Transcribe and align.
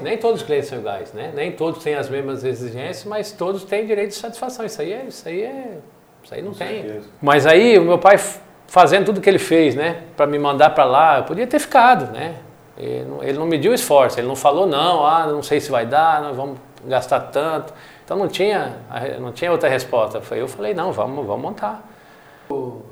iguais, 0.00 0.02
nem 0.02 0.18
todos 0.18 0.40
os 0.40 0.46
clientes 0.46 0.68
são 0.68 0.78
iguais, 0.78 1.12
né? 1.12 1.32
Nem 1.34 1.52
todos 1.52 1.82
têm 1.82 1.94
as 1.94 2.08
mesmas 2.08 2.44
exigências, 2.44 3.04
mas 3.04 3.32
todos 3.32 3.64
têm 3.64 3.86
direito 3.86 4.10
de 4.10 4.16
satisfação. 4.16 4.64
Isso 4.64 4.80
aí 4.80 4.92
é, 4.92 5.04
isso 5.06 5.28
aí 5.28 5.42
é, 5.42 5.78
isso 6.22 6.34
aí 6.34 6.42
não 6.42 6.52
Com 6.52 6.58
tem. 6.58 6.82
certeza. 6.82 7.08
Mas 7.20 7.46
aí 7.46 7.78
o 7.78 7.84
meu 7.84 7.98
pai 7.98 8.18
fazendo 8.66 9.06
tudo 9.06 9.20
que 9.20 9.28
ele 9.28 9.38
fez, 9.38 9.74
né, 9.74 10.04
para 10.16 10.26
me 10.26 10.38
mandar 10.38 10.70
para 10.70 10.84
lá, 10.84 11.18
eu 11.18 11.24
podia 11.24 11.46
ter 11.46 11.58
ficado, 11.58 12.12
né? 12.12 12.36
Ele 12.78 13.04
não, 13.04 13.22
ele 13.22 13.38
não 13.38 13.46
mediu 13.46 13.74
esforço, 13.74 14.18
ele 14.18 14.28
não 14.28 14.36
falou 14.36 14.66
não, 14.66 15.04
ah, 15.04 15.26
não 15.26 15.42
sei 15.42 15.60
se 15.60 15.70
vai 15.70 15.84
dar, 15.84 16.22
nós 16.22 16.36
vamos 16.36 16.58
gastar 16.86 17.20
tanto. 17.20 17.74
Então 18.04 18.16
não 18.16 18.28
tinha, 18.28 18.76
não 19.20 19.32
tinha 19.32 19.52
outra 19.52 19.68
resposta. 19.68 20.20
Foi 20.20 20.40
eu 20.40 20.48
falei 20.48 20.72
não, 20.72 20.92
vamos, 20.92 21.26
vamos 21.26 21.42
montar. 21.42 21.86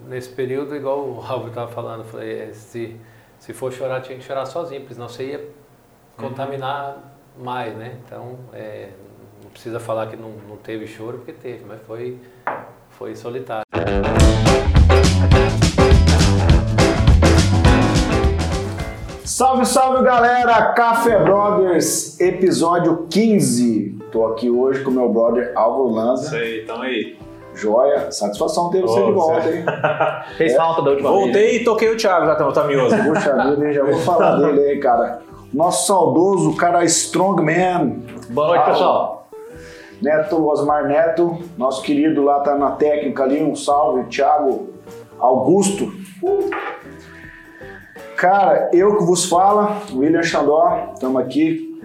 Nesse 0.06 0.28
período, 0.28 0.76
igual 0.76 1.00
o 1.00 1.20
Álvaro 1.20 1.48
estava 1.48 1.70
falando, 1.70 2.04
falei, 2.04 2.40
é, 2.40 2.52
se, 2.52 2.96
se 3.38 3.52
for 3.52 3.72
chorar, 3.72 4.00
tinha 4.02 4.16
que 4.16 4.24
chorar 4.24 4.46
sozinho, 4.46 4.80
porque 4.82 4.94
senão 4.94 5.08
você 5.08 5.24
ia 5.24 5.48
contaminar 6.18 6.98
mais, 7.38 7.74
né? 7.76 7.96
Então, 8.04 8.36
é, 8.52 8.88
não 9.42 9.50
precisa 9.50 9.78
falar 9.78 10.08
que 10.08 10.16
não, 10.16 10.32
não 10.48 10.56
teve 10.56 10.86
choro, 10.86 11.18
porque 11.18 11.32
teve, 11.32 11.64
mas 11.66 11.80
foi, 11.86 12.18
foi 12.90 13.14
solitário. 13.14 13.64
Salve, 19.24 19.64
salve 19.64 20.02
galera! 20.02 20.72
Café 20.72 21.22
Brothers, 21.22 22.18
episódio 22.20 23.06
15. 23.08 23.98
Tô 24.10 24.26
aqui 24.26 24.50
hoje 24.50 24.82
com 24.82 24.90
meu 24.90 25.08
brother 25.08 25.52
Álvaro 25.54 25.90
Isso 25.90 25.96
Lanza. 25.96 26.36
aí, 26.36 26.62
então 26.62 26.82
aí. 26.82 27.16
Joia, 27.54 28.10
satisfação 28.12 28.70
ter 28.70 28.80
você 28.82 29.00
Ô, 29.00 29.06
de 29.06 29.12
volta, 29.12 29.50
hein? 29.50 29.64
Fez 30.36 30.54
falta 30.54 30.82
da 30.82 30.90
última 30.90 31.10
vez. 31.10 31.22
Voltei 31.22 31.56
e 31.56 31.64
toquei 31.64 31.90
o 31.90 31.96
Thiago 31.96 32.26
já, 32.26 32.36
tá, 32.36 32.52
tá 32.52 32.64
mioso. 32.64 32.96
Puxa 32.96 33.50
vida, 33.50 33.66
hein? 33.66 33.72
já 33.72 33.84
vou 33.84 33.98
falar 33.98 34.36
dele 34.36 34.60
aí, 34.60 34.78
cara. 34.78 35.27
Nosso 35.52 35.86
saudoso 35.86 36.54
cara 36.56 36.84
Strongman, 36.84 38.02
Boa 38.28 38.48
noite, 38.48 38.64
pessoal. 38.66 39.28
Neto 40.00 40.46
Osmar 40.46 40.86
Neto, 40.86 41.38
nosso 41.56 41.82
querido 41.82 42.22
lá 42.22 42.40
tá 42.40 42.54
na 42.54 42.72
técnica 42.72 43.24
ali, 43.24 43.42
um 43.42 43.56
salve, 43.56 44.04
Thiago 44.04 44.74
Augusto. 45.18 45.90
Cara, 48.16 48.68
eu 48.72 48.98
que 48.98 49.04
vos 49.04 49.24
fala, 49.24 49.78
William 49.92 50.22
Xandó, 50.22 50.90
estamos 50.92 51.22
aqui. 51.22 51.80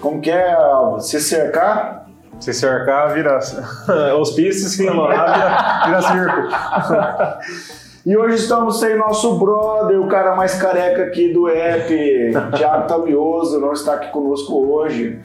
Como 0.00 0.20
que 0.20 0.30
é 0.30 0.56
se 1.00 1.20
cercar? 1.20 2.08
Se 2.40 2.54
cercar, 2.54 3.12
vira 3.12 3.38
hospício, 4.18 4.68
se 4.68 4.86
enrolar, 4.86 5.84
vira, 5.86 6.00
vira 6.00 6.02
circo. 6.02 7.78
E 8.08 8.16
hoje 8.16 8.36
estamos 8.36 8.80
sem 8.80 8.96
nosso 8.96 9.38
brother, 9.38 10.00
o 10.00 10.08
cara 10.08 10.34
mais 10.34 10.54
careca 10.54 11.02
aqui 11.02 11.30
do 11.30 11.46
app, 11.46 11.92
Thiago 12.56 12.86
Tamioso, 12.86 13.60
não 13.60 13.74
está 13.74 13.96
aqui 13.96 14.10
conosco 14.10 14.66
hoje. 14.66 15.20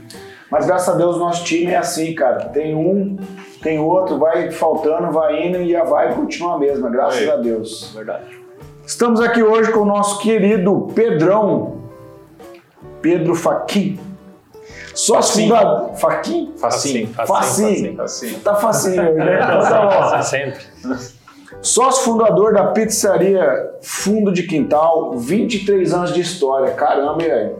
Mas 0.51 0.65
graças 0.65 0.93
a 0.93 0.97
Deus 0.97 1.17
nosso 1.17 1.45
time 1.45 1.71
é 1.71 1.77
assim, 1.77 2.13
cara. 2.13 2.49
Tem 2.49 2.75
um, 2.75 3.15
tem 3.61 3.79
outro, 3.79 4.19
vai 4.19 4.51
faltando, 4.51 5.13
vai 5.13 5.47
indo 5.47 5.61
e 5.61 5.73
a 5.73 5.85
vibe 5.85 6.15
continua 6.15 6.55
a 6.55 6.59
mesma, 6.59 6.89
graças 6.89 7.21
Aí. 7.21 7.31
a 7.31 7.37
Deus. 7.37 7.93
Verdade. 7.95 8.37
Estamos 8.85 9.21
aqui 9.21 9.41
hoje 9.41 9.71
com 9.71 9.79
o 9.79 9.85
nosso 9.85 10.19
querido 10.19 10.89
Pedrão, 10.93 11.83
Pedro. 13.01 13.33
Sócio 14.93 15.15
Facinho. 15.15 15.55
fundador. 15.55 15.95
Faquin? 15.95 16.53
Facinho, 16.57 17.07
Facinho. 17.13 17.95
facinho. 17.95 18.39
Tá 18.41 18.55
facinho 18.55 19.09
hoje, 19.09 19.19
né? 19.19 19.39
Então 19.41 19.61
tá 19.61 20.17
bom. 20.17 20.21
Sempre. 20.21 20.59
Sócio 21.63 22.03
fundador 22.03 22.53
da 22.53 22.65
pizzaria 22.67 23.71
Fundo 23.81 24.33
de 24.33 24.43
Quintal, 24.43 25.17
23 25.17 25.93
anos 25.93 26.13
de 26.13 26.19
história. 26.19 26.73
Caramba, 26.73 27.23
e 27.23 27.31
aí? 27.31 27.51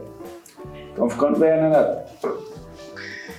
Estão 0.90 1.08
ficando 1.08 1.38
bem, 1.38 1.50
né, 1.50 1.70
Neto? 1.70 2.38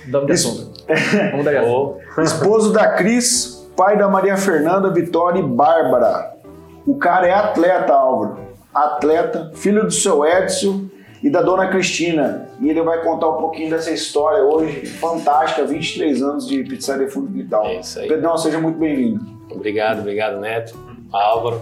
Damos 0.08 0.26
de 0.26 0.32
Isso. 0.32 0.48
assunto. 0.48 1.30
Vamos 1.30 1.44
dar. 1.44 1.62
Ou 1.70 2.00
Esposo 2.18 2.72
da 2.72 2.94
Cris, 2.94 3.64
pai 3.76 3.96
da 3.96 4.08
Maria 4.08 4.36
Fernanda, 4.36 4.90
Vitória 4.90 5.38
e 5.38 5.42
Bárbara. 5.44 6.36
O 6.84 6.96
cara 6.96 7.28
é 7.28 7.32
atleta, 7.32 7.92
Álvaro. 7.92 8.38
Atleta, 8.74 9.52
filho 9.54 9.84
do 9.84 9.92
seu 9.92 10.26
Edson 10.26 10.86
e 11.22 11.30
da 11.30 11.42
dona 11.42 11.68
Cristina. 11.68 12.48
E 12.60 12.68
ele 12.68 12.82
vai 12.82 13.04
contar 13.04 13.28
um 13.28 13.36
pouquinho 13.36 13.70
dessa 13.70 13.92
história 13.92 14.42
hoje, 14.42 14.84
fantástica, 14.84 15.64
23 15.64 16.22
anos 16.22 16.48
de 16.48 16.64
pizzaria 16.64 17.08
Fundo 17.08 17.28
de 17.28 17.44
Quintal. 17.44 17.66
É 17.66 17.78
isso 17.78 18.00
aí. 18.00 18.08
Pedrão, 18.08 18.36
seja 18.36 18.58
muito 18.58 18.80
bem-vindo. 18.80 19.35
Obrigado, 19.50 20.00
obrigado, 20.00 20.40
Neto, 20.40 20.78
Álvaro, 21.12 21.60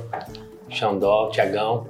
Xandó, 0.69 1.31
Tiagão. 1.31 1.87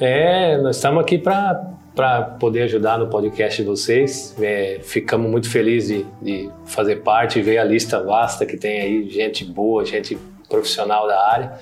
É, 0.00 0.58
nós 0.58 0.76
estamos 0.76 1.02
aqui 1.02 1.16
para 1.16 2.22
poder 2.38 2.62
ajudar 2.62 2.98
no 2.98 3.08
podcast 3.08 3.62
de 3.62 3.68
vocês. 3.68 4.36
É, 4.40 4.78
ficamos 4.82 5.30
muito 5.30 5.50
felizes 5.50 6.04
de, 6.20 6.44
de 6.44 6.50
fazer 6.66 6.96
parte 6.96 7.38
e 7.38 7.42
ver 7.42 7.58
a 7.58 7.64
lista 7.64 8.02
vasta 8.02 8.44
que 8.44 8.56
tem 8.56 8.80
aí, 8.80 9.08
gente 9.08 9.44
boa, 9.44 9.84
gente 9.84 10.18
profissional 10.48 11.06
da 11.06 11.18
área. 11.28 11.52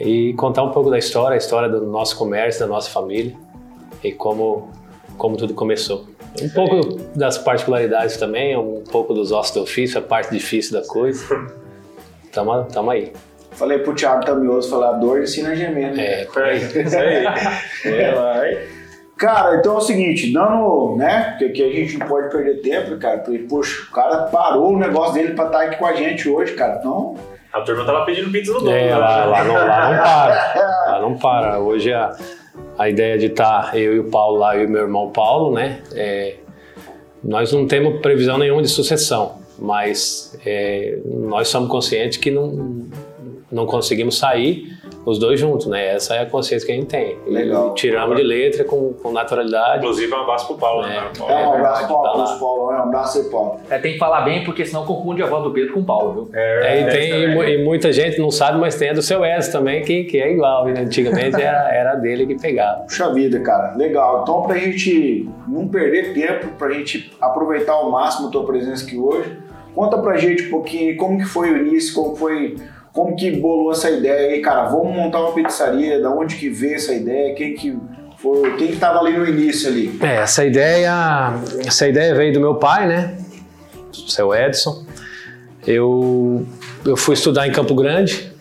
E 0.00 0.32
contar 0.34 0.62
um 0.62 0.70
pouco 0.70 0.90
da 0.90 0.98
história, 0.98 1.34
a 1.34 1.38
história 1.38 1.68
do 1.68 1.84
nosso 1.84 2.16
comércio, 2.16 2.60
da 2.60 2.66
nossa 2.68 2.88
família 2.88 3.34
e 4.04 4.12
como, 4.12 4.70
como 5.16 5.36
tudo 5.36 5.54
começou. 5.54 6.06
Um 6.40 6.48
pouco 6.50 6.96
das 7.16 7.36
particularidades 7.36 8.16
também, 8.16 8.56
um 8.56 8.84
pouco 8.84 9.12
dos 9.12 9.32
ossos 9.32 9.54
do 9.54 9.62
ofício, 9.62 9.98
a 9.98 10.02
parte 10.02 10.30
difícil 10.30 10.80
da 10.80 10.86
coisa. 10.86 11.24
Tamo, 12.38 12.64
tamo 12.66 12.90
aí. 12.92 13.12
Falei 13.50 13.78
pro 13.78 13.92
Thiago 13.92 14.24
Tamioso 14.24 14.70
falar 14.70 14.92
dor 14.92 15.20
ensina 15.20 15.48
a 15.50 15.54
gemer, 15.56 15.92
né? 15.92 16.20
É, 16.20 16.24
por 16.26 16.44
aí. 16.44 16.58
Isso 16.58 16.96
aí. 16.96 17.24
É, 17.84 18.14
vai. 18.14 18.58
Cara, 19.16 19.56
então 19.56 19.74
é 19.74 19.78
o 19.78 19.80
seguinte, 19.80 20.32
dando, 20.32 20.94
né? 20.96 21.30
Porque 21.30 21.46
aqui 21.46 21.62
a 21.64 21.74
gente 21.74 21.98
não 21.98 22.06
pode 22.06 22.30
perder 22.30 22.60
tempo, 22.60 22.96
cara. 22.98 23.18
Porque, 23.18 23.38
poxa, 23.38 23.88
o 23.90 23.92
cara 23.92 24.28
parou 24.28 24.74
o 24.74 24.78
negócio 24.78 25.14
dele 25.14 25.34
pra 25.34 25.46
estar 25.46 25.62
aqui 25.62 25.76
com 25.76 25.86
a 25.86 25.94
gente 25.94 26.28
hoje, 26.28 26.54
cara. 26.54 26.76
Então, 26.78 27.16
A 27.52 27.60
turma 27.62 27.84
tava 27.84 28.04
pedindo 28.04 28.30
pizza 28.30 28.52
no 28.52 28.60
dono. 28.60 28.70
É, 28.70 28.84
né? 28.84 28.96
lá, 28.96 29.24
lá 29.24 29.44
não, 29.44 29.54
lá 29.54 29.90
não 29.90 29.98
para. 29.98 30.54
Lá 30.92 31.00
não 31.00 31.18
para. 31.18 31.58
Hoje 31.58 31.92
a, 31.92 32.16
a 32.78 32.88
ideia 32.88 33.18
de 33.18 33.26
estar 33.26 33.76
eu 33.76 33.96
e 33.96 33.98
o 33.98 34.04
Paulo 34.04 34.38
lá, 34.38 34.56
eu 34.56 34.62
e 34.62 34.66
meu 34.68 34.82
irmão 34.82 35.10
Paulo, 35.10 35.52
né? 35.52 35.82
é, 35.92 36.36
nós 37.24 37.52
não 37.52 37.66
temos 37.66 38.00
previsão 38.00 38.38
nenhuma 38.38 38.62
de 38.62 38.68
sucessão, 38.68 39.37
mas 39.58 40.38
é, 40.44 40.98
nós 41.04 41.48
somos 41.48 41.68
conscientes 41.68 42.18
que 42.18 42.30
não, 42.30 42.86
não 43.50 43.66
conseguimos 43.66 44.18
sair 44.18 44.78
os 45.08 45.18
dois 45.18 45.40
juntos, 45.40 45.66
né? 45.66 45.94
Essa 45.94 46.16
é 46.16 46.20
a 46.20 46.26
consciência 46.26 46.66
que 46.66 46.72
a 46.72 46.74
gente 46.74 46.88
tem. 46.88 47.16
E 47.26 47.30
Legal. 47.30 47.72
tiramos 47.72 48.14
de 48.16 48.22
letra 48.22 48.62
com, 48.62 48.92
com 48.92 49.10
naturalidade. 49.10 49.78
Inclusive, 49.78 50.12
um 50.12 50.20
abraço 50.20 50.46
pro 50.48 50.56
Paulo, 50.56 50.82
né? 50.86 50.96
É. 50.96 51.18
Paulo? 51.18 51.32
é, 51.32 51.36
um 51.36 51.52
abraço 51.54 51.54
verdade, 51.54 51.88
Paulo, 51.88 52.02
tá 52.02 52.10
abraço, 52.10 52.40
Paulo, 52.40 52.66
um 52.66 52.70
abraço 52.70 53.18
aí, 53.18 53.24
Paulo. 53.24 53.60
É, 53.70 53.78
tem 53.78 53.92
que 53.94 53.98
falar 53.98 54.20
bem, 54.22 54.44
porque 54.44 54.66
senão 54.66 54.84
confunde 54.84 55.22
a 55.22 55.26
voz 55.26 55.44
do 55.44 55.50
Pedro 55.50 55.72
com 55.72 55.80
o 55.80 55.84
Paulo, 55.84 56.12
viu? 56.12 56.30
É, 56.38 56.82
e, 56.82 56.90
tem, 56.90 57.12
e 57.12 57.54
e 57.54 57.64
muita 57.64 57.90
gente 57.90 58.18
não 58.18 58.30
sabe, 58.30 58.58
mas 58.58 58.74
tem 58.74 58.90
a 58.90 58.92
do 58.92 59.00
seu 59.00 59.24
Edson 59.24 59.52
também, 59.52 59.82
que, 59.82 60.04
que 60.04 60.20
é 60.20 60.30
igual. 60.30 60.66
né? 60.66 60.80
Antigamente 60.80 61.40
era, 61.40 61.74
era 61.74 61.94
dele 61.94 62.26
que 62.26 62.38
pegava. 62.38 62.82
Puxa 62.82 63.10
vida, 63.12 63.40
cara, 63.40 63.74
legal. 63.76 64.20
Então, 64.22 64.42
pra 64.42 64.58
gente 64.58 65.26
não 65.48 65.68
perder 65.68 66.12
tempo, 66.12 66.48
pra 66.58 66.70
gente 66.70 67.10
aproveitar 67.18 67.72
ao 67.72 67.90
máximo 67.90 68.28
a 68.28 68.30
tua 68.30 68.44
presença 68.44 68.84
aqui 68.84 68.98
hoje, 68.98 69.38
conta 69.78 69.96
pra 69.98 70.16
gente 70.16 70.46
um 70.46 70.50
pouquinho 70.50 70.96
como 70.96 71.18
que 71.18 71.24
foi 71.24 71.52
o 71.52 71.58
início, 71.58 71.94
como 71.94 72.16
foi, 72.16 72.56
como 72.92 73.14
que 73.14 73.30
bolou 73.30 73.70
essa 73.70 73.88
ideia 73.88 74.32
aí, 74.32 74.40
cara. 74.40 74.64
Vamos 74.64 74.92
montar 74.92 75.20
uma 75.20 75.32
pizzaria, 75.32 76.02
da 76.02 76.10
onde 76.10 76.34
que 76.34 76.48
veio 76.48 76.74
essa 76.74 76.92
ideia, 76.92 77.32
quem 77.36 77.54
que 77.54 77.78
foi, 78.16 78.56
quem 78.56 78.72
que 78.72 78.76
tava 78.76 78.98
ali 78.98 79.16
no 79.16 79.24
início 79.24 79.68
ali? 79.68 79.96
É, 80.02 80.16
essa 80.16 80.44
ideia, 80.44 81.32
essa 81.64 81.86
ideia 81.86 82.12
veio 82.12 82.32
do 82.32 82.40
meu 82.40 82.56
pai, 82.56 82.88
né? 82.88 83.18
Do 83.92 84.10
seu 84.10 84.34
Edson. 84.34 84.84
Eu, 85.64 86.44
eu 86.84 86.96
fui 86.96 87.14
estudar 87.14 87.46
em 87.46 87.52
Campo 87.52 87.76
Grande. 87.76 88.32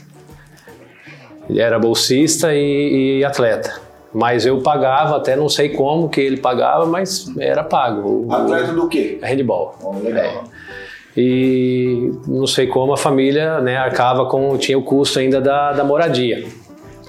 Ele 1.48 1.62
era 1.62 1.78
bolsista 1.78 2.52
e, 2.56 3.20
e 3.20 3.24
atleta. 3.24 3.80
Mas 4.12 4.44
eu 4.44 4.60
pagava, 4.62 5.18
até 5.18 5.36
não 5.36 5.50
sei 5.50 5.70
como 5.70 6.10
que 6.10 6.20
ele 6.20 6.38
pagava, 6.38 6.88
mas 6.88 7.28
era 7.38 7.64
pago. 7.64 8.26
Atleta 8.32 8.74
do 8.74 8.88
quê? 8.88 9.20
handball. 9.22 9.76
Ó, 9.84 9.92
legal. 10.00 10.46
E 11.18 12.12
não 12.28 12.46
sei 12.46 12.68
como 12.68 12.94
a 12.94 12.98
família 12.98 13.60
né, 13.60 13.76
arcava 13.76 14.28
com, 14.28 14.56
tinha 14.56 14.78
o 14.78 14.84
custo 14.84 15.18
ainda 15.18 15.42
da, 15.42 15.74
da 15.74 15.84
moradia. 15.84 16.46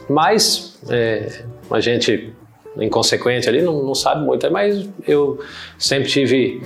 Mas 0.08 0.80
é, 0.88 1.42
a 1.70 1.78
gente, 1.78 2.32
inconsequente 2.78 3.46
ali, 3.46 3.60
não, 3.60 3.82
não 3.82 3.94
sabe 3.94 4.24
muito, 4.24 4.50
mas 4.50 4.88
eu 5.06 5.38
sempre 5.78 6.08
tive 6.08 6.62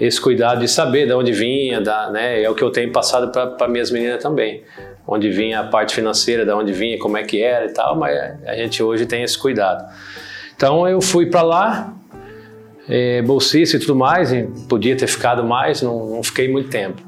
esse 0.00 0.20
cuidado 0.20 0.58
de 0.58 0.66
saber 0.66 1.06
de 1.06 1.12
onde 1.12 1.30
vinha, 1.30 1.80
da, 1.80 2.10
né, 2.10 2.42
é 2.42 2.50
o 2.50 2.54
que 2.56 2.64
eu 2.64 2.70
tenho 2.70 2.90
passado 2.90 3.30
para 3.30 3.68
minhas 3.68 3.92
meninas 3.92 4.20
também. 4.20 4.64
Onde 5.06 5.30
vinha 5.30 5.60
a 5.60 5.64
parte 5.64 5.94
financeira, 5.94 6.44
da 6.44 6.56
onde 6.56 6.72
vinha, 6.72 6.98
como 6.98 7.16
é 7.16 7.22
que 7.22 7.40
era 7.40 7.66
e 7.66 7.72
tal, 7.72 7.96
mas 7.96 8.18
a 8.44 8.56
gente 8.56 8.82
hoje 8.82 9.06
tem 9.06 9.22
esse 9.22 9.38
cuidado. 9.38 9.84
Então 10.56 10.88
eu 10.88 11.00
fui 11.00 11.26
para 11.26 11.42
lá, 11.42 11.94
é, 12.88 13.22
bolsista 13.22 13.76
e 13.76 13.80
tudo 13.80 13.94
mais, 13.94 14.32
e 14.32 14.48
podia 14.68 14.96
ter 14.96 15.06
ficado 15.06 15.44
mais, 15.44 15.82
não, 15.82 16.06
não 16.06 16.22
fiquei 16.22 16.48
muito 16.48 16.68
tempo. 16.70 17.02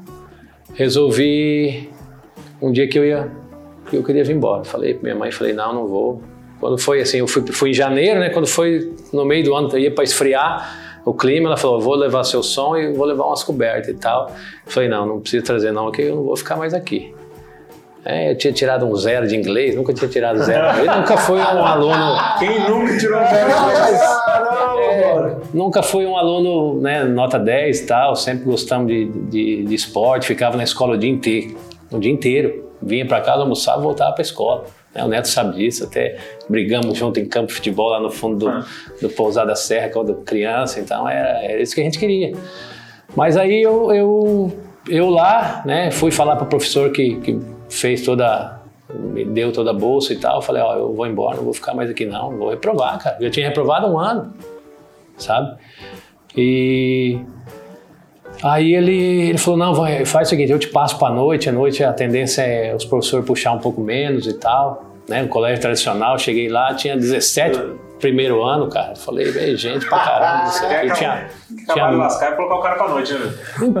Resolvi 0.73 1.89
um 2.61 2.71
dia 2.71 2.87
que 2.87 2.97
eu 2.97 3.05
ia, 3.05 3.31
que 3.89 3.95
eu 3.95 4.03
queria 4.03 4.23
vir 4.23 4.35
embora. 4.35 4.63
Falei 4.63 4.93
para 4.93 5.03
minha 5.03 5.15
mãe, 5.15 5.31
falei 5.31 5.53
não, 5.53 5.73
não 5.73 5.87
vou. 5.87 6.21
Quando 6.59 6.77
foi 6.77 7.01
assim, 7.01 7.19
eu 7.19 7.27
fui, 7.27 7.45
fui 7.47 7.69
em 7.69 7.73
janeiro, 7.73 8.19
né? 8.19 8.29
Quando 8.29 8.47
foi 8.47 8.93
no 9.13 9.25
meio 9.25 9.43
do 9.43 9.55
ano, 9.55 9.69
eu 9.73 9.79
ia 9.79 9.91
para 9.91 10.03
esfriar, 10.03 11.01
o 11.05 11.13
clima, 11.13 11.47
ela 11.47 11.57
falou, 11.57 11.79
vou 11.79 11.95
levar 11.95 12.23
seu 12.23 12.41
som 12.41 12.75
e 12.75 12.91
vou 12.91 13.05
levar 13.05 13.25
umas 13.25 13.43
cobertas 13.43 13.87
e 13.87 13.93
tal. 13.93 14.31
Falei, 14.65 14.89
não, 14.89 15.05
não 15.05 15.21
precisa 15.21 15.45
trazer 15.45 15.71
não, 15.71 15.91
que 15.91 16.01
eu 16.01 16.15
não 16.15 16.23
vou 16.23 16.35
ficar 16.35 16.55
mais 16.55 16.73
aqui. 16.73 17.13
É, 18.07 18.29
eu 18.29 18.37
tinha 18.37 18.53
tirado 18.53 18.85
um 18.85 18.95
zero 18.95 19.27
de 19.27 19.35
inglês, 19.35 19.75
nunca 19.75 19.91
tinha 19.91 20.07
tirado 20.07 20.37
zero. 20.43 20.77
Eu 20.77 20.85
nunca 20.95 21.17
fui 21.17 21.39
um 21.39 21.65
aluno 21.65 22.15
Quem 22.37 22.59
nunca 22.69 22.97
tirou 22.99 23.19
um 23.19 23.27
zero 23.27 23.49
de 23.49 24.25
Caramba, 24.25 25.41
Nunca 25.51 25.81
fui 25.81 26.05
um 26.05 26.15
aluno, 26.15 26.79
né, 26.79 27.03
nota 27.03 27.39
10 27.39 27.79
e 27.79 27.85
tal, 27.87 28.15
sempre 28.15 28.45
gostamos 28.45 28.87
de, 28.87 29.05
de, 29.05 29.63
de 29.63 29.73
esporte, 29.73 30.27
ficava 30.27 30.55
na 30.55 30.63
escola 30.63 30.93
o 30.93 30.97
dia 30.97 31.09
inteiro, 31.09 31.57
o 31.91 31.97
dia 31.97 32.11
inteiro. 32.11 32.63
Vinha 32.79 33.07
para 33.07 33.21
casa, 33.21 33.41
almoçava 33.41 33.79
e 33.79 33.83
voltava 33.83 34.11
para 34.11 34.21
a 34.21 34.25
escola. 34.25 34.65
né, 34.93 35.03
O 35.03 35.07
Neto 35.07 35.27
sabe 35.27 35.55
disso, 35.55 35.85
até 35.85 36.17
brigamos 36.47 36.95
junto 36.95 37.19
em 37.19 37.25
campo 37.25 37.47
de 37.47 37.53
futebol 37.53 37.89
lá 37.89 37.99
no 37.99 38.11
fundo 38.11 38.37
do, 38.37 38.65
do 39.01 39.09
Pousada 39.09 39.55
Serra 39.55 39.89
quando 39.89 40.13
criança, 40.17 40.79
então 40.79 41.09
era, 41.09 41.43
era 41.43 41.59
isso 41.59 41.73
que 41.73 41.81
a 41.81 41.83
gente 41.83 41.97
queria. 41.97 42.33
Mas 43.15 43.35
aí 43.35 43.63
eu, 43.63 43.91
eu, 43.91 44.53
eu 44.87 45.09
lá, 45.09 45.63
né, 45.65 45.89
fui 45.89 46.11
falar 46.11 46.35
para 46.35 46.45
o 46.45 46.49
professor 46.49 46.91
que, 46.91 47.15
que 47.21 47.54
fez 47.69 48.01
toda, 48.03 48.59
me 48.93 49.25
deu 49.25 49.51
toda 49.51 49.71
a 49.71 49.73
bolsa 49.73 50.13
e 50.13 50.17
tal, 50.17 50.41
falei, 50.41 50.61
ó, 50.61 50.75
eu 50.75 50.93
vou 50.93 51.07
embora, 51.07 51.37
não 51.37 51.43
vou 51.43 51.53
ficar 51.53 51.73
mais 51.73 51.89
aqui 51.89 52.05
não, 52.05 52.37
vou 52.37 52.49
reprovar, 52.49 53.01
cara. 53.01 53.17
Eu 53.19 53.31
tinha 53.31 53.47
reprovado 53.47 53.87
um 53.87 53.99
ano 53.99 54.33
sabe? 55.17 55.57
E 56.35 57.19
aí 58.43 58.73
ele, 58.73 59.29
ele 59.29 59.37
falou, 59.37 59.57
não, 59.57 59.73
vai, 59.73 60.05
faz 60.05 60.27
o 60.27 60.29
seguinte, 60.29 60.51
eu 60.51 60.59
te 60.59 60.67
passo 60.67 60.97
para 60.97 61.13
noite, 61.13 61.49
à 61.49 61.51
noite 61.51 61.83
a 61.83 61.93
tendência 61.93 62.41
é 62.41 62.75
os 62.75 62.85
professores 62.85 63.25
puxar 63.25 63.53
um 63.53 63.59
pouco 63.59 63.81
menos 63.81 64.27
e 64.27 64.33
tal, 64.33 64.94
né? 65.07 65.23
Um 65.23 65.27
colégio 65.27 65.61
tradicional, 65.61 66.17
cheguei 66.17 66.49
lá, 66.49 66.73
tinha 66.73 66.95
17 66.95 67.59
primeiro 67.99 68.43
ano, 68.43 68.69
cara. 68.69 68.95
Falei, 68.95 69.27
"Ei, 69.37 69.55
gente 69.55 69.87
pra 69.87 69.99
caramba, 69.99 70.49
isso 70.49 70.65
aqui 70.65 70.93
tinha, 70.93 71.11
Acabar 71.11 71.27
de 71.65 71.73
tinha 71.73 71.85
lascar 71.91 72.31
e 72.33 72.35
colocar 72.35 72.55
o 72.55 72.61
cara 72.61 72.75
pra 72.75 72.87
noite, 72.89 73.13
né? 73.13 73.33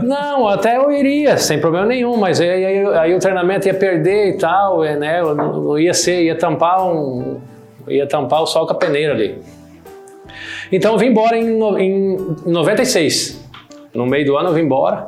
não, 0.03 0.47
até 0.47 0.77
eu 0.77 0.91
iria, 0.91 1.37
sem 1.37 1.59
problema 1.59 1.85
nenhum, 1.85 2.15
mas 2.15 2.39
aí, 2.39 2.49
aí, 2.65 2.85
aí 2.97 3.13
o 3.15 3.19
treinamento 3.19 3.67
ia 3.67 3.73
perder 3.73 4.29
e 4.29 4.37
tal, 4.37 4.83
é, 4.83 4.95
né? 4.95 5.19
Eu 5.19 5.35
não, 5.35 5.77
ia 5.77 5.93
ser, 5.93 6.23
ia 6.23 6.35
tampar 6.37 6.85
um. 6.85 7.39
ia 7.87 8.07
tampar 8.07 8.41
o 8.41 8.45
sol 8.45 8.65
com 8.65 8.73
a 8.73 8.75
peneira 8.75 9.13
ali. 9.13 9.39
Então 10.71 10.93
eu 10.93 10.97
vim 10.97 11.07
embora 11.07 11.37
em, 11.37 11.57
no- 11.57 11.77
em 11.77 12.17
96. 12.45 13.43
No 13.93 14.05
meio 14.05 14.25
do 14.25 14.37
ano 14.37 14.49
eu 14.49 14.53
vim 14.53 14.61
embora. 14.61 15.07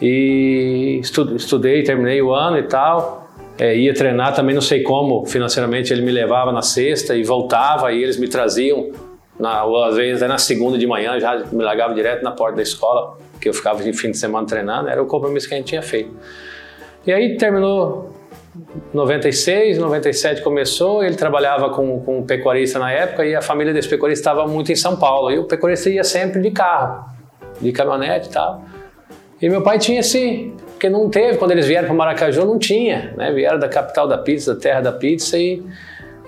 E 0.00 0.98
estu- 1.02 1.34
estudei, 1.36 1.82
terminei 1.82 2.20
o 2.22 2.32
ano 2.32 2.58
e 2.58 2.62
tal. 2.64 3.23
É, 3.58 3.76
ia 3.76 3.94
treinar 3.94 4.34
também, 4.34 4.54
não 4.54 4.62
sei 4.62 4.82
como, 4.82 5.24
financeiramente 5.26 5.92
ele 5.92 6.02
me 6.02 6.10
levava 6.10 6.50
na 6.50 6.62
sexta 6.62 7.14
e 7.14 7.22
voltava 7.22 7.92
e 7.92 8.02
eles 8.02 8.16
me 8.16 8.26
traziam, 8.26 8.90
na, 9.38 9.62
às 9.86 9.96
vezes 9.96 10.22
até 10.22 10.28
na 10.28 10.38
segunda 10.38 10.76
de 10.76 10.86
manhã, 10.86 11.18
já 11.20 11.44
me 11.52 11.62
largava 11.62 11.94
direto 11.94 12.22
na 12.22 12.32
porta 12.32 12.56
da 12.56 12.62
escola, 12.62 13.16
que 13.40 13.48
eu 13.48 13.54
ficava 13.54 13.82
de 13.82 13.92
fim 13.92 14.10
de 14.10 14.18
semana 14.18 14.46
treinando, 14.46 14.88
era 14.88 15.00
o 15.00 15.06
compromisso 15.06 15.48
que 15.48 15.54
a 15.54 15.56
gente 15.56 15.68
tinha 15.68 15.82
feito. 15.82 16.10
E 17.06 17.12
aí 17.12 17.36
terminou 17.36 18.12
96, 18.92 19.78
97 19.78 20.42
começou, 20.42 21.02
ele 21.02 21.16
trabalhava 21.16 21.70
com, 21.70 22.00
com 22.00 22.18
um 22.18 22.22
pecuarista 22.22 22.78
na 22.78 22.90
época 22.90 23.24
e 23.24 23.34
a 23.34 23.42
família 23.42 23.72
desse 23.72 23.88
pecuarista 23.88 24.30
estava 24.30 24.46
muito 24.46 24.70
em 24.70 24.76
São 24.76 24.96
Paulo. 24.96 25.30
E 25.30 25.38
o 25.38 25.44
pecuarista 25.44 25.90
ia 25.90 26.04
sempre 26.04 26.40
de 26.40 26.50
carro, 26.50 27.04
de 27.60 27.72
caminhonete 27.72 28.28
e 28.28 28.32
tal. 28.32 28.62
E 29.42 29.48
meu 29.48 29.62
pai 29.62 29.78
tinha 29.78 30.00
esse, 30.00 30.53
porque 30.84 30.88
não 30.90 31.08
teve, 31.08 31.38
quando 31.38 31.52
eles 31.52 31.66
vieram 31.66 31.86
para 31.86 31.94
Maracaju 31.96 32.44
não 32.44 32.58
tinha, 32.58 33.14
né? 33.16 33.32
Vieram 33.32 33.58
da 33.58 33.68
capital 33.68 34.06
da 34.06 34.18
pizza, 34.18 34.54
da 34.54 34.60
terra 34.60 34.80
da 34.82 34.92
pizza 34.92 35.38
e, 35.38 35.62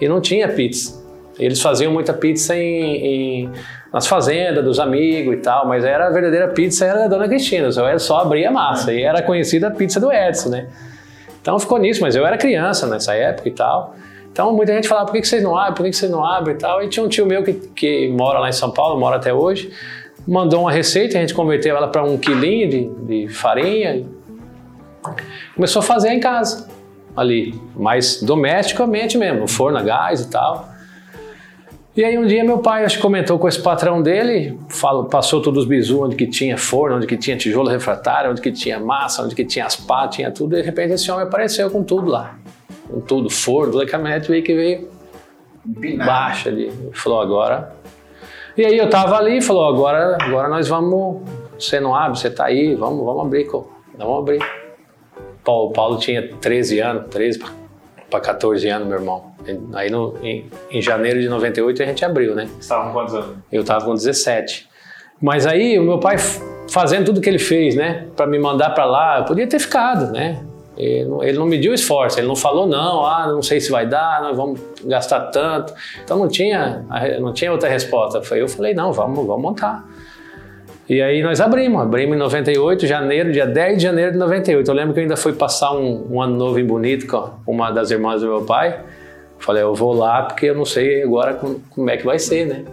e 0.00 0.08
não 0.08 0.18
tinha 0.20 0.48
pizza. 0.48 1.04
Eles 1.38 1.60
faziam 1.60 1.92
muita 1.92 2.14
pizza 2.14 2.56
em, 2.56 3.44
em- 3.44 3.50
nas 3.92 4.06
fazendas 4.06 4.64
dos 4.64 4.80
amigos 4.80 5.34
e 5.34 5.36
tal, 5.38 5.66
mas 5.68 5.84
era 5.84 6.06
a 6.06 6.10
verdadeira 6.10 6.48
pizza 6.48 6.86
era 6.86 7.00
da 7.00 7.08
Dona 7.08 7.28
Cristina, 7.28 7.70
só 7.70 7.98
só 7.98 8.20
abrir 8.20 8.46
a 8.46 8.50
massa 8.50 8.92
e 8.94 9.02
era 9.02 9.20
conhecida 9.20 9.68
a 9.68 9.70
pizza 9.70 10.00
do 10.00 10.10
Edson, 10.10 10.48
né? 10.48 10.68
Então 11.42 11.58
ficou 11.58 11.78
nisso, 11.78 12.00
mas 12.00 12.16
eu 12.16 12.24
era 12.26 12.38
criança 12.38 12.86
nessa 12.86 13.14
época 13.14 13.48
e 13.48 13.52
tal. 13.52 13.94
Então 14.32 14.52
muita 14.54 14.72
gente 14.72 14.88
falava, 14.88 15.06
por 15.06 15.12
que 15.12 15.20
que 15.20 15.28
vocês 15.28 15.42
não 15.42 15.54
abrem, 15.56 15.74
por 15.74 15.82
que 15.84 15.90
que 15.90 15.96
vocês 15.96 16.10
não 16.10 16.24
abrem 16.24 16.56
e 16.56 16.58
tal. 16.58 16.82
E 16.82 16.88
tinha 16.88 17.04
um 17.04 17.08
tio 17.08 17.26
meu 17.26 17.42
que, 17.42 17.52
que 17.52 18.08
mora 18.08 18.38
lá 18.38 18.48
em 18.48 18.52
São 18.52 18.70
Paulo, 18.70 18.98
mora 18.98 19.16
até 19.16 19.34
hoje, 19.34 19.70
mandou 20.26 20.62
uma 20.62 20.72
receita, 20.72 21.18
a 21.18 21.20
gente 21.20 21.34
converteu 21.34 21.76
ela 21.76 21.88
para 21.88 22.02
um 22.02 22.16
quilinho 22.16 22.68
de, 22.70 22.88
de 23.26 23.28
farinha. 23.28 24.15
Começou 25.54 25.80
a 25.80 25.82
fazer 25.82 26.10
em 26.10 26.20
casa, 26.20 26.68
ali, 27.16 27.60
mais 27.74 28.22
domesticamente 28.22 29.16
mesmo, 29.16 29.40
no 29.40 29.48
forno 29.48 29.78
a 29.78 29.82
gás 29.82 30.20
e 30.20 30.30
tal. 30.30 30.68
E 31.96 32.04
aí 32.04 32.18
um 32.18 32.26
dia 32.26 32.44
meu 32.44 32.58
pai 32.58 32.84
acho 32.84 32.96
que 32.96 33.02
comentou 33.02 33.38
com 33.38 33.48
esse 33.48 33.58
patrão 33.58 34.02
dele, 34.02 34.58
falou, 34.68 35.06
passou 35.06 35.40
todos 35.40 35.62
os 35.62 35.68
bisus 35.68 35.98
onde 35.98 36.14
que 36.14 36.26
tinha 36.26 36.58
forno, 36.58 36.96
onde 36.96 37.06
que 37.06 37.16
tinha 37.16 37.38
tijolo 37.38 37.70
refratário, 37.70 38.30
onde 38.30 38.42
que 38.42 38.52
tinha 38.52 38.78
massa, 38.78 39.22
onde 39.22 39.34
que 39.34 39.46
tinha 39.46 39.64
as 39.64 39.76
pá, 39.76 40.06
tinha 40.06 40.30
tudo. 40.30 40.54
E 40.54 40.60
de 40.60 40.66
repente 40.66 40.92
esse 40.92 41.10
homem 41.10 41.26
apareceu 41.26 41.70
com 41.70 41.82
tudo 41.82 42.10
lá. 42.10 42.36
Com 42.86 43.00
tudo, 43.00 43.30
forno, 43.30 43.72
toda 43.72 43.84
a 43.84 43.88
caminhonete 43.88 44.28
veio 44.28 44.42
que 44.42 44.54
veio 44.54 44.90
baixa 46.04 46.50
ali. 46.50 46.70
Falou, 46.92 47.20
agora... 47.20 47.74
E 48.58 48.64
aí 48.64 48.76
eu 48.76 48.88
tava 48.88 49.16
ali 49.16 49.38
e 49.38 49.42
falou, 49.42 49.66
agora, 49.66 50.18
agora 50.20 50.48
nós 50.48 50.68
vamos... 50.68 51.22
Você 51.58 51.80
não 51.80 51.94
abre, 51.94 52.18
você 52.18 52.30
tá 52.30 52.44
aí, 52.44 52.74
vamos, 52.74 53.04
vamos 53.04 53.24
abrir, 53.24 53.46
vamos 53.46 54.18
abrir. 54.18 54.65
Paulo, 55.46 55.70
Paulo 55.70 55.98
tinha 55.98 56.28
13 56.40 56.80
anos, 56.80 57.04
13 57.08 57.40
para 58.10 58.20
14 58.20 58.68
anos, 58.68 58.88
meu 58.88 58.98
irmão. 58.98 59.32
Aí 59.74 59.88
no, 59.88 60.18
em, 60.20 60.50
em 60.72 60.82
janeiro 60.82 61.20
de 61.20 61.28
98 61.28 61.84
a 61.84 61.86
gente 61.86 62.04
abriu, 62.04 62.34
né? 62.34 62.48
Você 62.58 62.68
tava 62.68 62.88
com 62.88 62.92
quantos 62.92 63.14
anos? 63.14 63.36
Eu 63.52 63.62
tava 63.62 63.84
com 63.84 63.94
17. 63.94 64.68
Mas 65.22 65.46
aí 65.46 65.78
o 65.78 65.84
meu 65.84 66.00
pai 66.00 66.16
fazendo 66.68 67.06
tudo 67.06 67.20
que 67.20 67.28
ele 67.28 67.38
fez, 67.38 67.76
né, 67.76 68.08
para 68.16 68.26
me 68.26 68.40
mandar 68.40 68.70
para 68.70 68.84
lá, 68.84 69.20
eu 69.20 69.24
podia 69.24 69.46
ter 69.46 69.60
ficado, 69.60 70.10
né? 70.10 70.42
Ele 70.76 71.04
não, 71.04 71.22
ele 71.22 71.38
não 71.38 71.46
mediu 71.46 71.72
esforço, 71.72 72.18
ele 72.18 72.26
não 72.26 72.36
falou 72.36 72.66
não, 72.66 73.06
ah, 73.06 73.28
não 73.28 73.40
sei 73.40 73.60
se 73.60 73.70
vai 73.70 73.86
dar, 73.86 74.20
nós 74.20 74.36
vamos 74.36 74.60
gastar 74.84 75.20
tanto. 75.30 75.72
Então 76.04 76.18
não 76.18 76.28
tinha, 76.28 76.84
não 77.20 77.32
tinha 77.32 77.52
outra 77.52 77.68
resposta. 77.68 78.20
Foi 78.20 78.42
eu 78.42 78.48
falei 78.48 78.74
não, 78.74 78.92
vamos, 78.92 79.24
vamos 79.24 79.42
montar. 79.42 79.88
E 80.88 81.02
aí 81.02 81.20
nós 81.22 81.40
abrimos, 81.40 81.82
abrimos 81.82 82.14
em 82.14 82.18
98, 82.18 82.86
janeiro, 82.86 83.32
dia 83.32 83.44
10 83.46 83.78
de 83.78 83.82
janeiro 83.82 84.12
de 84.12 84.18
98. 84.18 84.70
Eu 84.70 84.74
lembro 84.74 84.94
que 84.94 85.00
eu 85.00 85.02
ainda 85.02 85.16
fui 85.16 85.32
passar 85.32 85.72
um, 85.72 86.06
um 86.12 86.22
ano 86.22 86.36
novo 86.36 86.58
em 86.60 86.64
Bonito 86.64 87.06
com 87.08 87.30
uma 87.46 87.70
das 87.72 87.90
irmãs 87.90 88.20
do 88.20 88.28
meu 88.28 88.42
pai. 88.42 88.80
Falei, 89.38 89.62
eu 89.64 89.74
vou 89.74 89.92
lá 89.92 90.22
porque 90.22 90.46
eu 90.46 90.54
não 90.54 90.64
sei 90.64 91.02
agora 91.02 91.34
como, 91.34 91.60
como 91.70 91.90
é 91.90 91.96
que 91.96 92.04
vai 92.06 92.18
ser, 92.20 92.46
né? 92.46 92.64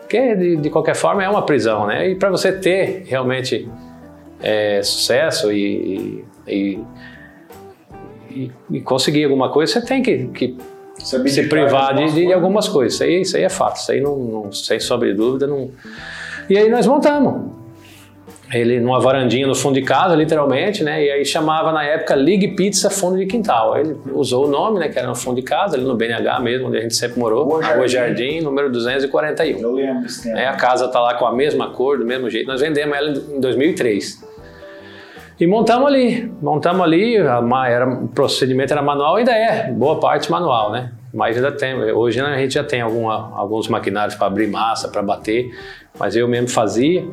Porque 0.00 0.34
de, 0.36 0.56
de 0.56 0.70
qualquer 0.70 0.94
forma 0.94 1.24
é 1.24 1.28
uma 1.28 1.42
prisão, 1.42 1.86
né? 1.86 2.10
E 2.10 2.14
para 2.14 2.28
você 2.30 2.52
ter 2.52 3.04
realmente 3.06 3.66
é, 4.42 4.82
sucesso 4.82 5.50
e, 5.50 6.22
e, 6.46 6.78
e- 8.30 8.50
e 8.70 8.80
conseguir 8.82 9.24
alguma 9.24 9.48
coisa, 9.50 9.72
você 9.72 9.80
tem 9.86 10.02
que, 10.02 10.26
que 10.28 10.56
Se 10.98 11.48
privar 11.48 11.94
de, 11.94 12.02
algumas 12.02 12.14
de 12.14 12.20
coisas. 12.20 12.34
algumas 12.34 12.68
coisas. 12.68 12.94
Isso 12.94 13.02
aí, 13.04 13.20
isso 13.22 13.36
aí 13.38 13.42
é 13.44 13.48
fato, 13.48 13.76
isso 13.76 13.90
aí 13.90 14.00
não, 14.02 14.16
não- 14.18 14.52
sem 14.52 14.78
sombra 14.78 15.08
de 15.08 15.14
dúvida. 15.14 15.46
Não... 15.46 15.70
E 16.48 16.58
aí 16.58 16.68
nós 16.68 16.86
montamos. 16.86 17.52
Ele 18.52 18.78
numa 18.78 19.00
varandinha 19.00 19.46
no 19.46 19.54
fundo 19.54 19.74
de 19.74 19.82
casa, 19.82 20.14
literalmente, 20.14 20.84
né? 20.84 21.04
E 21.04 21.10
aí 21.10 21.24
chamava 21.24 21.72
na 21.72 21.82
época 21.82 22.14
Ligue 22.14 22.48
Pizza 22.48 22.88
Fundo 22.88 23.16
de 23.16 23.26
Quintal. 23.26 23.76
Ele 23.76 23.96
usou 24.12 24.46
o 24.46 24.48
nome, 24.48 24.78
né? 24.78 24.88
Que 24.88 24.98
era 24.98 25.08
no 25.08 25.14
fundo 25.14 25.36
de 25.36 25.42
casa, 25.42 25.76
ali 25.76 25.84
no 25.84 25.96
BNH 25.96 26.38
mesmo, 26.40 26.68
onde 26.68 26.78
a 26.78 26.80
gente 26.80 26.94
sempre 26.94 27.18
morou. 27.18 27.44
Rua 27.44 27.62
Jardim. 27.62 27.88
Jardim, 27.88 28.40
número 28.42 28.70
241. 28.70 29.58
Eu 29.60 29.72
lembro 29.72 30.02
desse 30.02 30.22
tempo. 30.24 30.36
né? 30.36 30.46
A 30.46 30.54
casa 30.54 30.86
tá 30.88 31.00
lá 31.00 31.14
com 31.14 31.26
a 31.26 31.34
mesma 31.34 31.70
cor, 31.70 31.98
do 31.98 32.04
mesmo 32.04 32.30
jeito. 32.30 32.46
Nós 32.46 32.60
vendemos 32.60 32.96
ela 32.96 33.10
em 33.10 33.40
2003. 33.40 34.22
E 35.40 35.46
montamos 35.48 35.88
ali, 35.88 36.32
montamos 36.40 36.82
ali, 36.82 37.16
era, 37.16 37.88
o 37.88 38.06
procedimento 38.08 38.72
era 38.72 38.80
manual, 38.82 39.16
ainda 39.16 39.32
é, 39.32 39.68
boa 39.72 39.98
parte 39.98 40.30
manual, 40.30 40.70
né? 40.70 40.92
Mas 41.14 41.36
ainda 41.36 41.52
tem, 41.52 41.74
hoje 41.92 42.20
né, 42.20 42.28
a 42.28 42.38
gente 42.38 42.54
já 42.54 42.64
tem 42.64 42.80
alguma, 42.80 43.32
alguns 43.36 43.68
maquinários 43.68 44.16
para 44.16 44.26
abrir 44.26 44.48
massa, 44.48 44.88
para 44.88 45.00
bater, 45.00 45.48
mas 45.96 46.16
eu 46.16 46.26
mesmo 46.26 46.48
fazia 46.48 47.06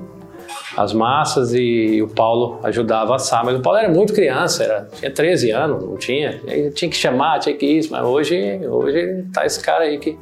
as 0.76 0.92
massas 0.92 1.54
e 1.54 2.02
o 2.02 2.08
Paulo 2.08 2.60
ajudava 2.64 3.14
a 3.14 3.16
assar. 3.18 3.46
Mas 3.46 3.56
o 3.56 3.62
Paulo 3.62 3.78
era 3.78 3.90
muito 3.90 4.12
criança, 4.12 4.64
era, 4.64 4.88
tinha 4.96 5.12
13 5.12 5.52
anos, 5.52 5.84
não 5.84 5.98
tinha, 5.98 6.42
e 6.48 6.52
aí 6.52 6.72
tinha 6.72 6.90
que 6.90 6.98
chamar, 6.98 7.40
tinha 7.40 7.56
que 7.56 7.66
isso, 7.66 7.92
mas 7.92 8.04
hoje, 8.04 8.60
hoje 8.66 9.24
tá 9.32 9.46
esse 9.46 9.62
cara 9.62 9.84
aí 9.84 10.00
que, 10.00 10.18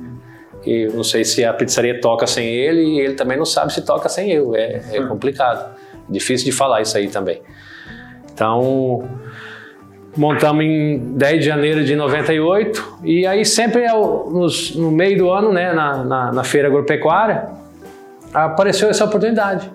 que 0.62 0.88
não 0.88 1.04
sei 1.04 1.24
se 1.24 1.46
a 1.46 1.54
pizzaria 1.54 2.02
toca 2.02 2.28
sem 2.28 2.48
ele 2.48 2.82
e 2.82 3.00
ele 3.00 3.14
também 3.14 3.38
não 3.38 3.46
sabe 3.46 3.72
se 3.72 3.82
toca 3.82 4.10
sem 4.10 4.30
eu, 4.32 4.54
é, 4.56 4.82
é 4.92 5.02
complicado, 5.06 5.74
difícil 6.10 6.46
de 6.46 6.52
falar 6.52 6.82
isso 6.82 6.98
aí 6.98 7.08
também. 7.08 7.42
Então, 8.34 9.08
montamos 10.18 10.64
em 10.64 10.98
10 11.16 11.40
de 11.40 11.46
janeiro 11.46 11.84
de 11.84 11.96
98 11.96 12.98
e 13.04 13.26
aí 13.28 13.46
sempre 13.46 13.86
nos- 13.88 14.76
no 14.76 14.92
meio 14.92 15.18
do 15.18 15.30
ano, 15.32 15.52
né, 15.54 15.72
na, 15.74 16.04
na, 16.04 16.32
na 16.32 16.44
feira 16.44 16.68
agropecuária, 16.68 17.48
apareceu 18.34 18.90
essa 18.90 19.06
oportunidade 19.06 19.70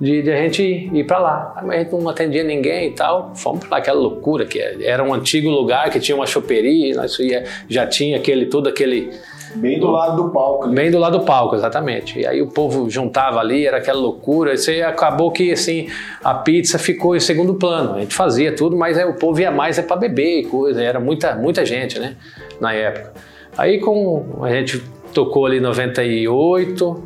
de, 0.00 0.22
de 0.22 0.32
a 0.32 0.36
gente 0.36 0.62
ir 0.92 1.04
para 1.06 1.18
lá. 1.18 1.62
Mas 1.64 1.76
a 1.76 1.78
gente 1.82 1.92
não 1.94 2.08
atendia 2.08 2.42
ninguém 2.42 2.88
e 2.88 2.92
tal, 2.92 3.32
fomos 3.34 3.64
para 3.66 3.78
aquela 3.78 4.00
loucura 4.00 4.44
que 4.44 4.58
é- 4.58 4.84
era 4.84 5.02
um 5.02 5.14
antigo 5.14 5.48
lugar 5.48 5.90
que 5.90 6.00
tinha 6.00 6.16
uma 6.16 6.26
choperia, 6.26 6.94
ia, 7.20 7.44
já 7.68 7.86
tinha 7.86 8.16
aquele 8.16 8.46
todo 8.46 8.68
aquele 8.68 9.10
Bem 9.54 9.78
do 9.78 9.90
lado 9.90 10.22
do 10.22 10.30
palco. 10.30 10.64
ali. 10.64 10.74
Bem 10.74 10.90
do 10.90 10.98
lado 10.98 11.18
do 11.18 11.24
palco, 11.24 11.54
exatamente. 11.54 12.18
E 12.18 12.26
aí 12.26 12.40
o 12.40 12.48
povo 12.48 12.88
juntava 12.88 13.40
ali, 13.40 13.66
era 13.66 13.78
aquela 13.78 13.98
loucura. 13.98 14.54
Isso 14.54 14.70
aí 14.70 14.82
acabou 14.82 15.30
que 15.30 15.52
assim 15.52 15.88
a 16.22 16.34
pizza 16.34 16.78
ficou 16.78 17.16
em 17.16 17.20
segundo 17.20 17.54
plano. 17.54 17.96
A 17.96 18.00
gente 18.00 18.14
fazia 18.14 18.54
tudo, 18.54 18.76
mas 18.76 18.98
aí 18.98 19.04
o 19.04 19.14
povo 19.14 19.40
ia 19.40 19.50
mais 19.50 19.78
é 19.78 19.82
para 19.82 19.96
beber 19.96 20.40
e 20.40 20.44
coisa. 20.44 20.82
Era 20.82 21.00
muita, 21.00 21.34
muita 21.34 21.64
gente, 21.64 21.98
né? 21.98 22.16
Na 22.60 22.72
época. 22.72 23.12
Aí 23.56 23.78
com 23.80 24.40
a 24.42 24.50
gente 24.50 24.82
tocou 25.12 25.46
ali 25.46 25.58
em 25.58 25.60
98, 25.60 27.02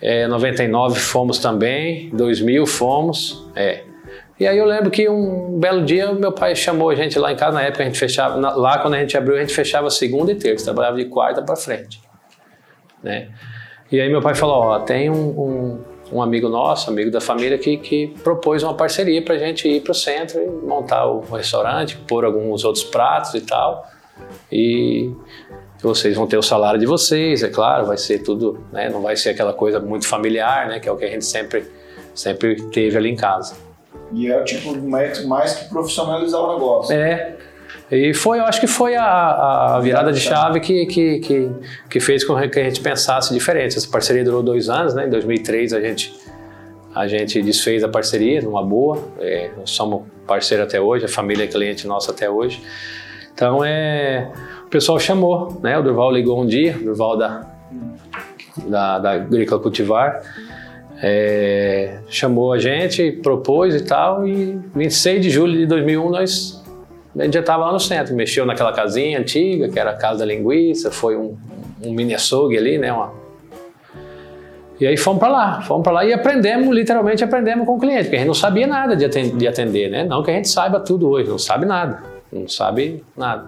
é, 0.00 0.26
99 0.26 0.98
fomos 0.98 1.38
também, 1.38 2.08
2000 2.10 2.66
fomos, 2.66 3.46
é. 3.54 3.89
E 4.40 4.46
aí 4.46 4.56
eu 4.56 4.64
lembro 4.64 4.90
que 4.90 5.06
um 5.06 5.58
belo 5.58 5.84
dia 5.84 6.10
meu 6.14 6.32
pai 6.32 6.56
chamou 6.56 6.88
a 6.88 6.94
gente 6.94 7.18
lá 7.18 7.30
em 7.30 7.36
casa, 7.36 7.52
na 7.52 7.62
época 7.62 7.82
a 7.82 7.86
gente 7.86 7.98
fechava, 7.98 8.36
lá 8.56 8.78
quando 8.78 8.94
a 8.94 8.98
gente 8.98 9.14
abriu 9.14 9.36
a 9.36 9.40
gente 9.40 9.52
fechava 9.52 9.90
segunda 9.90 10.32
e 10.32 10.34
terça, 10.34 10.64
trabalhava 10.64 10.96
de 10.96 11.04
quarta 11.04 11.42
para 11.42 11.54
frente, 11.56 12.00
né? 13.02 13.28
E 13.92 14.00
aí 14.00 14.08
meu 14.08 14.22
pai 14.22 14.34
falou, 14.34 14.56
ó, 14.56 14.78
tem 14.78 15.10
um, 15.10 15.14
um, 15.14 15.84
um 16.10 16.22
amigo 16.22 16.48
nosso, 16.48 16.88
amigo 16.88 17.10
da 17.10 17.20
família 17.20 17.58
que, 17.58 17.76
que 17.76 18.14
propôs 18.24 18.62
uma 18.62 18.72
parceria 18.72 19.20
para 19.20 19.34
a 19.34 19.38
gente 19.38 19.68
ir 19.68 19.82
para 19.82 19.92
o 19.92 19.94
centro 19.94 20.40
e 20.40 20.48
montar 20.48 21.04
o 21.04 21.20
restaurante, 21.20 21.98
pôr 22.08 22.24
alguns 22.24 22.64
outros 22.64 22.84
pratos 22.84 23.34
e 23.34 23.42
tal, 23.42 23.86
e 24.50 25.12
vocês 25.82 26.16
vão 26.16 26.26
ter 26.26 26.38
o 26.38 26.42
salário 26.42 26.80
de 26.80 26.86
vocês, 26.86 27.42
é 27.42 27.50
claro, 27.50 27.84
vai 27.84 27.98
ser 27.98 28.20
tudo, 28.20 28.58
né? 28.72 28.88
Não 28.88 29.02
vai 29.02 29.16
ser 29.16 29.30
aquela 29.30 29.52
coisa 29.52 29.78
muito 29.80 30.06
familiar, 30.06 30.66
né? 30.66 30.80
Que 30.80 30.88
é 30.88 30.92
o 30.92 30.96
que 30.96 31.04
a 31.04 31.10
gente 31.10 31.26
sempre, 31.26 31.64
sempre 32.14 32.56
teve 32.70 32.96
ali 32.96 33.10
em 33.10 33.16
casa. 33.16 33.69
E 34.12 34.30
é 34.30 34.42
tipo 34.42 34.76
mais, 34.76 35.24
mais 35.24 35.54
que 35.54 35.68
profissionalizar 35.68 36.40
o 36.40 36.54
negócio. 36.54 36.94
É. 36.94 37.36
E 37.90 38.14
foi, 38.14 38.38
eu 38.38 38.44
acho 38.44 38.60
que 38.60 38.66
foi 38.66 38.94
a, 38.94 39.76
a 39.76 39.80
virada 39.80 40.12
de 40.12 40.20
chave 40.20 40.60
que, 40.60 40.86
que, 40.86 41.18
que, 41.18 41.50
que 41.88 42.00
fez 42.00 42.24
com 42.24 42.36
que 42.48 42.60
a 42.60 42.64
gente 42.64 42.80
pensasse 42.80 43.32
diferente. 43.34 43.76
Essa 43.76 43.88
parceria 43.88 44.22
durou 44.22 44.42
dois 44.42 44.68
anos, 44.68 44.94
né? 44.94 45.06
Em 45.06 45.10
2003 45.10 45.72
a 45.72 45.80
gente, 45.80 46.14
a 46.94 47.08
gente 47.08 47.42
desfez 47.42 47.82
a 47.82 47.88
parceria 47.88 48.42
numa 48.42 48.64
boa. 48.64 48.98
É, 49.18 49.50
somos 49.64 50.02
parceiro 50.26 50.62
até 50.62 50.80
hoje, 50.80 51.04
a 51.04 51.08
família 51.08 51.44
é 51.44 51.46
cliente 51.48 51.86
nossa 51.86 52.12
até 52.12 52.30
hoje. 52.30 52.62
Então 53.34 53.64
é, 53.64 54.30
o 54.64 54.68
pessoal 54.68 54.98
chamou, 55.00 55.58
né? 55.60 55.76
O 55.76 55.82
Durval 55.82 56.12
ligou 56.12 56.40
um 56.40 56.46
dia, 56.46 56.76
o 56.76 56.84
Durval 56.84 57.16
da, 57.16 57.46
da, 58.68 58.98
da 59.00 59.10
Agrícola 59.12 59.60
Cultivar. 59.60 60.22
É, 61.02 61.98
chamou 62.08 62.52
a 62.52 62.58
gente, 62.58 63.10
propôs 63.10 63.74
e 63.74 63.84
tal, 63.84 64.26
e 64.26 64.58
26 64.74 65.22
de 65.22 65.30
julho 65.30 65.56
de 65.56 65.66
2001 65.66 66.10
nós 66.10 66.60
a 67.18 67.24
gente 67.24 67.34
já 67.34 67.40
estava 67.40 67.66
lá 67.66 67.72
no 67.72 67.80
centro, 67.80 68.14
mexeu 68.14 68.46
naquela 68.46 68.72
casinha 68.72 69.18
antiga, 69.18 69.68
que 69.68 69.78
era 69.78 69.90
a 69.90 69.96
casa 69.96 70.20
da 70.20 70.24
linguiça, 70.24 70.90
foi 70.90 71.16
um, 71.16 71.36
um 71.84 71.92
mini 71.92 72.14
açougue 72.14 72.56
ali, 72.56 72.78
né? 72.78 72.92
Uma... 72.92 73.12
E 74.80 74.86
aí 74.86 74.96
fomos 74.96 75.18
para 75.18 75.28
lá, 75.28 75.60
fomos 75.62 75.82
para 75.82 75.92
lá 75.92 76.04
e 76.04 76.12
aprendemos, 76.12 76.74
literalmente 76.74 77.24
aprendemos 77.24 77.66
com 77.66 77.76
o 77.76 77.80
cliente, 77.80 78.04
porque 78.04 78.16
a 78.16 78.18
gente 78.20 78.28
não 78.28 78.34
sabia 78.34 78.66
nada 78.66 78.94
de 78.94 79.04
atender, 79.04 79.36
de 79.36 79.48
atender, 79.48 79.90
né? 79.90 80.04
Não 80.04 80.22
que 80.22 80.30
a 80.30 80.34
gente 80.34 80.48
saiba 80.48 80.78
tudo 80.78 81.08
hoje, 81.08 81.28
não 81.28 81.38
sabe 81.38 81.66
nada, 81.66 82.00
não 82.32 82.46
sabe 82.46 83.02
nada. 83.16 83.46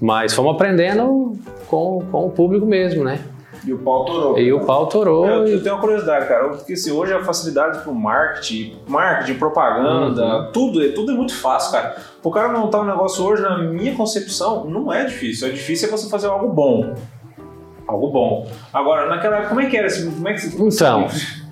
Mas 0.00 0.32
fomos 0.32 0.54
aprendendo 0.54 1.32
com, 1.66 2.04
com 2.10 2.26
o 2.26 2.30
público 2.30 2.64
mesmo, 2.64 3.02
né? 3.02 3.18
E 3.64 3.72
o 3.72 3.78
pau 3.78 4.04
torou. 4.04 4.38
E 4.38 4.52
o 4.52 4.60
pau 4.64 4.86
torou. 4.86 5.26
Eu, 5.26 5.46
eu 5.46 5.62
tenho 5.62 5.74
uma 5.74 5.80
curiosidade, 5.80 6.26
cara, 6.28 6.48
porque 6.50 6.72
assim, 6.74 6.90
hoje 6.92 7.12
a 7.12 7.22
facilidade 7.24 7.78
pro 7.82 7.94
marketing, 7.94 8.76
marketing, 8.88 9.38
propaganda, 9.38 10.24
Uhum. 10.46 10.52
tudo, 10.52 10.84
é- 10.84 10.88
tudo 10.92 11.12
é 11.12 11.14
muito 11.14 11.34
fácil, 11.34 11.72
cara. 11.72 11.96
O 12.22 12.30
cara 12.30 12.48
montar 12.48 12.80
um 12.80 12.84
negócio 12.86 13.24
hoje, 13.24 13.42
na 13.42 13.58
minha 13.58 13.94
concepção, 13.94 14.64
não 14.64 14.92
é 14.92 15.04
difícil. 15.04 15.48
É 15.48 15.50
difícil 15.50 15.88
é 15.88 15.90
você 15.90 16.08
fazer 16.08 16.26
algo 16.26 16.48
bom. 16.52 16.94
Algo 17.86 18.10
bom. 18.10 18.48
Agora, 18.72 19.08
naquela 19.08 19.36
época, 19.36 19.48
como 19.50 19.60
é 19.60 19.66
que 19.66 19.76
era? 19.76 19.88
Como 20.02 20.28
é 20.28 20.32
que 20.34 20.40
você, 20.40 20.56
Então. 20.84 21.06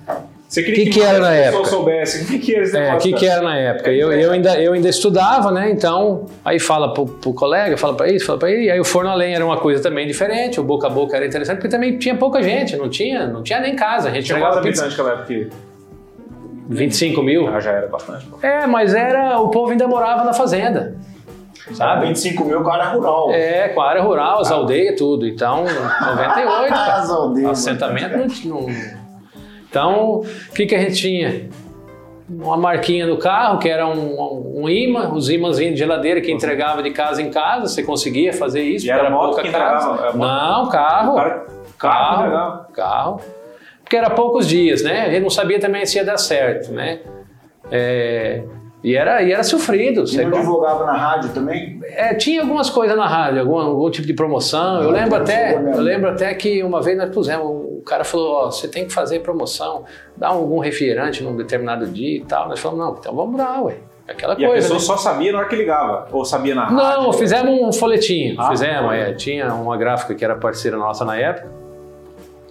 você 0.47 0.61
queria 0.63 0.85
Que 0.85 0.91
que 0.91 1.01
era 1.01 1.19
na 1.19 1.33
época? 1.33 1.65
soubessem? 1.69 2.23
Como 2.25 2.37
é 2.37 2.41
que 2.41 2.53
era 2.55 2.63
esse 2.63 2.77
É, 2.77 2.93
o 2.93 2.97
que, 2.97 3.13
que 3.13 3.25
era 3.27 3.41
na 3.41 3.57
época? 3.57 3.91
Eu, 3.91 4.11
eu, 4.13 4.31
ainda, 4.31 4.61
eu 4.61 4.73
ainda 4.73 4.87
estudava, 4.87 5.51
né? 5.51 5.69
Então, 5.71 6.25
aí 6.45 6.59
fala 6.59 6.93
pro, 6.93 7.05
pro 7.05 7.33
colega, 7.33 7.75
fala 7.77 7.95
pra 7.95 8.07
isso, 8.09 8.25
fala 8.25 8.37
pra 8.39 8.51
ele. 8.51 8.65
E 8.65 8.71
aí 8.71 8.79
o 8.79 8.83
forno 8.85 9.09
a 9.09 9.15
lenha 9.15 9.35
era 9.37 9.45
uma 9.45 9.57
coisa 9.57 9.81
também 9.81 10.05
diferente, 10.07 10.59
o 10.59 10.63
boca 10.63 10.87
a 10.87 10.89
boca 10.89 11.15
era 11.17 11.25
interessante, 11.25 11.57
porque 11.57 11.69
também 11.69 11.97
tinha 11.97 12.15
pouca 12.15 12.41
gente, 12.43 12.77
não 12.77 12.87
tinha, 12.89 13.27
não 13.27 13.41
tinha 13.43 13.59
nem 13.59 13.75
casa. 13.75 14.09
A 14.09 14.11
gente 14.13 14.25
Tinha 14.25 14.37
pizza. 14.37 14.59
habitantes 14.59 14.97
naquela 14.97 15.11
época? 15.19 15.49
25 16.69 17.21
mil. 17.21 17.47
Ah, 17.47 17.59
já 17.59 17.71
era 17.71 17.87
bastante. 17.87 18.25
É, 18.41 18.65
mas 18.65 18.93
era. 18.95 19.39
O 19.39 19.49
povo 19.49 19.71
ainda 19.71 19.87
morava 19.87 20.23
na 20.23 20.33
fazenda. 20.33 20.95
Sabe? 21.73 22.07
25 22.07 22.45
mil 22.45 22.61
com 22.63 22.69
área 22.71 22.85
rural. 22.89 23.31
É, 23.31 23.69
com 23.69 23.81
a 23.81 23.89
área 23.89 24.01
rural, 24.01 24.39
as 24.41 24.51
aldeias, 24.51 24.95
tudo. 24.97 25.27
Então, 25.27 25.63
98, 25.63 26.69
cara. 26.73 26.93
As 27.01 27.09
aldeias. 27.09 27.49
Assentamento 27.51 28.17
não 28.17 28.27
tinha. 28.27 28.53
não- 28.53 28.67
Então, 29.75 30.21
o 30.21 30.53
que, 30.53 30.65
que 30.65 30.73
a 30.73 30.79
gente 30.79 30.95
tinha? 30.95 31.49
Uma 32.29 32.55
marquinha 32.55 33.05
no 33.05 33.17
carro, 33.17 33.59
que 33.59 33.67
era 33.67 33.85
um, 33.85 34.61
um 34.61 34.69
imã, 34.69 35.11
os 35.13 35.29
imãs 35.29 35.57
de 35.57 35.75
geladeira 35.75 36.21
que 36.21 36.31
entregava 36.31 36.81
de 36.81 36.91
casa 36.91 37.21
em 37.21 37.29
casa, 37.29 37.67
você 37.67 37.83
conseguia 37.83 38.31
fazer 38.31 38.61
isso, 38.63 38.87
E 38.87 38.89
era 38.89 39.09
moto 39.09 39.31
pouca 39.31 39.41
que 39.43 39.51
casa. 39.51 40.01
Era? 40.01 40.13
Não, 40.13 40.69
carro. 40.69 41.15
Cara, 41.15 41.45
carro, 41.77 42.23
legal. 42.23 42.67
carro. 42.73 43.21
Porque 43.83 43.97
era 43.97 44.09
poucos 44.09 44.47
dias, 44.47 44.81
né? 44.81 45.01
A 45.01 45.09
gente 45.09 45.23
não 45.23 45.29
sabia 45.29 45.59
também 45.59 45.85
se 45.85 45.97
ia 45.97 46.05
dar 46.05 46.17
certo, 46.17 46.71
né? 46.71 47.01
É, 47.69 48.43
e, 48.81 48.95
era, 48.95 49.21
e 49.23 49.31
era 49.33 49.43
sofrido. 49.43 50.03
E 50.03 50.07
Você 50.07 50.23
não 50.23 50.39
divulgava 50.39 50.85
na 50.85 50.93
rádio 50.93 51.31
também? 51.31 51.79
é, 51.83 52.13
tinha 52.15 52.41
algumas 52.41 52.69
coisas 52.69 52.95
na 52.95 53.07
rádio, 53.07 53.41
algum, 53.41 53.59
algum 53.59 53.89
tipo 53.91 54.07
de 54.07 54.13
promoção. 54.13 54.81
Eu 54.81 54.89
Ah, 54.89 54.93
lembro 54.93 55.17
até, 55.17 55.53
eu 55.55 55.81
lembro 55.81 56.09
até 56.09 56.33
que 56.33 56.63
uma 56.63 56.81
vez 56.81 56.97
nós 56.97 57.09
pusemos, 57.09 57.64
cara 57.85 58.03
falou, 58.03 58.33
ó, 58.33 58.51
você 58.51 58.67
tem 58.67 58.85
que 58.85 58.93
fazer 58.93 59.19
promoção, 59.19 59.85
dá 60.17 60.29
algum 60.29 60.59
refrigerante 60.59 61.23
num 61.23 61.35
determinado 61.35 61.85
dia 61.87 62.17
e 62.17 62.21
tal. 62.25 62.49
Nós 62.49 62.59
falamos, 62.59 62.85
não, 62.85 62.95
então 62.99 63.15
vamos 63.15 63.37
dar, 63.37 63.61
ué. 63.63 63.77
Aquela 64.07 64.35
E 64.39 64.45
a 64.45 64.49
coisa. 64.49 64.61
pessoa 64.67 64.79
né? 64.79 64.85
só 64.85 64.97
sabia 64.97 65.31
na 65.31 65.39
hora 65.39 65.47
que 65.47 65.55
ligava. 65.55 66.07
Ou 66.11 66.23
sabia 66.23 66.53
na 66.53 66.65
rádio. 66.65 66.77
Não, 66.77 67.13
fizemos 67.13 67.59
um 67.59 67.73
folhetinho. 67.73 68.35
Ah, 68.39 68.49
fizemos, 68.51 68.93
é, 68.93 69.13
tinha 69.13 69.51
uma 69.55 69.75
gráfica 69.77 70.13
que 70.13 70.23
era 70.23 70.35
parceira 70.35 70.77
nossa 70.77 71.03
na 71.03 71.17
época. 71.17 71.49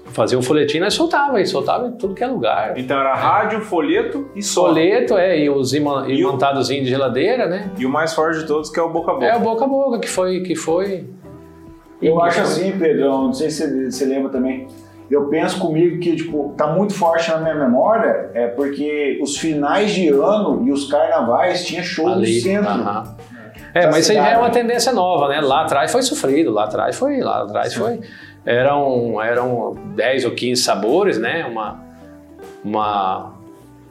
Fazia 0.07 0.39
um 0.39 0.43
folhetinho, 0.43 0.85
nós 0.85 0.95
soltava, 0.95 1.41
e 1.41 1.47
soltava 1.47 1.89
em 1.89 1.93
tudo 1.93 2.15
que 2.15 2.23
é 2.23 2.27
lugar. 2.27 2.79
Então 2.79 2.97
era 2.99 3.15
rádio, 3.15 3.61
folheto 3.61 4.29
e 4.35 4.43
só. 4.43 4.67
Folheto, 4.67 5.17
é, 5.17 5.39
e 5.41 5.51
os 5.51 5.75
imantadozinhos 5.75 6.85
de 6.85 6.91
geladeira, 6.91 7.47
né? 7.47 7.71
E 7.79 7.85
o 7.85 7.89
mais 7.91 8.15
forte 8.15 8.41
de 8.41 8.47
todos 8.47 8.71
que 8.71 8.79
é 8.79 8.83
o 8.83 8.91
boca 8.91 9.11
a 9.11 9.15
boca. 9.15 9.27
É 9.27 9.37
o 9.37 9.41
boca 9.41 9.65
a 9.65 9.69
boca 9.69 9.99
que 9.99 10.09
foi, 10.09 10.41
que 10.43 10.55
foi. 10.55 11.09
Eu 12.03 12.21
acho 12.23 12.41
assim, 12.41 12.73
Pedrão, 12.79 13.25
não 13.27 13.33
sei 13.33 13.49
se 13.51 13.91
você 13.91 14.05
lembra 14.05 14.31
também. 14.31 14.69
Eu 15.11 15.29
penso 15.29 15.59
comigo 15.59 15.99
que, 16.01 16.17
tipo, 16.17 16.55
tá 16.57 16.67
muito 16.67 16.95
forte 16.95 17.31
na 17.31 17.39
minha 17.39 17.55
memória, 17.55 18.31
é 18.33 18.47
porque 18.47 19.19
os 19.23 19.37
finais 19.37 19.93
de 19.93 20.09
ano 20.09 20.67
e 20.67 20.73
os 20.73 20.91
carnavais 20.91 21.65
tinha 21.65 21.83
show 21.83 22.09
no 22.09 22.25
centro. 22.27 22.71
aham. 22.71 23.17
É, 23.75 23.83
da 23.83 23.91
mas 23.91 24.05
isso 24.05 24.13
aí 24.13 24.19
já 24.19 24.23
é 24.23 24.27
cidade. 24.27 24.43
uma 24.43 24.51
tendência 24.51 24.93
nova, 24.93 25.29
né? 25.29 25.41
Lá 25.41 25.63
atrás 25.63 25.91
foi 25.91 26.01
sofrido, 26.03 26.53
lá 26.53 26.65
atrás 26.65 26.97
foi, 26.97 27.21
lá 27.21 27.43
atrás 27.43 27.75
foi. 27.75 28.01
Eram, 28.47 29.21
eram 29.21 29.75
10 29.97 30.27
ou 30.27 30.31
15 30.31 30.63
sabores, 30.63 31.19
né? 31.19 31.45
Uma, 31.45 31.81
uma 32.65 33.33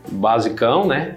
basicão, 0.10 0.88
né? 0.88 1.16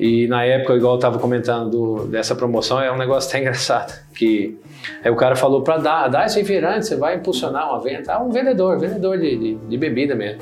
E 0.00 0.26
na 0.28 0.42
época, 0.46 0.72
igual 0.74 0.94
eu 0.94 0.96
estava 0.98 1.18
comentando 1.18 1.68
do- 1.70 2.06
dessa 2.06 2.34
promoção, 2.34 2.80
é 2.80 2.90
um 2.90 2.96
negócio 2.96 3.28
até 3.28 3.38
engraçado. 3.44 3.92
Que 4.14 4.58
aí 5.04 5.10
o 5.10 5.16
cara 5.16 5.36
falou 5.36 5.62
para 5.62 5.76
dar, 5.76 6.08
dar 6.08 6.24
esse 6.24 6.38
refrigerante, 6.38 6.86
você 6.86 6.96
vai 6.96 7.16
impulsionar 7.16 7.68
uma 7.68 7.80
venda. 7.82 8.14
Ah, 8.14 8.22
um 8.22 8.30
vendedor, 8.30 8.78
vendedor 8.78 9.18
de, 9.18 9.36
de, 9.36 9.54
de 9.56 9.76
bebida 9.76 10.14
mesmo. 10.14 10.40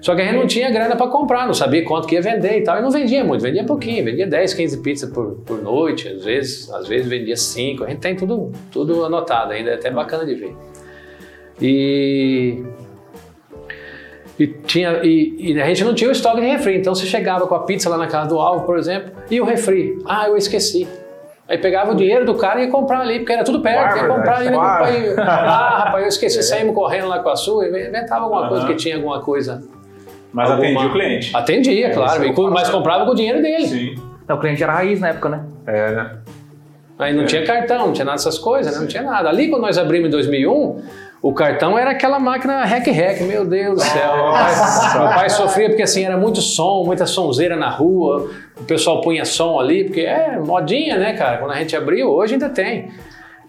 Só 0.00 0.14
que 0.16 0.22
a 0.22 0.24
gente 0.24 0.34
não 0.36 0.46
tinha 0.46 0.70
grana 0.70 0.96
para 0.96 1.06
comprar, 1.08 1.46
não 1.46 1.52
sabia 1.54 1.84
quanto 1.84 2.08
que 2.08 2.14
ia 2.16 2.22
vender 2.22 2.58
e 2.58 2.62
tal. 2.64 2.78
E 2.78 2.82
não 2.82 2.90
vendia 2.90 3.22
muito, 3.22 3.42
vendia 3.42 3.62
pouquinho, 3.64 4.02
vendia 4.04 4.26
10, 4.26 4.54
15 4.54 4.78
pizzas 4.82 5.10
por, 5.12 5.34
por 5.46 5.62
noite, 5.62 6.08
às 6.08 6.24
vezes, 6.24 6.68
às 6.72 6.88
vezes 6.88 7.06
vendia 7.06 7.36
5. 7.36 7.84
A 7.84 7.88
gente 7.90 8.00
tem 8.00 8.16
tudo, 8.16 8.50
tudo 8.72 9.04
anotado 9.04 9.52
ainda, 9.52 9.70
é 9.70 9.74
até 9.74 9.90
bacana 9.90 10.24
de 10.26 10.34
ver. 10.34 10.56
E 11.60 12.62
e, 14.42 14.46
tinha, 14.46 15.00
e, 15.04 15.52
e 15.52 15.60
a 15.60 15.66
gente 15.66 15.84
não 15.84 15.94
tinha 15.94 16.08
o 16.08 16.12
estoque 16.12 16.40
de 16.40 16.46
refri, 16.46 16.78
então 16.78 16.94
você 16.94 17.04
chegava 17.06 17.46
com 17.46 17.54
a 17.54 17.60
pizza 17.60 17.88
lá 17.90 17.98
na 17.98 18.06
casa 18.06 18.28
do 18.28 18.38
Alvo, 18.38 18.64
por 18.64 18.78
exemplo, 18.78 19.12
e 19.30 19.40
o 19.40 19.44
refri. 19.44 19.98
Ah, 20.06 20.28
eu 20.28 20.36
esqueci. 20.36 20.88
Aí 21.48 21.58
pegava 21.58 21.92
o 21.92 21.94
dinheiro 21.94 22.24
do 22.24 22.34
cara 22.36 22.60
e 22.60 22.64
ia 22.66 22.70
comprar 22.70 23.00
ali, 23.00 23.18
porque 23.18 23.32
era 23.32 23.44
tudo 23.44 23.60
perto, 23.60 23.96
ia 23.98 24.06
comprar 24.06 24.36
ali. 24.36 24.50
né? 24.50 24.56
Aí, 24.58 25.14
ah, 25.18 25.82
rapaz, 25.84 26.02
eu 26.04 26.08
esqueci, 26.08 26.42
saímos 26.42 26.74
correndo 26.74 27.08
lá 27.08 27.18
com 27.18 27.28
a 27.28 27.36
sua, 27.36 27.66
inventava 27.68 28.24
alguma 28.24 28.48
coisa 28.48 28.62
Aham. 28.64 28.72
que 28.72 28.78
tinha 28.78 28.96
alguma 28.96 29.20
coisa. 29.20 29.62
Mas 30.32 30.48
alguma- 30.48 30.68
atendia 30.68 30.88
o 30.88 30.92
cliente. 30.92 31.36
Atendia, 31.36 31.86
É, 31.88 31.90
claro, 31.90 32.24
e 32.24 32.32
mas 32.50 32.70
comprava 32.70 33.04
com 33.04 33.10
o 33.10 33.14
dinheiro 33.14 33.42
dele. 33.42 33.66
Sim. 33.66 33.94
Então, 34.24 34.36
o 34.36 34.40
cliente 34.40 34.62
era 34.62 34.72
raiz 34.72 35.00
na 35.00 35.08
época, 35.08 35.28
né? 35.28 35.44
É, 35.66 35.90
né? 35.90 36.10
Aí 36.98 37.12
não 37.12 37.24
É. 37.24 37.26
tinha 37.26 37.44
cartão, 37.44 37.86
não 37.86 37.92
tinha 37.92 38.04
nada 38.04 38.16
dessas 38.16 38.38
coisas, 38.38 38.72
né? 38.74 38.78
não 38.80 38.86
tinha 38.86 39.02
nada. 39.02 39.28
Ali, 39.28 39.48
quando 39.48 39.62
nós 39.62 39.76
abrimos 39.76 40.06
em 40.06 40.10
2001, 40.12 40.82
o 41.22 41.34
cartão 41.34 41.78
era 41.78 41.90
aquela 41.90 42.18
máquina 42.18 42.64
rec-rec, 42.64 43.22
meu 43.24 43.44
Deus 43.44 43.74
do 43.74 43.80
céu. 43.80 44.16
Meu 44.16 44.32
pai, 44.32 44.98
meu 44.98 45.08
pai 45.08 45.30
sofria 45.30 45.68
porque 45.68 45.82
assim, 45.82 46.04
era 46.04 46.16
muito 46.16 46.40
som, 46.40 46.82
muita 46.84 47.06
sonzeira 47.06 47.56
na 47.56 47.68
rua, 47.68 48.30
o 48.58 48.64
pessoal 48.64 49.02
punha 49.02 49.24
som 49.26 49.60
ali, 49.60 49.84
porque 49.84 50.00
é 50.00 50.38
modinha, 50.38 50.96
né, 50.96 51.12
cara? 51.12 51.36
Quando 51.36 51.52
a 51.52 51.56
gente 51.56 51.76
abriu, 51.76 52.08
hoje 52.08 52.34
ainda 52.34 52.48
tem. 52.48 52.90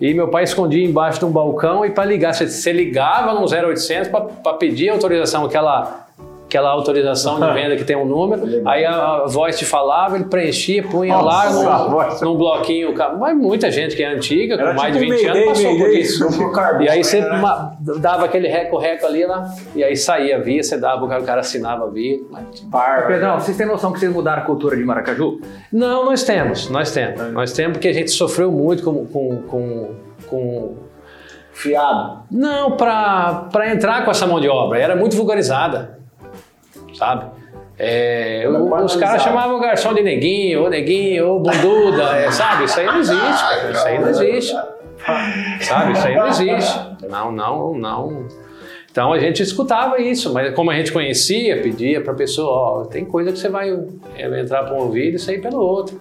E 0.02 0.14
meu 0.14 0.28
pai 0.28 0.44
escondia 0.44 0.84
embaixo 0.84 1.20
de 1.20 1.26
um 1.26 1.32
balcão 1.32 1.86
e 1.86 1.92
para 1.92 2.04
ligar, 2.04 2.34
você, 2.34 2.74
ligava 2.74 3.34
no 3.34 3.46
0800 3.46 4.10
para 4.10 4.54
pedir 4.56 4.90
autorização, 4.90 5.46
aquela 5.46 6.08
aquela 6.52 6.70
autorização 6.70 7.40
de 7.40 7.48
venda 7.54 7.78
que 7.78 7.86
tem 7.86 7.96
um 7.96 8.06
número, 8.06 8.44
aí 8.68 8.84
a, 8.84 9.24
a 9.24 9.26
voz 9.28 9.58
te 9.58 9.64
falava, 9.64 10.18
ele 10.18 10.26
preenchia, 10.26 10.84
punha 10.84 11.16
lá 11.18 11.50
Nossa, 11.50 12.26
num, 12.26 12.32
num 12.32 12.38
bloquinho. 12.38 12.94
Mas 13.18 13.38
muita 13.38 13.72
gente 13.72 13.96
que 13.96 14.04
é 14.04 14.14
antiga, 14.14 14.56
Era 14.56 14.72
com 14.72 14.78
mais 14.78 14.94
tipo 14.94 15.06
de 15.06 15.12
20 15.12 15.26
um 15.26 15.32
anos, 15.32 15.46
passou 15.46 15.78
por 15.78 15.90
isso. 15.90 16.28
E 16.82 16.90
aí 16.90 17.04
você 17.04 17.22
né? 17.22 17.42
dava 18.00 18.26
aquele 18.26 18.50
reco-reco 18.50 19.06
ali 19.06 19.26
lá, 19.26 19.50
e 19.74 19.84
aí 19.84 19.96
saía 19.96 20.36
a 20.36 20.40
via, 20.40 20.62
você 20.62 20.78
dava, 20.78 21.06
o 21.06 21.08
cara, 21.08 21.22
o 21.22 21.26
cara 21.26 21.40
assinava 21.40 21.86
a 21.86 21.90
via. 21.90 22.20
Mas, 22.30 23.06
Pedrão, 23.08 23.40
vocês 23.40 23.56
têm 23.56 23.66
noção 23.66 23.94
que 23.94 24.00
vocês 24.00 24.12
mudaram 24.12 24.42
a 24.42 24.46
cultura 24.46 24.76
de 24.76 24.84
Maracaju? 24.84 25.40
Não, 25.72 26.06
nós 26.06 26.24
temos, 26.24 26.70
nós 26.70 26.92
temos. 26.92 27.32
Nós 27.32 27.54
temos 27.54 27.74
porque 27.74 27.88
a 27.88 27.94
gente 27.94 28.12
sofreu 28.12 28.52
muito 28.52 28.84
com. 28.84 29.06
com, 29.06 29.42
com, 29.44 29.96
com 30.28 30.92
Fiado. 31.54 32.24
não, 32.32 32.78
para 32.78 33.70
entrar 33.72 34.04
com 34.06 34.10
essa 34.10 34.26
mão 34.26 34.40
de 34.40 34.48
obra. 34.48 34.80
Era 34.80 34.96
muito 34.96 35.16
vulgarizada, 35.18 36.01
sabe? 36.94 37.26
É, 37.78 38.46
os 38.84 38.96
caras 38.96 39.24
chamavam 39.24 39.58
o 39.58 39.60
garçom 39.60 39.94
de 39.94 40.04
neguinho, 40.04 40.64
ou 40.64 40.70
neguinho, 40.70 41.28
ou 41.28 41.40
bunduda, 41.40 42.16
é, 42.16 42.30
sabe? 42.30 42.66
Isso 42.66 42.80
aí 42.80 42.86
não 42.86 43.00
existe, 43.00 43.42
cara. 43.42 43.72
Isso 43.72 43.88
aí 43.88 44.00
não 44.00 44.10
existe. 44.10 44.54
Sabe? 45.62 45.94
Isso 45.94 46.08
aí 46.08 46.16
não 46.16 46.28
existe. 46.28 46.80
Não, 47.10 47.32
não, 47.32 47.74
não. 47.74 48.28
Então 48.92 49.14
a 49.14 49.20
gente 49.20 49.42
escutava 49.42 50.00
isso, 50.02 50.34
mas 50.34 50.54
como 50.54 50.70
a 50.70 50.76
gente 50.76 50.92
conhecia, 50.92 51.62
pedia 51.62 52.02
para 52.02 52.12
a 52.12 52.16
pessoa, 52.16 52.52
ó, 52.52 52.86
tem 52.86 53.06
coisa 53.06 53.32
que 53.32 53.40
você 53.40 53.48
vai 53.48 53.70
é, 54.16 54.40
entrar 54.40 54.66
por 54.66 54.78
um 54.78 54.82
ouvido 54.82 55.16
e 55.16 55.20
sair 55.20 55.42
pelo 55.42 55.60
outro, 55.60 56.00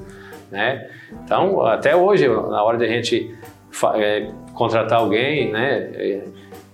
né? 0.50 0.90
Então 1.24 1.62
até 1.62 1.94
hoje, 1.94 2.26
na 2.26 2.62
hora 2.62 2.76
de 2.76 2.84
a 2.84 2.88
gente 2.88 3.32
é, 3.94 4.28
contratar 4.52 4.98
alguém, 4.98 5.52
né? 5.52 5.90
é, 5.94 6.24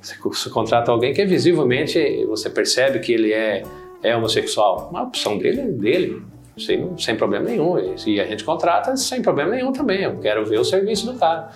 você 0.01 0.49
contrata 0.49 0.91
alguém 0.91 1.13
que 1.13 1.21
é 1.21 1.27
visivelmente 1.27 2.25
você 2.27 2.49
percebe 2.49 2.99
que 3.01 3.13
ele 3.13 3.33
é, 3.33 3.63
é 4.03 4.17
homossexual, 4.17 4.89
uma 4.91 5.03
opção 5.03 5.39
dele 5.39 5.61
é 5.61 5.65
dele. 5.65 6.23
Sem, 6.59 6.97
sem 6.97 7.15
problema 7.17 7.45
nenhum. 7.45 7.77
E 8.07 8.19
a 8.19 8.25
gente 8.25 8.43
contrata 8.43 8.97
sem 8.97 9.21
problema 9.21 9.51
nenhum 9.51 9.73
também. 9.73 10.05
Eu 10.05 10.19
quero 10.19 10.43
ver 10.47 10.59
o 10.59 10.65
serviço 10.65 11.05
do 11.05 11.19
cara. 11.19 11.51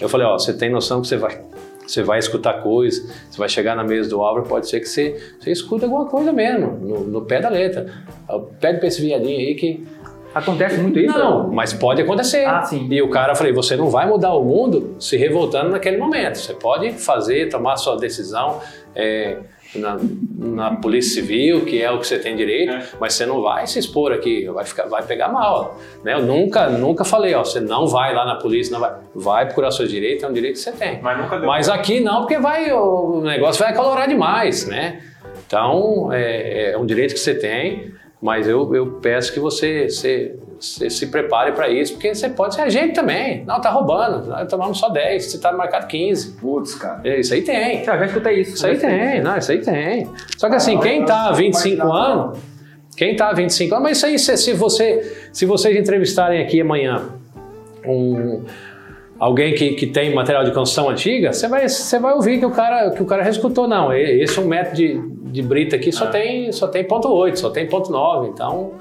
Eu 0.00 0.08
falei, 0.08 0.26
ó, 0.26 0.36
você 0.36 0.52
tem 0.52 0.68
noção 0.68 1.00
que 1.00 1.06
você 1.06 1.16
vai, 1.16 1.40
você 1.86 2.02
vai 2.02 2.18
escutar 2.18 2.54
coisa, 2.62 3.08
você 3.30 3.38
vai 3.38 3.48
chegar 3.48 3.76
na 3.76 3.84
mesa 3.84 4.08
do 4.08 4.20
Álvaro, 4.20 4.46
pode 4.46 4.68
ser 4.68 4.80
que 4.80 4.86
você, 4.86 5.34
você 5.38 5.52
escuta 5.52 5.86
alguma 5.86 6.06
coisa 6.06 6.32
mesmo, 6.32 6.78
no, 6.80 7.00
no 7.00 7.22
pé 7.22 7.40
da 7.40 7.48
letra. 7.48 7.86
Pede 8.60 8.78
pra 8.78 8.88
esse 8.88 9.00
viadinho 9.00 9.38
aí 9.38 9.54
que. 9.54 9.86
Acontece 10.32 10.78
muito 10.78 10.96
isso? 10.96 11.18
Não, 11.18 11.48
mas 11.48 11.72
pode 11.72 12.02
acontecer. 12.02 12.44
Ah, 12.44 12.62
sim. 12.62 12.86
E 12.88 13.02
o 13.02 13.10
cara, 13.10 13.32
eu 13.32 13.36
falei, 13.36 13.52
você 13.52 13.74
não 13.74 13.90
vai 13.90 14.08
mudar 14.08 14.32
o 14.34 14.44
mundo 14.44 14.94
se 15.00 15.16
revoltando 15.16 15.70
naquele 15.70 15.96
momento. 15.96 16.38
Você 16.38 16.54
pode 16.54 16.92
fazer, 16.92 17.48
tomar 17.48 17.76
sua 17.76 17.96
decisão 17.96 18.60
é, 18.94 19.38
na, 19.74 19.98
na 20.42 20.74
polícia 20.76 21.20
civil, 21.20 21.66
que 21.66 21.82
é 21.82 21.90
o 21.90 21.98
que 21.98 22.06
você 22.06 22.18
tem 22.18 22.34
direito, 22.34 22.72
É. 22.72 22.82
mas 22.98 23.12
você 23.12 23.26
não 23.26 23.42
vai 23.42 23.66
se 23.66 23.78
expor 23.78 24.10
aqui, 24.10 24.46
vai, 24.46 24.64
ficar, 24.64 24.86
vai 24.86 25.02
pegar 25.02 25.28
mal. 25.28 25.78
Né? 26.02 26.14
Eu 26.14 26.22
nunca, 26.22 26.70
nunca 26.70 27.04
falei, 27.04 27.34
ó, 27.34 27.44
você 27.44 27.60
não 27.60 27.86
vai 27.86 28.14
lá 28.14 28.24
na 28.24 28.36
polícia, 28.36 28.72
não 28.72 28.80
vai, 28.80 28.94
vai 29.14 29.44
procurar 29.44 29.70
seus 29.70 29.90
direitos, 29.90 30.24
é 30.24 30.28
um 30.28 30.32
direito 30.32 30.54
que 30.54 30.60
você 30.60 30.72
tem. 30.72 30.98
Mas 31.02 31.18
nunca 31.18 31.38
deu. 31.38 31.46
Mas 31.46 31.68
aqui 31.68 32.00
não, 32.00 32.20
porque 32.20 32.38
vai, 32.38 32.72
o 32.72 33.20
negócio 33.22 33.62
vai 33.62 33.70
acalorar 33.72 34.08
demais, 34.08 34.66
né? 34.66 35.02
Então, 35.46 36.10
é, 36.10 36.70
é 36.72 36.78
um 36.78 36.86
direito 36.86 37.12
que 37.12 37.20
você 37.20 37.34
tem, 37.34 37.92
mas 38.22 38.48
eu, 38.48 38.74
eu 38.74 38.86
peço 39.02 39.32
que 39.34 39.40
você, 39.40 39.90
você, 39.90 40.38
você 40.60 40.90
se 40.90 41.06
prepare 41.06 41.52
para 41.52 41.68
isso, 41.68 41.94
porque 41.94 42.14
você 42.14 42.28
pode 42.28 42.54
ser 42.54 42.62
agente 42.62 42.94
também. 42.94 43.44
Não, 43.46 43.60
tá 43.60 43.70
roubando, 43.70 44.28
nós 44.28 44.46
tomamos 44.48 44.78
só 44.78 44.90
10, 44.90 45.24
você 45.24 45.38
tá 45.38 45.52
marcado 45.52 45.86
15. 45.86 46.32
Putz, 46.32 46.74
cara. 46.74 47.00
É, 47.02 47.20
Isso 47.20 47.32
aí 47.32 47.42
tem. 47.42 47.82
Já, 47.82 47.96
já 47.96 48.06
escutei 48.06 48.40
isso. 48.40 48.54
Isso 48.54 48.66
aí 48.66 48.76
tem, 48.76 49.22
não, 49.22 49.36
isso 49.38 49.50
aí 49.50 49.60
tem. 49.60 50.08
Só 50.36 50.48
que 50.48 50.56
assim, 50.56 50.78
quem 50.78 51.04
tá 51.04 51.28
há 51.28 51.32
25 51.32 51.90
anos, 51.90 52.38
quem 52.96 53.16
tá 53.16 53.30
há 53.30 53.32
25 53.32 53.74
anos, 53.74 53.82
mas 53.82 53.96
isso 53.96 54.06
aí, 54.06 54.18
se, 54.18 54.36
se 54.36 54.52
você, 54.52 55.28
se 55.32 55.46
vocês 55.46 55.74
entrevistarem 55.74 56.42
aqui 56.42 56.60
amanhã 56.60 57.08
um, 57.86 58.44
alguém 59.18 59.54
que, 59.54 59.72
que 59.72 59.86
tem 59.86 60.14
material 60.14 60.44
de 60.44 60.52
construção 60.52 60.90
antiga, 60.90 61.32
você 61.32 61.48
vai, 61.48 61.66
você 61.66 61.98
vai 61.98 62.12
ouvir 62.12 62.38
que 62.38 62.44
o 62.44 62.50
cara, 62.50 62.90
que 62.90 63.02
o 63.02 63.06
cara 63.06 63.24
já 63.24 63.30
escutou, 63.30 63.66
não, 63.66 63.92
esse 63.92 64.38
é 64.38 64.42
um 64.42 64.46
método 64.46 64.76
de, 64.76 65.00
de 65.32 65.42
brita 65.42 65.76
aqui 65.76 65.90
só 65.90 66.06
tem, 66.06 66.52
só 66.52 66.68
tem 66.68 66.84
ponto 66.84 67.08
8, 67.08 67.38
só 67.38 67.48
tem 67.48 67.66
ponto 67.66 67.90
9, 67.90 68.28
então 68.28 68.72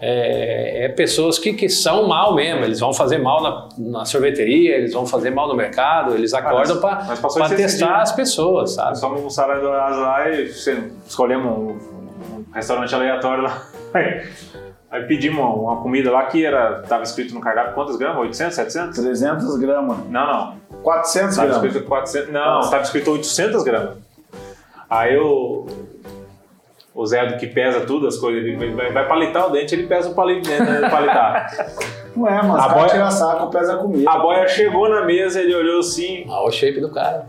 é, 0.00 0.84
é 0.84 0.88
pessoas 0.88 1.38
que, 1.38 1.52
que 1.52 1.68
são 1.68 2.06
mal 2.06 2.34
mesmo, 2.34 2.64
eles 2.64 2.78
vão 2.80 2.92
fazer 2.92 3.18
mal 3.18 3.42
na, 3.42 3.68
na 3.78 4.04
sorveteria, 4.04 4.76
eles 4.76 4.92
vão 4.92 5.06
fazer 5.06 5.30
mal 5.30 5.48
no 5.48 5.54
mercado, 5.54 6.14
eles 6.14 6.32
acordam 6.34 6.80
para 6.80 7.48
testar 7.56 7.86
dia. 7.86 7.96
as 7.96 8.12
pessoas, 8.12 8.74
sabe? 8.74 8.90
Nós 8.90 9.00
fomos 9.00 9.36
Dourados 9.36 9.98
lá 9.98 10.28
e 10.30 10.48
você- 10.52 10.90
escolhemos 11.06 11.46
um, 11.52 12.36
um 12.36 12.44
restaurante 12.52 12.94
aleatório 12.94 13.42
lá. 13.44 13.62
Aí, 14.90 15.02
pedimos 15.02 15.38
uma, 15.38 15.52
uma 15.54 15.82
comida 15.82 16.10
lá 16.10 16.24
que 16.26 16.42
era, 16.44 16.80
tava 16.88 17.02
escrito 17.02 17.34
no 17.34 17.40
cardápio 17.40 17.74
quantas 17.74 17.96
gramas? 17.96 18.20
800, 18.22 18.54
700? 18.54 18.98
300 18.98 19.58
gramas. 19.58 19.98
Não, 20.08 20.26
não. 20.26 20.54
400 20.82 21.36
Tava 21.36 21.48
gramas. 21.48 21.66
escrito 21.66 21.88
400. 21.88 22.32
Não, 22.32 22.60
tava 22.70 22.82
escrito 22.82 23.10
800 23.10 23.62
gramas. 23.64 23.96
Aí 24.88 25.18
o, 25.18 25.66
o 27.00 27.06
Zé 27.06 27.24
do 27.26 27.36
que 27.36 27.46
pesa 27.46 27.82
tudo, 27.86 28.08
as 28.08 28.16
coisas, 28.16 28.42
ele 28.44 28.56
vai, 28.74 28.90
vai 28.90 29.06
palitar 29.06 29.46
o 29.46 29.50
dente, 29.50 29.72
ele 29.74 29.86
pesa 29.86 30.10
o 30.10 30.14
palito 30.14 30.48
dentro, 30.48 30.64
né, 30.64 30.88
palitar. 30.90 31.46
Não 32.16 32.26
é, 32.26 32.42
mas 32.42 32.64
A 32.64 32.68
boia- 32.70 32.88
tira 32.88 33.10
saco, 33.12 33.50
pesa 33.50 33.74
a 33.74 33.76
comida. 33.76 34.10
A 34.10 34.18
boia 34.18 34.48
chegou 34.48 34.88
na 34.88 35.04
mesa, 35.04 35.40
ele 35.40 35.54
olhou 35.54 35.78
assim, 35.78 36.24
Olha 36.28 36.48
o 36.48 36.50
shape 36.50 36.80
do 36.80 36.90
cara. 36.90 37.26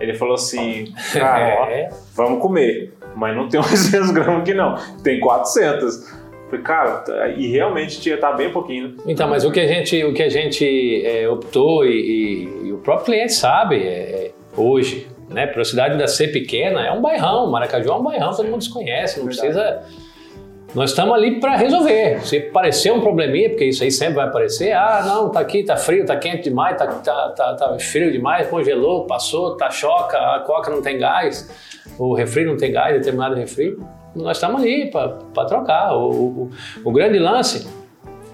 ele 0.00 0.14
falou 0.14 0.34
assim, 0.34 0.86
cara, 1.12 1.58
ó, 1.60 1.66
É. 1.66 1.90
vamos 2.16 2.40
comer. 2.40 2.94
Mas 3.14 3.36
não 3.36 3.48
tem 3.50 3.60
800 3.60 4.10
gramas 4.12 4.40
aqui 4.40 4.54
não, 4.54 4.76
tem 5.04 5.20
400. 5.20 6.22
Falei, 6.48 6.64
cara, 6.64 6.90
tá- 6.98 7.28
e 7.28 7.48
realmente 7.48 8.00
tinha 8.00 8.16
tá 8.16 8.32
bem 8.32 8.50
pouquinho. 8.50 8.88
né? 8.88 8.94
Então, 9.06 9.28
mas 9.28 9.44
o 9.44 9.50
que 9.52 9.60
a 9.60 9.66
gente, 9.66 10.02
o 10.04 10.14
que 10.14 10.22
a 10.22 10.30
gente 10.30 11.02
é, 11.04 11.28
optou 11.28 11.84
e, 11.84 11.90
e- 11.90 12.66
e 12.68 12.72
o 12.72 12.78
próprio 12.78 13.04
cliente 13.06 13.34
sabe 13.34 13.76
é, 13.76 13.90
é, 13.90 14.30
hoje, 14.56 15.06
né? 15.32 15.46
Para 15.46 15.62
a 15.62 15.64
cidade 15.64 15.92
ainda 15.92 16.06
ser 16.06 16.28
pequena, 16.28 16.86
é 16.86 16.92
um 16.92 17.00
bairrão. 17.00 17.50
Maracaju 17.50 17.90
é 17.90 17.94
um 17.94 18.02
bairrão, 18.02 18.30
todo 18.32 18.46
mundo 18.46 18.58
desconhece, 18.58 19.18
não 19.18 19.26
precisa. 19.26 19.82
Nós 20.74 20.90
estamos 20.90 21.14
ali 21.14 21.38
para 21.38 21.56
resolver. 21.56 22.20
Se 22.24 22.40
parecer 22.40 22.92
um 22.92 23.00
probleminha, 23.00 23.50
porque 23.50 23.66
isso 23.66 23.82
aí 23.82 23.90
sempre 23.90 24.14
vai 24.14 24.26
aparecer, 24.26 24.72
ah, 24.72 25.02
não, 25.04 25.28
tá 25.28 25.40
aqui, 25.40 25.62
tá 25.62 25.76
frio, 25.76 26.06
tá 26.06 26.16
quente 26.16 26.44
demais, 26.44 26.78
tá, 26.78 26.86
tá, 26.86 27.28
tá, 27.30 27.54
tá 27.54 27.78
frio 27.78 28.10
demais, 28.10 28.48
congelou, 28.48 29.06
passou, 29.06 29.56
tá 29.56 29.70
choca, 29.70 30.16
a 30.16 30.40
coca 30.40 30.70
não 30.70 30.80
tem 30.80 30.98
gás, 30.98 31.50
o 31.98 32.14
refri 32.14 32.44
não 32.46 32.56
tem 32.56 32.72
gás, 32.72 32.94
determinado 32.94 33.34
refri. 33.34 33.76
Nós 34.14 34.38
estamos 34.38 34.62
ali 34.62 34.90
para 34.90 35.44
trocar. 35.46 35.94
O, 35.94 36.10
o, 36.10 36.50
o 36.84 36.92
grande 36.92 37.18
lance 37.18 37.68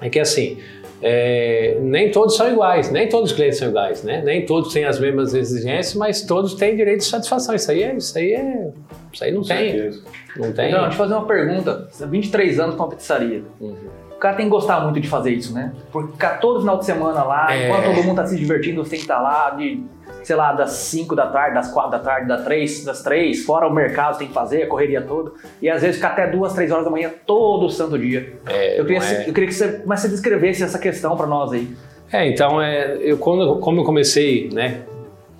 é 0.00 0.08
que 0.08 0.20
assim, 0.20 0.58
é, 1.00 1.78
nem 1.80 2.10
todos 2.10 2.36
são 2.36 2.50
iguais, 2.50 2.90
nem 2.90 3.08
todos 3.08 3.30
os 3.30 3.36
clientes 3.36 3.58
são 3.58 3.68
iguais, 3.68 4.02
né? 4.02 4.22
Nem 4.24 4.44
todos 4.44 4.72
têm 4.72 4.84
as 4.84 4.98
mesmas 4.98 5.34
exigências, 5.34 5.94
mas 5.94 6.22
todos 6.22 6.54
têm 6.54 6.76
direito 6.76 7.00
de 7.00 7.06
satisfação. 7.06 7.54
Isso 7.54 7.70
aí 7.70 7.82
é, 7.82 7.94
isso 7.94 8.18
aí 8.18 8.32
é, 8.32 8.70
isso 9.12 9.24
aí 9.24 9.32
não 9.32 9.42
tem, 9.42 9.90
não 10.36 10.52
tem. 10.52 10.68
Então, 10.68 10.80
deixa 10.80 10.86
eu 10.86 10.92
fazer 10.92 11.14
uma 11.14 11.26
pergunta. 11.26 11.88
Você 11.90 12.02
tem 12.02 12.10
23 12.10 12.60
anos 12.60 12.74
com 12.74 12.82
uma 12.82 12.88
pizzaria. 12.88 13.42
Uhum. 13.60 14.07
O 14.18 14.20
cara 14.20 14.34
tem 14.34 14.46
que 14.46 14.50
gostar 14.50 14.80
muito 14.80 14.98
de 15.00 15.06
fazer 15.08 15.30
isso, 15.30 15.54
né? 15.54 15.72
Porque 15.92 16.10
ficar 16.10 16.40
todo 16.40 16.58
final 16.58 16.76
de 16.76 16.84
semana 16.84 17.22
lá, 17.22 17.54
É. 17.54 17.68
enquanto 17.68 17.94
todo 17.94 18.04
mundo 18.04 18.16
tá 18.16 18.26
se 18.26 18.36
divertindo, 18.36 18.82
você 18.82 18.90
tem 18.90 18.98
que 18.98 19.04
estar 19.04 19.20
lá 19.20 19.50
de, 19.50 19.80
sei 20.24 20.34
lá, 20.34 20.52
das 20.52 20.70
5 20.72 21.14
da 21.14 21.28
tarde, 21.28 21.54
das 21.54 21.70
4 21.70 21.92
da 21.92 22.00
tarde, 22.00 22.26
das 22.26 22.42
3, 22.42 22.84
das 22.84 23.00
3, 23.04 23.44
fora 23.44 23.68
o 23.68 23.72
mercado 23.72 24.18
tem 24.18 24.26
que 24.26 24.34
fazer, 24.34 24.64
a 24.64 24.66
correria 24.66 25.00
toda. 25.02 25.30
E 25.62 25.70
às 25.70 25.82
vezes 25.82 25.96
ficar 25.98 26.08
até 26.08 26.26
2, 26.26 26.52
3 26.52 26.72
horas 26.72 26.84
da 26.84 26.90
manhã 26.90 27.12
todo 27.24 27.70
santo 27.70 27.96
dia. 27.96 28.32
É, 28.46 28.80
eu, 28.80 28.84
queria, 28.84 28.98
é- 29.04 29.28
eu 29.28 29.32
queria 29.32 29.46
que 29.48 29.54
você 29.54 29.68
começasse 29.78 30.08
a 30.08 30.10
descrevesse 30.10 30.64
essa 30.64 30.80
questão 30.80 31.16
pra 31.16 31.28
nós 31.28 31.52
aí. 31.52 31.68
É, 32.12 32.26
então, 32.26 32.60
é, 32.60 32.96
eu, 33.00 33.18
quando, 33.18 33.60
como 33.60 33.80
eu 33.82 33.84
comecei, 33.84 34.50
né, 34.52 34.80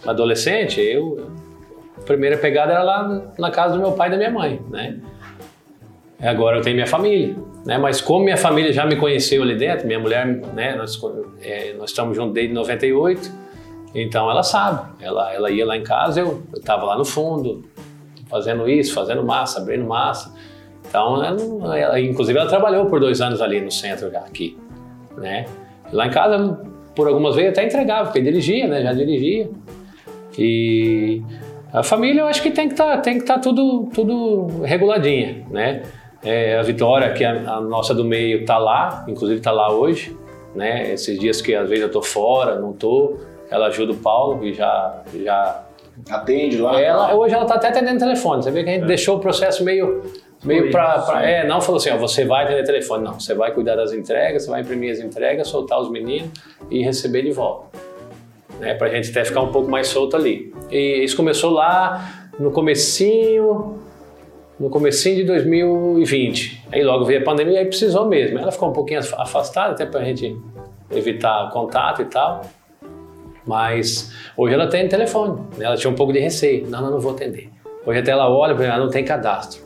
adolescente, 0.07 0.81
eu, 0.81 1.31
a 2.01 2.03
primeira 2.03 2.37
pegada 2.39 2.73
era 2.73 2.83
lá 2.85 3.23
na 3.39 3.51
casa 3.51 3.75
do 3.75 3.81
meu 3.81 3.91
pai 3.93 4.07
e 4.07 4.11
da 4.13 4.17
minha 4.17 4.31
mãe, 4.31 4.61
né? 4.71 4.99
Agora 6.21 6.57
eu 6.57 6.63
tenho 6.63 6.75
minha 6.75 6.87
família, 6.87 7.37
né? 7.65 7.79
Mas 7.79 8.01
como 8.01 8.25
minha 8.25 8.37
família 8.37 8.73
já 8.73 8.85
me 8.85 8.97
conheceu 8.97 9.43
ali 9.43 9.57
dentro, 9.57 9.87
minha 9.87 10.01
mulher, 10.01 10.27
né, 10.27 10.75
nós, 10.75 11.01
é, 11.41 11.75
nós 11.75 11.91
estamos 11.91 12.17
juntos 12.17 12.35
desde 12.35 12.53
98, 12.53 13.31
então 13.95 14.29
ela 14.29 14.43
sabe. 14.43 14.89
Ela, 15.01 15.33
ela 15.33 15.51
ia 15.51 15.65
lá 15.65 15.77
em 15.77 15.85
casa, 15.85 16.21
eu 16.21 16.43
estava 16.57 16.85
lá 16.85 16.99
no 16.99 17.05
fundo, 17.05 17.65
fazendo 18.29 18.69
isso, 18.69 18.93
fazendo 18.95 19.23
massa, 19.23 19.61
abrindo 19.61 19.87
massa. 19.87 20.35
Então, 20.89 21.23
ela, 21.23 21.79
ela- 21.79 22.01
inclusive 22.01 22.37
ela 22.37 22.49
trabalhou 22.49 22.87
por 22.87 22.99
dois 22.99 23.21
anos 23.21 23.41
ali 23.41 23.61
no 23.61 23.71
centro, 23.71 24.09
aqui, 24.19 24.59
né? 25.17 25.45
Lá 25.93 26.07
em 26.07 26.11
casa, 26.11 26.61
por 26.97 27.07
algumas 27.07 27.37
vezes, 27.37 27.51
até 27.53 27.65
entregava, 27.65 28.07
porque 28.07 28.21
dirigia, 28.21 28.67
né? 28.67 28.83
Já 28.83 28.93
dirigia. 28.93 29.49
E 30.37 31.23
a 31.73 31.83
família, 31.83 32.23
eu 32.23 32.27
acho 32.27 32.43
que 32.43 32.51
tem 32.51 32.67
que 32.67 32.75
estar 32.75 32.97
tem 32.99 33.19
que 33.19 33.25
tá 33.25 33.39
tudo, 33.39 33.89
tudo 33.95 34.63
reguladinha, 34.63 35.45
né? 35.51 35.83
É, 36.23 36.59
a 36.59 36.63
Vitória, 36.63 37.13
que 37.13 37.23
é 37.25 37.29
a, 37.29 37.55
a 37.55 37.61
nossa 37.61 37.95
do 37.95 38.05
meio, 38.05 38.45
tá 38.45 38.59
lá, 38.59 39.05
inclusive 39.09 39.41
tá 39.41 39.53
lá 39.53 39.71
hoje, 39.73 40.17
né? 40.55 40.93
Esses 40.93 41.19
dias 41.19 41.41
que 41.41 41.55
às 41.55 41.69
vezes 41.69 41.85
eu 41.85 41.91
tô 41.91 42.03
fora, 42.03 42.59
não 42.59 42.73
tô, 42.73 43.17
ela 43.51 43.67
ajuda 43.67 43.93
o 43.93 43.97
Paulo 43.97 44.45
e 44.45 44.53
já, 44.53 45.03
já 45.15 45.65
Atende 46.09 46.59
lá. 46.59 46.81
ela, 46.81 47.15
hoje 47.15 47.35
ela 47.35 47.43
está 47.43 47.57
até 47.57 47.69
atendendo 47.69 47.99
telefone. 47.99 48.43
Você 48.43 48.51
vê 48.51 48.63
que 48.63 48.71
a 48.71 48.73
gente 48.75 48.87
deixou 48.87 49.17
o 49.17 49.21
processo 49.21 49.65
meio, 49.65 50.03
meio 50.45 50.71
para. 50.71 51.23
É, 51.25 51.47
não 51.47 51.61
falou 51.61 51.79
assim: 51.79 51.91
ó, 51.91 51.97
você 51.97 52.25
vai 52.25 52.45
atender 52.45 52.65
telefone. 52.65 53.05
Não, 53.05 53.19
você 53.19 53.35
vai 53.35 53.53
cuidar 53.53 53.77
das 53.77 53.93
entregas, 53.93 54.45
você 54.45 54.51
vai 54.51 54.61
imprimir 54.61 54.93
as 54.93 55.01
entregas, 55.01 55.49
soltar 55.49 55.81
os 55.81 55.91
meninos 55.91 56.31
e 56.71 56.83
receber 56.83 57.23
de 57.23 57.33
volta. 57.33 57.79
Né, 58.61 58.75
para 58.75 58.89
a 58.89 58.91
gente 58.91 59.11
até 59.11 59.25
ficar 59.25 59.41
um 59.41 59.53
pouco 59.53 59.71
mais 59.71 59.87
solto 59.89 60.17
ali. 60.17 60.53
E 60.71 61.05
isso 61.05 61.17
começou 61.17 61.51
lá 61.51 62.31
no 62.39 62.51
comecinho. 62.51 63.79
No 64.59 64.69
comecinho 64.71 65.17
de 65.17 65.25
2020. 65.25 66.67
Aí 66.73 66.83
logo 66.83 67.05
veio 67.05 67.21
a 67.21 67.25
pandemia 67.25 67.55
e 67.55 67.59
aí 67.59 67.67
precisou 67.67 68.07
mesmo. 68.07 68.39
Ela 68.39 68.51
ficou 68.51 68.71
um 68.71 68.73
pouquinho 68.73 69.01
afastada, 69.01 69.73
até 69.73 69.87
para 69.87 70.01
a 70.01 70.05
gente 70.05 70.37
evitar 70.91 71.51
contato 71.51 72.03
e 72.03 72.07
tal. 72.07 72.43
Mas 73.47 74.13
hoje 74.37 74.55
ela 74.55 74.67
tem 74.67 74.89
telefone, 74.89 75.41
né? 75.57 75.65
ela 75.65 75.77
tinha 75.77 75.91
um 75.91 75.95
pouco 75.95 76.13
de 76.13 76.19
receio. 76.19 76.67
Não, 76.69 76.83
não, 76.83 76.91
não 76.91 77.01
vou 77.01 77.13
atender. 77.13 77.51
Hoje 77.87 78.01
até 78.01 78.11
ela 78.11 78.29
olha, 78.29 78.53
ela 78.63 78.79
não 78.79 78.91
tem 78.91 79.05
cadastro. 79.05 79.63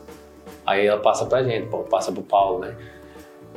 Aí 0.65 0.85
ela 0.85 1.01
passa 1.01 1.25
pra 1.25 1.43
gente, 1.43 1.67
pô, 1.67 1.79
passa 1.79 2.11
pro 2.11 2.21
Paulo, 2.21 2.59
né? 2.59 2.75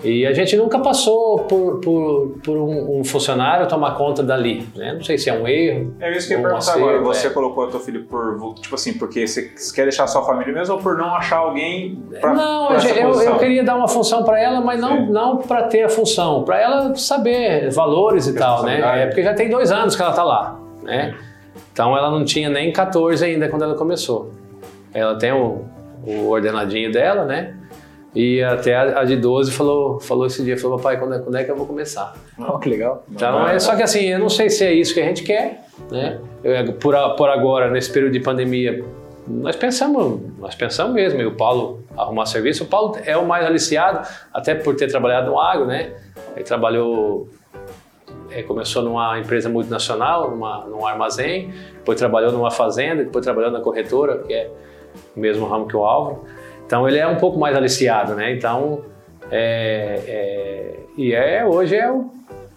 E 0.05 0.27
a 0.27 0.33
gente 0.33 0.55
nunca 0.57 0.79
passou 0.79 1.39
por, 1.41 1.81
por, 1.81 2.39
por 2.45 2.57
um, 2.59 3.01
um 3.01 3.05
funcionário 3.05 3.67
tomar 3.67 3.97
conta 3.97 4.23
dali, 4.23 4.69
né? 4.77 4.93
Não 4.93 5.03
sei 5.03 5.17
se 5.17 5.31
é 5.31 5.33
um 5.33 5.49
erro. 5.49 5.95
É 5.99 6.13
isso 6.15 6.29
que 6.29 6.35
eu 6.35 6.39
ia 6.41 6.47
perguntar 6.49 6.73
agora. 6.75 7.01
Você 7.01 7.27
é. 7.29 7.31
colocou 7.31 7.65
o 7.65 7.67
teu 7.69 7.81
filho 7.81 8.05
por, 8.05 8.55
tipo 8.61 8.75
assim, 8.75 8.93
porque 8.95 9.27
você 9.27 9.51
quer 9.75 9.85
deixar 9.85 10.05
a 10.05 10.07
sua 10.07 10.23
família 10.23 10.53
mesmo 10.53 10.75
ou 10.75 10.81
por 10.81 10.99
não 10.99 11.15
achar 11.15 11.39
alguém 11.39 11.99
pra, 12.21 12.35
não, 12.35 12.67
pra 12.67 12.75
eu, 12.77 12.79
essa 12.79 13.01
eu- 13.01 13.21
eu 13.33 13.39
queria 13.39 13.65
dar 13.65 13.75
uma 13.77 13.89
função 13.89 14.23
para 14.23 14.39
ela, 14.41 14.61
mas 14.61 14.79
não, 14.81 15.07
Sim. 15.07 15.11
não 15.13 15.39
para 15.39 15.63
ter 15.65 15.83
a 15.85 15.89
função, 15.89 16.45
para 16.45 16.61
ela 16.61 16.95
saber 16.95 17.71
valores 17.71 18.27
e 18.27 18.35
tal, 18.35 18.63
né? 18.65 19.03
É 19.03 19.07
porque 19.07 19.23
já 19.23 19.33
tem 19.33 19.49
dois 19.49 19.73
anos 19.73 19.97
que 19.97 20.03
ela 20.03 20.13
tá 20.13 20.23
lá, 20.23 20.61
né? 20.83 21.15
Então 21.73 21.97
ela 21.97 22.11
não 22.11 22.25
tinha 22.25 22.49
nem 22.51 22.71
14 22.73 23.25
ainda 23.25 23.49
quando 23.49 23.63
ela 23.63 23.75
começou. 23.75 24.31
Ela 24.93 25.19
tem 25.19 25.33
o, 25.33 25.65
o 26.07 26.29
ordenadinho 26.29 26.93
dela, 26.93 27.25
né? 27.25 27.55
E 28.17 28.43
até 28.43 28.75
a, 28.75 29.01
a 29.01 29.05
de 29.05 29.15
12 29.17 29.53
falou, 29.53 30.01
falou 30.01 30.27
esse 30.27 30.43
dia, 30.43 30.57
falou, 30.59 30.79
papai, 30.79 30.99
quando 30.99 31.15
é, 31.15 31.19
quando 31.19 31.37
é 31.37 31.45
que 31.45 31.51
eu 31.51 31.57
vou 31.57 31.67
começar? 31.67 32.15
Oh, 32.39 32.59
que 32.59 32.71
legal. 32.71 33.05
Então, 33.13 33.47
é 33.47 33.59
só 33.59 33.77
que 33.77 33.83
assim, 33.83 34.07
eu 34.07 34.19
não 34.19 34.31
sei 34.31 34.49
se 34.49 34.65
é 34.65 34.73
isso 34.73 34.95
que 34.95 35.01
a 35.01 35.05
gente 35.05 35.23
quer, 35.23 35.67
né? 35.91 36.19
Eu, 36.43 36.73
por, 36.73 36.95
a- 36.97 37.11
por 37.11 37.29
agora, 37.29 37.71
nesse 37.71 37.93
período 37.93 38.13
de 38.15 38.21
pandemia, 38.21 38.83
nós 39.29 39.55
pensamos, 39.55 40.21
nós 40.39 40.55
pensamos 40.55 40.95
mesmo, 40.95 41.21
e 41.21 41.27
o 41.27 41.33
Paulo 41.35 41.85
arrumar 41.95 42.25
serviço. 42.25 42.65
O 42.65 42.67
Paulo 42.67 42.97
é 43.05 43.15
o 43.19 43.27
mais 43.27 43.45
aliciado, 43.45 44.09
até 44.33 44.55
por 44.55 44.75
ter 44.77 44.87
trabalhado 44.89 45.31
no 45.31 45.39
agro, 45.39 45.67
né? 45.67 45.93
Ele 46.35 46.45
trabalhou, 46.45 47.29
é, 48.31 48.43
começou 48.43 48.83
numa 48.83 49.19
empresa 49.19 49.49
multinacional, 49.51 50.31
numa, 50.31 50.65
num 50.65 50.87
armazém, 50.87 51.53
depois 51.75 51.99
trabalhou 51.99 52.33
numa 52.33 52.51
fazenda, 52.51 53.05
depois 53.05 53.23
trabalhou 53.25 53.51
na 53.51 53.61
corretora, 53.61 54.19
que 54.19 54.33
é 54.33 54.51
o 55.15 55.21
mesmo 55.21 55.47
ramo 55.47 55.67
que 55.67 55.77
o 55.77 55.85
Álvaro. 55.85 56.25
Então 56.67 56.89
ele 56.89 56.99
é 56.99 57.07
um 57.07 57.17
pouco 57.17 57.39
mais 57.39 57.57
aliciado, 57.57 58.15
né? 58.15 58.33
Então, 58.33 58.83
é, 59.31 60.03
é- 60.07 60.77
e 60.97 61.13
é, 61.15 61.45
hoje 61.45 61.77
é 61.77 61.91
o, 61.91 62.11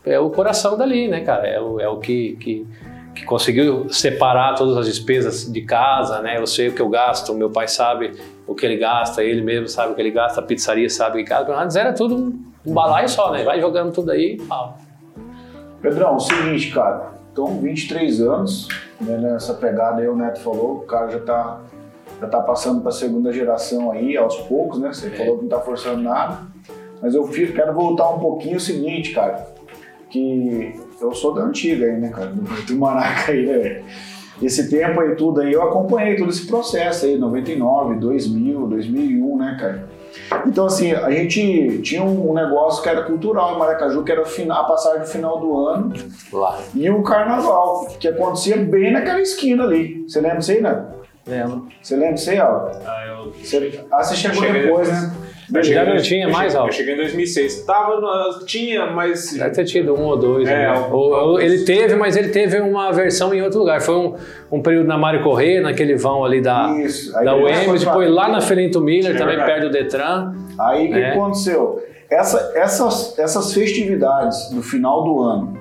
é 0.06 0.20
o 0.20 0.30
coração 0.30 0.78
dali, 0.78 1.08
né, 1.08 1.22
cara? 1.22 1.48
É 1.48 1.60
o, 1.60 1.80
é 1.80 1.88
o 1.88 1.98
que, 1.98 2.36
que, 2.38 2.68
que 3.14 3.26
conseguiu 3.26 3.88
separar 3.90 4.56
todas 4.56 4.78
as 4.78 4.86
despesas 4.86 5.52
de 5.52 5.62
casa, 5.62 6.22
né? 6.22 6.38
Eu 6.38 6.48
sei 6.48 6.70
o 6.70 6.74
que 6.74 6.82
eu 6.82 6.90
gasto, 6.90 7.34
meu 7.34 7.50
pai 7.50 7.68
sabe 7.68 8.14
o 8.48 8.56
que 8.56 8.66
ele 8.66 8.78
gasta, 8.78 9.24
ele 9.24 9.42
mesmo 9.42 9.68
sabe 9.68 9.92
o 9.92 9.96
que 9.96 10.02
ele 10.02 10.12
gasta, 10.12 10.40
a 10.40 10.44
pizzaria 10.44 10.90
sabe 10.90 11.22
o 11.22 11.24
que 11.24 11.30
gasta. 11.30 11.54
Antes 11.54 11.76
era 11.76 11.94
tudo 11.94 12.16
um, 12.66 12.74
balaio 12.74 13.08
só, 13.08 13.32
né? 13.32 13.44
Vai 13.44 13.60
jogando 13.60 13.92
tudo 13.94 14.12
aí, 14.12 14.38
pau. 14.48 14.78
Pedrão, 15.82 16.16
o 16.16 16.20
seguinte, 16.20 16.72
cara. 16.72 17.12
Então, 17.32 17.60
23 17.60 18.22
anos, 18.22 18.68
né, 19.00 19.18
nessa 19.18 19.54
pegada 19.54 20.02
aí, 20.02 20.08
o 20.08 20.16
Neto 20.16 20.40
falou, 20.40 20.78
o 20.78 20.82
cara 20.82 21.10
já 21.10 21.20
tá, 21.20 21.62
já 22.20 22.28
tá 22.28 22.40
passando 22.42 22.82
para 22.82 22.90
a 22.90 22.94
segunda 22.94 23.32
geração 23.32 23.92
aí, 23.92 24.18
aos 24.18 24.36
poucos, 24.42 24.80
né? 24.80 24.92
Você 24.94 25.08
É. 25.08 25.12
falou 25.12 25.38
que 25.38 25.44
não 25.44 25.50
tá 25.50 25.60
forçando 25.60 26.02
nada. 26.02 26.40
Mas 27.02 27.16
eu 27.16 27.26
fico, 27.28 27.54
quero 27.54 27.74
voltar 27.74 28.10
um 28.10 28.20
pouquinho 28.20 28.58
o 28.58 28.60
seguinte, 28.60 29.14
cara. 29.14 29.48
Que 30.10 30.74
eu 31.02 31.14
sou 31.14 31.34
da 31.34 31.44
antiga 31.44 31.86
aí, 31.86 31.98
né, 32.00 32.10
cara? 32.10 32.28
Do, 32.28 32.42
do 32.66 32.76
Maraca 32.78 33.32
aí, 33.32 33.46
né? 33.46 33.84
Esse 34.42 34.70
tempo 34.70 35.00
aí 35.02 35.16
tudo 35.16 35.42
aí, 35.42 35.52
eu 35.52 35.62
acompanhei 35.62 36.16
todo 36.16 36.30
esse 36.30 36.48
processo 36.48 37.06
aí, 37.06 37.18
99, 37.18 37.96
2000, 37.96 38.68
2001, 38.68 39.38
né, 39.38 39.58
cara? 39.60 39.90
Então, 40.48 40.66
assim, 40.66 40.92
a 40.94 41.12
gente 41.12 41.82
tinha 41.84 42.04
um 42.04 42.34
negócio 42.34 42.82
que 42.82 42.90
era 42.90 43.04
cultural 43.04 43.54
em 43.56 43.60
Maracaju, 43.60 44.04
que 44.04 44.12
era 44.12 44.22
a 44.24 44.64
passagem 44.64 45.02
do 45.02 45.08
final 45.08 45.40
do 45.40 45.68
ano 45.68 45.94
Lá. 46.34 46.58
e 46.74 46.90
o 46.90 47.04
carnaval, 47.04 47.86
que 48.00 48.08
acontecia 48.08 48.58
bem 48.58 48.92
naquela 48.92 49.22
esquina 49.22 49.64
ali. 49.64 50.04
Você 50.08 50.20
lembra 50.22 50.38
disso 50.40 50.52
aí, 50.52 50.62
né? 50.62 50.86
Lembro. 51.30 51.68
Você 51.82 51.96
lembra 51.96 52.14
disso 52.16 52.30
aí, 52.32 52.40
Alves? 52.40 52.78
Ah, 52.86 53.06
eu... 53.08 53.32
Você, 53.32 53.80
ah, 53.92 54.04
você 54.04 54.16
chegou 54.16 54.42
Cheguei 54.44 54.62
depois, 54.64 54.88
depois. 54.88 55.04
né? 55.10 55.14
eu 55.56 55.64
cheguei 55.64 55.74
Já 55.80 55.84
em 55.84 55.96
não 55.96 56.02
tinha 56.02 56.26
eu 56.28 56.32
mais, 56.32 56.56
ó. 56.56 56.68
Eu 56.68 56.72
cheguei 56.72 56.94
em 56.94 56.98
2006. 56.98 57.66
Tava, 57.66 58.00
no- 58.00 58.46
tinha, 58.46 58.88
mas... 58.88 59.34
Deve 59.34 59.50
ter 59.52 59.66
tido 59.66 59.94
um 59.96 60.04
ou 60.06 60.18
dois. 60.18 60.48
É, 60.48 60.68
né? 60.68 60.80
um- 60.80 60.92
Ou- 60.94 61.12
ou 61.12 61.42
ele 61.42 61.64
teve, 61.66 61.96
mas 61.96 62.16
ele 62.16 62.30
teve 62.30 62.60
uma 62.60 62.92
versão 62.92 63.34
em 63.34 63.42
outro 63.42 63.60
lugar. 63.60 63.82
Foi 63.82 63.96
um, 63.96 64.16
um 64.52 64.62
período 64.62 64.88
na 64.88 64.98
Mário 64.98 65.24
Corrêa, 65.24 65.62
naquele 65.62 65.96
vão 65.96 66.24
ali 66.24 66.42
da, 66.42 66.70
Isso. 66.80 67.16
Aí 67.18 67.26
da 67.26 67.36
UEM, 67.36 67.66
foi 67.66 67.80
depois 67.80 68.10
lá 68.12 68.28
na 68.28 68.42
Felinto 68.42 68.80
Miller, 68.82 69.16
É 69.16 69.18
também 69.18 69.38
verdade. 69.38 69.60
perto 69.60 69.68
do 69.68 69.72
Detran. 69.72 70.34
Aí 70.60 70.88
o 70.88 70.94
que 70.94 71.00
É. 71.00 71.10
aconteceu? 71.12 71.84
Essa, 72.12 72.52
essas, 72.56 73.18
essas 73.20 73.54
festividades 73.54 74.50
do 74.50 74.64
final 74.64 75.04
do 75.04 75.22
ano 75.22 75.59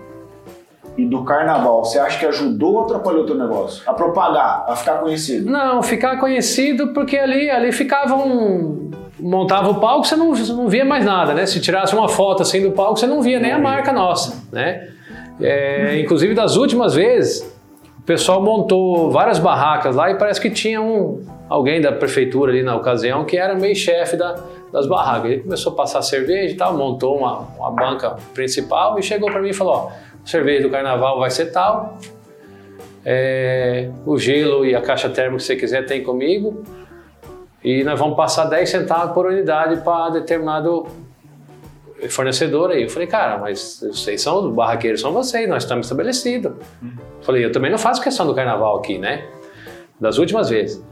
e 0.98 1.06
do 1.06 1.22
carnaval, 1.22 1.84
você 1.84 1.96
acha 1.96 2.18
que 2.18 2.26
ajudou 2.26 2.74
ou 2.74 2.80
atrapalhou 2.82 3.22
o 3.22 3.26
teu 3.26 3.36
negócio? 3.36 3.88
A 3.88 3.94
propagar, 3.94 4.64
a 4.66 4.74
ficar 4.74 4.98
conhecido? 4.98 5.48
Não, 5.48 5.80
ficar 5.80 6.18
conhecido 6.18 6.88
porque 6.88 7.16
ali, 7.16 7.48
ali 7.48 7.70
ficava 7.70 8.16
um. 8.16 8.90
Montava 9.18 9.70
o 9.70 9.76
palco, 9.76 10.04
você 10.04 10.16
não, 10.16 10.34
você 10.34 10.52
não 10.52 10.68
via 10.68 10.84
mais 10.84 11.04
nada, 11.04 11.34
né? 11.34 11.46
Se 11.46 11.60
tirasse 11.60 11.94
uma 11.94 12.08
foto 12.08 12.42
assim 12.42 12.62
do 12.62 12.72
palco, 12.72 12.98
você 12.98 13.06
não 13.06 13.22
via 13.22 13.38
nem 13.38 13.52
a 13.52 13.58
marca 13.58 13.92
nossa, 13.92 14.44
né? 14.52 14.88
É, 15.40 16.00
inclusive, 16.00 16.34
das 16.34 16.56
últimas 16.56 16.94
vezes, 16.94 17.42
o 18.00 18.02
pessoal 18.02 18.42
montou 18.42 19.08
várias 19.10 19.38
barracas 19.38 19.94
lá 19.94 20.10
e 20.10 20.16
parece 20.16 20.40
que 20.40 20.50
tinha 20.50 20.82
um, 20.82 21.24
alguém 21.48 21.80
da 21.80 21.92
prefeitura 21.92 22.50
ali 22.50 22.64
na 22.64 22.74
ocasião 22.74 23.24
que 23.24 23.36
era 23.36 23.54
meio 23.54 23.74
chefe 23.76 24.16
da, 24.16 24.34
das 24.72 24.86
barracas. 24.88 25.30
Ele 25.30 25.42
começou 25.42 25.72
a 25.72 25.76
passar 25.76 26.02
cerveja 26.02 26.54
e 26.54 26.56
tal, 26.56 26.76
montou 26.76 27.18
uma, 27.18 27.38
uma 27.56 27.70
banca 27.70 28.16
principal 28.34 28.98
e 28.98 29.02
chegou 29.02 29.30
para 29.30 29.40
mim 29.40 29.50
e 29.50 29.54
falou: 29.54 29.74
ó, 29.74 30.07
cerveja 30.28 30.62
do 30.62 30.70
carnaval 30.70 31.18
vai 31.18 31.30
ser 31.30 31.46
tal, 31.46 31.98
é, 33.04 33.90
o 34.04 34.18
gelo 34.18 34.66
e 34.66 34.74
a 34.74 34.82
caixa 34.82 35.08
térmica 35.08 35.38
que 35.38 35.44
você 35.44 35.56
quiser 35.56 35.86
tem 35.86 36.02
comigo. 36.02 36.62
E 37.64 37.82
nós 37.82 37.98
vamos 37.98 38.16
passar 38.16 38.44
10 38.44 38.68
centavos 38.68 39.14
por 39.14 39.26
unidade 39.26 39.82
para 39.82 40.10
determinado 40.10 40.86
fornecedor 42.10 42.70
aí. 42.70 42.84
Eu 42.84 42.90
falei, 42.90 43.08
cara, 43.08 43.38
mas 43.38 43.80
vocês 43.82 44.20
são, 44.20 44.48
os 44.48 44.54
barraqueiros 44.54 45.00
são 45.00 45.12
vocês, 45.12 45.48
nós 45.48 45.64
estamos 45.64 45.86
estabelecidos. 45.86 46.52
Falei, 47.22 47.44
eu 47.44 47.50
também 47.50 47.70
não 47.70 47.78
faço 47.78 48.02
questão 48.02 48.26
do 48.26 48.34
carnaval 48.34 48.78
aqui, 48.78 48.98
né? 48.98 49.26
Das 49.98 50.18
últimas 50.18 50.50
vezes. 50.50 50.84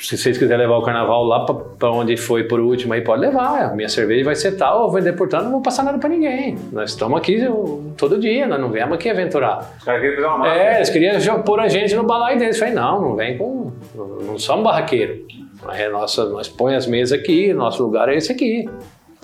Se 0.00 0.16
vocês 0.16 0.38
quiserem 0.38 0.64
levar 0.64 0.76
o 0.76 0.82
carnaval 0.82 1.24
lá 1.24 1.44
para 1.44 1.90
onde 1.90 2.16
foi 2.16 2.44
por 2.44 2.60
último 2.60 2.92
aí, 2.92 3.00
pode 3.00 3.20
levar. 3.20 3.64
A 3.64 3.74
minha 3.74 3.88
cerveja 3.88 4.24
vai 4.24 4.36
ser 4.36 4.52
tal, 4.52 4.76
eu 4.76 4.82
vou 4.82 4.92
vender 4.92 5.12
por 5.14 5.28
tanto, 5.28 5.44
não 5.44 5.52
vou 5.52 5.62
passar 5.62 5.82
nada 5.82 5.98
para 5.98 6.08
ninguém. 6.08 6.56
Nós 6.72 6.90
estamos 6.90 7.18
aqui 7.18 7.34
eu, 7.34 7.92
todo 7.96 8.18
dia, 8.18 8.46
nós 8.46 8.60
não 8.60 8.70
viemos 8.70 8.94
aqui 8.94 9.08
aventurar. 9.08 9.74
Os 9.76 9.84
caras 9.84 10.00
queriam 10.00 10.16
fazer 10.16 10.28
uma 10.28 10.38
marca. 10.38 10.56
É, 10.56 10.76
eles 10.76 10.90
queriam 10.90 11.42
pôr 11.42 11.58
a 11.60 11.68
gente 11.68 11.96
no 11.96 12.04
balaio 12.04 12.38
deles. 12.38 12.56
Eu 12.56 12.60
falei, 12.60 12.74
não, 12.74 13.00
não 13.02 13.16
vem 13.16 13.36
com. 13.36 13.72
Não, 13.94 14.06
não 14.18 14.38
somos 14.38 14.64
barraqueiro. 14.64 15.26
É 15.72 15.88
nossa, 15.88 16.24
nós 16.26 16.48
põe 16.48 16.76
as 16.76 16.86
mesas 16.86 17.18
aqui, 17.18 17.52
nosso 17.52 17.82
lugar 17.82 18.08
é 18.08 18.16
esse 18.16 18.30
aqui. 18.30 18.68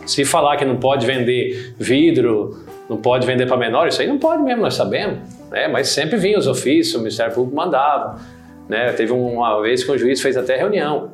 Se 0.05 0.25
falar 0.25 0.57
que 0.57 0.65
não 0.65 0.77
pode 0.77 1.07
vender 1.07 1.75
vidro, 1.79 2.65
não 2.89 2.97
pode 2.97 3.27
vender 3.27 3.47
para 3.47 3.57
menor, 3.57 3.89
isso 3.89 4.03
aí 4.03 4.09
não 4.09 4.19
pode 4.19 4.43
mesmo, 4.43 4.63
nós 4.63 4.75
sabemos. 4.75 5.21
Né? 5.51 5.69
Mas 5.69 5.89
sempre 5.89 6.17
vinha 6.17 6.39
os 6.39 6.47
ofícios, 6.47 6.97
o 6.97 6.99
Ministério 6.99 7.33
Público 7.33 7.57
mandava. 7.57 8.19
Né? 8.69 8.93
Teve 8.93 9.13
uma 9.13 9.61
vez 9.63 9.85
que 9.85 9.91
o 9.91 9.99
juiz 9.99 10.21
fez 10.21 10.37
até 10.37 10.57
reunião, 10.57 11.13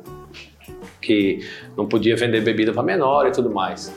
que 1.01 1.39
não 1.75 1.87
podia 1.87 2.15
vender 2.15 2.41
bebida 2.41 2.71
para 2.71 2.83
menor 2.83 3.27
e 3.27 3.31
tudo 3.31 3.49
mais. 3.49 3.93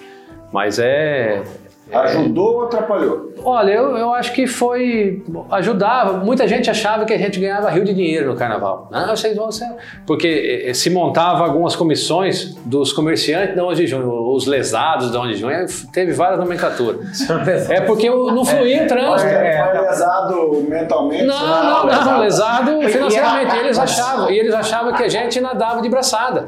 Mas 0.52 0.78
é, 0.78 1.42
Ajudou 1.92 2.54
ou 2.54 2.64
atrapalhou? 2.64 3.32
Olha, 3.44 3.72
eu, 3.72 3.96
eu 3.96 4.14
acho 4.14 4.32
que 4.32 4.46
foi. 4.46 5.22
ajudava. 5.50 6.24
Muita 6.24 6.48
gente 6.48 6.70
achava 6.70 7.04
que 7.04 7.12
a 7.12 7.18
gente 7.18 7.38
ganhava 7.38 7.68
rio 7.68 7.84
de 7.84 7.92
dinheiro 7.92 8.30
no 8.30 8.36
carnaval. 8.36 8.88
Não, 8.90 9.14
vocês 9.14 9.36
vão 9.36 9.52
ser. 9.52 9.68
Porque 10.06 10.64
eh, 10.66 10.72
se 10.72 10.88
montava 10.88 11.44
algumas 11.44 11.76
comissões 11.76 12.54
dos 12.64 12.92
comerciantes 12.92 13.54
da 13.54 13.64
11 13.64 13.82
de 13.82 13.86
junho, 13.86 14.32
os 14.32 14.46
lesados 14.46 15.10
da 15.10 15.20
11 15.20 15.34
de 15.34 15.40
junho, 15.40 15.66
teve 15.92 16.12
várias 16.12 16.40
nomenclaturas. 16.40 17.28
É 17.68 17.82
porque 17.82 18.08
não 18.08 18.44
fluía 18.44 18.84
o 18.84 18.88
trânsito. 18.88 19.30
É, 19.30 19.72
foi 19.72 19.80
lesado 19.82 20.66
mentalmente? 20.68 21.24
Não, 21.24 21.86
não, 21.86 22.04
não, 22.04 22.18
lesado 22.20 22.82
E 22.82 22.88
financeiramente. 22.88 23.56
E 23.56 23.58
eles 23.58 23.78
achavam, 23.78 24.30
e 24.30 24.38
eles 24.38 24.54
achavam 24.54 24.92
que 24.94 25.02
a 25.02 25.08
gente 25.08 25.40
nadava 25.40 25.82
de 25.82 25.88
braçada. 25.88 26.46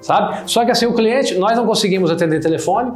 Sabe? 0.00 0.50
Só 0.50 0.64
que 0.64 0.70
assim, 0.70 0.86
o 0.86 0.94
cliente, 0.94 1.34
nós 1.36 1.56
não 1.56 1.66
conseguimos 1.66 2.10
atender 2.10 2.40
telefone. 2.40 2.92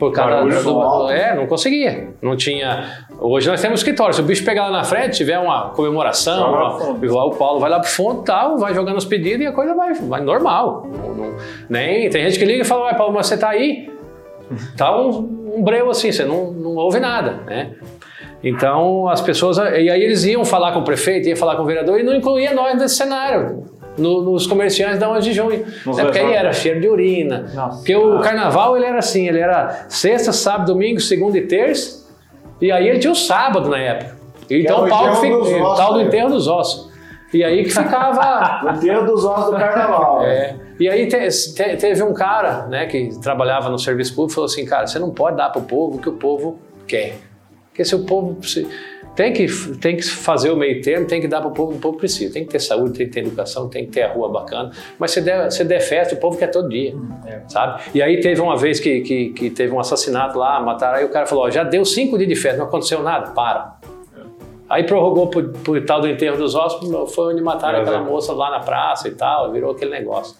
Por 0.00 0.12
causa 0.12 0.62
do, 0.62 0.80
alto. 0.80 1.12
É, 1.12 1.36
não 1.36 1.46
conseguia. 1.46 2.08
Não 2.20 2.34
tinha. 2.34 3.04
Hoje 3.20 3.48
nós 3.48 3.60
temos 3.60 3.80
escritório. 3.80 4.14
Se 4.14 4.20
o 4.20 4.24
bicho 4.24 4.44
pegar 4.44 4.64
lá 4.66 4.78
na 4.78 4.82
frente, 4.84 5.18
tiver 5.18 5.38
uma 5.38 5.68
comemoração, 5.70 6.52
uma- 6.52 7.04
igual 7.04 7.28
o 7.28 7.36
Paulo 7.36 7.60
vai 7.60 7.70
lá 7.70 7.78
pro 7.78 7.88
fundo 7.88 8.22
tal, 8.22 8.56
vai 8.58 8.74
jogando 8.74 8.96
os 8.96 9.04
pedidos 9.04 9.42
e 9.42 9.46
a 9.46 9.52
coisa 9.52 9.74
vai, 9.74 9.92
vai 9.94 10.20
normal. 10.22 10.88
Não- 10.90 11.14
não- 11.14 11.34
nem, 11.68 12.08
tem 12.10 12.24
gente 12.24 12.38
que 12.38 12.44
liga 12.44 12.62
e 12.62 12.64
fala, 12.64 12.86
ué, 12.86 12.94
Paulo, 12.94 13.12
mas 13.14 13.26
você 13.26 13.36
tá 13.38 13.50
aí? 13.50 13.88
Tá 14.76 14.96
um, 14.96 15.54
um 15.58 15.62
breu 15.62 15.88
assim, 15.90 16.10
você 16.10 16.24
não, 16.24 16.50
não 16.50 16.74
ouve 16.74 16.98
nada, 16.98 17.40
né? 17.46 17.70
Então 18.42 19.08
as 19.08 19.20
pessoas. 19.20 19.58
E 19.58 19.90
aí 19.90 20.02
eles 20.02 20.24
iam 20.24 20.44
falar 20.44 20.72
com 20.72 20.80
o 20.80 20.82
prefeito, 20.84 21.28
iam 21.28 21.36
falar 21.36 21.56
com 21.56 21.62
o 21.62 21.66
vereador 21.66 22.00
e 22.00 22.02
não 22.02 22.14
incluía 22.14 22.52
nós 22.54 22.76
nesse 22.78 22.96
cenário. 22.96 23.64
No- 23.98 24.22
nos 24.22 24.46
comerciantes 24.46 24.98
da 24.98 25.10
11 25.10 25.28
de 25.28 25.32
junho. 25.34 25.64
Nos 25.84 25.96
Né? 25.96 26.04
Porque 26.04 26.18
aí 26.18 26.32
era 26.32 26.52
cheiro 26.52 26.80
de 26.80 26.88
urina. 26.88 27.46
Nossa. 27.54 27.78
Porque 27.78 27.94
o 27.96 28.20
carnaval 28.20 28.76
ele 28.76 28.86
era 28.86 28.98
assim, 28.98 29.28
ele 29.28 29.38
era 29.40 29.86
sexta, 29.88 30.32
sábado, 30.32 30.72
domingo, 30.72 31.00
segunda 31.00 31.36
e 31.38 31.46
terça. 31.46 32.08
E 32.60 32.70
aí 32.70 32.88
ele 32.88 32.98
tinha 32.98 33.12
o 33.12 33.16
sábado 33.16 33.68
na 33.68 33.78
época. 33.78 34.16
Então 34.50 34.78
é 34.78 34.80
o 34.82 34.84
o 34.86 34.88
palco 34.88 35.06
enterro 35.08 35.20
fica, 35.20 35.36
dos 35.38 35.48
o 35.48 35.62
ossos, 35.64 35.78
tal 35.78 35.92
do 35.92 35.98
né? 36.00 36.04
enterro 36.04 36.28
dos 36.30 36.48
ossos. 36.48 36.90
E 37.32 37.44
aí 37.44 37.62
que 37.62 37.70
ficava. 37.70 38.60
O 38.66 38.76
enterro 38.76 39.06
dos 39.06 39.24
ossos 39.24 39.46
do 39.52 39.56
carnaval. 39.56 40.22
É. 40.24 40.56
E 40.78 40.88
aí 40.88 41.06
te- 41.06 41.28
te- 41.54 41.76
teve 41.76 42.02
um 42.02 42.12
cara, 42.14 42.66
né, 42.66 42.86
que 42.86 43.10
trabalhava 43.20 43.68
no 43.68 43.78
serviço 43.78 44.14
público, 44.14 44.34
falou 44.34 44.46
assim, 44.46 44.64
cara, 44.64 44.86
você 44.86 44.98
não 44.98 45.10
pode 45.10 45.36
dar 45.36 45.50
para 45.50 45.60
o 45.60 45.64
povo 45.64 45.96
o 45.98 46.00
que 46.00 46.08
o 46.08 46.14
povo 46.14 46.58
quer. 46.86 47.16
Porque 47.68 47.84
se 47.84 47.94
o 47.94 48.04
povo 48.04 48.42
se- 48.42 48.66
tem 49.20 49.34
que 49.34 49.46
tem 49.76 49.96
que 49.98 50.02
fazer 50.02 50.50
o 50.50 50.56
meio 50.56 50.80
termo, 50.80 51.06
tem 51.06 51.20
que 51.20 51.28
dar 51.28 51.42
para 51.42 51.50
o 51.50 51.52
povo, 51.52 51.76
o 51.76 51.78
povo 51.78 51.98
precisa. 51.98 52.32
Tem 52.32 52.42
que 52.42 52.50
ter 52.50 52.58
saúde, 52.58 52.96
tem 52.96 53.06
que 53.06 53.12
ter 53.12 53.20
educação, 53.20 53.68
tem 53.68 53.84
que 53.84 53.92
ter 53.92 54.00
a 54.00 54.14
rua 54.14 54.30
bacana. 54.30 54.70
Mas 54.98 55.10
se 55.10 55.20
der, 55.20 55.46
der 55.46 55.80
festa, 55.80 56.14
o 56.14 56.18
povo 56.18 56.38
quer 56.38 56.46
todo 56.46 56.70
dia, 56.70 56.94
sabe? 57.46 57.82
E 57.94 58.00
aí 58.00 58.18
teve 58.20 58.40
uma 58.40 58.56
vez 58.56 58.80
que, 58.80 59.02
que, 59.02 59.28
que 59.28 59.50
teve 59.50 59.74
um 59.74 59.78
assassinato 59.78 60.38
lá, 60.38 60.58
mataram, 60.62 60.96
aí 60.96 61.04
o 61.04 61.10
cara 61.10 61.26
falou, 61.26 61.44
ó, 61.44 61.50
já 61.50 61.62
deu 61.62 61.84
cinco 61.84 62.16
dias 62.16 62.30
de 62.30 62.34
festa, 62.34 62.56
não 62.56 62.64
aconteceu 62.64 63.02
nada, 63.02 63.32
para. 63.32 63.76
Aí 64.70 64.84
prorrogou 64.84 65.26
pro, 65.26 65.50
pro 65.50 65.84
tal 65.84 66.00
do 66.00 66.08
enterro 66.08 66.38
dos 66.38 66.54
ossos, 66.54 66.80
foi 67.14 67.34
onde 67.34 67.42
mataram 67.42 67.80
É, 67.80 67.82
aquela 67.82 67.98
é. 67.98 68.02
moça 68.02 68.32
lá 68.32 68.50
na 68.50 68.60
praça 68.60 69.06
e 69.06 69.10
tal, 69.10 69.52
virou 69.52 69.72
aquele 69.72 69.90
negócio. 69.90 70.34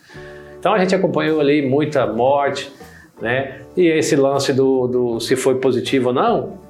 Então 0.58 0.72
a 0.72 0.78
gente 0.78 0.94
acompanhou 0.94 1.38
ali 1.38 1.60
muita 1.60 2.06
morte, 2.06 2.72
né? 3.20 3.60
E 3.76 3.86
esse 3.86 4.16
lance 4.16 4.54
do, 4.54 4.86
do 4.86 5.20
se 5.20 5.36
foi 5.36 5.56
positivo 5.56 6.08
ou 6.08 6.14
não, 6.14 6.69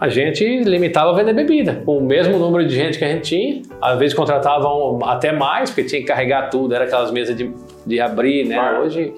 a 0.00 0.08
gente 0.08 0.60
limitava 0.60 1.10
a 1.10 1.12
vender 1.12 1.34
bebida. 1.34 1.82
Com 1.84 1.98
o 1.98 2.02
mesmo 2.02 2.38
número 2.38 2.66
de 2.66 2.74
gente 2.74 2.98
que 2.98 3.04
a 3.04 3.08
gente 3.08 3.22
tinha, 3.22 3.62
às 3.82 3.98
vezes 3.98 4.14
contratavam 4.14 5.04
até 5.04 5.30
mais, 5.30 5.68
porque 5.68 5.84
tinha 5.84 6.00
que 6.00 6.06
carregar 6.06 6.48
tudo, 6.48 6.74
era 6.74 6.84
aquelas 6.84 7.10
mesas 7.10 7.36
de, 7.36 7.52
de 7.86 8.00
abrir, 8.00 8.46
né? 8.46 8.78
Hoje, 8.80 9.12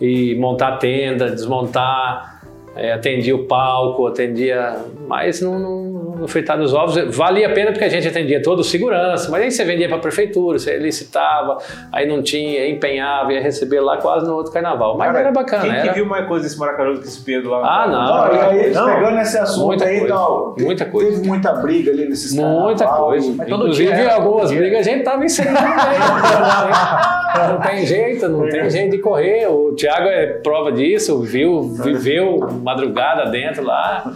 e 0.00 0.36
montar 0.36 0.76
tenda, 0.76 1.30
desmontar, 1.30 2.33
é, 2.76 2.92
atendia 2.92 3.34
o 3.34 3.44
palco, 3.44 4.06
atendia. 4.06 4.76
Mas 5.06 5.40
no, 5.42 5.58
no, 5.58 6.16
no 6.16 6.28
fritar 6.28 6.56
dos 6.58 6.72
ovos 6.72 6.96
valia 7.16 7.46
a 7.48 7.52
pena 7.52 7.70
porque 7.72 7.84
a 7.84 7.88
gente 7.88 8.08
atendia 8.08 8.42
todo 8.42 8.60
o 8.60 8.64
segurança, 8.64 9.30
mas 9.30 9.42
aí 9.42 9.50
você 9.50 9.64
vendia 9.64 9.86
para 9.86 9.98
a 9.98 10.00
prefeitura, 10.00 10.58
você 10.58 10.76
licitava, 10.78 11.58
aí 11.92 12.06
não 12.08 12.22
tinha, 12.22 12.66
empenhava, 12.68 13.32
ia 13.32 13.40
receber 13.42 13.80
lá 13.80 13.98
quase 13.98 14.26
no 14.26 14.34
outro 14.34 14.50
carnaval. 14.52 14.96
Mas 14.96 15.08
Cara, 15.08 15.20
era 15.20 15.30
bacana, 15.32 15.62
Quem 15.62 15.72
que 15.72 15.78
era. 15.78 15.92
viu 15.92 16.06
mais 16.06 16.26
coisa 16.26 16.44
desse 16.44 16.58
Maracaju 16.58 16.94
do 16.94 17.00
que 17.00 17.06
esse 17.08 17.20
Pedro 17.22 17.50
lá? 17.50 17.82
Ah, 17.82 17.86
não. 17.86 18.02
Não, 18.04 18.22
aí 18.48 18.70
Não. 18.72 18.86
pegando 18.94 19.18
esse 19.20 19.38
assunto 19.38 19.66
Muita 19.66 19.84
aí, 19.84 19.98
coisa. 19.98 20.14
então, 20.14 20.54
Muita 20.60 20.84
coisa. 20.86 21.10
teve 21.10 21.26
muita 21.28 21.52
briga 21.52 21.90
ali 21.92 22.08
nesses 22.08 22.34
Muita 22.34 22.86
coisa. 22.86 23.26
e- 23.26 23.50
Inclusive, 23.52 23.92
dia 23.94 24.14
algumas 24.14 24.48
dia. 24.50 24.58
brigas 24.58 24.80
a 24.86 24.90
gente 24.90 25.04
tava 25.04 25.24
inserindo 25.24 25.54
no 25.54 25.60
meio. 25.62 27.50
Não 27.52 27.60
tem 27.60 27.84
jeito, 27.86 28.28
não 28.28 28.48
tem 28.48 28.70
jeito 28.70 28.90
de 28.92 28.98
correr. 28.98 29.46
O 29.48 29.72
Thiago 29.74 30.08
é 30.08 30.26
prova 30.26 30.70
disso, 30.72 31.20
viu, 31.20 31.62
viveu 31.62 32.38
madrugada 32.64 33.26
dentro 33.30 33.62
lá. 33.64 34.12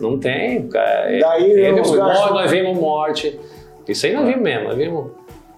Não 0.00 0.18
tem, 0.18 0.66
cara. 0.68 1.18
Daí 1.20 1.54
Teve 1.54 1.80
os 1.80 1.90
um- 1.90 1.96
garçons- 1.96 2.30
nós 2.32 2.50
vimos 2.50 2.76
morte. 2.76 3.38
Isso 3.88 4.06
aí 4.06 4.12
nós 4.12 4.26
vimos 4.26 4.42
mesmo, 4.42 4.64
nós 4.68 4.76
vimos. 4.76 5.10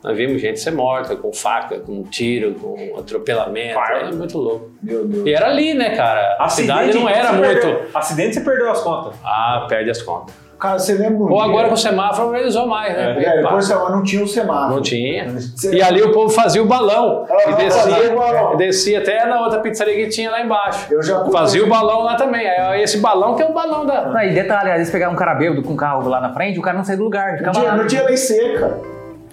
Nós 0.05 0.17
vimos 0.17 0.41
gente 0.41 0.61
ser 0.61 0.71
morta 0.71 1.17
com 1.17 1.33
faca, 1.33 1.81
com 1.81 2.03
tiro, 2.05 2.55
com 2.55 2.95
atropelamento. 2.97 3.75
Pai. 3.75 4.09
É 4.09 4.13
muito 4.13 4.39
louco. 4.39 4.71
Meu 4.81 5.05
Deus. 5.05 5.27
E 5.27 5.33
era 5.33 5.47
ali, 5.49 5.75
né, 5.75 5.97
cara? 5.97 6.37
A 6.39 6.49
cidade 6.49 6.93
não 6.95 7.09
era 7.09 7.33
muito. 7.33 7.61
perdeu- 7.61 7.83
acidente 7.93 8.35
você 8.35 8.41
perdeu 8.43 8.71
as 8.71 8.81
contas. 8.83 9.15
Ah, 9.25 9.67
perde 9.69 9.91
as 9.91 10.01
contas. 10.03 10.33
Cara, 10.59 10.79
você 10.79 10.95
lembra 10.95 11.19
um 11.19 11.23
Ou 11.31 11.37
dia- 11.37 11.45
agora 11.45 11.69
com 11.69 11.75
o 11.75 11.77
semáforo 11.77 12.29
organizou 12.29 12.67
mais, 12.67 12.95
né? 12.97 13.11
É, 13.11 13.13
Porque, 13.13 13.27
É, 13.29 13.31
pá, 13.31 13.43
depois 13.43 13.71
agora 13.71 13.95
não 13.95 14.03
tinha 14.03 14.25
o 14.25 14.27
semáforo. 14.27 14.75
Não 14.77 14.83
tinha. 14.83 15.27
E 15.71 15.83
ali 15.83 16.03
o 16.03 16.13
povo 16.13 16.31
fazia 16.31 16.63
o 16.63 16.67
balão. 16.67 17.27
Ah, 17.29 17.51
e 17.51 17.55
descia, 17.57 18.15
balão. 18.15 18.55
e 18.55 18.57
descia 18.57 18.99
até 19.01 19.27
na 19.27 19.41
outra 19.43 19.61
pizzaria 19.61 19.95
que 19.97 20.09
tinha 20.09 20.31
lá 20.31 20.41
embaixo. 20.41 20.87
Eu 20.93 21.03
já 21.03 21.23
Fazia 21.27 21.63
o 21.63 21.69
balão 21.69 22.03
lá 22.05 22.15
também. 22.17 22.49
Aí 22.49 22.83
esse 22.83 22.99
balão 22.99 23.35
que 23.35 23.43
é 23.43 23.47
o 23.47 23.53
balão 23.53 23.85
da. 23.85 24.07
Não, 24.07 24.23
e 24.23 24.31
detalhe, 24.33 24.71
às 24.71 24.79
vezes 24.79 24.93
pegar 24.93 25.11
um 25.11 25.15
cara 25.15 25.35
bêbado 25.35 25.63
com 25.63 25.75
um 25.75 25.77
carro 25.77 26.09
lá 26.09 26.21
na 26.21 26.33
frente, 26.33 26.59
o 26.59 26.63
cara 26.63 26.77
não 26.79 26.85
sai 26.85 26.97
do 26.97 27.05
lugar. 27.05 27.39
Não 27.43 27.53
tinha, 27.53 27.73
não 27.73 27.87
tinha 27.87 28.03
lei 28.05 28.17
seca. 28.17 28.79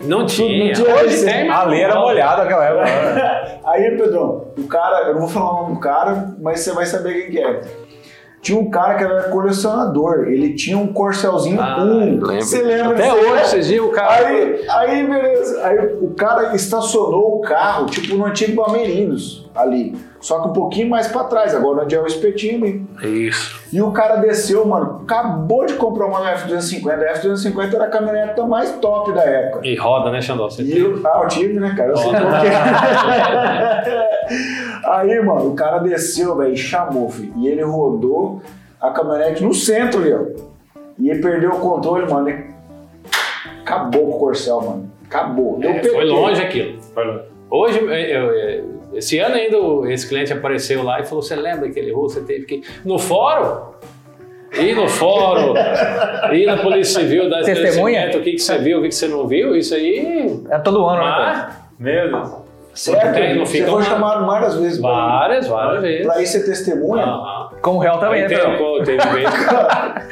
Não 0.02 0.26
tinha. 0.26 0.74
tinha 0.74 0.94
Hoje 0.94 1.06
esse- 1.14 1.26
tem, 1.26 1.48
mas. 1.48 1.58
A 1.58 1.64
lei 1.64 1.82
era 1.84 1.96
não. 1.96 2.02
molhada 2.02 2.44
naquela 2.44 2.66
época. 2.66 3.60
Aí, 3.66 3.92
Pedrão, 3.96 4.48
o 4.58 4.68
cara, 4.68 5.08
eu 5.08 5.14
não 5.14 5.22
vou 5.22 5.30
falar 5.30 5.52
o 5.52 5.62
nome 5.64 5.76
do 5.76 5.80
cara, 5.80 6.34
mas 6.42 6.60
você 6.60 6.74
vai 6.74 6.86
saber 6.86 7.14
quem 7.14 7.32
que 7.32 7.40
é. 7.40 7.62
Tinha 8.44 8.60
um 8.60 8.70
cara 8.70 8.96
que 8.96 9.04
era 9.06 9.24
colecionador, 9.30 10.26
ele 10.28 10.54
tinha 10.54 10.78
um 10.78 10.88
Corcelzinho 10.92 11.62
Ah, 11.62 11.78
1. 11.82 11.98
lembro. 11.98 12.36
Você 12.36 12.62
lembra 12.62 12.94
Até 12.94 13.14
hoje, 13.14 13.46
vocês 13.46 13.70
viram 13.70 13.86
o 13.86 13.92
cara. 13.92 14.28
Aí, 14.28 14.66
aí, 14.70 15.08
beleza. 15.08 15.66
Aí 15.66 15.78
o 16.02 16.10
cara 16.14 16.54
estacionou 16.54 17.38
o 17.38 17.42
carro, 17.42 17.86
tipo, 17.86 18.16
no 18.18 18.26
antigo 18.26 18.62
Bamerindos, 18.62 19.50
ali. 19.56 19.96
Só 20.20 20.42
que 20.42 20.50
um 20.50 20.54
pouquinho 20.54 20.90
mais 20.90 21.08
pra 21.08 21.24
trás, 21.24 21.56
agora 21.56 21.84
onde 21.84 21.96
é 21.96 22.02
o 22.02 22.06
espetinho 22.06 22.64
ali. 22.64 22.86
Isso. 23.28 23.62
E 23.72 23.82
o 23.82 23.92
cara 23.92 24.18
desceu, 24.18 24.66
mano, 24.66 25.02
acabou 25.04 25.66
de 25.66 25.74
comprar 25.76 26.08
uma 26.08 26.30
F-250. 26.32 27.00
A 27.02 27.12
F-250 27.12 27.74
era 27.76 27.86
a 27.86 27.88
caminhonete 27.90 28.42
mais 28.42 28.72
top 28.74 29.14
da 29.14 29.24
época. 29.24 29.66
E 29.66 29.76
roda, 29.76 30.12
né, 30.12 30.22
Xandó? 30.22 30.50
Você 30.50 30.64
E 30.64 30.80
eu, 30.80 31.00
ah, 31.06 31.22
eu 31.24 31.28
tive, 31.30 31.60
né, 31.60 31.74
cara? 31.78 31.92
Eu 31.92 31.98
sei 31.98 32.12
qual 32.12 32.22
que 32.42 32.48
é. 32.48 34.14
Aí, 34.86 35.20
mano, 35.22 35.50
o 35.50 35.56
cara 35.56 35.80
desceu, 35.80 36.36
velho, 36.38 36.54
e 36.54 36.58
chamou, 36.58 37.10
filho. 37.10 37.34
E 37.38 37.48
ele 37.48 37.62
rodou 37.62 38.42
a 38.82 38.90
caminhonete 38.92 39.44
no 39.44 39.54
centro 39.54 40.02
ali, 40.02 40.14
ó. 40.14 40.22
E 41.00 41.10
ele 41.10 41.22
perdeu 41.22 41.52
o 41.52 41.60
controle, 41.60 42.12
mano. 42.12 42.30
E 42.30 42.46
acabou 43.62 44.10
com 44.10 44.16
o 44.18 44.20
Corcel, 44.20 44.62
mano. 44.62 44.92
Acabou. 45.06 45.58
Deu 45.60 45.70
É, 45.72 45.84
foi 45.84 46.06
longe 46.06 46.42
aquilo. 46.42 46.80
Hoje, 47.50 47.80
eu- 47.80 47.90
eu- 47.92 48.74
esse 48.94 49.18
ano 49.20 49.36
ainda, 49.36 49.58
esse 49.92 50.08
cliente 50.08 50.34
apareceu 50.34 50.84
lá 50.84 51.00
e 51.00 51.06
falou: 51.06 51.22
Você 51.22 51.36
lembra 51.36 51.68
aquele 51.68 51.92
rolo? 51.92 52.10
Você 52.10 52.22
teve 52.22 52.46
que. 52.46 52.64
No 52.84 52.98
fórum? 53.00 53.74
Ir 54.56 54.76
no 54.76 54.88
fórum, 54.88 55.56
ir 56.32 56.46
na 56.46 56.58
Polícia 56.58 57.02
Civil, 57.02 57.28
dar 57.28 57.42
Testemunha? 57.44 58.10
o 58.16 58.22
que, 58.22 58.34
que 58.34 58.38
você 58.40 58.56
viu, 58.60 58.78
o 58.78 58.82
que, 58.84 58.90
que 58.90 58.94
você 58.96 59.08
não 59.08 59.28
viu, 59.28 59.56
isso 59.56 59.74
aí. 59.74 60.40
É 60.48 60.60
todo 60.60 60.86
ano, 60.86 61.00
né? 61.04 61.10
cara? 61.10 61.32
Ah, 61.32 61.56
Meu 61.80 62.12
Deus. 62.12 62.43
Certo? 62.74 63.14
Tem, 63.14 63.36
não 63.38 63.46
Você 63.46 63.64
foi 63.64 63.72
uma- 63.74 63.84
chamado 63.84 64.26
várias 64.26 64.56
vezes. 64.56 64.80
várias, 64.80 65.48
várias 65.48 65.82
vezes. 65.84 66.06
Pra 66.08 66.22
ir 66.22 66.26
ser 66.28 66.44
testemunha. 66.44 67.04
Aham. 67.04 67.50
Como 67.62 67.80
réu 67.80 67.98
também, 67.98 68.24
né, 68.24 68.28
teve, 68.28 68.58
pô, 68.58 68.84
teve 68.84 68.98
vez, 68.98 69.30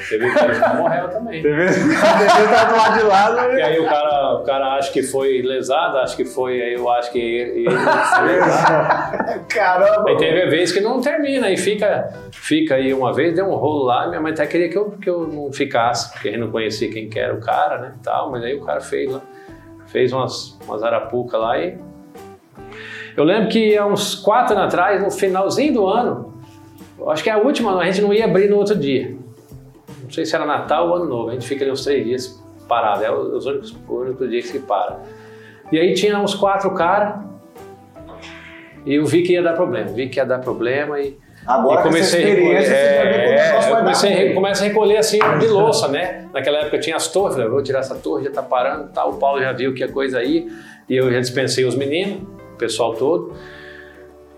teve 0.09 0.29
vez 0.29 0.59
que 0.59 0.69
morreu 0.77 1.09
também. 1.09 1.41
Teve 1.41 1.65
tá 1.67 2.63
do 2.65 2.77
lado 2.77 2.97
de 2.97 3.03
lá, 3.03 3.29
né? 3.31 3.59
E 3.59 3.61
aí 3.61 3.79
o 3.79 3.83
cara, 3.85 4.35
o 4.35 4.43
cara 4.43 4.75
acha 4.77 4.89
que 4.93 5.03
foi 5.03 5.41
lesado, 5.41 5.97
acha 5.97 6.15
que 6.15 6.23
foi, 6.23 6.61
aí 6.61 6.73
eu 6.75 6.89
acho 6.89 7.11
que 7.11 7.19
ele 7.19 7.65
ele. 7.65 7.69
Caramba. 9.49 10.09
Aí 10.09 10.17
teve 10.17 10.45
vez 10.49 10.71
que 10.71 10.79
não 10.79 11.01
termina, 11.01 11.47
aí 11.47 11.57
fica, 11.57 12.13
fica 12.31 12.75
aí 12.75 12.93
uma 12.93 13.11
vez, 13.13 13.35
deu 13.35 13.45
um 13.47 13.55
rolo 13.55 13.83
lá, 13.83 14.07
minha 14.07 14.21
mãe 14.21 14.31
até 14.31 14.45
queria 14.45 14.69
que 14.69 14.77
eu, 14.77 14.91
que 14.91 15.09
eu 15.09 15.27
não 15.27 15.51
ficasse, 15.51 16.11
porque 16.13 16.29
a 16.29 16.31
gente 16.31 16.41
não 16.41 16.51
conhecia 16.51 16.89
quem 16.89 17.09
que 17.09 17.19
era 17.19 17.33
o 17.33 17.41
cara, 17.41 17.77
né, 17.79 17.93
e 17.99 18.03
tal, 18.03 18.31
mas 18.31 18.43
aí 18.43 18.53
o 18.55 18.63
cara 18.65 18.79
fez 18.79 19.11
lá, 19.11 19.19
fez 19.87 20.13
umas, 20.13 20.57
umas 20.65 20.83
arapuca 20.83 21.37
lá 21.37 21.57
e... 21.59 21.77
Eu 23.15 23.23
lembro 23.23 23.49
que 23.49 23.77
há 23.77 23.85
uns 23.85 24.15
quatro 24.15 24.55
anos 24.55 24.73
atrás, 24.73 25.01
no 25.01 25.11
finalzinho 25.11 25.73
do 25.73 25.87
ano, 25.87 26.33
acho 27.07 27.23
que 27.23 27.29
é 27.29 27.33
a 27.33 27.37
última, 27.37 27.77
a 27.77 27.85
gente 27.85 28.01
não 28.01 28.13
ia 28.13 28.25
abrir 28.25 28.49
no 28.49 28.57
outro 28.57 28.75
dia. 28.75 29.15
Não 30.03 30.09
sei 30.09 30.25
se 30.25 30.35
era 30.35 30.45
Natal 30.45 30.89
ou 30.89 30.95
Ano 30.95 31.05
Novo, 31.05 31.29
a 31.29 31.33
gente 31.33 31.47
fica 31.47 31.63
ali 31.63 31.71
uns 31.71 31.83
três 31.83 32.05
dias 32.05 32.43
parado, 32.67 33.03
é 33.03 33.11
os 33.11 33.45
únicos, 33.45 33.75
o 33.87 33.93
único 33.95 34.27
dia 34.27 34.41
que 34.41 34.47
se 34.47 34.59
para. 34.59 34.99
E 35.71 35.79
aí 35.79 35.93
tinha 35.93 36.17
uns 36.19 36.33
quatro 36.33 36.73
caras, 36.73 37.19
e 38.85 38.95
eu 38.95 39.05
vi 39.05 39.23
que 39.23 39.33
ia 39.33 39.43
dar 39.43 39.53
problema, 39.53 39.89
vi 39.91 40.07
que 40.09 40.19
ia 40.19 40.25
dar 40.25 40.39
problema 40.39 40.99
e, 40.99 41.17
Agora 41.45 41.81
e 41.81 41.83
comecei 41.83 42.23
a 42.23 42.27
recolher. 42.27 42.71
É, 42.71 43.83
comecei 43.83 44.13
a, 44.13 44.67
recolher 44.67 44.97
assim 44.97 45.19
de 45.39 45.47
louça, 45.47 45.87
né? 45.87 46.27
Naquela 46.33 46.59
época 46.59 46.79
tinha 46.79 46.95
as 46.95 47.07
torres, 47.07 47.35
falei, 47.35 47.49
vou 47.49 47.63
tirar 47.63 47.79
essa 47.79 47.95
torre, 47.95 48.25
já 48.25 48.31
tá 48.31 48.43
parando, 48.43 48.89
tá. 48.91 49.05
O 49.05 49.17
Paulo 49.17 49.41
já 49.41 49.51
viu 49.51 49.73
que 49.73 49.83
a 49.83 49.91
coisa 49.91 50.19
aí, 50.19 50.47
e 50.87 50.95
eu 50.95 51.11
já 51.11 51.19
dispensei 51.19 51.65
os 51.65 51.75
meninos, 51.75 52.21
pessoal 52.61 52.93
todo. 52.93 53.33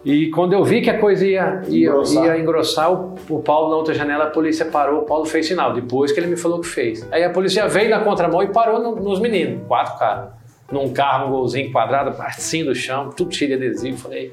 E 0.06 0.30
quando 0.32 0.52
eu 0.52 0.64
vi 0.66 0.82
que 0.82 0.90
a 0.90 1.00
coisa 1.00 1.26
ia, 1.26 1.62
ia, 1.70 1.88
Engrossar. 1.90 2.26
ia 2.26 2.38
engrossar, 2.38 2.92
o, 2.92 3.16
o 3.30 3.40
Paulo 3.42 3.70
na 3.70 3.78
outra 3.78 3.94
janela, 3.94 4.26
a 4.26 4.30
polícia 4.30 4.66
parou, 4.66 5.02
o 5.04 5.06
Paulo 5.06 5.24
fez 5.26 5.48
sinal, 5.48 5.72
depois 5.74 6.12
que 6.12 6.20
ele 6.20 6.28
me 6.28 6.36
falou 6.36 6.60
que 6.60 6.68
fez. 6.68 7.08
Aí 7.12 7.24
a 7.24 7.30
polícia 7.30 7.66
veio 7.70 7.90
na 7.90 8.00
contramão 8.02 8.44
e 8.44 8.48
parou 8.48 8.80
no- 8.82 8.96
nos 8.98 9.20
meninos, 9.22 9.66
quatro 9.68 9.98
caras. 9.98 10.30
Num 10.72 10.92
carro, 10.92 11.28
um 11.28 11.32
golzinho 11.32 11.72
quadrado, 11.72 12.14
assim 12.20 12.66
do 12.66 12.74
chão, 12.76 13.12
tudo 13.16 13.34
cheio 13.34 13.58
de 13.58 13.66
adesivo. 13.66 13.98
Falei, 13.98 14.32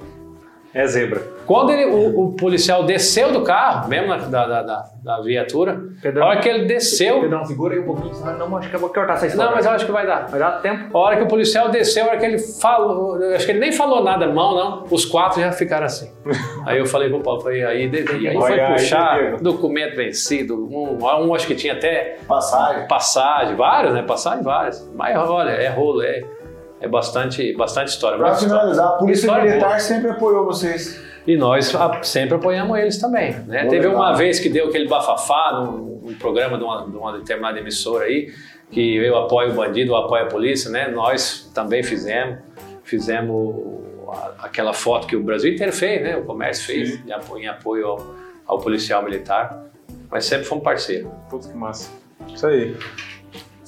É 0.72 0.86
zebra. 0.86 1.20
Quando 1.46 1.72
ele, 1.72 1.86
o, 1.86 2.26
o 2.26 2.36
policial 2.36 2.84
desceu 2.84 3.32
do 3.32 3.42
carro, 3.42 3.88
mesmo 3.88 4.06
na, 4.06 4.16
da, 4.18 4.62
da, 4.62 4.84
da, 5.02 5.20
viatura, 5.20 5.80
a 6.20 6.24
hora 6.24 6.38
que 6.38 6.48
ele 6.48 6.64
desceu. 6.66 7.22
Pedrão, 7.22 7.44
segura 7.44 7.74
aí 7.74 7.80
um 7.80 7.84
pouquinho, 7.84 8.14
senão 8.14 8.38
não, 8.38 8.56
acho 8.56 8.70
que 8.70 8.76
eu 8.76 8.80
vou 8.80 8.88
cortar 8.88 9.14
essa 9.14 9.26
história. 9.26 9.48
Não, 9.48 9.56
mas 9.56 9.66
eu 9.66 9.72
acho 9.72 9.84
que 9.84 9.90
vai 9.90 10.06
dar. 10.06 10.28
Vai 10.28 10.38
dar 10.38 10.60
tempo? 10.60 10.96
A 10.96 11.00
hora 11.00 11.16
que 11.16 11.22
o 11.24 11.26
policial 11.26 11.68
desceu, 11.70 12.04
a 12.04 12.08
hora 12.10 12.18
que 12.18 12.26
ele 12.26 12.38
falou, 12.38 13.16
acho 13.34 13.44
que 13.44 13.50
ele 13.50 13.58
nem 13.58 13.72
falou 13.72 14.04
nada, 14.04 14.28
mão, 14.28 14.54
não. 14.54 14.84
Os 14.92 15.04
quatro 15.04 15.40
já 15.40 15.50
ficaram 15.50 15.86
assim. 15.86 16.12
aí 16.64 16.78
eu 16.78 16.86
falei 16.86 17.08
pro 17.08 17.20
Paulo, 17.20 17.40
falei, 17.40 17.64
aí, 17.64 17.90
e 17.90 18.28
aí 18.28 18.36
foi 18.36 18.60
aí, 18.60 18.72
puxar 18.74 19.36
documento 19.38 19.96
vencido. 19.96 20.54
Um, 20.54 20.98
um 21.02 21.34
acho 21.34 21.48
que 21.48 21.56
tinha 21.56 21.72
até 21.72 22.18
Passagem. 22.28 22.86
passagem, 22.86 23.56
vários, 23.56 23.92
né? 23.92 24.02
Passagem 24.02 24.44
várias. 24.44 24.88
Mas 24.94 25.16
olha, 25.16 25.50
é 25.50 25.68
rolo, 25.68 26.00
é, 26.00 26.22
é 26.80 26.88
bastante, 26.88 27.52
bastante 27.56 27.88
história. 27.88 28.16
Pra 28.18 28.28
muita 28.28 28.42
história. 28.42 28.60
finalizar, 28.62 28.86
a 28.86 28.92
Polícia 28.98 29.20
História 29.26 29.44
Militar 29.44 29.68
boa. 29.68 29.78
sempre 29.80 30.10
apoiou 30.10 30.44
vocês. 30.44 31.00
E 31.26 31.36
nós 31.36 31.74
a- 31.74 32.02
sempre 32.02 32.34
apoiamos 32.36 32.78
eles 32.78 32.98
também. 32.98 33.32
Né? 33.46 33.64
Teve 33.66 33.86
legal. 33.86 33.94
uma 33.96 34.14
vez 34.14 34.40
que 34.40 34.48
deu 34.48 34.68
aquele 34.68 34.88
bafafá 34.88 35.52
num, 35.64 36.00
num 36.02 36.14
programa 36.14 36.56
de 36.56 36.64
uma, 36.64 36.86
de 36.88 36.96
uma 36.96 37.12
determinada 37.18 37.58
emissora 37.58 38.06
aí, 38.06 38.32
que 38.70 38.96
eu 38.96 39.16
apoio 39.18 39.50
o 39.52 39.54
bandido, 39.54 39.92
eu 39.92 39.96
apoio 39.96 40.24
a 40.24 40.26
polícia, 40.26 40.70
né? 40.70 40.88
Nós 40.88 41.50
também 41.54 41.82
fizemos, 41.82 42.38
fizemos 42.82 43.80
a- 44.08 44.46
aquela 44.46 44.72
foto 44.72 45.06
que 45.06 45.14
o 45.16 45.22
Brasil 45.22 45.52
inteiro 45.52 45.72
fez, 45.72 46.02
né? 46.02 46.16
O 46.16 46.24
comércio 46.24 46.64
fez 46.66 47.04
de 47.04 47.12
apoio, 47.12 47.44
em 47.44 47.48
apoio 47.48 47.86
ao, 47.86 48.14
ao 48.46 48.58
policial 48.58 49.02
militar. 49.02 49.64
Mas 50.10 50.24
sempre 50.24 50.44
fomos 50.46 50.64
parceiros. 50.64 51.10
Putz, 51.28 51.46
que 51.46 51.56
massa. 51.56 51.90
Isso 52.34 52.46
aí. 52.46 52.74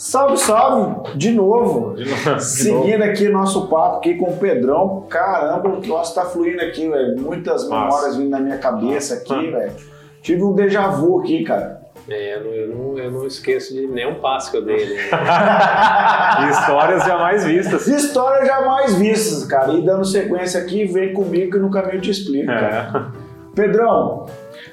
Salve, 0.03 0.37
salve! 0.37 1.17
De 1.17 1.31
novo. 1.31 1.95
De 1.95 2.05
novo. 2.05 2.21
de 2.21 2.29
novo. 2.29 2.41
Seguindo 2.41 3.03
aqui 3.03 3.29
nosso 3.29 3.69
papo 3.69 3.99
aqui 3.99 4.17
com 4.17 4.31
o 4.31 4.37
Pedrão. 4.37 5.07
Caramba, 5.09 5.69
o 5.69 5.81
troço 5.81 6.13
tá 6.13 6.25
fluindo 6.25 6.61
aqui, 6.61 6.89
velho. 6.89 7.21
Muitas 7.21 7.69
Massa. 7.69 7.85
memórias 7.85 8.17
vindo 8.17 8.31
na 8.31 8.41
minha 8.41 8.59
cabeça 8.59 9.15
aqui, 9.15 9.33
Hum. 9.33 9.53
velho. 9.53 9.73
Tive 10.21 10.43
um 10.43 10.55
déjà 10.55 10.89
vu 10.89 11.21
aqui, 11.21 11.45
cara. 11.45 11.83
É, 12.09 12.35
eu, 12.35 12.41
não, 12.43 12.51
eu, 12.53 12.69
não, 12.69 12.99
eu 12.99 13.11
não 13.13 13.27
esqueço 13.29 13.73
de 13.75 13.87
nenhum 13.87 14.17
passo 14.17 14.51
que 14.51 14.57
eu 14.57 14.65
dei. 14.65 14.85
Né? 14.93 15.03
Histórias 16.51 17.05
jamais 17.05 17.45
vistas. 17.45 17.87
Histórias 17.87 18.49
jamais 18.49 18.95
vistas, 18.97 19.45
cara. 19.45 19.73
E 19.73 19.83
dando 19.83 20.05
sequência 20.05 20.61
aqui, 20.61 20.85
vem 20.85 21.13
comigo 21.13 21.53
que 21.53 21.59
no 21.59 21.71
caminho 21.71 21.95
eu 21.95 22.01
te 22.01 22.11
explico, 22.11 22.47
cara. 22.47 23.13
É. 23.17 23.23
Pedrão, 23.55 24.27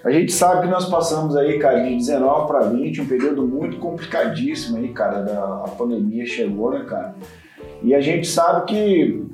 a 0.04 0.12
gente 0.12 0.32
sabe 0.32 0.62
que 0.62 0.68
nós 0.68 0.90
passamos 0.90 1.36
aí, 1.36 1.60
cara, 1.60 1.84
de 1.84 1.96
19 1.96 2.48
para 2.48 2.60
20, 2.62 3.02
um 3.02 3.06
período 3.06 3.46
muito 3.46 3.78
complicadíssimo 3.78 4.78
aí, 4.78 4.90
cara, 4.90 5.22
da 5.22 5.64
a 5.66 5.70
pandemia 5.70 6.26
chegou, 6.26 6.72
né, 6.72 6.86
cara? 6.88 7.16
E 7.84 7.94
a 7.94 8.00
gente 8.00 8.28
sabe 8.28 8.66
que 8.66 9.26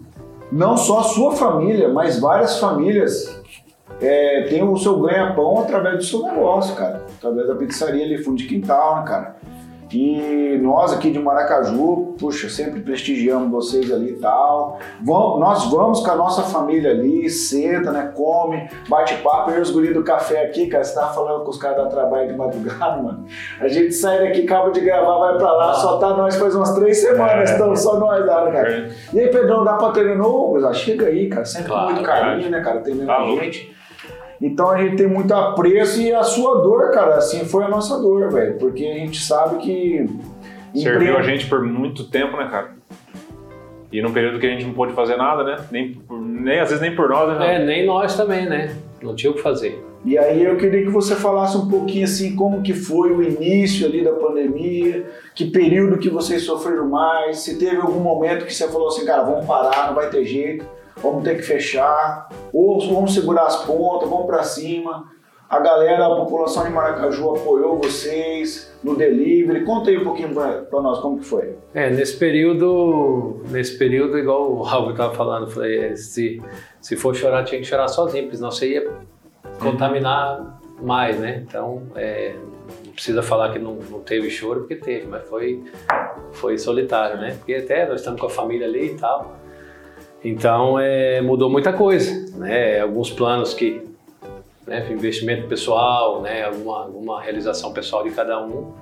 não 0.51 0.77
só 0.77 0.99
a 0.99 1.03
sua 1.03 1.33
família, 1.33 1.89
mas 1.89 2.19
várias 2.19 2.59
famílias 2.59 3.41
é, 4.01 4.43
têm 4.49 4.63
o 4.63 4.77
seu 4.77 4.99
ganha-pão 4.99 5.59
através 5.59 5.97
do 5.97 6.03
seu 6.03 6.23
negócio, 6.23 6.75
cara. 6.75 7.05
Através 7.17 7.47
da 7.47 7.55
pizzaria 7.55 8.03
ali, 8.03 8.17
fundo 8.23 8.37
de 8.37 8.45
quintal, 8.45 8.97
né, 8.97 9.07
cara? 9.07 9.35
E 9.97 10.57
nós 10.61 10.91
aqui 10.91 11.09
de 11.09 11.19
Maracaju, 11.19 12.15
puxa, 12.19 12.49
sempre 12.49 12.81
prestigiamos 12.81 13.49
vocês 13.49 13.89
ali 13.93 14.09
e 14.09 14.15
tal. 14.19 14.77
Vamos- 15.01 15.39
nós 15.39 15.65
vamos 15.71 16.01
com 16.01 16.11
a 16.11 16.15
nossa 16.15 16.41
família 16.43 16.91
ali, 16.91 17.29
senta, 17.29 17.91
né? 17.91 18.11
Come, 18.13 18.67
bate 18.89 19.15
papo. 19.23 19.51
Eu 19.51 19.59
e 19.59 19.61
os 19.61 19.71
do 19.93 20.03
café 20.03 20.45
aqui, 20.45 20.67
cara, 20.67 20.83
você 20.83 20.93
tava 20.95 21.13
falando 21.13 21.43
com 21.45 21.49
os 21.49 21.57
caras 21.57 21.77
da 21.77 21.85
trabalho 21.85 22.27
de 22.27 22.37
madrugada, 22.37 22.97
mano. 23.01 23.25
A 23.59 23.67
gente 23.69 23.93
sai 23.93 24.19
daqui, 24.19 24.41
acaba 24.43 24.69
de 24.71 24.81
gravar, 24.81 25.17
vai 25.17 25.37
pra 25.37 25.51
lá, 25.53 25.73
só 25.73 25.97
tá 25.97 26.09
nós 26.15 26.35
faz 26.35 26.53
umas 26.55 26.73
três 26.75 26.97
semanas, 26.97 27.49
É. 27.49 27.53
estamos 27.53 27.79
só 27.79 27.97
nós 27.97 28.25
lá, 28.25 28.45
né, 28.45 28.51
cara. 28.51 28.89
E 29.13 29.19
aí, 29.19 29.27
Pedrão, 29.29 29.63
dá 29.63 29.73
pra 29.75 29.91
novo? 30.15 30.65
Ah, 30.65 30.73
Chega 30.73 31.07
aí, 31.07 31.29
cara, 31.29 31.45
sempre 31.45 31.69
com 31.69 31.73
Claro, 31.75 31.85
muito 31.93 32.03
carinho, 32.05 32.49
né, 32.49 32.59
cara? 32.61 32.81
Tem 32.81 32.95
Tá 32.97 33.13
a 33.15 33.23
louco. 33.23 33.41
gente. 33.43 33.73
Então 34.41 34.69
a 34.69 34.77
gente 34.81 34.97
tem 34.97 35.07
muito 35.07 35.33
apreço 35.33 36.01
e 36.01 36.13
a 36.13 36.23
sua 36.23 36.61
dor, 36.61 36.91
cara, 36.91 37.15
assim 37.15 37.45
foi 37.45 37.63
a 37.63 37.69
nossa 37.69 37.97
dor, 37.99 38.31
velho. 38.31 38.57
Porque 38.57 38.85
a 38.85 38.93
gente 38.93 39.21
sabe 39.21 39.57
que. 39.57 40.09
Serviu 40.75 41.13
empre- 41.13 41.17
a 41.17 41.23
gente 41.23 41.47
por 41.47 41.63
muito 41.63 42.03
tempo, 42.09 42.35
né, 42.35 42.47
cara? 42.51 42.71
E 43.91 44.01
num 44.01 44.11
período 44.11 44.39
que 44.39 44.45
a 44.45 44.49
gente 44.49 44.65
não 44.65 44.73
pôde 44.73 44.91
fazer 44.93 45.15
nada, 45.15 45.43
né? 45.43 45.57
Nem, 45.71 45.93
por- 45.93 46.19
nem 46.19 46.59
às 46.59 46.67
vezes 46.69 46.81
nem 46.81 46.93
por 46.95 47.07
nós, 47.09 47.39
né? 47.39 47.55
É, 47.55 47.65
nem 47.65 47.85
nós 47.85 48.17
também, 48.17 48.45
né? 48.45 48.75
Não 49.01 49.15
tinha 49.15 49.31
o 49.31 49.35
que 49.35 49.41
fazer. 49.41 49.81
E 50.03 50.17
aí 50.17 50.43
eu 50.43 50.57
queria 50.57 50.83
que 50.83 50.89
você 50.89 51.15
falasse 51.15 51.55
um 51.57 51.67
pouquinho 51.69 52.03
assim 52.03 52.35
como 52.35 52.61
que 52.61 52.73
foi 52.73 53.11
o 53.11 53.23
início 53.23 53.87
ali 53.87 54.03
da 54.03 54.11
pandemia, 54.11 55.05
que 55.33 55.45
período 55.45 55.97
que 55.97 56.09
vocês 56.09 56.43
sofreram 56.43 56.89
mais, 56.89 57.39
se 57.39 57.57
teve 57.57 57.77
algum 57.77 58.01
momento 58.01 58.45
que 58.45 58.53
você 58.53 58.67
falou 58.67 58.89
assim, 58.89 59.05
cara, 59.05 59.23
vamos 59.23 59.45
parar, 59.45 59.87
não 59.87 59.95
vai 59.95 60.09
ter 60.09 60.23
jeito, 60.25 60.65
vamos 60.97 61.23
ter 61.23 61.35
que 61.35 61.41
fechar, 61.41 62.29
ou 62.53 62.79
vamos 62.87 63.13
segurar 63.13 63.45
as 63.45 63.65
pontas, 63.65 64.09
vamos 64.09 64.25
pra 64.25 64.43
cima. 64.43 65.13
A 65.47 65.59
galera, 65.59 66.07
a 66.07 66.15
população 66.15 66.63
de 66.63 66.71
Maracaju 66.71 67.35
apoiou 67.35 67.77
vocês 67.77 68.75
no 68.83 68.95
delivery. 68.95 69.63
Conta 69.63 69.91
aí 69.91 69.97
um 69.97 70.03
pouquinho 70.03 70.33
pra 70.33 70.81
nós 70.81 70.99
como 70.99 71.19
que 71.19 71.25
foi. 71.25 71.55
É, 71.73 71.89
nesse 71.91 72.17
período, 72.17 73.41
nesse 73.49 73.77
período, 73.77 74.17
igual 74.17 74.51
o 74.51 74.63
Raul 74.63 74.91
estava 74.91 75.13
falando, 75.13 75.49
falei, 75.49 75.85
é, 75.85 75.95
se, 75.95 76.41
se 76.81 76.95
for 76.95 77.15
chorar, 77.15 77.43
tinha 77.43 77.61
que 77.61 77.67
chorar 77.67 77.87
sozinho, 77.87 78.23
porque 78.23 78.37
senão 78.37 78.49
você 78.49 78.69
ia 78.71 78.91
contaminar 79.59 80.59
mais, 80.81 81.19
né? 81.19 81.43
Então, 81.47 81.83
é, 81.95 82.35
não 82.83 82.93
precisa 82.93 83.21
falar 83.21 83.53
que 83.53 83.59
não, 83.59 83.75
não 83.75 83.99
teve 83.99 84.31
choro, 84.31 84.61
porque 84.61 84.75
teve, 84.75 85.05
mas 85.05 85.27
foi, 85.29 85.63
foi 86.33 86.57
solitário, 86.57 87.17
né? 87.17 87.35
Porque 87.37 87.53
até 87.53 87.87
nós 87.87 88.01
estamos 88.01 88.19
com 88.19 88.27
a 88.27 88.31
família 88.31 88.65
ali 88.65 88.87
e 88.87 88.95
tal. 88.95 89.44
Então, 90.23 90.79
é, 90.79 91.21
mudou 91.21 91.49
muita 91.49 91.71
coisa, 91.71 92.37
né? 92.37 92.79
Alguns 92.79 93.11
planos 93.11 93.53
que, 93.53 93.81
né, 94.65 94.87
investimento 94.91 95.47
pessoal, 95.47 96.21
né, 96.21 96.43
alguma, 96.43 96.83
alguma 96.83 97.21
realização 97.21 97.71
pessoal 97.71 98.03
de 98.03 98.11
cada 98.11 98.43
um, 98.43 98.73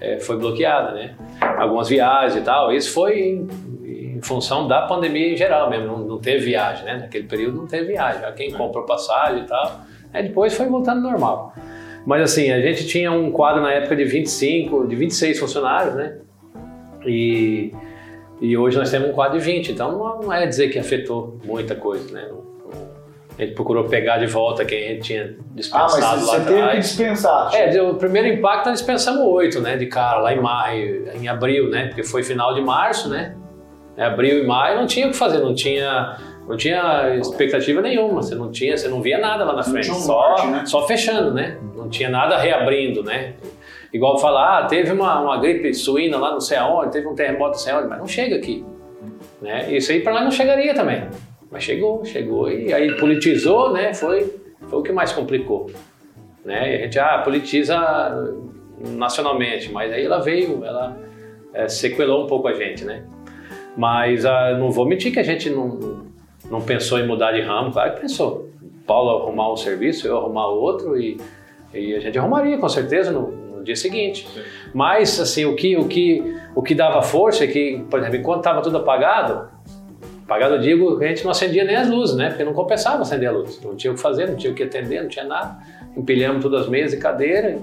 é, 0.00 0.18
foi 0.18 0.36
bloqueada, 0.36 0.92
né? 0.92 1.14
Algumas 1.40 1.88
viagens 1.88 2.36
e 2.36 2.44
tal. 2.44 2.72
Isso 2.72 2.92
foi 2.92 3.20
em, 3.20 3.48
em 3.84 4.20
função 4.22 4.66
da 4.66 4.82
pandemia 4.82 5.32
em 5.32 5.36
geral 5.36 5.70
mesmo. 5.70 5.86
Não, 5.86 5.98
não 5.98 6.18
teve 6.18 6.44
viagem, 6.46 6.84
né? 6.84 6.98
Naquele 6.98 7.26
período 7.26 7.58
não 7.58 7.66
teve 7.66 7.86
viagem. 7.86 8.20
Quem 8.34 8.52
comprou 8.52 8.84
passagem 8.84 9.44
e 9.44 9.46
tal. 9.46 9.80
Aí 10.12 10.24
depois 10.24 10.54
foi 10.54 10.66
voltando 10.66 11.00
normal. 11.00 11.54
Mas 12.04 12.22
assim, 12.22 12.50
a 12.50 12.60
gente 12.60 12.86
tinha 12.86 13.12
um 13.12 13.30
quadro 13.30 13.62
na 13.62 13.72
época 13.72 13.94
de 13.94 14.04
25, 14.04 14.88
de 14.88 14.96
26 14.96 15.38
funcionários, 15.38 15.94
né? 15.94 16.18
E, 17.06 17.72
e 18.42 18.58
hoje 18.58 18.76
nós 18.76 18.90
temos 18.90 19.08
um 19.08 19.12
quadro 19.12 19.38
de 19.38 19.44
20. 19.44 19.70
Então 19.70 20.20
não, 20.20 20.32
é 20.32 20.44
dizer 20.44 20.68
que 20.68 20.78
afetou 20.78 21.38
muita 21.44 21.76
coisa, 21.76 22.12
né? 22.12 22.28
A 23.38 23.42
gente 23.42 23.54
procurou 23.54 23.84
pegar 23.84 24.18
de 24.18 24.26
volta 24.26 24.64
quem 24.64 24.84
a 24.84 24.88
gente 24.88 25.02
tinha 25.02 25.22
Ah, 25.24 25.54
dispensado 25.54 25.92
mas 25.92 26.26
lá 26.26 26.38
você 26.38 26.40
teve 26.40 26.70
que 26.70 26.78
dispensar. 26.80 27.54
É, 27.54 27.82
o 27.82 27.94
primeiro 27.94 28.28
impacto 28.28 28.66
nós 28.66 28.78
dispensamos 28.78 29.22
oito, 29.26 29.60
né, 29.60 29.76
de 29.76 29.86
cara, 29.86 30.18
lá 30.18 30.34
em 30.34 30.40
maio, 30.40 31.08
em 31.14 31.28
abril, 31.28 31.70
né, 31.70 31.86
porque 31.86 32.02
foi 32.02 32.22
final 32.22 32.52
de 32.52 32.60
março, 32.60 33.08
né, 33.08 33.34
É, 33.96 34.04
abril 34.04 34.42
e 34.42 34.46
maio 34.46 34.76
não 34.76 34.86
tinha 34.86 35.06
o 35.06 35.10
que 35.10 35.16
fazer, 35.16 35.38
não 35.38 35.54
tinha, 35.54 36.18
não 36.46 36.56
tinha 36.56 37.16
expectativa 37.16 37.80
nenhuma, 37.80 38.22
você 38.22 38.34
não 38.34 38.50
tinha, 38.50 38.76
você 38.76 38.88
não 38.88 39.00
via 39.00 39.18
nada 39.18 39.44
lá 39.44 39.54
na 39.54 39.62
frente, 39.62 39.86
só, 39.94 40.46
né? 40.46 40.64
só 40.66 40.86
fechando, 40.86 41.32
né, 41.32 41.56
não 41.74 41.88
tinha 41.88 42.10
nada 42.10 42.36
reabrindo, 42.36 43.02
né, 43.02 43.34
igual 43.92 44.18
falar, 44.18 44.58
ah, 44.58 44.66
teve 44.66 44.90
uma, 44.92 45.20
uma 45.20 45.38
gripe 45.38 45.72
suína 45.74 46.18
lá 46.18 46.32
não 46.32 46.40
sei 46.40 46.56
aonde, 46.56 46.92
teve 46.92 47.06
um 47.06 47.14
terremoto 47.14 47.52
não 47.52 47.58
sei 47.58 47.72
aonde, 47.72 47.88
mas 47.88 47.98
não 47.98 48.06
chega 48.06 48.36
aqui, 48.36 48.64
né, 49.40 49.72
isso 49.72 49.92
aí 49.92 50.00
para 50.00 50.14
nós 50.14 50.24
não 50.24 50.30
chegaria 50.30 50.74
também, 50.74 51.08
mas 51.50 51.62
chegou, 51.62 52.04
chegou 52.04 52.50
e 52.50 52.72
aí 52.72 52.96
politizou, 52.96 53.72
né, 53.72 53.92
foi, 53.92 54.32
foi 54.68 54.78
o 54.78 54.82
que 54.82 54.92
mais 54.92 55.12
complicou 55.12 55.70
né? 56.44 56.72
E 56.72 56.76
a 56.76 56.78
gente 56.84 56.98
ah, 56.98 57.18
politiza 57.18 57.78
nacionalmente, 58.96 59.70
mas 59.70 59.92
aí 59.92 60.04
ela 60.04 60.18
veio, 60.18 60.64
ela 60.64 60.98
é, 61.54 61.68
sequelou 61.68 62.24
um 62.24 62.26
pouco 62.26 62.48
a 62.48 62.54
gente, 62.54 62.84
né? 62.84 63.04
Mas 63.76 64.24
ah, 64.24 64.56
não 64.58 64.70
vou 64.70 64.86
mentir 64.86 65.12
que 65.12 65.20
a 65.20 65.22
gente 65.22 65.48
não, 65.48 66.04
não 66.50 66.60
pensou 66.60 66.98
em 66.98 67.06
mudar 67.06 67.32
de 67.32 67.40
ramo, 67.40 67.72
claro 67.72 67.94
que 67.94 68.00
pensou. 68.00 68.50
Paulo 68.86 69.22
arrumar 69.22 69.52
um 69.52 69.56
serviço, 69.56 70.06
eu 70.06 70.18
arrumar 70.18 70.48
outro 70.48 71.00
e, 71.00 71.16
e 71.72 71.94
a 71.94 72.00
gente 72.00 72.18
arrumaria 72.18 72.58
com 72.58 72.68
certeza 72.68 73.12
no, 73.12 73.32
no 73.62 73.64
dia 73.64 73.76
seguinte. 73.76 74.26
Mas 74.74 75.18
assim, 75.18 75.44
o 75.44 75.54
que, 75.54 75.76
o, 75.76 75.86
que, 75.86 76.36
o 76.54 76.62
que 76.62 76.74
dava 76.74 77.00
força 77.00 77.44
é 77.44 77.46
que, 77.46 77.82
por 77.88 78.00
exemplo, 78.00 78.16
enquanto 78.16 78.38
estava 78.38 78.60
tudo 78.60 78.76
apagado, 78.78 79.48
apagado 80.24 80.56
eu 80.56 80.60
digo 80.60 81.02
a 81.02 81.06
gente 81.06 81.24
não 81.24 81.30
acendia 81.30 81.64
nem 81.64 81.76
as 81.76 81.88
luzes, 81.88 82.16
né? 82.16 82.28
Porque 82.28 82.44
não 82.44 82.52
compensava 82.52 83.02
acender 83.02 83.28
a 83.28 83.32
luz. 83.32 83.60
Não 83.62 83.74
tinha 83.74 83.92
o 83.92 83.94
que 83.94 84.02
fazer, 84.02 84.28
não 84.28 84.36
tinha 84.36 84.52
o 84.52 84.56
que 84.56 84.64
atender, 84.64 85.00
não 85.00 85.08
tinha 85.08 85.24
nada. 85.24 85.58
Empilhamos 85.96 86.42
todas 86.42 86.62
as 86.62 86.68
mesas 86.68 86.98
e 86.98 87.00
cadeiras. 87.00 87.60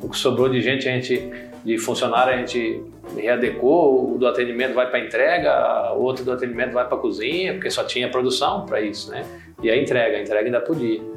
O 0.00 0.08
que 0.08 0.16
sobrou 0.16 0.48
de 0.48 0.60
gente, 0.60 0.88
a 0.88 0.92
gente, 0.92 1.30
de 1.64 1.78
funcionário, 1.78 2.34
a 2.34 2.36
gente 2.38 2.82
readecou. 3.16 4.14
O 4.14 4.18
do 4.18 4.26
atendimento 4.26 4.74
vai 4.74 4.88
para 4.88 4.98
entrega, 5.00 5.92
o 5.94 6.02
outro 6.02 6.24
do 6.24 6.32
atendimento 6.32 6.72
vai 6.72 6.88
para 6.88 6.96
cozinha, 6.96 7.52
porque 7.52 7.70
só 7.70 7.84
tinha 7.84 8.10
produção 8.10 8.64
para 8.66 8.80
isso, 8.80 9.10
né? 9.10 9.24
E 9.62 9.70
a 9.70 9.76
entrega, 9.76 10.16
a 10.16 10.20
entrega 10.20 10.46
ainda 10.46 10.60
podia. 10.60 11.11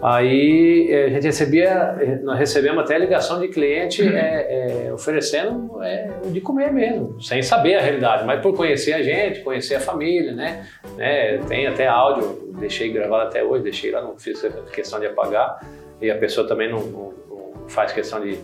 Aí 0.00 0.90
eh, 0.90 1.04
a 1.04 1.08
gente 1.10 1.24
recebia, 1.24 2.20
nós 2.22 2.38
recebemos 2.38 2.82
até 2.82 2.98
ligação 2.98 3.40
de 3.40 3.48
cliente 3.48 4.02
é, 4.02 4.86
é, 4.86 4.92
oferecendo 4.92 5.82
é, 5.82 6.08
de 6.26 6.40
comer 6.40 6.72
mesmo, 6.72 7.20
sem 7.20 7.42
saber 7.42 7.76
a 7.76 7.80
realidade, 7.80 8.24
mas 8.24 8.40
por 8.40 8.56
conhecer 8.56 8.94
a 8.94 9.02
gente, 9.02 9.40
conhecer 9.40 9.76
a 9.76 9.80
família, 9.80 10.32
né? 10.32 10.66
né? 10.96 11.38
Tem 11.48 11.66
até 11.66 11.86
áudio, 11.86 12.52
deixei 12.58 12.92
gravado 12.92 13.28
até 13.28 13.44
hoje, 13.44 13.64
deixei 13.64 13.90
lá, 13.90 14.00
não 14.00 14.18
fiz 14.18 14.42
questão 14.72 14.98
de 14.98 15.06
apagar, 15.06 15.60
e 16.00 16.10
a 16.10 16.16
pessoa 16.16 16.48
também 16.48 16.70
não, 16.70 16.80
não, 16.80 17.14
não 17.28 17.68
faz 17.68 17.92
questão 17.92 18.20
de, 18.20 18.38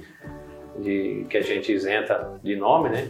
de, 0.79 1.27
que 1.29 1.39
a 1.39 1.43
gente 1.43 1.73
isenta 1.73 2.39
de 2.43 2.55
nome, 2.55 2.91
né? 2.91 3.09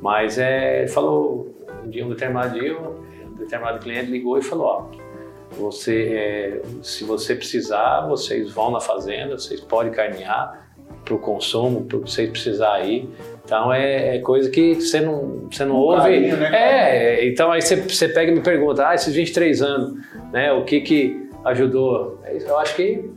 Mas 0.00 0.38
é, 0.38 0.80
ele 0.80 0.88
falou, 0.88 1.54
dia, 1.84 2.06
um 2.06 2.08
determinado 2.08 2.58
dia, 2.58 2.78
um 2.78 3.34
determinado 3.34 3.78
cliente 3.78 4.10
ligou 4.10 4.38
e 4.38 4.42
falou, 4.42 4.66
ó, 4.66 5.09
você, 5.50 6.12
é, 6.12 6.62
se 6.82 7.04
você 7.04 7.34
precisar, 7.34 8.06
vocês 8.06 8.50
vão 8.50 8.70
na 8.70 8.80
fazenda, 8.80 9.38
vocês 9.38 9.60
podem 9.60 9.92
carnear 9.92 10.68
para 11.04 11.14
o 11.14 11.18
consumo, 11.18 11.84
para 11.84 11.98
vocês 11.98 12.30
precisar 12.30 12.74
aí. 12.74 13.08
Então 13.44 13.72
é, 13.72 14.16
é, 14.16 14.18
coisa 14.20 14.48
que 14.48 14.76
você 14.76 15.00
não, 15.00 15.48
você 15.50 15.64
não 15.64 15.76
um 15.76 15.78
ouve. 15.78 16.02
Carinho, 16.02 16.36
né, 16.36 16.50
é, 16.52 17.28
então 17.28 17.50
aí 17.50 17.60
você, 17.60 17.76
você 17.76 18.08
pega 18.08 18.30
e 18.30 18.34
me 18.34 18.40
pergunta, 18.40 18.88
ah, 18.88 18.94
esses 18.94 19.14
23 19.14 19.62
anos, 19.62 20.00
né, 20.32 20.52
o 20.52 20.64
que 20.64 20.80
que 20.80 21.28
ajudou? 21.44 22.20
Eu 22.46 22.58
acho 22.58 22.76
que 22.76 23.10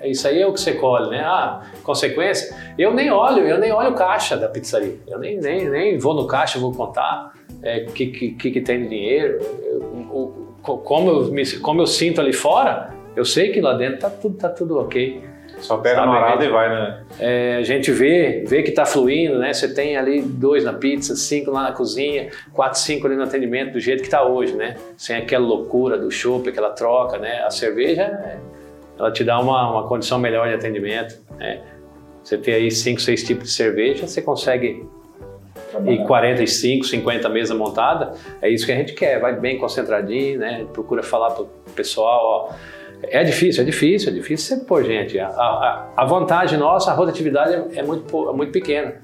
é 0.00 0.08
isso 0.08 0.28
aí 0.28 0.40
é 0.40 0.46
o 0.46 0.52
que 0.52 0.60
você 0.60 0.74
colhe, 0.74 1.10
né? 1.10 1.20
Ah, 1.24 1.62
consequência. 1.82 2.56
Eu 2.78 2.94
nem 2.94 3.10
olho, 3.10 3.46
eu 3.46 3.58
nem 3.58 3.72
olho 3.72 3.90
o 3.90 3.94
caixa 3.94 4.36
da 4.36 4.48
pizzaria. 4.48 4.96
Eu 5.08 5.18
nem, 5.18 5.38
nem, 5.38 5.68
nem 5.68 5.98
vou 5.98 6.14
no 6.14 6.26
caixa, 6.26 6.58
vou 6.58 6.72
contar 6.72 7.32
o 7.50 7.66
é, 7.66 7.80
que, 7.80 8.06
que, 8.06 8.50
que, 8.50 8.60
tem 8.60 8.82
de 8.82 8.88
dinheiro. 8.88 9.40
Eu, 9.64 9.97
como 10.76 11.10
eu, 11.10 11.32
me, 11.32 11.46
como 11.58 11.80
eu 11.80 11.86
sinto 11.86 12.20
ali 12.20 12.32
fora, 12.32 12.90
eu 13.16 13.24
sei 13.24 13.50
que 13.50 13.60
lá 13.60 13.72
dentro 13.72 14.00
tá 14.00 14.10
tudo, 14.10 14.36
tá 14.36 14.48
tudo 14.48 14.78
ok. 14.78 15.22
Só 15.60 15.78
pega 15.78 15.96
Sabe, 15.96 16.16
arada 16.16 16.44
e 16.44 16.48
vai, 16.48 16.68
né? 16.68 17.02
É, 17.18 17.56
a 17.56 17.62
gente 17.62 17.90
vê, 17.90 18.44
vê 18.46 18.62
que 18.62 18.70
está 18.70 18.86
fluindo, 18.86 19.38
né? 19.38 19.52
Você 19.52 19.72
tem 19.72 19.96
ali 19.96 20.22
dois 20.22 20.64
na 20.64 20.72
pizza, 20.72 21.16
cinco 21.16 21.50
lá 21.50 21.64
na 21.64 21.72
cozinha, 21.72 22.30
quatro, 22.52 22.78
cinco 22.78 23.06
ali 23.06 23.16
no 23.16 23.24
atendimento, 23.24 23.72
do 23.72 23.80
jeito 23.80 24.00
que 24.00 24.06
está 24.06 24.22
hoje, 24.22 24.54
né? 24.54 24.76
Sem 24.96 25.16
aquela 25.16 25.44
loucura 25.44 25.98
do 25.98 26.10
chopp, 26.10 26.48
aquela 26.48 26.70
troca, 26.70 27.18
né? 27.18 27.42
A 27.42 27.50
cerveja, 27.50 28.38
ela 28.96 29.10
te 29.10 29.24
dá 29.24 29.40
uma, 29.40 29.70
uma 29.72 29.88
condição 29.88 30.18
melhor 30.18 30.48
de 30.48 30.54
atendimento, 30.54 31.20
né? 31.38 31.60
Você 32.22 32.38
tem 32.38 32.54
aí 32.54 32.70
cinco, 32.70 33.00
seis 33.00 33.24
tipos 33.24 33.48
de 33.48 33.54
cerveja, 33.54 34.06
você 34.06 34.22
consegue 34.22 34.86
e 35.86 35.98
45, 36.04 36.86
50 36.86 37.28
mesas 37.28 37.56
montadas, 37.56 38.18
é 38.40 38.48
isso 38.48 38.64
que 38.64 38.72
a 38.72 38.76
gente 38.76 38.94
quer, 38.94 39.20
vai 39.20 39.38
bem 39.38 39.58
concentradinho, 39.58 40.38
né? 40.38 40.66
Procura 40.72 41.02
falar 41.02 41.30
pro 41.30 41.46
pessoal, 41.74 42.20
ó. 42.22 42.54
É 43.02 43.22
difícil, 43.22 43.62
é 43.62 43.64
difícil, 43.64 44.10
é 44.10 44.14
difícil 44.14 44.56
sempre 44.56 44.66
pôr 44.66 44.84
gente. 44.84 45.18
A, 45.18 45.28
a, 45.28 45.88
a 45.96 46.04
vantagem 46.04 46.58
nossa, 46.58 46.90
a 46.90 46.94
rotatividade 46.94 47.54
é, 47.54 47.78
é 47.78 47.82
muito, 47.82 48.28
é 48.28 48.32
muito 48.32 48.50
pequena. 48.50 48.96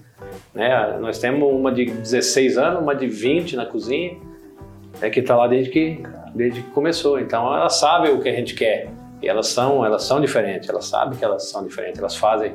Né? 0.53 0.99
Nós 1.01 1.19
temos 1.19 1.49
uma 1.49 1.71
de 1.71 1.87
16 1.87 2.59
anos, 2.59 2.83
uma 2.83 2.95
de 2.95 3.07
20 3.07 3.55
na 3.57 3.67
cozinha, 3.67 4.17
é 5.01 5.11
que 5.11 5.21
está 5.21 5.37
lá 5.37 5.47
desde 5.47 5.71
que, 5.71 6.03
desde 6.35 6.61
que 6.63 6.71
começou. 6.71 7.21
Então 7.21 7.55
ela 7.55 7.69
sabe 7.69 8.09
o 8.09 8.21
que 8.21 8.29
a 8.29 8.33
gente 8.33 8.55
quer. 8.55 8.89
E 9.23 9.29
elas 9.29 9.47
são, 9.49 9.85
elas 9.85 10.03
são 10.03 10.21
diferentes, 10.21 10.69
elas 10.69 10.87
sabem 10.87 11.17
que 11.17 11.25
elas 11.25 11.49
são 11.49 11.65
diferentes, 11.65 11.99
elas 11.99 12.17
fazem 12.17 12.53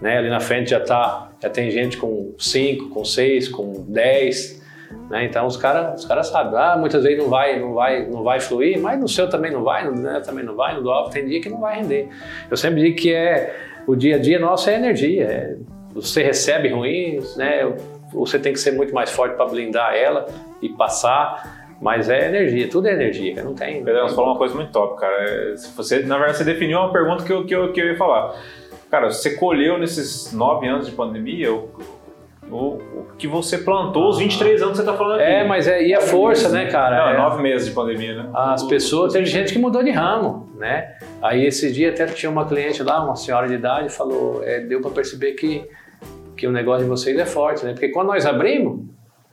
né? 0.00 0.18
Ali 0.18 0.28
na 0.28 0.40
frente 0.40 0.70
já 0.70 0.80
tá, 0.80 1.30
já 1.42 1.50
tem 1.50 1.70
gente 1.70 1.96
com 1.96 2.34
5, 2.38 2.88
com 2.90 3.04
6, 3.04 3.48
com 3.48 3.84
10, 3.88 4.62
né? 5.10 5.24
Então 5.24 5.46
os 5.46 5.56
caras, 5.56 6.00
os 6.00 6.06
cara 6.06 6.22
sabem, 6.22 6.58
ah, 6.58 6.76
muitas 6.76 7.02
vezes 7.02 7.18
não 7.18 7.28
vai, 7.28 7.58
não 7.58 7.74
vai, 7.74 8.06
não 8.06 8.22
vai 8.22 8.40
fluir, 8.40 8.80
mas 8.80 8.98
no 8.98 9.08
seu 9.08 9.28
também 9.28 9.50
não 9.50 9.62
vai, 9.62 9.84
no 9.84 9.96
meu 9.96 10.22
também 10.22 10.44
não 10.44 10.54
vai, 10.54 10.74
no 10.74 10.82
do 10.82 10.90
Alvo 10.90 11.10
tem 11.10 11.26
dia 11.26 11.40
que 11.40 11.48
não 11.48 11.60
vai 11.60 11.80
render. 11.80 12.08
Eu 12.50 12.56
sempre 12.56 12.80
digo 12.80 12.96
que 12.96 13.12
é 13.12 13.54
o 13.86 13.94
dia 13.94 14.16
a 14.16 14.18
dia 14.18 14.38
nosso 14.38 14.68
é 14.68 14.74
energia, 14.74 15.24
é, 15.24 15.56
você 15.94 16.22
recebe 16.22 16.68
ruins, 16.68 17.36
né? 17.36 17.72
Você 18.12 18.38
tem 18.38 18.52
que 18.52 18.58
ser 18.58 18.72
muito 18.72 18.94
mais 18.94 19.10
forte 19.10 19.36
para 19.36 19.46
blindar 19.46 19.94
ela 19.94 20.26
e 20.60 20.68
passar. 20.68 21.66
Mas 21.80 22.08
é 22.08 22.28
energia, 22.28 22.68
tudo 22.68 22.88
é 22.88 22.92
energia, 22.92 23.44
não 23.44 23.54
tem. 23.54 23.84
Pedro, 23.84 24.08
você 24.08 24.14
falou 24.14 24.30
uma 24.30 24.38
coisa 24.38 24.54
muito 24.54 24.72
top, 24.72 24.98
cara. 24.98 25.14
É, 25.24 25.54
você, 25.76 25.98
na 26.00 26.16
verdade, 26.16 26.38
você 26.38 26.44
definiu 26.44 26.78
uma 26.78 26.90
pergunta 26.90 27.22
que 27.22 27.30
eu, 27.30 27.44
que 27.44 27.54
eu, 27.54 27.70
que 27.70 27.80
eu 27.80 27.86
ia 27.88 27.96
falar. 27.98 28.34
Cara, 28.96 29.10
você 29.10 29.34
colheu 29.34 29.76
nesses 29.76 30.32
nove 30.32 30.66
anos 30.66 30.86
de 30.86 30.92
pandemia 30.92 31.52
o, 31.52 31.68
o, 32.50 32.56
o 32.56 33.06
que 33.18 33.28
você 33.28 33.58
plantou, 33.58 34.08
os 34.08 34.16
23 34.16 34.62
anos 34.62 34.70
que 34.70 34.76
você 34.76 34.90
está 34.90 34.96
falando 34.96 35.20
aqui. 35.20 35.30
É, 35.30 35.44
mas 35.44 35.68
é, 35.68 35.86
e 35.86 35.92
a 35.92 36.00
força, 36.00 36.48
né, 36.48 36.64
cara? 36.70 36.96
Não, 36.96 37.10
é, 37.10 37.16
nove 37.18 37.42
meses 37.42 37.68
de 37.68 37.74
pandemia, 37.74 38.14
né? 38.14 38.30
As 38.32 38.62
pessoas, 38.62 39.12
teve 39.12 39.26
gente 39.26 39.52
que 39.52 39.58
mudou 39.58 39.82
de 39.82 39.90
ramo, 39.90 40.48
né? 40.56 40.96
Aí 41.20 41.44
esse 41.44 41.70
dia 41.70 41.90
até 41.90 42.06
tinha 42.06 42.30
uma 42.30 42.46
cliente 42.46 42.82
lá, 42.82 43.04
uma 43.04 43.16
senhora 43.16 43.46
de 43.46 43.52
idade, 43.52 43.90
falou, 43.90 44.42
é, 44.42 44.60
deu 44.60 44.80
para 44.80 44.90
perceber 44.92 45.32
que, 45.32 45.68
que 46.34 46.46
o 46.46 46.50
negócio 46.50 46.84
de 46.84 46.88
vocês 46.88 47.18
é 47.18 47.26
forte, 47.26 47.66
né? 47.66 47.72
Porque 47.72 47.90
quando 47.90 48.06
nós 48.06 48.24
abrimos, 48.24 48.80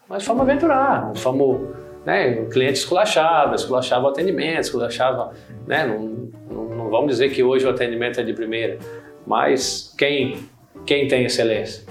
nós 0.09 0.25
fomos 0.25 0.41
aventurar, 0.41 1.05
nós 1.05 1.21
fomos, 1.21 1.69
né, 2.05 2.37
o 2.41 2.49
cliente 2.49 2.79
esculachava, 2.79 3.55
esculachava 3.55 4.07
o 4.07 4.09
atendimento, 4.09 4.59
esculachava, 4.59 5.31
né? 5.65 5.85
Não, 5.85 6.27
não, 6.53 6.75
não 6.75 6.89
vamos 6.89 7.11
dizer 7.11 7.29
que 7.29 7.41
hoje 7.41 7.65
o 7.65 7.69
atendimento 7.69 8.19
é 8.19 8.23
de 8.23 8.33
primeira, 8.33 8.77
mas 9.25 9.93
quem, 9.97 10.37
quem 10.85 11.07
tem 11.07 11.25
excelência? 11.25 11.83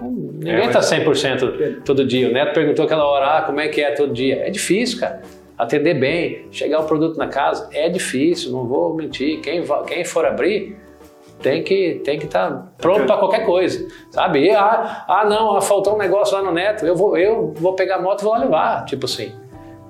Ninguém 0.00 0.66
está 0.66 0.80
100% 0.80 1.82
todo 1.84 2.04
dia. 2.04 2.28
O 2.28 2.32
Neto 2.32 2.52
perguntou 2.52 2.84
aquela 2.84 3.04
hora, 3.06 3.38
ah, 3.38 3.42
como 3.42 3.60
é 3.60 3.68
que 3.68 3.80
é 3.80 3.92
todo 3.92 4.12
dia? 4.12 4.46
É 4.46 4.50
difícil, 4.50 5.00
cara. 5.00 5.22
Atender 5.56 5.94
bem, 5.94 6.46
chegar 6.50 6.80
o 6.80 6.84
produto 6.84 7.16
na 7.16 7.28
casa, 7.28 7.68
é 7.72 7.88
difícil, 7.88 8.52
não 8.52 8.66
vou 8.66 8.94
mentir. 8.94 9.40
Quem, 9.40 9.64
quem 9.86 10.04
for 10.04 10.26
abrir, 10.26 10.76
tem 11.40 11.62
que 11.62 12.00
tem 12.04 12.18
que 12.18 12.26
estar 12.26 12.50
tá 12.50 12.68
pronto 12.78 13.06
para 13.06 13.16
qualquer 13.16 13.44
coisa, 13.44 13.86
sabe? 14.10 14.40
E, 14.40 14.50
ah, 14.50 15.04
ah, 15.08 15.24
não, 15.24 15.56
ah, 15.56 15.60
faltou 15.60 15.94
um 15.94 15.98
negócio 15.98 16.36
lá 16.36 16.42
no 16.42 16.52
Neto, 16.52 16.86
eu 16.86 16.94
vou, 16.94 17.16
eu 17.16 17.54
vou 17.56 17.74
pegar 17.74 17.96
a 17.96 18.02
moto 18.02 18.20
e 18.20 18.24
vou 18.24 18.32
lá 18.32 18.38
levar, 18.38 18.84
tipo 18.84 19.06
assim. 19.06 19.32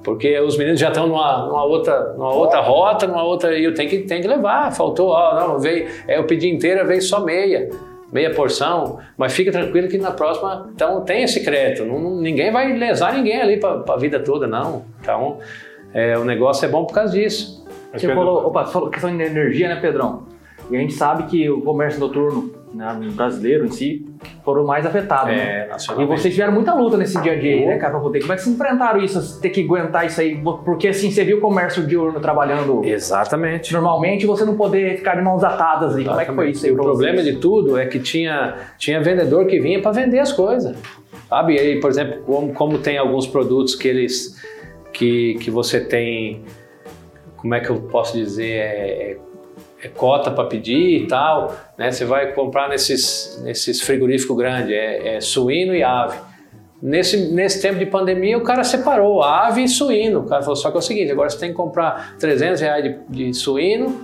Porque 0.06 0.38
os 0.38 0.56
meninos 0.56 0.78
já 0.78 0.86
estão 0.86 1.08
numa, 1.08 1.48
numa, 1.48 1.64
outra, 1.64 2.12
numa 2.12 2.32
outra 2.32 2.60
rota, 2.60 3.08
numa 3.08 3.24
outra. 3.24 3.58
E 3.58 3.64
eu 3.64 3.74
tenho 3.74 3.90
que, 3.90 3.98
tenho 4.02 4.22
que 4.22 4.28
levar. 4.28 4.70
Faltou, 4.70 5.08
ó, 5.08 5.34
não, 5.34 5.58
veio, 5.58 5.88
é, 6.06 6.16
eu 6.16 6.22
pedi 6.22 6.48
inteira, 6.48 6.84
veio 6.84 7.02
só 7.02 7.24
meia. 7.24 7.68
Meia 8.12 8.32
porção, 8.32 9.00
mas 9.18 9.32
fica 9.32 9.50
tranquilo 9.50 9.88
que 9.88 9.98
na 9.98 10.12
próxima. 10.12 10.70
Então 10.72 11.00
tem 11.00 11.24
esse 11.24 11.42
crédito. 11.42 11.84
Não, 11.84 12.20
ninguém 12.20 12.52
vai 12.52 12.72
lesar 12.72 13.14
ninguém 13.14 13.40
ali 13.40 13.56
para 13.56 13.82
a 13.88 13.96
vida 13.96 14.20
toda, 14.20 14.46
não. 14.46 14.84
Então 15.00 15.38
é, 15.92 16.16
o 16.16 16.24
negócio 16.24 16.64
é 16.64 16.68
bom 16.68 16.84
por 16.84 16.94
causa 16.94 17.12
disso. 17.12 17.66
Você 17.92 18.06
falou, 18.06 18.46
opa, 18.46 18.64
falou 18.64 18.88
questão 18.88 19.14
de 19.14 19.20
energia, 19.20 19.68
né, 19.68 19.74
Pedrão? 19.74 20.22
E 20.70 20.76
a 20.76 20.78
gente 20.78 20.92
sabe 20.92 21.24
que 21.24 21.50
o 21.50 21.62
comércio 21.62 21.98
noturno 21.98 22.52
né, 22.76 22.98
brasileiro 23.14 23.64
em 23.64 23.70
si 23.70 24.04
foram 24.44 24.64
mais 24.64 24.86
afetados. 24.86 25.32
É, 25.32 25.66
né? 25.66 25.76
E 25.98 26.04
vocês 26.04 26.32
tiveram 26.32 26.52
muita 26.52 26.74
luta 26.74 26.96
nesse 26.96 27.20
dia 27.20 27.32
a 27.32 27.34
dia 27.34 27.54
aí, 27.54 27.66
né, 27.66 27.78
cara, 27.78 27.92
pra 27.92 28.00
poder. 28.00 28.20
Como 28.20 28.32
é 28.32 28.36
que 28.36 28.42
vocês 28.42 28.54
enfrentaram 28.54 29.02
isso? 29.02 29.40
Ter 29.40 29.50
que 29.50 29.64
aguentar 29.64 30.06
isso 30.06 30.20
aí? 30.20 30.40
Porque 30.64 30.88
assim, 30.88 31.10
você 31.10 31.24
viu 31.24 31.38
o 31.38 31.40
comércio 31.40 31.84
diurno 31.86 32.20
trabalhando. 32.20 32.84
Exatamente. 32.84 33.72
Normalmente 33.72 34.26
você 34.26 34.44
não 34.44 34.56
poder 34.56 34.98
ficar 34.98 35.16
de 35.16 35.22
mãos 35.22 35.42
atadas 35.42 35.94
ali. 35.94 36.02
Exatamente. 36.02 36.06
Como 36.06 36.20
é 36.20 36.24
que 36.24 36.32
foi 36.34 36.50
isso 36.50 36.66
aí? 36.66 36.72
O 36.72 36.76
problema 36.76 37.22
vocês? 37.22 37.34
de 37.34 37.40
tudo 37.40 37.78
é 37.78 37.86
que 37.86 37.98
tinha, 37.98 38.54
tinha 38.78 39.00
vendedor 39.00 39.46
que 39.46 39.58
vinha 39.58 39.80
para 39.80 39.90
vender 39.90 40.18
as 40.18 40.32
coisas. 40.32 40.76
Sabe? 41.28 41.54
E 41.54 41.58
aí, 41.58 41.80
por 41.80 41.90
exemplo, 41.90 42.22
como, 42.24 42.52
como 42.52 42.78
tem 42.78 42.98
alguns 42.98 43.26
produtos 43.26 43.74
que 43.74 43.88
eles. 43.88 44.40
que, 44.92 45.34
que 45.40 45.50
você 45.50 45.80
tem. 45.80 46.44
Como 47.36 47.54
é 47.54 47.60
que 47.60 47.70
eu 47.70 47.80
posso 47.80 48.16
dizer? 48.16 48.52
É, 48.52 49.16
é 49.82 49.88
cota 49.88 50.30
para 50.30 50.44
pedir 50.44 51.02
e 51.02 51.06
tal, 51.06 51.54
né? 51.76 51.90
Você 51.90 52.04
vai 52.04 52.32
comprar 52.32 52.68
nesses, 52.68 53.40
nesses 53.42 53.80
frigoríficos 53.80 54.36
grandes, 54.36 54.70
é, 54.70 55.16
é, 55.16 55.20
suíno 55.20 55.74
e 55.74 55.82
ave. 55.82 56.18
Nesse, 56.80 57.32
nesse 57.32 57.60
tempo 57.60 57.78
de 57.78 57.86
pandemia, 57.86 58.36
o 58.36 58.42
cara 58.42 58.62
separou 58.62 59.22
ave 59.22 59.64
e 59.64 59.68
suíno. 59.68 60.20
O 60.20 60.26
cara 60.26 60.42
falou, 60.42 60.56
só 60.56 60.70
que 60.70 60.76
é 60.76 60.78
o 60.78 60.82
seguinte, 60.82 61.10
agora 61.10 61.28
você 61.28 61.38
tem 61.38 61.50
que 61.50 61.56
comprar 61.56 62.16
300 62.18 62.60
reais 62.60 62.84
de, 62.84 62.98
de 63.08 63.34
suíno 63.34 63.98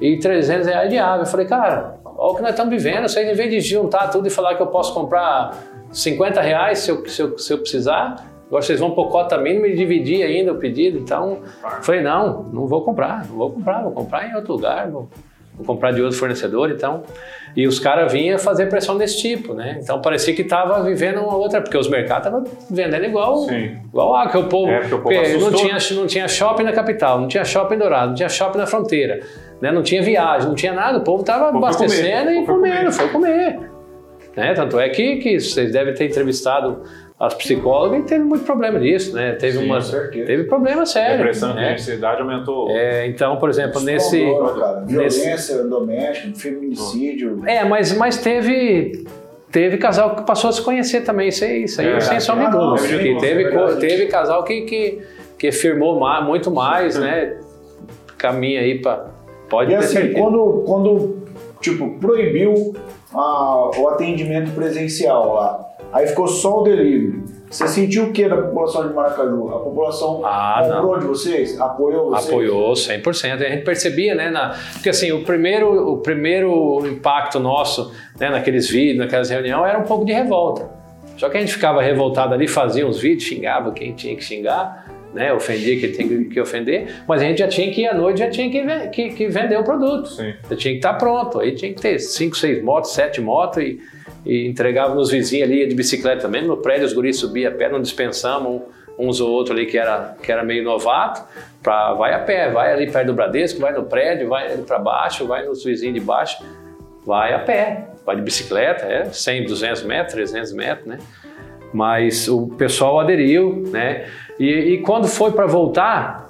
e 0.00 0.18
300 0.18 0.66
reais 0.66 0.90
de 0.90 0.98
ave. 0.98 1.22
Eu 1.22 1.26
falei, 1.26 1.46
cara, 1.46 1.98
olha 2.04 2.32
o 2.32 2.34
que 2.34 2.42
nós 2.42 2.50
estamos 2.50 2.70
vivendo. 2.70 3.08
Vocês, 3.08 3.28
em 3.28 3.34
vez 3.34 3.50
de 3.50 3.60
juntar 3.60 4.08
tudo 4.08 4.26
e 4.26 4.30
falar 4.30 4.54
que 4.54 4.62
eu 4.62 4.66
posso 4.68 4.92
comprar 4.94 5.56
50 5.90 6.40
reais 6.40 6.80
se 6.80 6.90
eu, 6.90 7.06
se 7.08 7.22
eu, 7.22 7.38
se 7.38 7.52
eu 7.52 7.58
precisar, 7.58 8.27
Agora 8.48 8.62
vocês 8.62 8.80
vão 8.80 8.92
por 8.92 9.08
cota 9.08 9.36
mínima 9.38 9.68
e 9.68 9.76
dividir 9.76 10.22
ainda 10.22 10.52
o 10.52 10.56
pedido. 10.56 10.98
Então, 10.98 11.40
falei, 11.82 12.00
não, 12.00 12.44
não 12.44 12.66
vou 12.66 12.82
comprar, 12.82 13.26
não 13.28 13.36
vou 13.36 13.50
comprar, 13.50 13.82
vou 13.82 13.92
comprar 13.92 14.28
em 14.28 14.34
outro 14.34 14.54
lugar, 14.54 14.90
vou, 14.90 15.08
vou 15.54 15.66
comprar 15.66 15.92
de 15.92 16.02
outro 16.02 16.18
fornecedor. 16.18 16.70
Então, 16.70 17.02
e 17.54 17.66
os 17.66 17.78
caras 17.78 18.10
vinham 18.10 18.38
fazer 18.38 18.66
pressão 18.66 18.96
desse 18.96 19.18
tipo, 19.18 19.52
né? 19.52 19.78
Então 19.82 20.00
parecia 20.00 20.34
que 20.34 20.42
estava 20.42 20.82
vivendo 20.82 21.20
uma 21.20 21.36
outra, 21.36 21.60
porque 21.60 21.76
os 21.76 21.88
mercados 21.88 22.26
estavam 22.26 22.44
vendendo 22.70 23.04
igual, 23.04 23.38
Sim. 23.40 23.76
igual 23.86 24.16
ah, 24.16 24.28
que 24.28 24.38
o 24.38 24.44
povo, 24.44 24.70
é, 24.70 24.80
o 24.86 24.98
povo 24.98 25.40
não 25.40 25.52
tinha 25.52 25.76
não 25.92 26.06
tinha 26.06 26.26
shopping 26.26 26.62
na 26.62 26.72
capital, 26.72 27.20
não 27.20 27.28
tinha 27.28 27.44
shopping 27.44 27.76
dourado, 27.76 28.08
não 28.08 28.14
tinha 28.14 28.28
shopping 28.30 28.58
na 28.58 28.66
fronteira, 28.66 29.20
né? 29.60 29.70
Não 29.70 29.82
tinha 29.82 30.02
viagem, 30.02 30.48
não 30.48 30.54
tinha 30.54 30.72
nada. 30.72 30.98
O 30.98 31.02
povo 31.02 31.20
estava 31.20 31.48
abastecendo 31.48 32.28
comer, 32.28 32.42
e 32.42 32.46
comendo, 32.46 32.92
foi 32.92 33.08
comer. 33.08 33.60
Né? 34.34 34.54
Tanto 34.54 34.78
é 34.78 34.88
que, 34.88 35.16
que 35.16 35.38
vocês 35.38 35.72
devem 35.72 35.92
ter 35.92 36.06
entrevistado 36.06 36.82
as 37.18 37.34
psicólogas 37.34 38.00
e 38.00 38.02
teve 38.04 38.22
muito 38.22 38.44
problema 38.44 38.78
disso, 38.78 39.14
né? 39.14 39.32
Teve, 39.32 39.58
Sim, 39.58 39.64
uma, 39.64 39.80
teve 39.80 40.44
problema 40.44 40.86
sério. 40.86 41.16
Depressão 41.16 41.52
né? 41.52 41.70
e 41.70 41.74
ansiedade 41.74 42.20
aumentou. 42.20 42.70
É, 42.70 43.08
então, 43.08 43.36
por 43.38 43.50
exemplo, 43.50 43.80
nesse, 43.80 44.24
cara. 44.58 44.84
Violência 44.86 45.30
nesse... 45.30 45.62
doméstica, 45.64 46.38
feminicídio. 46.38 47.42
É, 47.44 47.64
mas, 47.64 47.92
mas 47.96 48.18
teve 48.18 49.04
teve 49.50 49.78
casal 49.78 50.14
que 50.14 50.22
passou 50.22 50.50
a 50.50 50.52
se 50.52 50.62
conhecer 50.62 51.00
também, 51.00 51.28
isso 51.28 51.42
aí, 51.42 51.64
isso 51.64 51.80
aí 51.80 51.88
é, 51.88 52.00
sem 52.00 52.20
sombra 52.20 52.46
de 52.46 52.52
dúvida. 52.52 53.20
Teve, 53.20 53.44
é 53.44 53.76
teve 53.76 54.06
casal 54.06 54.44
que, 54.44 54.60
que, 54.62 55.02
que 55.38 55.50
firmou 55.50 55.98
mais, 55.98 56.24
muito 56.24 56.50
mais, 56.50 56.96
né? 56.96 57.36
Caminha 58.16 58.60
aí 58.60 58.78
para 58.78 59.06
pode 59.48 59.72
e 59.72 59.76
ter 59.76 59.82
assim, 59.82 59.94
certeza. 59.94 60.20
quando 60.20 60.64
quando 60.66 61.18
tipo 61.60 61.98
proibiu 61.98 62.76
a, 63.12 63.70
o 63.76 63.88
atendimento 63.88 64.52
presencial 64.52 65.34
lá, 65.34 65.67
aí 65.92 66.06
ficou 66.06 66.28
só 66.28 66.60
o 66.60 66.62
delivery. 66.62 67.38
Você 67.50 67.66
sentiu 67.66 68.04
o 68.04 68.12
que 68.12 68.28
da 68.28 68.36
população 68.36 68.88
de 68.88 68.94
Maracaju? 68.94 69.48
A 69.48 69.58
população 69.60 70.20
ah, 70.22 70.60
comprou 70.62 70.92
não. 70.92 70.98
de 70.98 71.06
vocês? 71.06 71.58
Apoiou 71.58 72.10
vocês? 72.10 72.28
Apoiou 72.28 72.72
100%. 72.72 73.32
A 73.34 73.48
gente 73.48 73.64
percebia, 73.64 74.14
né? 74.14 74.30
Na, 74.30 74.54
porque 74.74 74.90
assim, 74.90 75.12
o 75.12 75.24
primeiro, 75.24 75.92
o 75.92 75.96
primeiro 75.98 76.86
impacto 76.86 77.40
nosso 77.40 77.90
né, 78.20 78.28
naqueles 78.28 78.68
vídeos, 78.68 78.98
naquelas 78.98 79.30
reuniões, 79.30 79.70
era 79.70 79.78
um 79.78 79.84
pouco 79.84 80.04
de 80.04 80.12
revolta. 80.12 80.68
Só 81.16 81.28
que 81.28 81.36
a 81.36 81.40
gente 81.40 81.52
ficava 81.52 81.82
revoltado 81.82 82.34
ali, 82.34 82.46
fazia 82.46 82.86
uns 82.86 83.00
vídeos, 83.00 83.24
xingava 83.24 83.72
quem 83.72 83.92
tinha 83.92 84.14
que 84.14 84.22
xingar, 84.22 84.86
né? 85.12 85.32
ofendia 85.32 85.80
quem 85.80 85.90
tinha 85.90 86.24
que 86.26 86.40
ofender, 86.40 87.02
mas 87.08 87.22
a 87.22 87.24
gente 87.24 87.38
já 87.38 87.48
tinha 87.48 87.72
que 87.72 87.80
ir 87.82 87.86
à 87.88 87.94
noite, 87.94 88.20
já 88.20 88.30
tinha 88.30 88.48
que, 88.48 88.88
que, 88.88 89.08
que 89.10 89.28
vender 89.28 89.58
o 89.58 89.64
produto. 89.64 90.08
Sim. 90.08 90.34
Já 90.48 90.56
tinha 90.56 90.74
que 90.74 90.78
estar 90.78 90.94
pronto. 90.94 91.40
Aí 91.40 91.54
tinha 91.54 91.72
que 91.72 91.80
ter 91.80 91.98
cinco, 91.98 92.36
seis 92.36 92.62
motos, 92.62 92.92
sete 92.92 93.20
motos 93.20 93.62
e 93.62 93.80
e 94.28 94.46
entregava 94.46 94.94
nos 94.94 95.10
vizinhos 95.10 95.48
ali 95.48 95.66
de 95.66 95.74
bicicleta 95.74 96.20
também. 96.20 96.46
No 96.46 96.58
prédio 96.58 96.86
os 96.86 96.92
guris 96.92 97.18
subiam 97.18 97.50
a 97.50 97.54
pé, 97.56 97.70
não 97.70 97.80
dispensamos 97.80 98.60
uns 98.98 99.20
ou 99.20 99.30
outro 99.30 99.54
ali 99.54 99.64
que 99.64 99.78
era, 99.78 100.16
que 100.22 100.30
era 100.30 100.44
meio 100.44 100.62
novato, 100.62 101.22
pra, 101.62 101.94
vai 101.94 102.12
a 102.12 102.18
pé, 102.18 102.50
vai 102.50 102.72
ali 102.72 102.90
perto 102.90 103.06
do 103.06 103.14
Bradesco, 103.14 103.60
vai 103.60 103.72
no 103.72 103.84
prédio, 103.84 104.28
vai 104.28 104.52
ali 104.52 104.62
para 104.62 104.78
baixo, 104.78 105.26
vai 105.26 105.46
nos 105.46 105.64
vizinhos 105.64 105.94
de 105.94 106.00
baixo, 106.00 106.44
vai 107.06 107.32
a 107.32 107.38
pé, 107.38 107.88
vai 108.04 108.16
de 108.16 108.22
bicicleta, 108.22 108.84
é 108.84 109.04
100, 109.06 109.46
200 109.46 109.82
metros, 109.84 110.12
300 110.12 110.52
metros, 110.52 110.86
né? 110.86 110.98
Mas 111.72 112.28
o 112.28 112.48
pessoal 112.48 113.00
aderiu, 113.00 113.62
né? 113.70 114.08
E, 114.38 114.50
e 114.50 114.78
quando 114.78 115.06
foi 115.06 115.32
para 115.32 115.46
voltar, 115.46 116.28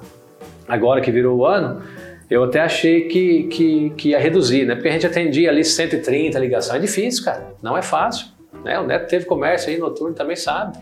agora 0.69 1.01
que 1.01 1.11
virou 1.11 1.39
o 1.39 1.47
ano, 1.47 1.83
eu 2.31 2.45
até 2.45 2.61
achei 2.61 3.09
que, 3.09 3.45
que, 3.45 3.91
que, 3.91 4.09
ia 4.11 4.19
reduzir, 4.19 4.67
né? 4.67 4.75
Porque 4.75 4.89
a 4.89 4.93
gente 4.93 5.07
atendia 5.07 5.49
ali 5.49 5.65
130 5.65 6.39
ligações. 6.39 6.77
É 6.77 6.79
difícil, 6.79 7.25
cara. 7.25 7.55
Não 7.63 7.77
é 7.77 7.81
fácil. 7.81 8.27
Né? 8.63 8.79
O 8.79 8.87
Neto 8.87 9.09
teve 9.09 9.25
comércio 9.25 9.71
aí 9.71 9.79
noturno, 9.79 10.15
também 10.15 10.37
sabe. 10.37 10.79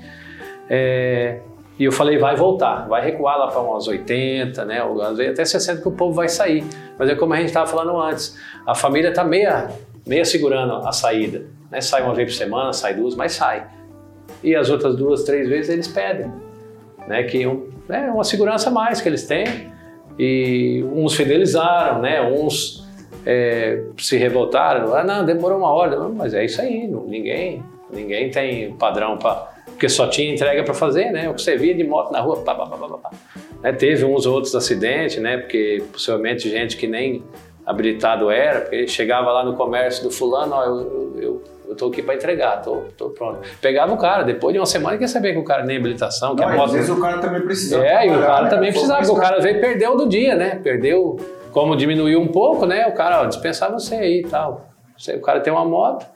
É... 0.69 1.39
E 1.79 1.85
eu 1.85 1.93
falei, 1.93 2.17
vai 2.17 2.35
voltar, 2.35 2.89
vai 2.89 3.05
recuar 3.05 3.39
lá 3.39 3.49
para 3.49 3.61
umas 3.61 3.87
80, 3.87 4.65
né? 4.65 4.81
Até 5.31 5.45
60 5.45 5.83
que 5.83 5.89
o 5.89 5.93
povo 5.93 6.15
vai 6.15 6.29
sair. 6.29 6.65
Mas 6.99 7.11
é 7.11 7.15
como 7.15 7.35
a 7.35 7.37
gente 7.37 7.49
estava 7.49 7.67
falando 7.67 8.01
antes, 8.01 8.37
a 8.67 8.75
família 8.75 9.11
está 9.11 9.23
meia, 9.23 9.69
meia 10.07 10.25
segurando 10.25 10.73
a 10.75 10.91
saída. 10.91 11.45
Né? 11.71 11.81
Sai 11.83 12.03
uma 12.03 12.15
vez 12.15 12.33
por 12.33 12.39
semana, 12.39 12.73
sai 12.73 12.95
duas, 12.95 13.15
mas 13.15 13.33
sai. 13.33 13.69
E 14.43 14.57
as 14.57 14.71
outras 14.71 14.97
duas, 14.97 15.23
três 15.25 15.49
vezes 15.49 15.71
eles 15.71 15.87
pedem. 15.87 16.33
Né? 17.07 17.23
Que 17.25 17.47
um, 17.47 17.69
é 17.91 18.11
uma 18.11 18.25
segurança 18.25 18.71
a 18.71 18.73
mais 18.73 19.03
que 19.03 19.09
eles 19.09 19.27
têm 19.27 19.76
e 20.19 20.85
uns 20.93 21.15
fidelizaram, 21.15 22.01
né? 22.01 22.23
Uns 22.23 22.87
é, 23.25 23.83
se 23.99 24.17
revoltaram. 24.17 24.95
Ah, 24.95 25.05
não, 25.05 25.25
demorou 25.25 25.59
uma 25.59 25.71
hora. 25.71 25.97
Não, 25.97 26.13
mas 26.13 26.35
é 26.35 26.45
isso 26.45 26.61
aí, 26.61 26.87
não, 26.87 27.05
ninguém, 27.07 27.63
ninguém 27.93 28.31
tem 28.31 28.73
padrão 28.75 29.17
para 29.17 29.57
porque 29.77 29.91
só 29.91 30.09
tinha 30.09 30.33
entrega 30.33 30.65
para 30.65 30.73
fazer, 30.73 31.11
né? 31.13 31.29
O 31.29 31.35
que 31.35 31.43
você 31.43 31.55
via 31.55 31.75
de 31.75 31.85
moto 31.85 32.11
na 32.11 32.19
rua, 32.21 32.39
pá, 32.39 32.55
pá, 32.55 32.67
pá, 32.67 32.79
pá, 32.79 32.97
pá. 32.97 33.11
Né? 33.63 33.73
Teve 33.73 34.07
uns 34.07 34.25
outros 34.25 34.55
acidentes, 34.55 35.19
né? 35.19 35.37
Porque 35.37 35.83
possivelmente 35.93 36.49
gente 36.49 36.79
que 36.79 36.87
nem 36.87 37.23
habilitado 37.65 38.31
era, 38.31 38.63
porque 38.63 38.87
chegava 38.87 39.31
lá 39.31 39.45
no 39.45 39.55
comércio 39.55 40.03
do 40.03 40.11
fulano, 40.11 40.55
ó, 40.55 40.65
eu, 40.65 40.81
eu, 40.81 41.23
eu 41.23 41.43
eu 41.69 41.77
tô 41.77 41.87
aqui 41.87 42.03
para 42.03 42.15
entregar, 42.15 42.63
tô, 42.63 42.85
tô 42.97 43.11
pronto. 43.11 43.41
Pegava 43.61 43.93
o 43.93 43.97
cara, 43.97 44.23
depois 44.23 44.53
de 44.53 44.59
uma 44.59 44.67
semana, 44.67 44.97
quer 44.97 45.09
saber 45.09 45.33
que 45.33 45.39
o 45.39 45.45
cara 45.45 45.65
nem 45.65 45.77
habilitação, 45.77 46.35
não, 46.35 46.51
moto... 46.51 46.67
Às 46.67 46.73
vezes 46.73 46.91
o 46.91 47.01
cara 47.01 47.19
também 47.19 47.43
precisava. 47.43 47.87
É, 47.87 48.07
e 48.07 48.11
o 48.11 48.21
cara 48.21 48.43
né? 48.45 48.51
também 48.51 48.71
precisava, 48.71 49.01
porque 49.01 49.13
o 49.13 49.21
cara 49.21 49.41
veio 49.41 49.61
perdeu 49.61 49.97
do 49.97 50.09
dia, 50.09 50.35
né? 50.35 50.61
Perdeu, 50.63 51.17
como 51.53 51.77
diminuiu 51.77 52.21
um 52.21 52.29
pouco, 52.29 52.67
né? 52.67 52.87
O 52.87 52.93
cara, 52.93 53.23
ó, 53.23 53.25
dispensar 53.27 53.71
você 53.71 53.97
aí 53.97 54.21
e 54.21 54.29
tal. 54.29 54.69
O 55.15 55.21
cara 55.21 55.41
tem 55.41 55.53
uma 55.53 55.65
moto, 55.65 56.07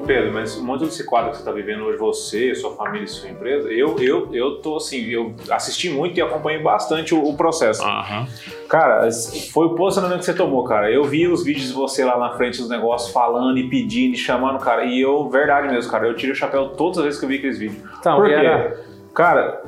Pedro, 0.00 0.32
mas 0.32 0.56
um 0.56 0.64
monte 0.64 0.84
desse 0.84 1.04
quadro 1.04 1.30
que 1.30 1.36
você 1.36 1.42
está 1.42 1.52
vivendo 1.52 1.84
hoje, 1.84 1.98
você, 1.98 2.54
sua 2.54 2.74
família 2.74 3.04
e 3.04 3.08
sua 3.08 3.28
empresa, 3.28 3.70
eu, 3.70 3.98
eu, 4.00 4.28
eu 4.32 4.56
tô 4.56 4.76
assim, 4.76 5.04
eu 5.06 5.34
assisti 5.50 5.90
muito 5.90 6.18
e 6.18 6.22
acompanhei 6.22 6.62
bastante 6.62 7.14
o, 7.14 7.22
o 7.22 7.36
processo. 7.36 7.82
Uhum. 7.84 8.26
Cara, 8.68 9.08
foi 9.52 9.66
o 9.66 9.74
posicionamento 9.74 10.20
que 10.20 10.24
você 10.24 10.34
tomou, 10.34 10.64
cara. 10.64 10.90
Eu 10.90 11.04
vi 11.04 11.28
os 11.28 11.44
vídeos 11.44 11.68
de 11.68 11.74
você 11.74 12.04
lá 12.04 12.18
na 12.18 12.30
frente 12.36 12.58
dos 12.58 12.70
negócios, 12.70 13.12
falando 13.12 13.58
e 13.58 13.68
pedindo 13.68 14.14
e 14.14 14.18
chamando, 14.18 14.58
cara. 14.58 14.84
E 14.84 15.00
eu, 15.00 15.28
verdade 15.28 15.68
mesmo, 15.68 15.90
cara, 15.90 16.06
eu 16.06 16.16
tiro 16.16 16.32
o 16.32 16.36
chapéu 16.36 16.70
todas 16.70 16.98
as 16.98 17.04
vezes 17.04 17.20
que 17.20 17.26
eu 17.26 17.28
vi 17.28 17.36
aqueles 17.36 17.58
vídeos. 17.58 17.82
Então, 17.98 18.16
Por 18.16 18.26
quê? 18.26 18.32
Era... 18.32 18.92
Cara, 19.14 19.62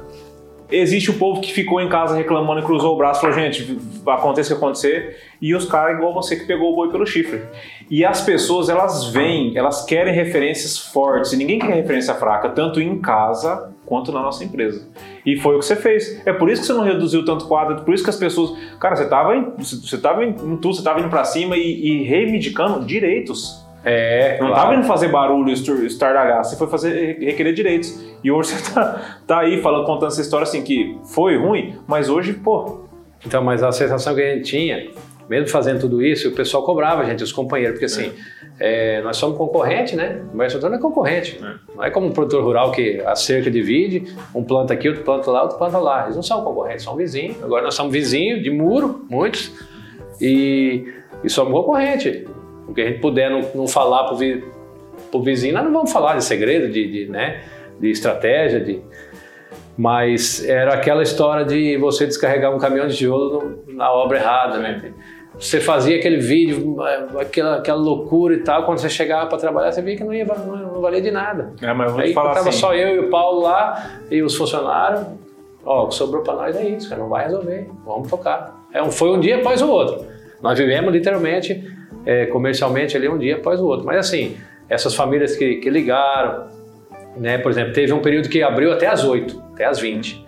existe 0.70 1.10
o 1.10 1.14
povo 1.14 1.40
que 1.40 1.52
ficou 1.52 1.80
em 1.80 1.88
casa 1.88 2.16
reclamando 2.16 2.60
e 2.60 2.64
cruzou 2.64 2.94
o 2.94 2.96
braço 2.96 3.20
e 3.20 3.22
falou, 3.22 3.36
gente, 3.36 3.78
aconteça 4.06 4.52
o 4.52 4.56
que 4.56 4.64
acontecer, 4.64 5.16
e 5.40 5.54
os 5.54 5.66
caras 5.66 5.96
igual 5.96 6.14
você 6.14 6.36
que 6.36 6.46
pegou 6.46 6.72
o 6.72 6.76
boi 6.76 6.90
pelo 6.90 7.06
chifre. 7.06 7.42
E 7.90 8.04
as 8.04 8.20
pessoas, 8.22 8.68
elas 8.68 9.06
vêm, 9.06 9.56
elas 9.56 9.84
querem 9.84 10.14
referências 10.14 10.78
fortes, 10.78 11.32
e 11.32 11.36
ninguém 11.36 11.58
quer 11.58 11.74
referência 11.74 12.14
fraca, 12.14 12.48
tanto 12.48 12.80
em 12.80 13.00
casa 13.00 13.72
quanto 13.86 14.10
na 14.10 14.22
nossa 14.22 14.42
empresa. 14.42 14.88
E 15.24 15.36
foi 15.36 15.56
o 15.56 15.58
que 15.58 15.66
você 15.66 15.76
fez. 15.76 16.26
É 16.26 16.32
por 16.32 16.48
isso 16.48 16.62
que 16.62 16.66
você 16.66 16.72
não 16.72 16.84
reduziu 16.84 17.24
tanto 17.24 17.46
quadro, 17.46 17.84
por 17.84 17.94
isso 17.94 18.02
que 18.02 18.10
as 18.10 18.16
pessoas... 18.16 18.58
Cara, 18.78 18.96
você 18.96 19.04
estava 19.04 19.36
em, 19.36 19.52
você 19.58 19.98
tava 19.98 20.24
em 20.24 20.32
tudo, 20.32 20.74
você 20.74 20.80
estava 20.80 21.00
indo 21.00 21.08
para 21.08 21.24
cima 21.24 21.56
e, 21.56 22.02
e 22.02 22.02
reivindicando 22.04 22.84
direitos 22.84 23.63
é, 23.84 24.38
não 24.40 24.48
claro. 24.48 24.54
tá 24.54 24.70
vindo 24.74 24.86
fazer 24.86 25.08
barulho, 25.08 25.52
estardalhar, 25.52 26.42
você 26.42 26.56
foi 26.56 26.66
fazer 26.68 27.18
requerer 27.20 27.52
direitos. 27.52 28.02
E 28.22 28.30
hoje 28.30 28.50
você 28.54 28.72
tá, 28.72 29.18
tá 29.26 29.40
aí 29.40 29.60
falando, 29.60 29.84
contando 29.84 30.08
essa 30.08 30.20
história 30.20 30.44
assim 30.44 30.62
que 30.62 30.98
foi 31.04 31.36
ruim, 31.36 31.76
mas 31.86 32.08
hoje, 32.08 32.32
pô. 32.32 32.84
Então, 33.26 33.42
mas 33.42 33.62
a 33.62 33.72
sensação 33.72 34.14
que 34.14 34.22
a 34.22 34.34
gente 34.34 34.44
tinha, 34.44 34.90
mesmo 35.28 35.48
fazendo 35.48 35.80
tudo 35.80 36.02
isso, 36.02 36.28
o 36.28 36.32
pessoal 36.32 36.62
cobrava 36.62 37.02
a 37.02 37.04
gente, 37.04 37.22
os 37.22 37.32
companheiros, 37.32 37.74
porque 37.74 37.86
assim, 37.86 38.12
é. 38.58 38.98
É, 38.98 39.02
nós 39.02 39.16
somos 39.16 39.36
concorrente, 39.36 39.96
né? 39.96 40.22
O 40.32 40.36
não 40.36 40.74
é 40.74 40.78
concorrente. 40.78 41.40
É. 41.42 41.74
Não 41.74 41.84
é 41.84 41.90
como 41.90 42.06
um 42.06 42.12
produtor 42.12 42.42
rural 42.44 42.70
que 42.70 43.00
a 43.00 43.16
cerca 43.16 43.50
divide, 43.50 44.14
um 44.34 44.44
planta 44.44 44.74
aqui, 44.74 44.88
outro 44.88 45.02
planta 45.02 45.30
lá, 45.30 45.42
outro 45.42 45.58
planta 45.58 45.78
lá. 45.78 46.04
Eles 46.04 46.16
não 46.16 46.22
são 46.22 46.42
concorrentes, 46.44 46.84
são 46.84 46.94
vizinhos. 46.94 47.42
Agora 47.42 47.62
nós 47.62 47.74
somos 47.74 47.92
vizinhos 47.92 48.42
de 48.42 48.50
muro, 48.50 49.04
muitos, 49.10 49.52
e, 50.20 50.86
e 51.22 51.28
somos 51.28 51.52
concorrente. 51.52 52.26
O 52.66 52.74
que 52.74 52.80
a 52.80 52.86
gente 52.86 53.00
puder 53.00 53.30
não, 53.30 53.42
não 53.54 53.66
falar 53.66 54.04
para 54.04 54.14
o 54.14 55.22
vizinho, 55.22 55.54
nós 55.54 55.64
não 55.64 55.72
vamos 55.72 55.92
falar 55.92 56.16
de 56.16 56.24
segredo, 56.24 56.70
de, 56.70 56.90
de, 56.90 57.10
né, 57.10 57.42
de 57.78 57.90
estratégia, 57.90 58.60
de... 58.60 58.80
mas 59.76 60.44
era 60.44 60.74
aquela 60.74 61.02
história 61.02 61.44
de 61.44 61.76
você 61.76 62.06
descarregar 62.06 62.54
um 62.54 62.58
caminhão 62.58 62.86
de 62.86 62.96
tijolo 62.96 63.64
na 63.68 63.92
obra 63.92 64.18
errada, 64.18 64.58
né? 64.58 64.92
Você 65.38 65.60
fazia 65.60 65.96
aquele 65.96 66.18
vídeo, 66.18 66.76
aquela, 67.18 67.56
aquela 67.56 67.78
loucura 67.78 68.34
e 68.34 68.38
tal, 68.38 68.64
quando 68.64 68.78
você 68.78 68.88
chegava 68.88 69.26
para 69.26 69.36
trabalhar, 69.36 69.72
você 69.72 69.82
via 69.82 69.96
que 69.96 70.04
não 70.04 70.14
ia 70.14 70.24
não, 70.24 70.80
valia 70.80 71.00
de 71.00 71.10
nada. 71.10 71.52
É, 71.60 71.72
mas 71.72 71.90
vou 71.90 72.00
Aí 72.00 72.12
falar 72.12 72.34
tava 72.34 72.50
assim. 72.50 72.58
só 72.58 72.72
eu 72.72 72.94
e 72.94 72.98
o 73.00 73.10
Paulo 73.10 73.40
lá 73.40 74.00
e 74.10 74.22
os 74.22 74.36
funcionários, 74.36 75.04
ó, 75.64 75.84
o 75.84 75.88
que 75.88 75.94
sobrou 75.96 76.22
para 76.22 76.34
nós 76.34 76.56
é 76.56 76.68
isso, 76.68 76.88
cara, 76.88 77.00
não 77.02 77.08
vai 77.08 77.24
resolver, 77.24 77.68
vamos 77.84 78.08
tocar. 78.08 78.64
É 78.72 78.80
um, 78.80 78.92
foi 78.92 79.10
um 79.10 79.18
dia 79.18 79.38
após 79.38 79.60
o 79.60 79.68
outro. 79.68 80.06
Nós 80.40 80.56
vivemos 80.56 80.92
literalmente 80.92 81.73
é, 82.04 82.26
comercialmente 82.26 82.96
ali 82.96 83.08
um 83.08 83.18
dia 83.18 83.36
após 83.36 83.60
o 83.60 83.66
outro. 83.66 83.86
Mas 83.86 83.98
assim, 83.98 84.36
essas 84.68 84.94
famílias 84.94 85.36
que, 85.36 85.56
que 85.56 85.70
ligaram, 85.70 86.48
né? 87.16 87.38
Por 87.38 87.50
exemplo, 87.50 87.72
teve 87.72 87.92
um 87.92 88.00
período 88.00 88.28
que 88.28 88.42
abriu 88.42 88.72
até 88.72 88.86
às 88.86 89.04
8, 89.04 89.42
até 89.52 89.64
às 89.64 89.78
20. 89.78 90.24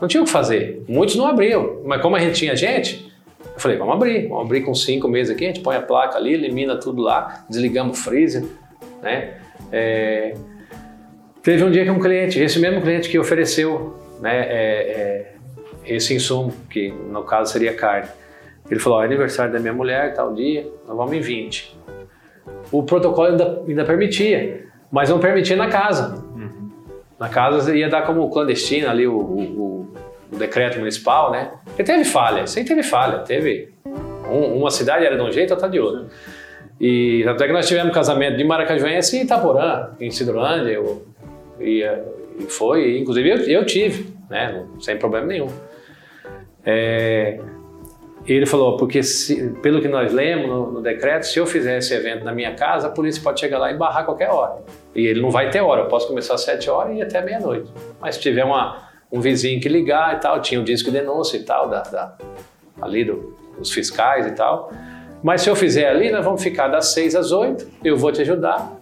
Não 0.00 0.08
tinha 0.08 0.22
o 0.22 0.26
que 0.26 0.30
fazer. 0.30 0.82
Muitos 0.88 1.16
não 1.16 1.26
abriam, 1.26 1.80
mas 1.84 2.02
como 2.02 2.16
a 2.16 2.18
gente 2.18 2.34
tinha 2.34 2.54
gente, 2.54 3.10
eu 3.54 3.60
falei, 3.60 3.78
vamos 3.78 3.94
abrir, 3.94 4.28
vamos 4.28 4.44
abrir 4.44 4.60
com 4.62 4.74
cinco 4.74 5.08
meses 5.08 5.34
aqui, 5.34 5.44
a 5.44 5.48
gente 5.48 5.60
põe 5.60 5.76
a 5.76 5.82
placa 5.82 6.18
ali, 6.18 6.34
elimina 6.34 6.76
tudo 6.78 7.00
lá, 7.00 7.44
desligamos 7.48 7.98
o 7.98 8.02
freezer, 8.02 8.44
né? 9.02 9.38
É... 9.72 10.34
Teve 11.42 11.64
um 11.64 11.70
dia 11.70 11.84
que 11.84 11.90
um 11.90 12.00
cliente, 12.00 12.40
esse 12.40 12.58
mesmo 12.58 12.82
cliente 12.82 13.08
que 13.08 13.18
ofereceu 13.18 13.96
né, 14.20 14.40
é, 14.40 14.50
é, 14.50 15.34
esse 15.86 16.12
insumo, 16.12 16.52
que 16.68 16.90
no 16.90 17.22
caso 17.22 17.52
seria 17.52 17.72
carne, 17.72 18.08
ele 18.70 18.80
falou: 18.80 19.02
é 19.02 19.06
aniversário 19.06 19.52
da 19.52 19.58
minha 19.58 19.72
mulher, 19.72 20.14
tal 20.14 20.34
dia, 20.34 20.66
nós 20.86 20.96
vamos 20.96 21.12
em 21.12 21.20
20. 21.20 21.76
O 22.72 22.82
protocolo 22.82 23.28
ainda, 23.28 23.62
ainda 23.66 23.84
permitia, 23.84 24.66
mas 24.90 25.08
não 25.08 25.18
permitia 25.18 25.56
na 25.56 25.68
casa. 25.68 26.22
Uhum. 26.34 26.70
Na 27.18 27.28
casa 27.28 27.76
ia 27.76 27.88
dar 27.88 28.02
como 28.02 28.28
clandestino 28.30 28.88
ali 28.88 29.06
o, 29.06 29.16
o, 29.16 29.96
o, 30.32 30.36
decreto 30.36 30.78
municipal, 30.78 31.30
né? 31.30 31.52
Porque 31.64 31.84
teve 31.84 32.04
falha, 32.04 32.46
sempre 32.46 32.70
teve 32.70 32.82
falha. 32.82 33.20
Teve 33.20 33.72
um, 34.28 34.58
uma 34.58 34.70
cidade 34.70 35.04
era 35.04 35.16
de 35.16 35.22
um 35.22 35.30
jeito, 35.30 35.52
outra 35.52 35.68
de 35.68 35.78
outro. 35.78 36.06
E 36.80 37.24
até 37.26 37.46
que 37.46 37.52
nós 37.52 37.66
tivemos 37.66 37.94
casamento 37.94 38.36
de 38.36 38.44
Maracajuense 38.44 39.16
e 39.16 39.22
Itaporã, 39.22 39.90
em 39.98 40.10
Cidrolândia, 40.10 40.72
eu, 40.72 41.06
e, 41.58 41.82
e 42.38 42.42
foi, 42.48 42.98
inclusive 42.98 43.30
eu, 43.30 43.38
eu 43.60 43.64
tive, 43.64 44.12
né? 44.28 44.64
Sem 44.80 44.98
problema 44.98 45.26
nenhum. 45.26 45.48
É, 46.64 47.40
ele 48.32 48.46
falou, 48.46 48.76
porque 48.76 49.02
se, 49.02 49.50
pelo 49.62 49.80
que 49.80 49.86
nós 49.86 50.12
lemos 50.12 50.48
no, 50.48 50.72
no, 50.72 50.82
decreto, 50.82 51.24
se 51.24 51.38
eu 51.38 51.46
fizer 51.46 51.78
esse 51.78 51.94
evento 51.94 52.24
na 52.24 52.32
minha 52.32 52.54
casa, 52.54 52.88
a 52.88 52.90
polícia 52.90 53.22
pode 53.22 53.38
chegar 53.38 53.58
lá 53.58 53.70
e 53.70 53.76
barrar 53.76 54.04
qualquer 54.04 54.30
hora. 54.30 54.64
E 54.94 55.06
ele 55.06 55.20
não 55.20 55.30
vai 55.30 55.48
ter 55.50 55.60
hora, 55.60 55.82
eu 55.82 55.88
posso 55.88 56.08
começar 56.08 56.34
às 56.34 56.40
7 56.40 56.68
horas 56.68 56.94
e 56.94 56.98
ir 56.98 57.02
até 57.02 57.22
meia-noite. 57.22 57.70
Mas 58.00 58.16
se 58.16 58.20
tiver 58.20 58.44
uma, 58.44 58.88
um 59.12 59.20
vizinho 59.20 59.60
que 59.60 59.68
ligar 59.68 60.16
e 60.16 60.20
tal, 60.20 60.40
tinha 60.40 60.60
um 60.60 60.64
disco 60.64 60.90
de 60.90 60.98
denúncia 60.98 61.36
e 61.36 61.44
tal, 61.44 61.68
da, 61.68 61.82
da 61.82 62.16
ali 62.82 63.04
do, 63.04 63.36
dos 63.58 63.70
fiscais 63.70 64.26
e 64.26 64.32
tal. 64.32 64.72
Mas 65.22 65.42
se 65.42 65.50
eu 65.50 65.56
fizer 65.56 65.88
ali, 65.88 66.10
nós 66.10 66.24
vamos 66.24 66.42
ficar 66.42 66.68
das 66.68 66.92
6 66.92 67.14
às 67.14 67.32
8, 67.32 67.66
eu 67.84 67.96
vou 67.96 68.10
te 68.10 68.22
ajudar. 68.22 68.76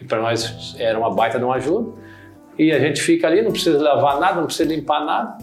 E 0.00 0.04
para 0.04 0.20
nós 0.20 0.74
era 0.78 0.98
uma 0.98 1.14
baita 1.14 1.38
de 1.38 1.44
uma 1.44 1.54
ajuda. 1.54 1.92
E 2.58 2.72
a 2.72 2.78
gente 2.80 3.00
fica 3.00 3.28
ali, 3.28 3.40
não 3.40 3.52
precisa 3.52 3.80
lavar 3.80 4.18
nada, 4.18 4.36
não 4.36 4.46
precisa 4.46 4.68
limpar 4.68 5.04
nada. 5.04 5.38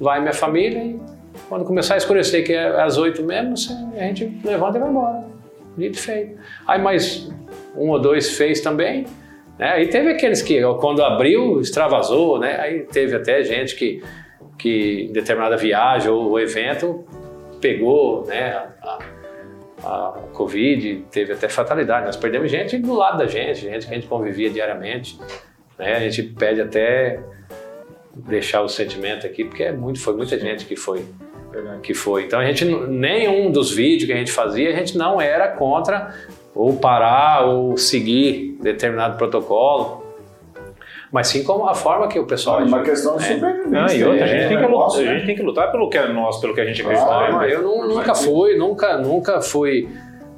Vai 0.00 0.20
minha 0.20 0.32
família 0.32 0.78
e 0.80 1.00
quando 1.48 1.64
começar 1.64 1.94
a 1.94 1.96
escurecer, 1.96 2.44
que 2.44 2.52
é 2.52 2.80
às 2.80 2.96
8 2.96 3.22
mesmo, 3.22 3.54
a 3.96 4.02
gente 4.04 4.40
levanta 4.44 4.78
e 4.78 4.80
vai 4.80 4.90
embora. 4.90 5.24
Dito 5.76 5.98
feito. 5.98 6.38
Aí 6.66 6.80
mais 6.80 7.30
um 7.76 7.90
ou 7.90 8.00
dois 8.00 8.36
fez 8.36 8.60
também. 8.60 9.06
Né? 9.58 9.68
Aí 9.68 9.88
teve 9.88 10.10
aqueles 10.10 10.42
que, 10.42 10.60
quando 10.80 11.02
abriu, 11.02 11.60
extravasou, 11.60 12.38
né? 12.38 12.58
Aí 12.60 12.80
teve 12.80 13.14
até 13.14 13.42
gente 13.42 13.76
que, 13.76 14.02
que 14.58 15.06
em 15.08 15.12
determinada 15.12 15.56
viagem 15.56 16.10
ou 16.10 16.38
evento 16.38 17.04
pegou 17.60 18.26
né, 18.26 18.60
a, 18.82 18.98
a 19.84 20.20
Covid, 20.32 21.04
teve 21.10 21.32
até 21.32 21.48
fatalidade. 21.48 22.06
Nós 22.06 22.16
perdemos 22.16 22.50
gente 22.50 22.76
do 22.78 22.92
lado 22.92 23.18
da 23.18 23.26
gente, 23.26 23.60
gente 23.60 23.86
que 23.86 23.92
a 23.92 23.94
gente 23.94 24.08
convivia 24.08 24.50
diariamente. 24.50 25.18
Né? 25.78 25.94
A 25.94 26.00
gente 26.00 26.22
pede 26.22 26.60
até 26.60 27.20
deixar 28.14 28.62
o 28.62 28.68
sentimento 28.68 29.26
aqui, 29.26 29.44
porque 29.44 29.62
é 29.62 29.72
muito, 29.72 30.00
foi 30.00 30.14
muita 30.14 30.38
gente 30.38 30.66
que 30.66 30.76
foi. 30.76 31.04
Que 31.82 31.94
foi. 31.94 32.24
Então 32.24 32.40
a 32.40 32.44
gente, 32.44 32.64
nenhum 32.64 33.50
dos 33.50 33.70
vídeos 33.70 34.06
que 34.06 34.12
a 34.12 34.16
gente 34.16 34.32
fazia, 34.32 34.70
a 34.70 34.72
gente 34.72 34.96
não 34.96 35.20
era 35.20 35.48
contra 35.48 36.14
ou 36.54 36.76
parar 36.76 37.46
ou 37.46 37.76
seguir 37.76 38.58
determinado 38.60 39.16
protocolo 39.16 40.02
mas 41.12 41.28
sim 41.28 41.44
como 41.44 41.68
a 41.68 41.74
forma 41.74 42.08
que 42.08 42.18
o 42.18 42.26
pessoal. 42.26 42.60
É 42.60 42.64
uma 42.64 42.82
questão 42.82 43.18
de 43.18 43.24
sobrevivência. 43.24 43.96
e 43.98 44.04
outra, 44.04 44.24
a, 44.24 44.26
gente 44.26 44.48
tem 44.48 44.56
que 44.56 44.66
lutar, 44.66 44.98
a 44.98 45.14
gente 45.14 45.26
tem 45.26 45.36
que 45.36 45.42
lutar 45.42 45.70
pelo 45.70 45.90
que 45.90 45.98
é 45.98 46.08
nosso, 46.10 46.40
pelo 46.40 46.54
que 46.54 46.60
a 46.62 46.64
gente 46.64 46.80
acredita. 46.80 47.06
Ah, 47.06 47.46
eu 47.46 47.60
não, 47.60 47.86
nunca 47.86 48.14
fui, 48.14 48.56
nunca, 48.56 48.96
nunca 48.96 49.40
fui. 49.42 49.88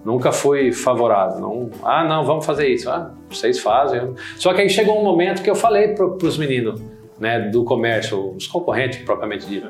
Nunca 0.04 0.32
fui 0.32 0.70
favorável. 0.70 1.40
Não, 1.40 1.70
ah, 1.82 2.04
não, 2.04 2.24
vamos 2.24 2.44
fazer 2.44 2.68
isso. 2.68 2.90
Ah, 2.90 3.12
vocês 3.30 3.60
fazem. 3.60 4.14
Só 4.36 4.52
que 4.52 4.60
aí 4.60 4.68
chegou 4.68 5.00
um 5.00 5.04
momento 5.04 5.42
que 5.42 5.48
eu 5.48 5.54
falei 5.54 5.94
para 5.94 6.04
os 6.04 6.36
meninos 6.36 6.82
né, 7.18 7.40
do 7.40 7.64
comércio, 7.64 8.34
os 8.36 8.46
concorrentes 8.46 8.98
propriamente 8.98 9.46
dito. 9.46 9.68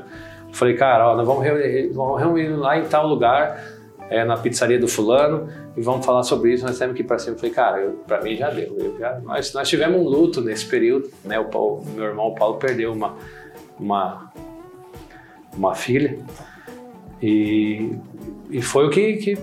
Falei, 0.54 0.74
cara, 0.74 1.10
ó, 1.10 1.16
nós 1.16 1.26
vamos 1.26 1.42
reunir, 1.42 1.88
vamos 1.92 2.20
reunir 2.20 2.48
lá 2.48 2.78
em 2.78 2.84
tal 2.84 3.06
lugar, 3.06 3.62
é, 4.08 4.24
na 4.24 4.36
pizzaria 4.36 4.78
do 4.78 4.86
fulano, 4.86 5.48
e 5.76 5.82
vamos 5.82 6.06
falar 6.06 6.22
sobre 6.22 6.52
isso, 6.52 6.64
nós 6.64 6.78
temos 6.78 6.94
que 6.94 7.02
ir 7.02 7.04
para 7.04 7.18
cima. 7.18 7.34
Eu 7.34 7.38
falei, 7.38 7.54
cara, 7.54 7.92
para 8.06 8.22
mim 8.22 8.36
já 8.36 8.50
deu. 8.50 8.96
Já, 8.98 9.18
nós, 9.20 9.52
nós 9.52 9.68
tivemos 9.68 10.00
um 10.00 10.04
luto 10.04 10.40
nesse 10.40 10.66
período, 10.66 11.10
né? 11.24 11.38
O 11.40 11.46
Paulo, 11.46 11.84
meu 11.94 12.04
irmão 12.04 12.34
Paulo 12.34 12.56
perdeu 12.56 12.92
uma, 12.92 13.16
uma, 13.78 14.32
uma 15.56 15.74
filha, 15.74 16.18
e, 17.20 17.96
e 18.50 18.62
foi 18.62 18.86
o 18.86 18.90
que, 18.90 19.14
que 19.14 19.38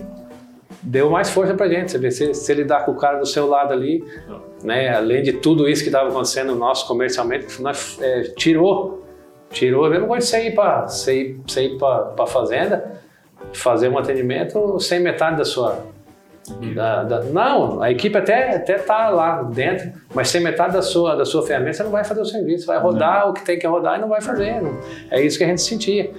deu 0.82 1.10
mais 1.10 1.28
força 1.28 1.52
pra 1.52 1.68
gente. 1.68 1.90
Você 1.90 1.98
vê, 1.98 2.10
se, 2.10 2.32
se 2.32 2.52
ele 2.52 2.64
dá 2.64 2.80
com 2.80 2.92
o 2.92 2.96
cara 2.96 3.18
do 3.18 3.26
seu 3.26 3.46
lado 3.46 3.72
ali, 3.72 4.02
né? 4.64 4.94
Além 4.94 5.22
de 5.22 5.34
tudo 5.34 5.68
isso 5.68 5.82
que 5.82 5.88
estava 5.88 6.08
acontecendo 6.08 6.54
nosso 6.54 6.86
comercialmente, 6.86 7.60
nós, 7.60 7.98
é, 8.00 8.22
tirou, 8.36 9.01
tirou. 9.52 9.92
Eu 9.92 10.00
não 10.00 10.08
gosto 10.08 10.22
de 10.22 10.26
sair 10.26 10.54
para 10.54 10.88
sair, 10.88 11.38
sair 11.46 11.78
para 11.78 12.26
fazenda, 12.26 13.00
fazer 13.52 13.88
um 13.88 13.98
atendimento 13.98 14.80
sem 14.80 15.00
metade 15.00 15.36
da 15.36 15.44
sua. 15.44 15.92
Da, 16.74 17.04
da, 17.04 17.20
não, 17.22 17.80
a 17.80 17.92
equipe 17.92 18.18
até 18.18 18.56
até 18.56 18.74
tá 18.74 19.08
lá 19.10 19.44
dentro, 19.44 19.92
mas 20.12 20.28
sem 20.28 20.40
metade 20.40 20.72
da 20.72 20.82
sua 20.82 21.14
da 21.14 21.24
sua 21.24 21.46
ferramenta 21.46 21.74
você 21.74 21.82
não 21.84 21.92
vai 21.92 22.02
fazer 22.02 22.20
o 22.20 22.24
serviço, 22.24 22.66
vai 22.66 22.80
rodar 22.80 23.30
o 23.30 23.32
que 23.32 23.44
tem 23.44 23.56
que 23.56 23.66
rodar 23.66 23.96
e 23.96 24.00
não 24.00 24.08
vai 24.08 24.20
fazer. 24.20 24.60
Não. 24.60 24.76
É 25.08 25.22
isso 25.22 25.38
que 25.38 25.44
a 25.44 25.46
gente 25.46 25.62
sentia. 25.62 26.10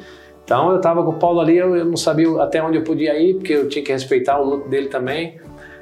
Então 0.45 0.71
eu 0.71 0.77
estava 0.77 1.03
com 1.03 1.09
o 1.09 1.19
Paulo 1.19 1.41
ali, 1.41 1.57
eu, 1.57 1.75
eu, 1.75 1.85
não 1.85 1.97
sabia 1.97 2.41
até 2.41 2.63
onde 2.63 2.77
eu 2.77 2.83
podia 2.83 3.19
ir, 3.19 3.35
porque 3.35 3.53
eu 3.53 3.67
tinha 3.67 3.83
que 3.83 3.91
respeitar 3.91 4.39
o 4.39 4.45
luto 4.45 4.69
dele 4.69 4.87
também. 4.87 5.41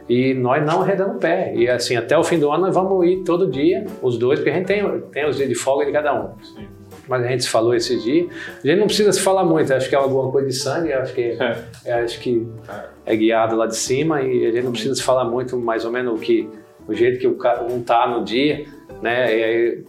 E 0.10 0.34
nós 0.34 0.66
não 0.66 0.82
arredamos 0.82 1.18
o 1.18 1.20
pé. 1.20 1.54
E 1.56 1.70
assim, 1.70 1.96
até 1.96 2.18
o 2.18 2.24
fim 2.24 2.40
do 2.40 2.52
ano 2.52 2.66
nós 2.66 2.74
vamos 2.74 3.06
ir 3.06 3.24
todo 3.24 3.50
dia, 3.50 3.86
os 4.02 4.18
dois, 4.18 4.40
porque 4.40 4.50
a 4.50 4.54
gente 4.56 4.66
tem, 4.66 5.02
tem 5.12 5.30
os 5.30 5.38
dias 5.38 5.48
de 5.48 5.56
folga 5.56 5.86
de 5.86 5.92
cada 5.92 6.14
um. 6.14 6.34
Sim 6.42 6.81
mas 7.12 7.26
a 7.26 7.28
gente 7.28 7.44
se 7.44 7.50
falou 7.50 7.76
esses 7.76 8.02
dias. 8.02 8.28
A 8.64 8.66
gente 8.66 8.80
não 8.80 8.88
precisa 8.88 9.12
se 9.12 9.20
falar 9.20 9.44
muito, 9.44 9.74
acho 9.74 9.90
que 9.90 9.94
é 9.94 9.98
alguma 9.98 10.32
coisa 10.32 10.48
de 10.48 10.54
sangue, 10.54 10.94
acho 10.94 11.14
que, 11.14 11.22
é. 11.22 11.58
é, 11.84 11.94
acho 11.96 12.18
que 12.22 12.48
é 13.06 13.16
guiado 13.18 13.58
lá 13.58 13.68
de 13.68 13.76
cima 13.76 14.22
e 14.22 14.46
a 14.46 14.52
gente 14.52 14.64
não 14.64 14.72
precisa 14.72 14.96
se 14.96 15.04
falar 15.04 15.26
muito, 15.26 15.58
mais 15.58 15.84
ou 15.84 15.92
menos 15.92 16.18
o 16.18 16.22
que 16.22 16.50
o 16.88 16.94
jeito 16.94 17.20
que 17.20 17.28
o 17.28 17.36
cara 17.36 17.64
um 17.64 17.84
tá 17.84 18.08
no 18.08 18.24
dia, 18.24 18.66
né? 19.02 19.38
E 19.38 19.44
aí 19.44 19.84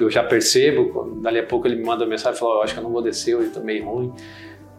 eu, 0.00 0.10
já 0.10 0.24
percebo, 0.24 1.20
dali 1.22 1.38
a 1.38 1.42
pouco 1.46 1.68
ele 1.68 1.76
me 1.76 1.84
manda 1.84 2.02
uma 2.02 2.10
mensagem 2.10 2.34
e 2.34 2.40
fala, 2.40 2.60
oh, 2.60 2.62
acho 2.62 2.72
que 2.72 2.80
eu 2.80 2.84
não 2.84 2.90
vou 2.90 3.02
descer, 3.02 3.34
eu 3.34 3.52
tô 3.52 3.60
meio 3.60 3.84
ruim. 3.84 4.10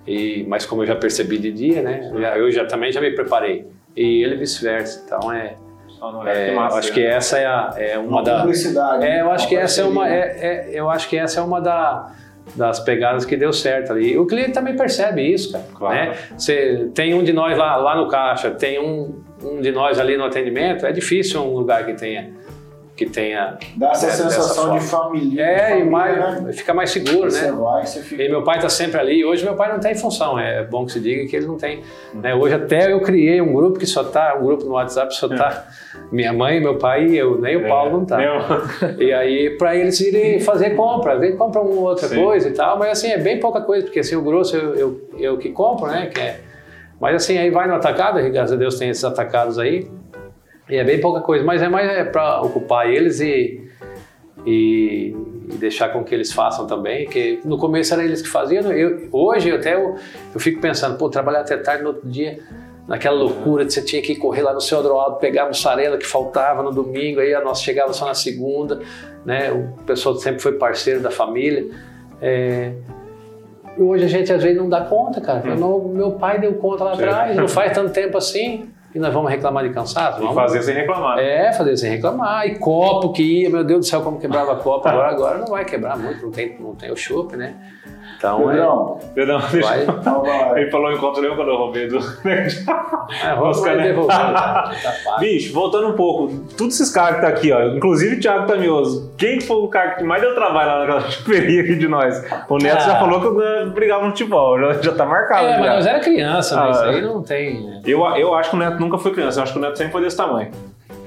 E, 0.07 0.43
mas 0.47 0.65
como 0.65 0.81
eu 0.81 0.87
já 0.87 0.95
percebi 0.95 1.37
de 1.37 1.51
dia, 1.51 1.83
né? 1.83 2.09
Eu 2.11 2.19
já, 2.19 2.37
eu 2.37 2.51
já 2.51 2.65
também 2.65 2.91
já 2.91 2.99
me 2.99 3.11
preparei. 3.11 3.67
E 3.95 4.23
ele 4.23 4.35
vice-versa. 4.37 5.03
Então 5.05 5.31
é 5.31 5.55
é, 6.25 6.53
eu 6.53 6.59
acho 6.59 6.91
que 6.91 7.03
essa 7.03 7.37
é, 7.37 7.45
a, 7.45 7.73
é 7.77 7.97
uma, 7.97 8.07
uma 8.07 8.23
da. 8.23 8.39
Publicidade. 8.39 9.05
É, 9.05 9.21
eu 9.21 9.31
acho 9.31 9.47
que 9.47 9.55
essa 9.55 9.81
é 9.81 9.83
uma. 9.83 10.09
É, 10.09 10.19
é, 10.19 10.69
eu 10.73 10.89
acho 10.89 11.09
que 11.09 11.17
essa 11.17 11.39
é 11.39 11.43
uma 11.43 11.61
da, 11.61 12.11
das 12.55 12.79
pegadas 12.79 13.25
que 13.25 13.35
deu 13.35 13.51
certo 13.51 13.93
ali. 13.93 14.17
O 14.17 14.25
cliente 14.25 14.51
também 14.51 14.75
percebe 14.75 15.21
isso, 15.21 15.51
cara. 15.51 15.65
Claro. 15.73 15.95
Né? 15.95 16.17
Você 16.37 16.89
tem 16.93 17.13
um 17.13 17.23
de 17.23 17.33
nós 17.33 17.57
lá, 17.57 17.75
lá 17.75 17.95
no 17.95 18.07
caixa, 18.07 18.51
tem 18.51 18.79
um, 18.79 19.21
um 19.43 19.61
de 19.61 19.71
nós 19.71 19.99
ali 19.99 20.17
no 20.17 20.25
atendimento. 20.25 20.85
É 20.85 20.91
difícil 20.91 21.41
um 21.41 21.53
lugar 21.53 21.85
que 21.85 21.93
tenha 21.93 22.33
que 22.95 23.05
tenha. 23.05 23.57
Dá 23.75 23.91
essa 23.91 24.09
sensação 24.09 24.77
de 24.77 24.85
família. 24.85 25.43
É, 25.43 25.69
família, 25.69 25.85
e 25.85 25.89
mais, 25.89 26.43
né? 26.43 26.53
fica 26.53 26.73
mais 26.73 26.89
seguro, 26.91 27.29
você 27.29 27.45
né? 27.45 27.51
Vai, 27.51 27.85
você 27.85 28.01
fica... 28.01 28.23
E 28.23 28.29
meu 28.29 28.43
pai 28.43 28.57
está 28.57 28.69
sempre 28.69 28.99
ali. 28.99 29.25
Hoje 29.25 29.43
meu 29.43 29.55
pai 29.55 29.71
não 29.71 29.79
tem 29.79 29.93
função, 29.95 30.39
é 30.39 30.63
bom 30.63 30.85
que 30.85 30.93
se 30.93 30.99
diga 31.01 31.27
que 31.27 31.35
ele 31.35 31.45
não 31.45 31.57
tem. 31.57 31.83
Né? 32.13 32.33
Hoje 32.33 32.55
até 32.55 32.91
eu 32.91 33.01
criei 33.01 33.41
um 33.41 33.53
grupo 33.53 33.77
que 33.77 33.85
só 33.85 34.03
tá, 34.03 34.37
um 34.39 34.45
grupo 34.45 34.63
no 34.63 34.71
WhatsApp 34.71 35.13
só 35.13 35.27
tá 35.27 35.67
minha 36.11 36.31
mãe, 36.31 36.61
meu 36.61 36.77
pai 36.77 37.05
e 37.07 37.17
eu, 37.17 37.39
nem 37.39 37.57
o 37.57 37.65
é, 37.65 37.67
Paulo 37.67 37.99
não 37.99 38.05
tá. 38.05 38.17
E 38.97 39.11
aí 39.11 39.49
para 39.57 39.75
eles 39.75 39.99
irem 39.99 40.39
fazer 40.39 40.71
compra, 40.71 41.17
ver 41.17 41.35
compra 41.35 41.61
uma 41.61 41.89
outra 41.89 42.07
Sim. 42.07 42.23
coisa 42.23 42.47
e 42.47 42.53
tal, 42.53 42.79
mas 42.79 42.91
assim 42.91 43.09
é 43.09 43.17
bem 43.17 43.39
pouca 43.39 43.61
coisa, 43.61 43.85
porque 43.85 43.99
assim 43.99 44.15
o 44.15 44.21
grosso 44.21 44.55
eu, 44.55 44.75
eu, 44.75 45.09
eu 45.17 45.37
que 45.37 45.49
compro, 45.49 45.87
né? 45.87 46.07
Que 46.07 46.21
é, 46.21 46.39
mas 46.99 47.15
assim 47.15 47.37
aí 47.37 47.49
vai 47.49 47.67
no 47.67 47.75
atacado, 47.75 48.21
graças 48.31 48.53
a 48.53 48.55
Deus 48.55 48.79
tem 48.79 48.89
esses 48.89 49.03
atacados 49.03 49.59
aí. 49.59 49.89
E 50.69 50.77
é 50.77 50.83
bem 50.83 50.99
pouca 50.99 51.21
coisa, 51.21 51.43
mas 51.43 51.61
é 51.61 51.69
mais 51.69 51.87
é 51.87 52.03
para 52.03 52.41
ocupar 52.41 52.89
eles 52.89 53.19
e, 53.19 53.69
e, 54.45 55.15
e, 55.49 55.53
deixar 55.57 55.89
com 55.89 56.03
que 56.03 56.13
eles 56.13 56.31
façam 56.31 56.65
também, 56.65 57.07
que 57.07 57.39
no 57.45 57.57
começo 57.57 57.93
era 57.93 58.03
eles 58.03 58.21
que 58.21 58.27
faziam, 58.27 58.71
eu, 58.71 59.07
hoje 59.11 59.49
eu 59.49 59.57
até 59.57 59.75
eu, 59.75 59.95
eu 60.33 60.39
fico 60.39 60.59
pensando, 60.59 60.97
pô, 60.97 61.07
trabalhar 61.07 61.41
até 61.41 61.55
tarde 61.57 61.83
no 61.83 61.89
outro 61.89 62.09
dia, 62.09 62.39
naquela 62.87 63.15
loucura 63.15 63.63
de 63.63 63.73
você 63.73 63.81
tinha 63.81 64.01
que 64.01 64.15
correr 64.15 64.41
lá 64.41 64.53
no 64.53 64.61
seu 64.61 64.79
Adroaldo, 64.79 65.17
pegar 65.17 65.43
a 65.43 65.47
mussarela 65.47 65.97
que 65.97 66.05
faltava 66.05 66.63
no 66.63 66.71
domingo, 66.71 67.19
aí 67.19 67.33
a 67.33 67.41
nossa 67.41 67.61
chegava 67.61 67.93
só 67.93 68.07
na 68.07 68.15
segunda, 68.15 68.79
né? 69.23 69.51
O 69.51 69.83
pessoal 69.83 70.15
sempre 70.15 70.39
foi 70.39 70.53
parceiro 70.53 70.99
da 70.99 71.09
família. 71.09 71.67
É... 72.21 72.73
Hoje 73.75 74.05
a 74.05 74.07
gente 74.07 74.31
às 74.31 74.41
vezes 74.41 74.57
não 74.57 74.69
dá 74.69 74.81
conta, 74.81 75.19
cara. 75.19 75.43
Hum. 75.55 75.93
Meu 75.93 76.11
pai 76.11 76.39
deu 76.39 76.53
conta 76.53 76.83
lá 76.83 76.93
atrás, 76.93 77.35
não 77.35 77.47
faz 77.47 77.73
tanto 77.73 77.91
tempo 77.91 78.17
assim 78.17 78.69
e 78.95 78.99
nós 78.99 79.13
vamos 79.13 79.29
reclamar 79.29 79.67
de 79.67 79.73
cansaço? 79.73 80.19
Vamos. 80.19 80.31
E 80.31 80.35
fazer 80.35 80.63
sem 80.63 80.73
reclamar. 80.73 81.19
É, 81.19 81.51
fazer 81.51 81.75
sem 81.75 81.91
reclamar. 81.91 82.47
E 82.47 82.57
copo 82.57 83.11
que 83.11 83.41
ia, 83.41 83.49
meu 83.49 83.61
Deus 83.61 83.81
do 83.81 83.85
céu, 83.85 84.01
como 84.01 84.17
quebrava 84.17 84.55
copo. 84.55 84.87
Agora, 84.87 85.11
agora 85.11 85.37
não 85.37 85.47
vai 85.47 85.65
quebrar 85.65 85.97
muito, 85.97 86.23
não 86.23 86.31
tem, 86.31 86.57
não 86.57 86.73
tem 86.73 86.89
o 86.89 86.95
chope, 86.95 87.35
né? 87.35 87.55
Então, 88.25 88.47
Pedrão, 88.47 88.99
é... 89.01 89.13
Pedrão, 89.13 89.39
deixa 89.51 89.67
vai. 89.67 89.83
Então, 89.83 90.21
vai. 90.23 90.61
Ele 90.61 90.71
falou 90.71 90.91
enquanto 90.91 91.19
lembra 91.19 91.35
quando 91.35 91.49
eu 91.49 91.57
roubei 91.57 91.87
do. 91.87 91.97
é, 92.27 93.33
Oscar, 93.35 93.75
né? 93.75 93.93
tá 94.07 94.71
Bicho, 95.19 95.53
voltando 95.53 95.89
um 95.89 95.93
pouco, 95.93 96.33
todos 96.57 96.79
esses 96.79 96.91
caras 96.91 97.17
que 97.17 97.21
tá 97.21 97.27
aqui, 97.27 97.51
ó, 97.51 97.61
inclusive 97.67 98.15
o 98.15 98.19
Thiago 98.19 98.47
Tamioso, 98.47 99.13
quem 99.17 99.39
foi 99.39 99.57
o 99.57 99.67
cara 99.67 99.91
que 99.91 100.03
mais 100.03 100.21
deu 100.21 100.33
trabalho 100.33 100.69
lá 100.69 100.79
naquela 100.79 101.01
chuperia 101.11 101.61
aqui 101.61 101.75
de 101.75 101.87
nós? 101.87 102.23
O 102.49 102.57
Neto 102.57 102.77
ah. 102.77 102.85
já 102.85 102.99
falou 102.99 103.21
que 103.21 103.27
eu 103.27 103.71
brigava 103.71 104.03
no 104.03 104.09
futebol, 104.09 104.59
já, 104.59 104.73
já 104.81 104.93
tá 104.93 105.05
marcado. 105.05 105.47
É, 105.47 105.59
mas 105.59 105.69
nós 105.69 105.85
era 105.85 105.99
criança, 105.99 106.55
mas 106.55 106.77
ah, 106.77 106.85
aí 106.85 107.01
não 107.01 107.21
tem. 107.21 107.81
Eu, 107.85 108.03
eu 108.15 108.33
acho 108.33 108.49
que 108.49 108.55
o 108.55 108.59
Neto 108.59 108.79
nunca 108.79 108.97
foi 108.97 109.13
criança, 109.13 109.39
eu 109.39 109.43
acho 109.43 109.53
que 109.53 109.59
o 109.59 109.61
Neto 109.61 109.77
sempre 109.77 109.93
foi 109.93 110.01
desse 110.01 110.17
tamanho. 110.17 110.51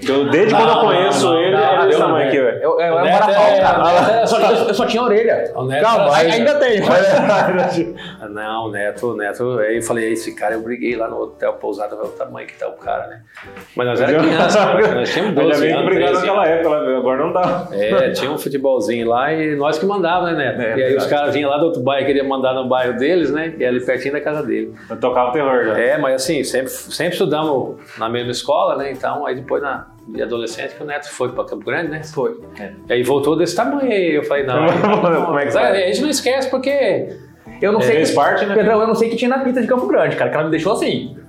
Eu, 0.06 0.30
desde 0.30 0.54
quando 0.54 0.68
eu 0.70 0.80
conheço 0.80 1.34
ele, 1.38 1.56
é 1.56 1.86
desse 1.86 1.98
tamanho 1.98 2.28
aqui, 2.28 2.40
velho. 2.40 2.58
Eu, 2.58 2.70
eu, 2.72 2.86
eu, 2.86 2.98
era 2.98 3.30
é- 3.30 3.60
cara. 3.60 4.18
é 4.18 4.22
Eu 4.22 4.26
só, 4.26 4.38
eu 4.40 4.74
só 4.74 4.86
tinha 4.86 5.02
orelha. 5.02 5.52
O 5.54 5.64
Neto 5.66 5.82
Calma, 5.82 6.20
era- 6.20 6.32
ainda 6.34 6.54
tem. 6.56 6.80
Não, 8.30 8.66
o 8.66 8.70
Neto, 8.70 9.12
o 9.12 9.16
Neto, 9.16 9.58
aí 9.58 9.76
eu 9.76 9.82
falei, 9.82 10.12
esse 10.12 10.34
cara, 10.34 10.54
eu 10.54 10.62
briguei 10.62 10.96
lá 10.96 11.08
no 11.08 11.20
hotel 11.22 11.54
pousada, 11.54 11.96
olha 11.96 12.06
o 12.06 12.10
tamanho 12.12 12.46
que 12.46 12.54
tá 12.58 12.68
o 12.68 12.72
cara, 12.72 13.06
né? 13.08 13.20
Mas 13.76 13.86
nós 13.86 14.00
era 14.00 14.18
criança, 14.18 14.74
nós 14.94 15.12
tínhamos 15.12 15.34
12 15.34 15.52
Ainda 15.52 15.58
bem 15.60 15.72
anos, 15.74 15.94
13 15.94 16.12
naquela 16.14 16.36
anos. 16.44 16.48
época, 16.48 16.68
lá, 16.68 16.96
agora 16.98 17.18
não 17.24 17.32
dá. 17.32 17.68
É, 17.72 18.10
tinha 18.10 18.30
um 18.30 18.38
futebolzinho 18.38 19.08
lá 19.08 19.32
e 19.32 19.56
nós 19.56 19.78
que 19.78 19.86
mandávamos, 19.86 20.36
né, 20.36 20.52
Neto? 20.52 20.60
É, 20.60 20.68
e 20.68 20.72
aí 20.72 20.76
verdade. 20.76 20.96
os 20.96 21.06
caras 21.06 21.34
vinham 21.34 21.50
lá 21.50 21.58
do 21.58 21.66
outro 21.66 21.82
bairro, 21.82 22.06
queriam 22.06 22.26
mandar 22.26 22.54
no 22.54 22.68
bairro 22.68 22.96
deles, 22.98 23.30
né? 23.30 23.54
E 23.58 23.64
ali 23.64 23.84
pertinho 23.84 24.14
da 24.14 24.20
casa 24.20 24.42
dele. 24.42 24.74
Eu 24.88 24.96
tocava 24.98 25.30
o 25.30 25.32
terror 25.32 25.64
já. 25.64 25.78
É, 25.78 25.98
mas 25.98 26.14
assim, 26.16 26.42
sempre, 26.44 26.68
sempre 26.70 27.12
estudamos 27.12 27.76
na 27.98 28.08
mesma 28.08 28.30
escola, 28.30 28.76
né? 28.76 28.90
Então, 28.92 29.26
aí 29.26 29.34
depois 29.34 29.62
na, 29.62 29.86
de 30.08 30.22
adolescente 30.22 30.74
que 30.74 30.82
o 30.82 30.86
Neto 30.86 31.08
foi 31.10 31.30
para 31.32 31.44
Campo 31.44 31.64
Grande, 31.64 31.90
né? 31.90 32.02
Foi. 32.02 32.40
E 32.88 32.92
aí 32.92 33.02
voltou 33.02 33.36
desse 33.36 33.54
tamanho 33.54 33.90
aí. 33.90 34.14
Eu 34.14 34.22
falei, 34.24 34.44
não. 34.44 34.66
Como 35.26 35.38
é 35.38 35.46
que 35.46 35.52
vai? 35.52 35.82
a 35.84 35.86
gente 35.86 36.00
não 36.02 36.08
esquece 36.08 36.48
porque 36.50 37.16
Eu 37.60 37.72
não 37.72 37.80
sei 37.80 37.96
fez 37.96 38.10
que, 38.10 38.16
parte, 38.16 38.46
né? 38.46 38.54
Pedrão, 38.54 38.80
eu 38.80 38.86
não 38.86 38.94
sei 38.94 39.08
que 39.10 39.16
tinha 39.16 39.28
na 39.28 39.38
pista 39.40 39.60
de 39.60 39.66
Campo 39.66 39.86
Grande, 39.86 40.16
cara, 40.16 40.30
que 40.30 40.36
ela 40.36 40.44
me 40.44 40.50
deixou 40.50 40.72
assim. 40.72 41.16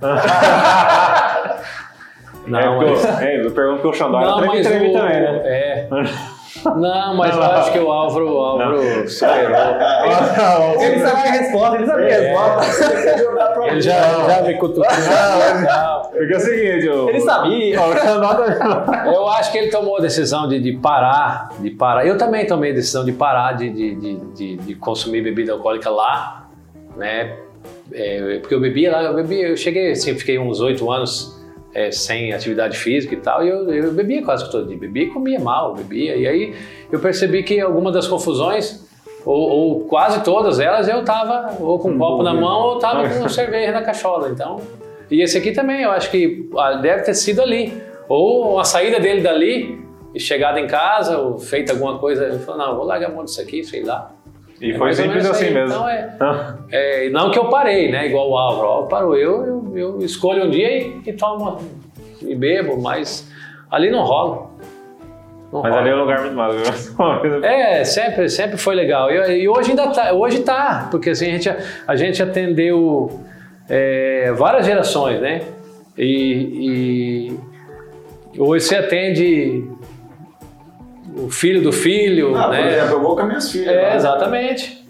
Não, 2.46 2.58
é, 2.58 2.66
porque 2.66 2.90
mas- 2.90 3.04
eu, 3.04 3.28
é, 3.28 3.46
eu 3.46 3.50
pergunto 3.50 3.82
porque 3.82 3.88
o 3.88 3.92
Xandó 3.92 4.20
era 4.20 4.34
treme, 4.36 4.62
treme 4.62 4.92
também, 4.92 5.20
né? 5.20 5.40
É. 5.44 5.88
Não, 6.64 7.16
mas 7.16 7.34
eu 7.36 7.42
acho 7.42 7.72
que 7.72 7.78
o 7.78 7.90
Álvaro, 7.90 8.32
o 8.34 8.38
Álvaro 8.38 8.78
superou. 9.08 10.82
Ele 10.82 10.98
sabia 11.00 11.30
a 11.30 11.32
resposta, 11.32 11.76
ele 11.76 11.86
sabia 11.86 12.06
a 12.06 12.20
resposta. 12.20 13.66
Ele 13.66 13.80
já, 13.80 14.00
já 14.28 14.42
me 14.42 14.54
cutucou. 14.58 14.84
Não. 14.84 16.00
Porque 16.10 16.32
é 16.32 16.36
o 16.36 16.40
seguinte, 16.40 16.88
o, 16.88 17.08
Ele 17.08 17.20
sabia. 17.20 17.76
Eu 19.06 19.28
acho 19.28 19.52
que 19.52 19.58
ele 19.58 19.70
tomou 19.70 19.96
a 19.96 20.00
decisão 20.00 20.48
de, 20.48 20.60
de 20.60 20.72
parar, 20.78 21.50
de 21.58 21.70
parar. 21.70 22.06
Eu 22.06 22.18
também 22.18 22.46
tomei 22.46 22.72
a 22.72 22.74
decisão 22.74 23.04
de 23.04 23.12
parar 23.12 23.52
de, 23.52 23.70
de, 23.70 23.94
de, 23.94 24.16
de- 24.34 24.56
de 24.58 24.74
consumir 24.74 25.22
bebida 25.22 25.52
alcoólica 25.52 25.88
lá, 25.90 26.48
né? 26.96 27.36
É, 27.92 28.38
porque 28.40 28.54
eu 28.54 28.60
bebia 28.60 28.92
lá, 28.92 29.02
eu 29.02 29.14
bebia, 29.14 29.48
eu 29.48 29.56
cheguei 29.56 29.90
assim, 29.92 30.14
fiquei 30.14 30.38
uns 30.38 30.60
oito 30.60 30.90
anos 30.90 31.39
é, 31.74 31.90
sem 31.90 32.32
atividade 32.32 32.76
física 32.76 33.14
e 33.14 33.18
tal, 33.18 33.44
e 33.44 33.48
eu, 33.48 33.72
eu 33.72 33.92
bebia 33.92 34.22
quase 34.24 34.50
todo 34.50 34.66
dia, 34.66 34.76
bebia 34.76 35.04
e 35.04 35.10
comia 35.10 35.38
mal, 35.38 35.74
bebia. 35.74 36.16
E 36.16 36.26
aí 36.26 36.54
eu 36.90 36.98
percebi 36.98 37.42
que 37.42 37.60
alguma 37.60 37.92
das 37.92 38.06
confusões, 38.06 38.88
ou, 39.24 39.50
ou 39.50 39.80
quase 39.84 40.22
todas 40.24 40.58
elas, 40.58 40.88
eu 40.88 41.04
tava 41.04 41.56
ou 41.60 41.78
com 41.78 41.90
um 41.90 41.98
copo 41.98 42.22
na 42.22 42.34
mão 42.34 42.60
ou 42.60 42.78
tava 42.78 43.08
com 43.08 43.28
cerveja 43.28 43.72
na 43.72 43.82
cachola. 43.82 44.30
Então, 44.30 44.60
e 45.10 45.22
esse 45.22 45.36
aqui 45.36 45.52
também, 45.52 45.82
eu 45.82 45.90
acho 45.90 46.10
que 46.10 46.48
ah, 46.56 46.74
deve 46.74 47.02
ter 47.02 47.14
sido 47.14 47.42
ali. 47.42 47.72
Ou 48.08 48.58
a 48.58 48.64
saída 48.64 48.98
dele 48.98 49.20
dali, 49.20 49.80
e 50.14 50.18
chegada 50.18 50.60
em 50.60 50.66
casa, 50.66 51.18
ou 51.18 51.38
feita 51.38 51.72
alguma 51.72 51.98
coisa, 51.98 52.26
ele 52.26 52.38
falou, 52.38 52.66
não, 52.66 52.76
vou 52.76 52.84
largar 52.84 53.10
a 53.10 53.14
mão 53.14 53.24
disso 53.24 53.40
aqui, 53.40 53.62
sei 53.62 53.84
lá. 53.84 54.12
E 54.60 54.72
É 54.72 54.78
foi 54.78 54.92
simples 54.92 55.28
assim 55.28 55.46
aí. 55.46 55.54
mesmo. 55.54 55.74
Então 55.74 55.88
é, 55.88 56.16
é, 56.70 57.10
não 57.10 57.30
que 57.30 57.38
eu 57.38 57.46
parei, 57.46 57.90
né? 57.90 58.06
Igual 58.06 58.30
o 58.30 58.36
Álvaro. 58.36 58.66
O 58.66 58.70
Álvaro 58.70 58.88
parou. 58.88 59.16
Eu, 59.16 59.72
eu, 59.74 59.76
eu 59.76 59.98
escolho 60.00 60.44
um 60.44 60.50
dia 60.50 60.70
e, 60.82 61.00
e 61.06 61.12
tomo 61.12 61.58
e 62.22 62.34
bebo, 62.34 62.80
mas 62.80 63.30
ali 63.70 63.90
não 63.90 64.02
rola. 64.02 64.50
Não 65.52 65.62
Mas 65.62 65.72
rola. 65.72 65.82
ali 65.82 65.90
é 65.90 65.94
um 65.96 66.00
lugar 66.00 66.20
muito 66.20 66.34
viu? 66.34 67.42
É, 67.44 67.82
sempre, 67.84 68.28
sempre 68.28 68.56
foi 68.56 68.74
legal. 68.74 69.10
E, 69.10 69.42
e 69.42 69.48
hoje 69.48 69.70
ainda 69.70 69.88
tá, 69.88 70.12
hoje 70.12 70.40
tá, 70.40 70.88
porque 70.90 71.10
assim, 71.10 71.28
a 71.28 71.32
gente, 71.32 71.50
a 71.88 71.96
gente 71.96 72.22
atendeu 72.22 73.20
é, 73.68 74.30
várias 74.32 74.66
gerações, 74.66 75.20
né? 75.20 75.42
E, 75.98 77.32
e 78.36 78.40
hoje 78.40 78.64
você 78.66 78.76
atende 78.76 79.64
o 81.16 81.30
filho 81.30 81.62
do 81.62 81.72
filho, 81.72 82.36
Ah, 82.36 82.44
por 82.44 82.50
né? 82.52 82.68
exemplo, 82.68 82.92
eu 82.94 83.00
vou 83.02 83.14
com 83.14 83.22
as 83.22 83.28
minhas 83.28 83.50
filhas. 83.52 83.68
É, 83.74 83.90
né? 83.90 83.96
exatamente. 83.96 84.84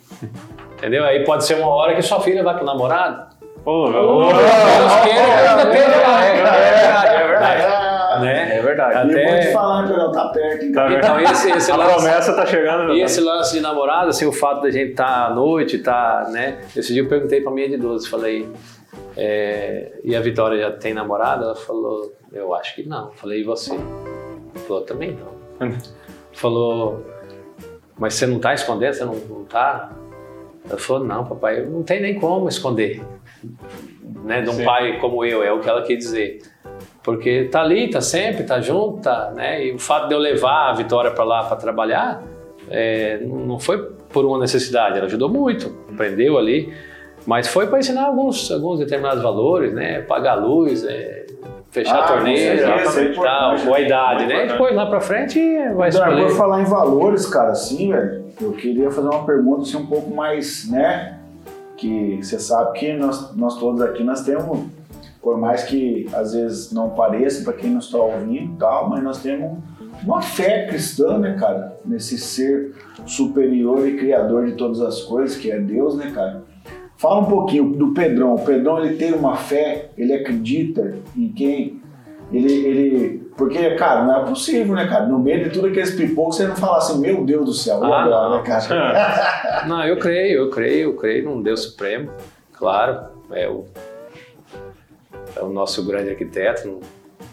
Entendeu? 0.79 1.05
Aí 1.05 1.25
pode 1.25 1.45
ser 1.45 1.55
uma 1.57 1.69
hora 1.69 1.95
que 1.95 2.03
sua 2.03 2.21
filha 2.21 2.43
vai 2.43 2.55
pro 2.57 2.65
namorado. 2.65 3.31
Pô, 3.65 3.91
Deus 3.91 3.95
meu- 3.95 4.27
queira 5.03 5.27
que 5.27 5.49
ainda 5.49 5.63
esteja 5.75 6.09
lá. 6.09 6.25
É 6.25 6.35
verdade, 6.35 7.15
é 7.15 7.27
verdade. 7.29 7.63
É, 7.63 8.19
Né? 8.21 8.57
É 8.59 8.63
verdade. 8.63 8.95
E 8.95 9.13
eu 9.13 9.29
vou 9.29 9.35
te 9.35 9.41
Até... 9.41 9.53
falar, 9.53 9.87
Pedro, 9.87 10.13
tá 10.13 10.29
perto, 10.29 10.73
Tá? 10.73 10.93
Então, 10.93 11.21
esse, 11.21 11.51
esse 11.53 11.71
A 11.71 11.77
lance- 11.77 11.95
promessa 11.95 12.33
tá 12.35 12.47
chegando. 12.47 12.93
E 12.95 13.03
esse 13.03 13.21
lance 13.21 13.53
de 13.55 13.61
namorado, 13.61 14.09
assim, 14.09 14.27
o 14.27 14.33
fato 14.33 14.63
da 14.63 14.71
gente 14.71 14.91
estar 14.93 15.05
tá 15.07 15.27
à 15.27 15.31
noite, 15.35 15.79
tá, 15.79 16.27
né? 16.31 16.59
Esse 16.77 16.93
dia 16.93 17.03
eu 17.03 17.09
perguntei 17.09 17.41
pra 17.41 17.51
minha 17.51 17.69
de 17.69 17.77
12, 17.79 18.09
falei, 18.09 18.49
é, 19.17 19.93
e 20.05 20.15
a 20.17 20.21
Vitória 20.21 20.59
já 20.59 20.71
tem 20.71 20.93
namorada? 20.95 21.45
Ela 21.45 21.55
falou, 21.57 22.13
eu 22.33 22.55
acho 22.55 22.75
que 22.75 22.87
não. 22.89 23.11
Falei, 23.13 23.41
e 23.41 23.45
você? 23.45 23.79
Falou, 24.67 24.83
também 24.83 25.13
não. 25.61 25.69
Falou, 26.33 27.05
mas 27.99 28.15
você 28.15 28.27
não 28.27 28.39
tá 28.39 28.55
escondendo? 28.55 28.95
Você 28.95 29.05
não, 29.05 29.15
não 29.15 29.45
tá? 29.45 29.93
Ela 30.69 30.79
falou, 30.79 31.05
não, 31.05 31.25
papai, 31.25 31.65
não 31.67 31.83
tem 31.83 32.01
nem 32.01 32.19
como 32.19 32.49
esconder. 32.49 33.03
Né, 34.25 34.43
de 34.43 34.51
um 34.51 34.55
Sim. 34.55 34.65
pai 34.65 34.99
como 34.99 35.25
eu, 35.25 35.43
é 35.43 35.53
o 35.53 35.61
que 35.61 35.69
ela 35.69 35.83
quis 35.83 35.99
dizer. 35.99 36.39
Porque 37.03 37.45
tá 37.45 37.63
ali, 37.63 37.89
tá 37.89 38.01
sempre, 38.01 38.45
tá 38.45 38.61
junto, 38.61 39.01
tá, 39.01 39.33
né? 39.35 39.65
E 39.65 39.73
o 39.73 39.79
fato 39.79 40.09
de 40.09 40.15
eu 40.15 40.19
levar 40.19 40.71
a 40.71 40.73
Vitória 40.75 41.11
para 41.11 41.25
lá 41.25 41.45
para 41.45 41.57
trabalhar, 41.57 42.23
é, 42.69 43.19
não 43.23 43.59
foi 43.59 43.79
por 44.13 44.25
uma 44.25 44.39
necessidade, 44.39 44.99
ela 44.99 45.07
ajudou 45.07 45.29
muito, 45.29 45.75
aprendeu 45.91 46.37
ali, 46.37 46.73
mas 47.27 47.49
foi 47.49 47.67
para 47.67 47.79
ensinar 47.79 48.07
alguns, 48.07 48.51
alguns 48.51 48.79
determinados 48.79 49.23
valores, 49.23 49.73
né? 49.73 50.03
Pagar 50.03 50.33
a 50.33 50.35
luz, 50.35 50.85
é, 50.85 51.27
fechar 51.71 52.01
Ah, 52.01 52.07
torneira, 52.07 52.61
é 52.63 52.83
tal, 52.85 53.03
importante, 53.03 53.67
com 53.67 53.75
a 53.75 53.81
idade, 53.81 54.25
muito 54.25 54.29
né? 54.29 54.35
importante. 54.45 54.53
Depois 54.53 54.75
lá 54.75 54.87
para 54.87 55.01
frente 55.01 55.41
vai 55.75 55.91
Pedro, 55.91 56.09
escolher. 56.09 56.27
por 56.27 56.37
falar 56.37 56.61
em 56.63 56.65
valores, 56.65 57.27
cara, 57.27 57.51
assim, 57.53 57.93
velho, 57.93 58.25
eu 58.41 58.53
queria 58.53 58.91
fazer 58.91 59.09
uma 59.09 59.25
pergunta 59.25 59.63
assim, 59.63 59.77
um 59.77 59.87
pouco 59.87 60.15
mais, 60.15 60.69
né? 60.71 61.19
Que 61.77 62.19
você 62.23 62.39
sabe 62.39 62.79
que 62.79 62.93
nós, 62.93 63.35
nós 63.37 63.57
todos 63.59 63.81
aqui 63.81 64.03
nós 64.03 64.23
temos, 64.23 64.67
por 65.23 65.39
mais 65.39 65.65
que 65.65 66.07
às 66.13 66.35
vezes 66.35 66.73
não 66.73 66.91
pareça 66.91 67.45
para 67.45 67.53
quem 67.55 67.71
nos 67.71 67.87
está 67.87 67.99
ouvindo 67.99 68.53
e 68.55 68.57
tal, 68.59 68.89
mas 68.89 69.03
nós 69.03 69.23
temos 69.23 69.59
uma 70.05 70.21
fé 70.23 70.67
cristã, 70.67 71.19
né, 71.19 71.37
cara? 71.39 71.77
Nesse 71.85 72.19
ser 72.19 72.73
superior 73.07 73.87
e 73.87 73.97
criador 73.97 74.47
de 74.47 74.53
todas 74.53 74.81
as 74.81 75.03
coisas, 75.03 75.37
que 75.37 75.51
é 75.51 75.59
Deus, 75.59 75.97
né, 75.97 76.11
cara? 76.15 76.43
Fala 77.01 77.21
um 77.21 77.25
pouquinho 77.25 77.73
do 77.73 77.95
Pedrão. 77.95 78.35
O 78.35 78.45
Pedrão 78.45 78.85
ele 78.85 78.97
tem 78.97 79.15
uma 79.15 79.35
fé, 79.35 79.89
ele 79.97 80.13
acredita 80.13 80.99
em 81.17 81.29
quem 81.33 81.81
ele, 82.31 82.53
ele. 82.53 83.31
Porque, 83.37 83.71
cara, 83.77 84.05
não 84.05 84.21
é 84.23 84.25
possível, 84.27 84.75
né, 84.75 84.87
cara? 84.87 85.07
No 85.07 85.19
meio 85.19 85.45
de 85.45 85.51
tudo 85.51 85.69
aqueles 85.69 85.93
pipocos, 85.95 86.37
você 86.37 86.47
não 86.47 86.55
fala 86.57 86.77
assim, 86.77 87.01
meu 87.01 87.25
Deus 87.25 87.47
do 87.47 87.53
céu, 87.55 87.83
Ah, 87.83 88.03
agora, 88.03 88.29
não. 88.29 88.37
né, 88.37 88.43
cara? 88.45 89.65
Não, 89.67 89.83
eu 89.87 89.97
creio, 89.99 90.41
eu 90.41 90.51
creio, 90.51 90.91
eu 90.91 90.95
creio 90.95 91.25
num 91.25 91.41
Deus 91.43 91.63
Supremo, 91.63 92.11
claro, 92.53 93.07
é 93.33 93.49
o, 93.49 93.65
é 95.37 95.41
o 95.43 95.49
nosso 95.49 95.85
grande 95.87 96.11
arquiteto, 96.11 96.81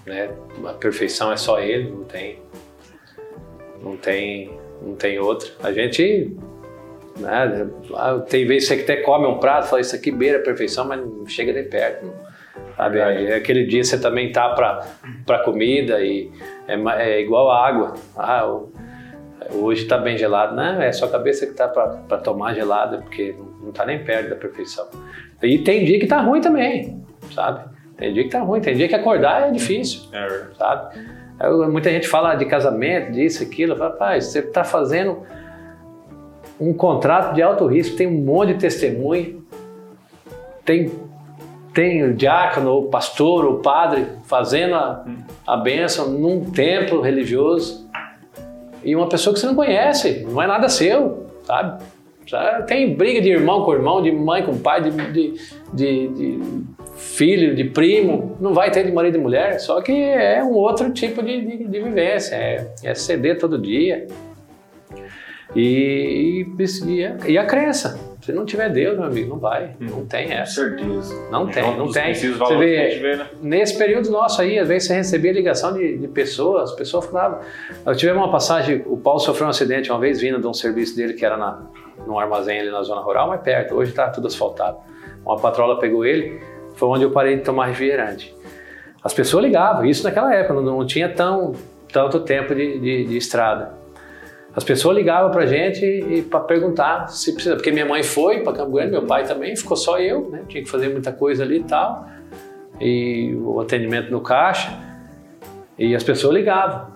né? 0.06 0.30
A 0.66 0.74
perfeição 0.74 1.30
é 1.32 1.36
só 1.38 1.60
ele, 1.60 1.92
não 1.92 2.04
tem, 2.06 2.40
não 3.84 3.98
tem, 3.98 4.52
não 4.82 4.96
tem 4.96 5.20
outro. 5.20 5.52
A 5.62 5.72
gente, 5.74 6.36
né? 7.20 7.68
ah, 7.96 8.20
Tem 8.28 8.46
vezes 8.46 8.70
que 8.70 8.76
você 8.76 8.82
até 8.82 9.02
come 9.02 9.26
um 9.26 9.38
prato, 9.40 9.68
fala 9.68 9.82
isso 9.82 9.96
aqui 9.96 10.12
beira 10.12 10.40
a 10.40 10.42
perfeição, 10.42 10.86
mas 10.88 11.00
não 11.00 11.26
chega 11.28 11.54
nem 11.54 11.64
perto. 11.64 12.12
Sabe? 12.76 13.02
Aí, 13.02 13.34
aquele 13.34 13.66
dia 13.66 13.84
você 13.84 14.00
também 14.00 14.32
tá 14.32 14.50
para 14.50 14.86
para 15.26 15.40
comida 15.40 16.00
e 16.02 16.32
é, 16.68 16.76
é 17.02 17.22
igual 17.22 17.50
a 17.50 17.68
água. 17.68 17.94
Ah, 18.16 18.48
Hoje 19.52 19.84
está 19.84 19.98
bem 19.98 20.18
gelado. 20.18 20.56
Não, 20.56 20.82
é 20.82 20.92
só 20.92 21.06
a 21.06 21.10
cabeça 21.10 21.46
que 21.46 21.52
está 21.52 21.68
para 21.68 22.18
tomar 22.18 22.54
gelada, 22.54 22.98
porque 22.98 23.36
não 23.62 23.70
está 23.70 23.86
nem 23.86 24.04
perto 24.04 24.30
da 24.30 24.36
perfeição. 24.36 24.88
E 25.42 25.60
tem 25.60 25.86
dia 25.86 25.98
que 26.00 26.06
está 26.06 26.20
ruim 26.20 26.42
também, 26.42 27.02
sabe? 27.34 27.64
Tem 27.98 28.14
dia 28.14 28.24
que 28.24 28.28
está 28.30 28.42
ruim, 28.42 28.60
tem 28.60 28.76
dia 28.76 28.88
que 28.88 28.96
acordar 28.96 29.48
é 29.48 29.52
difícil, 29.52 30.02
É 30.14 30.28
sabe? 30.58 31.00
Muita 31.72 31.90
gente 31.92 32.08
fala 32.08 32.36
de 32.36 32.46
casamento, 32.46 33.12
disso, 33.12 33.44
aquilo. 33.44 33.76
Fala, 33.76 33.92
Rapaz, 33.92 34.26
você 34.26 34.40
está 34.40 34.64
fazendo 34.64 35.24
um 36.60 36.74
contrato 36.74 37.34
de 37.36 37.42
alto 37.42 37.66
risco, 37.68 37.96
tem 37.98 38.08
um 38.08 38.24
monte 38.24 38.54
de 38.54 38.60
testemunho, 38.60 39.44
tem, 40.66 40.92
tem 41.74 42.04
o 42.04 42.14
diácono, 42.14 42.78
o 42.78 42.84
pastor, 42.90 43.46
o 43.46 43.60
padre 43.60 44.06
fazendo 44.26 44.76
a, 44.76 45.06
a 45.46 45.58
bênção 45.58 46.10
num 46.10 46.46
templo 46.52 47.02
religioso 47.02 47.88
e 48.84 48.96
uma 48.96 49.08
pessoa 49.08 49.34
que 49.34 49.40
você 49.40 49.46
não 49.48 49.56
conhece, 49.56 50.26
não 50.30 50.42
é 50.42 50.48
nada 50.48 50.68
seu, 50.70 51.28
sabe? 51.44 51.84
Tem 52.68 52.94
briga 52.94 53.22
de 53.22 53.30
irmão 53.30 53.64
com 53.64 53.74
irmão, 53.74 54.02
de 54.02 54.12
mãe 54.12 54.44
com 54.44 54.58
pai, 54.58 54.82
de, 54.82 54.92
de, 54.92 55.34
de- 55.74 56.08
de 56.10 56.40
filho, 56.98 57.56
de 57.56 57.64
primo, 57.66 58.36
não 58.42 58.54
vai 58.54 58.70
ter 58.70 58.84
de 58.84 58.92
marido 58.92 59.18
e 59.18 59.22
mulher, 59.22 59.60
só 59.60 59.80
que 59.82 59.94
é 59.94 60.44
um 60.44 60.52
outro 60.54 60.92
tipo 60.92 61.24
de, 61.24 61.40
de, 61.40 61.64
de 61.66 61.80
vivência, 61.80 62.36
é, 62.36 62.68
é 62.84 62.94
ceder 62.96 63.38
todo 63.40 63.58
dia. 63.58 64.08
E, 65.56 66.46
e, 66.60 66.92
e 66.92 67.06
a- 67.06 67.18
e 67.28 67.38
a 67.38 67.46
crença, 67.46 68.00
Se 68.22 68.34
não 68.34 68.44
tiver 68.46 68.70
Deus, 68.70 68.98
meu 68.98 69.06
amigo, 69.08 69.30
não 69.30 69.40
vai. 69.40 69.76
Hum. 69.80 69.86
Não 69.90 70.06
tem 70.06 70.34
essa. 70.34 70.70
Com 70.70 70.78
certeza. 70.78 71.30
Não 71.32 71.48
tem, 71.48 71.78
não 71.78 71.90
tem. 71.90 72.14
Você 72.14 72.58
vê, 72.58 73.00
vê 73.00 73.16
né? 73.16 73.28
nesse 73.42 73.78
período 73.78 74.10
nosso 74.12 74.42
aí, 74.42 74.60
às 74.60 74.68
vezes 74.68 74.88
você 74.90 74.96
recebia 74.96 75.32
ligação 75.32 75.72
de, 75.74 75.98
de 75.98 76.08
pessoas, 76.10 76.74
pessoas 76.74 77.06
falavam. 77.06 77.40
Eu 77.86 77.96
tive 77.96 78.12
uma 78.12 78.30
passagem, 78.30 78.84
o 78.86 78.98
Paulo 78.98 79.20
sofreu 79.22 79.48
um 79.48 79.50
acidente 79.50 79.90
uma 79.90 80.00
vez 80.00 80.20
vindo 80.20 80.42
de 80.42 80.48
um 80.48 80.54
serviço 80.54 80.94
dele 80.98 81.14
que 81.14 81.24
era 81.26 81.38
na, 81.38 81.62
num 82.06 82.20
armazém 82.20 82.60
ali 82.60 82.70
na 82.70 82.84
zona 82.84 83.00
rural, 83.00 83.30
mais 83.30 83.40
perto. 83.42 83.76
Hoje 83.76 83.92
está 83.92 84.10
tudo 84.10 84.28
asfaltado. 84.28 84.78
Uma 85.26 85.38
patrola 85.40 85.80
pegou 85.80 86.04
ele, 86.06 86.42
foi 86.76 86.90
onde 86.90 87.04
eu 87.06 87.12
parei 87.12 87.38
de 87.38 87.44
tomar 87.44 87.68
refrigerante. 87.68 88.36
As 89.02 89.14
pessoas 89.14 89.46
ligavam, 89.46 89.86
isso 89.86 90.04
naquela 90.04 90.36
época, 90.36 90.54
não, 90.56 90.64
não 90.64 90.86
tinha 90.86 91.08
tão, 91.08 91.54
tanto 91.94 92.20
tempo 92.20 92.54
de, 92.54 92.78
de, 92.78 93.06
de 93.06 93.16
estrada. 93.18 93.72
As 94.58 94.64
pessoas 94.64 94.98
ligavam 94.98 95.30
pra 95.30 95.46
gente 95.46 95.86
e, 95.86 96.24
para 96.24 96.40
perguntar 96.40 97.10
se 97.10 97.32
precisa, 97.32 97.56
porque 97.56 97.72
minha 97.72 97.86
mãe 97.86 98.02
foi 98.02 98.42
para 98.42 98.54
Campo 98.54 98.72
Grande, 98.72 98.92
meu 98.92 99.04
pai 99.04 99.24
também, 99.24 99.56
ficou 99.56 99.78
só 99.78 100.00
eu, 100.00 100.32
né? 100.32 100.42
Tinha 100.48 100.64
que 100.64 100.70
fazer 100.70 100.90
muita 100.90 101.12
coisa 101.12 101.44
ali 101.44 101.60
e 101.60 101.64
tal. 101.64 102.08
E 102.82 103.36
o 103.36 103.60
atendimento 103.60 104.10
no 104.10 104.20
caixa. 104.20 104.76
E 105.78 105.96
as 105.96 106.02
pessoas 106.02 106.34
ligavam 106.34 106.88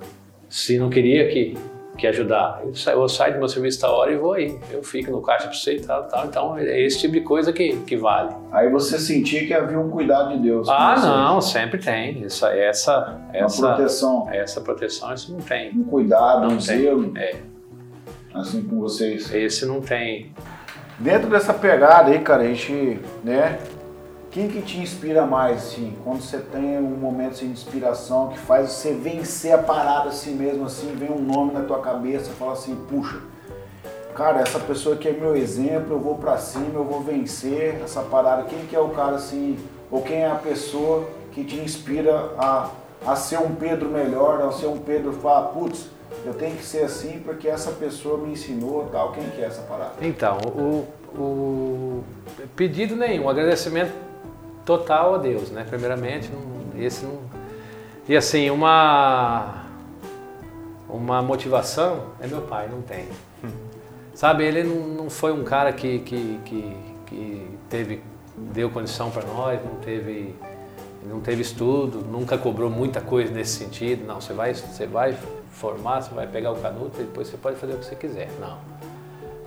se 0.50 0.80
não 0.80 0.90
queria 0.90 1.28
que 1.30 1.56
que 1.96 2.08
ajudar. 2.08 2.64
Eu 2.64 3.08
saio, 3.08 3.34
do 3.34 3.40
meu 3.40 3.48
serviço 3.48 3.80
da 3.82 3.92
hora 3.92 4.12
e 4.12 4.18
vou 4.18 4.34
aí. 4.34 4.58
Eu 4.72 4.82
fico 4.82 5.12
no 5.12 5.22
caixa 5.22 5.48
para 5.48 5.56
você 5.56 5.76
e 5.76 5.82
tal, 5.82 6.08
tal. 6.08 6.26
Então 6.26 6.58
é 6.58 6.82
esse 6.82 7.00
tipo 7.00 7.14
de 7.14 7.22
coisa 7.22 7.54
que, 7.54 7.78
que 7.82 7.96
vale. 7.96 8.34
Aí 8.52 8.72
você 8.72 8.98
sentia 8.98 9.46
que 9.46 9.54
havia 9.54 9.80
um 9.80 9.90
cuidado 9.92 10.36
de 10.36 10.40
Deus. 10.40 10.68
Ah, 10.68 10.96
não, 11.00 11.40
sempre 11.40 11.78
tem. 11.78 12.24
Essa, 12.24 12.50
essa, 12.56 13.22
essa 13.32 13.62
proteção. 13.62 14.28
Essa 14.32 14.62
proteção, 14.62 15.14
isso 15.14 15.32
não 15.32 15.42
tem. 15.42 15.70
Um 15.78 15.84
cuidado, 15.84 16.48
não 16.48 16.56
um 16.56 16.60
zelo. 16.60 17.16
É. 17.16 17.51
Assim 18.34 18.62
com 18.64 18.80
vocês. 18.80 19.34
Esse 19.34 19.66
não 19.66 19.82
tem. 19.82 20.32
Dentro 20.98 21.30
dessa 21.30 21.54
pegada 21.54 22.12
aí, 22.12 22.20
cara, 22.20 22.44
a 22.44 22.48
gente, 22.48 23.00
né? 23.24 23.60
Quem 24.30 24.48
que 24.48 24.62
te 24.62 24.80
inspira 24.80 25.26
mais, 25.26 25.58
assim, 25.58 25.94
quando 26.06 26.22
você 26.22 26.38
tem 26.38 26.78
um 26.78 26.96
momento 26.96 27.32
assim, 27.32 27.48
de 27.48 27.52
inspiração 27.52 28.30
que 28.30 28.40
faz 28.40 28.72
você 28.72 28.94
vencer 28.94 29.52
a 29.52 29.58
parada 29.58 30.08
assim 30.08 30.34
mesmo, 30.36 30.66
assim, 30.66 30.96
vem 30.96 31.12
um 31.12 31.22
nome 31.22 31.52
na 31.52 31.64
tua 31.64 31.82
cabeça, 31.82 32.32
fala 32.32 32.54
assim, 32.54 32.74
puxa, 32.88 33.20
cara, 34.16 34.40
essa 34.40 34.58
pessoa 34.58 34.96
que 34.96 35.10
é 35.10 35.12
meu 35.12 35.36
exemplo, 35.36 35.96
eu 35.96 36.00
vou 36.00 36.16
para 36.16 36.38
cima, 36.38 36.76
eu 36.76 36.86
vou 36.86 37.02
vencer 37.02 37.82
essa 37.84 38.02
parada. 38.04 38.44
Quem 38.44 38.60
que 38.68 38.76
é 38.76 38.80
o 38.80 38.90
cara 38.90 39.18
assim, 39.18 39.58
ou 39.92 40.02
quem 40.02 40.20
é 40.20 40.32
a 40.32 40.36
pessoa 40.36 41.10
que 41.34 41.44
te 41.44 41.58
inspira 41.58 42.32
a, 42.38 42.70
a 43.06 43.16
ser 43.18 43.40
um 43.40 43.54
Pedro 43.56 43.90
melhor, 43.90 44.42
a 44.42 44.52
ser 44.54 44.68
um 44.68 44.78
Pedro 44.78 45.12
fala, 45.12 45.50
putz, 45.50 45.90
eu 46.26 46.34
tenho 46.34 46.56
que 46.56 46.64
ser 46.64 46.84
assim 46.84 47.22
porque 47.24 47.48
essa 47.48 47.72
pessoa 47.72 48.18
me 48.18 48.32
ensinou 48.32 48.88
tal. 48.92 49.12
Quem 49.12 49.30
que 49.30 49.42
é 49.42 49.46
essa 49.46 49.62
parada? 49.64 49.94
Então, 50.02 50.38
o, 50.38 50.88
o 51.16 52.04
pedido 52.56 52.96
nenhum, 52.96 53.30
agradecimento 53.30 53.94
total 54.66 55.16
a 55.16 55.18
Deus, 55.18 55.50
né? 55.50 55.66
Primeiramente, 55.68 56.30
não, 56.30 56.82
esse 56.82 57.06
não. 57.06 57.20
E 58.08 58.16
assim, 58.16 58.50
uma 58.50 59.66
uma 60.90 61.22
motivação 61.22 62.08
é 62.20 62.28
meu 62.28 62.42
pai, 62.42 62.68
não 62.70 62.82
tem. 62.82 63.08
Sabe, 64.14 64.44
ele 64.44 64.64
não, 64.64 64.88
não 64.88 65.10
foi 65.10 65.32
um 65.32 65.44
cara 65.44 65.72
que, 65.72 66.00
que, 66.00 66.40
que, 66.44 66.78
que 67.08 67.48
teve 67.70 68.04
deu 68.38 68.70
condição 68.70 69.10
para 69.10 69.24
nós, 69.24 69.60
não 69.64 69.76
teve 69.76 70.36
não 71.06 71.20
teve 71.20 71.42
estudo, 71.42 72.00
nunca 72.00 72.38
cobrou 72.38 72.70
muita 72.70 73.02
coisa 73.02 73.32
nesse 73.32 73.58
sentido. 73.58 74.06
Não, 74.06 74.22
você 74.22 74.34
vai 74.34 74.54
você 74.54 74.86
vai 74.86 75.18
formar, 75.52 76.02
você 76.02 76.14
vai 76.14 76.28
pegar 76.28 76.52
o 76.52 76.56
canuto 76.56 77.00
e 77.02 77.04
depois 77.04 77.28
você 77.28 77.38
pode 77.38 77.58
fazer 77.58 77.74
o 77.74 77.78
que 77.78 77.86
você 77.86 77.96
quiser. 77.96 78.30
Não. 78.40 78.58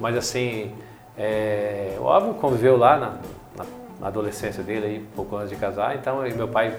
Mas 0.01 0.17
assim, 0.17 0.73
é, 1.17 1.97
óbvio, 2.01 2.35
conviveu 2.35 2.77
lá 2.77 2.97
na, 2.97 3.19
na 3.57 3.65
na 4.01 4.09
adolescência 4.09 4.63
dele, 4.63 4.87
aí, 4.87 5.07
pouco 5.15 5.37
antes 5.37 5.51
de 5.51 5.57
casar. 5.57 5.97
Então, 5.97 6.23
meu 6.23 6.49
pai 6.49 6.77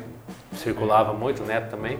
circulava 0.53 1.13
muito, 1.13 1.43
o 1.43 1.45
neto 1.45 1.69
também. 1.69 1.97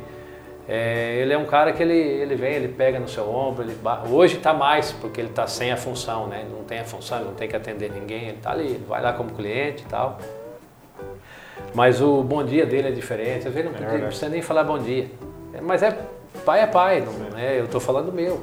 É, 0.67 1.17
ele 1.19 1.31
é 1.31 1.37
um 1.37 1.45
cara 1.45 1.73
que 1.73 1.81
ele, 1.81 1.93
ele 1.93 2.35
vem, 2.35 2.53
ele 2.53 2.67
pega 2.67 2.99
no 2.99 3.07
seu 3.07 3.29
ombro, 3.29 3.63
ele 3.63 3.77
hoje 4.09 4.37
está 4.37 4.53
mais, 4.53 4.91
porque 4.91 5.21
ele 5.21 5.29
está 5.29 5.45
sem 5.45 5.71
a 5.71 5.77
função, 5.77 6.27
né? 6.27 6.41
Ele 6.41 6.55
não 6.55 6.63
tem 6.63 6.79
a 6.79 6.83
função, 6.83 7.19
ele 7.19 7.27
não 7.27 7.35
tem 7.35 7.47
que 7.47 7.55
atender 7.55 7.91
ninguém, 7.91 8.29
ele 8.29 8.37
está 8.37 8.51
ali, 8.51 8.65
ele 8.65 8.85
vai 8.87 9.01
lá 9.01 9.13
como 9.13 9.31
cliente 9.31 9.83
e 9.83 9.85
tal. 9.87 10.17
Mas 11.75 12.01
o 12.01 12.23
bom 12.23 12.41
dia 12.41 12.65
dele 12.65 12.87
é 12.87 12.91
diferente, 12.91 13.49
às 13.49 13.53
vezes 13.53 13.69
não, 13.69 13.77
é 13.77 13.97
precisa 13.99 14.29
nem 14.29 14.41
falar 14.41 14.63
bom 14.63 14.79
dia. 14.79 15.11
É, 15.53 15.59
mas 15.59 15.83
é 15.83 15.91
pai 16.45 16.61
é 16.61 16.67
pai, 16.67 17.01
não 17.01 17.37
é? 17.37 17.59
Eu 17.59 17.65
estou 17.65 17.81
falando 17.81 18.13
meu. 18.13 18.41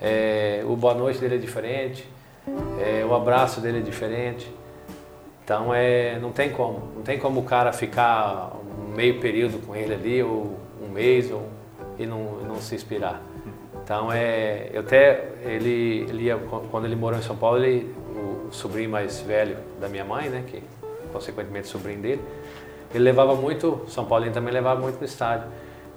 É, 0.00 0.62
o 0.64 0.76
boa 0.76 0.94
noite 0.94 1.18
dele 1.18 1.34
é 1.34 1.38
diferente, 1.38 2.08
é, 2.80 3.04
o 3.04 3.12
abraço 3.12 3.60
dele 3.60 3.78
é 3.78 3.82
diferente. 3.82 4.48
Então 5.42 5.74
é, 5.74 6.16
não 6.20 6.30
tem 6.30 6.50
como, 6.50 6.80
não 6.94 7.02
tem 7.02 7.18
como 7.18 7.40
o 7.40 7.42
cara 7.42 7.72
ficar 7.72 8.52
um 8.54 8.94
meio 8.94 9.18
período 9.18 9.58
com 9.66 9.74
ele 9.74 9.94
ali, 9.94 10.22
ou 10.22 10.58
um 10.80 10.88
mês, 10.88 11.32
ou, 11.32 11.42
e 11.98 12.06
não, 12.06 12.38
não 12.46 12.60
se 12.60 12.72
inspirar. 12.72 13.20
Então 13.82 14.12
é, 14.12 14.70
eu 14.72 14.82
até, 14.82 15.24
ele, 15.44 16.06
ele 16.08 16.28
quando 16.70 16.84
ele 16.84 16.94
morou 16.94 17.18
em 17.18 17.22
São 17.22 17.34
Paulo, 17.36 17.64
ele, 17.64 17.92
o 18.48 18.52
sobrinho 18.52 18.90
mais 18.90 19.20
velho 19.22 19.56
da 19.80 19.88
minha 19.88 20.04
mãe, 20.04 20.28
né, 20.28 20.44
que 20.46 20.62
consequentemente 21.12 21.68
sobrinho 21.68 22.00
dele, 22.00 22.22
ele 22.94 23.04
levava 23.04 23.34
muito, 23.34 23.84
São 23.88 24.04
Paulo 24.04 24.30
também 24.30 24.52
levava 24.52 24.80
muito 24.80 24.98
no 24.98 25.04
estádio. 25.04 25.48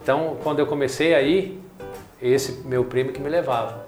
Então 0.04 0.38
quando 0.44 0.60
eu 0.60 0.68
comecei 0.68 1.14
aí, 1.14 1.62
esse 2.22 2.68
meu 2.68 2.86
primo 2.86 3.12
que 3.12 3.20
me 3.20 3.30
levava. 3.30 3.88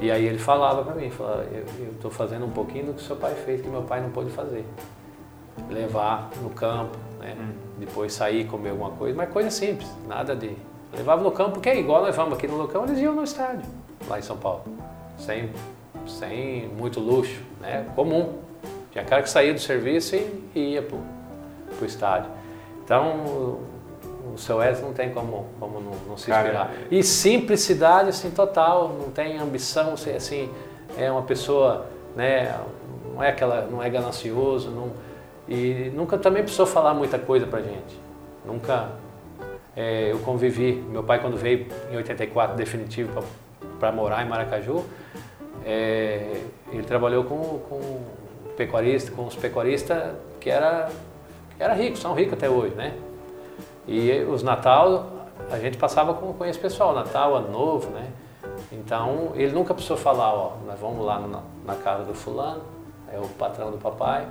E 0.00 0.10
aí 0.10 0.26
ele 0.26 0.38
falava 0.38 0.82
para 0.82 0.94
mim, 0.94 1.10
falava, 1.10 1.44
eu 1.52 1.92
estou 1.92 2.10
fazendo 2.10 2.44
um 2.44 2.50
pouquinho 2.50 2.86
do 2.86 2.94
que 2.94 3.02
seu 3.02 3.16
pai 3.16 3.34
fez, 3.34 3.60
que 3.60 3.68
meu 3.68 3.82
pai 3.82 4.00
não 4.00 4.10
pôde 4.10 4.30
fazer. 4.30 4.64
Levar 5.70 6.30
no 6.42 6.50
campo, 6.50 6.96
né? 7.20 7.36
Hum. 7.38 7.52
depois 7.78 8.12
sair, 8.12 8.46
comer 8.46 8.70
alguma 8.70 8.90
coisa, 8.90 9.16
mas 9.16 9.30
coisa 9.30 9.50
simples, 9.50 9.88
nada 10.08 10.34
de... 10.34 10.56
Levava 10.92 11.22
no 11.22 11.30
campo, 11.30 11.52
porque 11.52 11.70
é 11.70 11.78
igual 11.78 12.02
nós 12.02 12.14
vamos 12.14 12.34
aqui 12.34 12.46
no 12.46 12.56
Locão, 12.56 12.84
eles 12.84 12.98
iam 12.98 13.14
no 13.14 13.24
estádio, 13.24 13.64
lá 14.08 14.18
em 14.18 14.22
São 14.22 14.36
Paulo. 14.36 14.64
Sem, 15.16 15.50
sem 16.06 16.68
muito 16.68 17.00
luxo, 17.00 17.40
né? 17.60 17.86
comum. 17.94 18.38
Tinha 18.92 19.04
cara 19.04 19.22
que 19.22 19.30
saía 19.30 19.52
do 19.52 19.60
serviço 19.60 20.14
e, 20.14 20.50
e 20.54 20.60
ia 20.74 20.82
para 20.82 20.96
o 21.80 21.84
estádio. 21.84 22.30
Então, 22.84 23.58
o 24.34 24.38
seu 24.38 24.62
Edson 24.62 24.86
não 24.86 24.92
tem 24.92 25.10
como, 25.10 25.46
como 25.58 25.80
não, 25.80 25.92
não 26.08 26.16
se 26.16 26.30
inspirar. 26.30 26.68
Cara, 26.68 26.70
e 26.90 27.02
simplicidade, 27.02 28.10
assim, 28.10 28.30
total, 28.30 28.88
não 28.88 29.10
tem 29.10 29.38
ambição, 29.38 29.94
assim, 29.94 30.50
é 30.96 31.10
uma 31.10 31.22
pessoa, 31.22 31.86
né, 32.16 32.54
não 33.12 33.22
é 33.22 33.28
aquela, 33.28 33.66
não 33.66 33.82
é 33.82 33.88
ganancioso, 33.90 34.70
não, 34.70 34.92
e 35.48 35.90
nunca 35.94 36.16
também 36.16 36.42
precisou 36.42 36.66
falar 36.66 36.94
muita 36.94 37.18
coisa 37.18 37.46
pra 37.46 37.60
gente. 37.60 38.00
Nunca, 38.44 38.90
é, 39.76 40.12
eu 40.12 40.18
convivi, 40.20 40.72
meu 40.72 41.02
pai 41.02 41.20
quando 41.20 41.36
veio 41.36 41.66
em 41.90 41.96
84 41.96 42.56
definitivo 42.56 43.22
para 43.78 43.92
morar 43.92 44.24
em 44.24 44.28
Maracaju, 44.28 44.84
é, 45.64 46.40
ele 46.72 46.82
trabalhou 46.82 47.24
com, 47.24 47.38
com 47.68 48.00
pecuarista, 48.56 49.10
com 49.12 49.26
os 49.26 49.34
pecuaristas 49.34 50.14
que 50.40 50.50
era, 50.50 50.90
que 51.56 51.62
era 51.62 51.74
rico, 51.74 51.96
são 51.96 52.14
ricos 52.14 52.34
até 52.34 52.48
hoje, 52.48 52.74
né? 52.74 52.96
E 53.86 54.22
os 54.28 54.42
Natal 54.42 55.22
a 55.50 55.58
gente 55.58 55.76
passava 55.76 56.14
com, 56.14 56.32
com 56.32 56.44
esse 56.44 56.58
pessoal, 56.58 56.94
Natal, 56.94 57.34
Ano 57.34 57.50
Novo, 57.50 57.90
né? 57.90 58.08
Então 58.70 59.32
ele 59.34 59.52
nunca 59.52 59.74
precisou 59.74 59.96
falar, 59.96 60.32
ó, 60.32 60.52
nós 60.66 60.78
vamos 60.78 61.04
lá 61.04 61.18
na, 61.20 61.42
na 61.64 61.74
casa 61.76 62.04
do 62.04 62.14
fulano, 62.14 62.62
é 63.12 63.18
o 63.18 63.28
patrão 63.28 63.70
do 63.70 63.78
papai, 63.78 64.26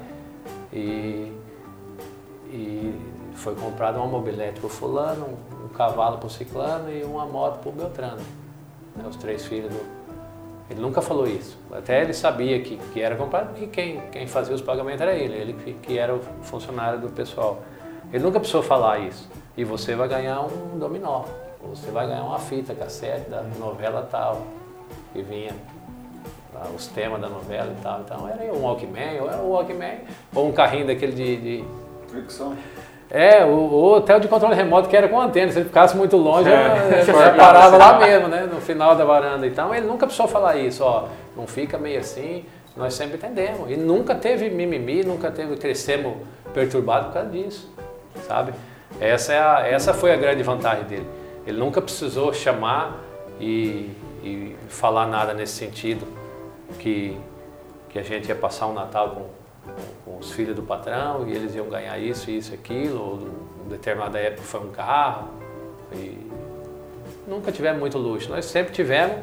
e, 0.73 1.31
e 2.47 2.99
foi 3.35 3.55
comprado 3.55 3.97
uma 3.97 4.07
mobilete 4.07 4.59
para 4.59 4.67
o 4.67 4.69
fulano, 4.69 5.25
um, 5.25 5.65
um 5.65 5.67
cavalo 5.69 6.17
para 6.17 6.27
o 6.27 6.29
ciclano 6.29 6.91
e 6.91 7.03
uma 7.03 7.25
moto 7.25 7.59
para 7.59 7.69
o 7.69 7.71
Beltrano. 7.71 8.21
Né, 8.95 9.05
os 9.07 9.15
três 9.15 9.45
filhos 9.45 9.73
do. 9.73 10.00
Ele 10.69 10.79
nunca 10.79 11.01
falou 11.01 11.27
isso. 11.27 11.57
Até 11.71 12.01
ele 12.01 12.13
sabia 12.13 12.61
que, 12.61 12.77
que 12.93 13.01
era 13.01 13.15
comprado 13.15 13.49
porque 13.49 13.67
quem, 13.67 14.01
quem 14.11 14.27
fazia 14.27 14.55
os 14.55 14.61
pagamentos 14.61 15.01
era 15.01 15.13
ele, 15.13 15.35
ele 15.35 15.53
que, 15.53 15.73
que 15.73 15.97
era 15.97 16.15
o 16.15 16.21
funcionário 16.43 16.99
do 16.99 17.09
pessoal. 17.09 17.61
Ele 18.11 18.23
nunca 18.23 18.39
precisou 18.39 18.63
falar 18.63 18.99
isso 18.99 19.29
e 19.57 19.63
você 19.63 19.95
vai 19.95 20.07
ganhar 20.07 20.41
um 20.41 20.77
dominó. 20.77 21.23
Você 21.63 21.91
vai 21.91 22.07
ganhar 22.07 22.23
uma 22.23 22.39
fita 22.39 22.73
cassete 22.73 23.29
da 23.29 23.43
novela 23.43 24.07
tal, 24.09 24.41
que 25.13 25.21
vinha 25.21 25.51
os 26.75 26.87
temas 26.87 27.21
da 27.21 27.29
novela 27.29 27.73
e 27.77 27.81
tal. 27.81 28.01
Então 28.01 28.27
era 28.27 28.53
um 28.53 28.61
Walkman, 28.61 29.21
ou 29.21 29.29
um 29.29 29.49
Walkman, 29.51 29.99
ou 30.33 30.49
um 30.49 30.51
carrinho 30.51 30.87
daquele 30.87 31.13
de. 31.13 31.37
de... 31.37 31.65
É, 33.13 33.43
o, 33.43 33.49
o, 33.49 33.93
hotel 33.93 34.21
de 34.21 34.29
controle 34.29 34.55
remoto 34.55 34.87
que 34.87 34.95
era 34.95 35.09
com 35.09 35.19
antena. 35.19 35.51
Se 35.51 35.59
ele 35.59 35.67
ficasse 35.67 35.97
muito 35.97 36.15
longe, 36.15 36.49
é, 36.49 37.03
parava 37.35 37.75
lá 37.75 37.99
mesmo, 37.99 38.29
né? 38.29 38.49
No 38.51 38.61
final 38.61 38.95
da 38.95 39.03
varanda. 39.03 39.45
Então 39.45 39.75
ele 39.75 39.85
nunca 39.85 40.05
precisou 40.05 40.29
falar 40.29 40.55
isso, 40.55 40.81
ó, 40.81 41.09
não 41.35 41.45
fica 41.45 41.77
meio 41.77 41.99
assim, 41.99 42.45
nós 42.75 42.93
sempre 42.93 43.17
entendemos. 43.17 43.69
E 43.69 43.75
nunca 43.75 44.15
teve 44.15 44.49
mimimi, 44.49 45.03
nunca 45.03 45.29
teve, 45.29 45.57
crescemos 45.57 46.15
perturbado 46.53 47.07
por 47.07 47.15
causa 47.15 47.29
disso, 47.29 47.69
sabe? 48.25 48.53
Essa, 48.99 49.33
é 49.33 49.39
a, 49.39 49.67
essa 49.67 49.93
foi 49.93 50.13
a 50.13 50.15
grande 50.15 50.41
vantagem 50.41 50.85
dele. 50.85 51.07
Ele 51.45 51.57
nunca 51.57 51.81
precisou 51.81 52.33
chamar 52.33 52.97
e, 53.41 53.89
e 54.23 54.55
falar 54.69 55.07
nada 55.07 55.33
nesse 55.33 55.53
sentido 55.53 56.07
que, 56.79 57.17
que 57.89 57.99
a 57.99 58.03
gente 58.03 58.29
ia 58.29 58.35
passar 58.35 58.67
um 58.67 58.73
Natal 58.73 59.09
com, 59.09 59.40
com, 60.05 60.17
os 60.17 60.31
filhos 60.31 60.55
do 60.55 60.61
patrão 60.61 61.27
e 61.27 61.31
eles 61.31 61.55
iam 61.55 61.67
ganhar 61.67 61.97
isso, 61.97 62.29
isso, 62.29 62.53
aquilo, 62.53 62.99
ou 62.99 63.19
em 63.65 63.69
determinada 63.69 64.19
época 64.19 64.43
foi 64.43 64.59
um 64.61 64.71
carro. 64.71 65.29
E 65.93 66.17
nunca 67.27 67.51
tivemos 67.51 67.79
muito 67.79 67.97
luxo, 67.97 68.29
nós 68.29 68.45
sempre 68.45 68.73
tivemos 68.73 69.17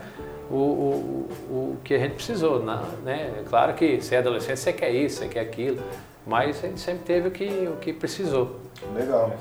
o, 0.51 0.57
o, 0.57 1.28
o 1.51 1.76
que 1.84 1.95
a 1.95 1.99
gente 1.99 2.14
precisou. 2.14 2.61
Né? 2.61 3.34
É 3.41 3.45
claro 3.49 3.74
que 3.74 4.01
você 4.01 4.16
é 4.16 4.18
adolescente, 4.18 4.59
você 4.59 4.72
quer 4.72 4.91
isso, 4.91 5.18
você 5.18 5.28
quer 5.28 5.41
aquilo, 5.41 5.82
mas 6.26 6.62
a 6.64 6.68
gente 6.68 6.80
sempre 6.80 7.05
teve 7.05 7.28
o 7.28 7.30
que, 7.30 7.68
o 7.72 7.76
que 7.76 7.93
precisou. 7.93 8.57
Legal. 8.95 9.32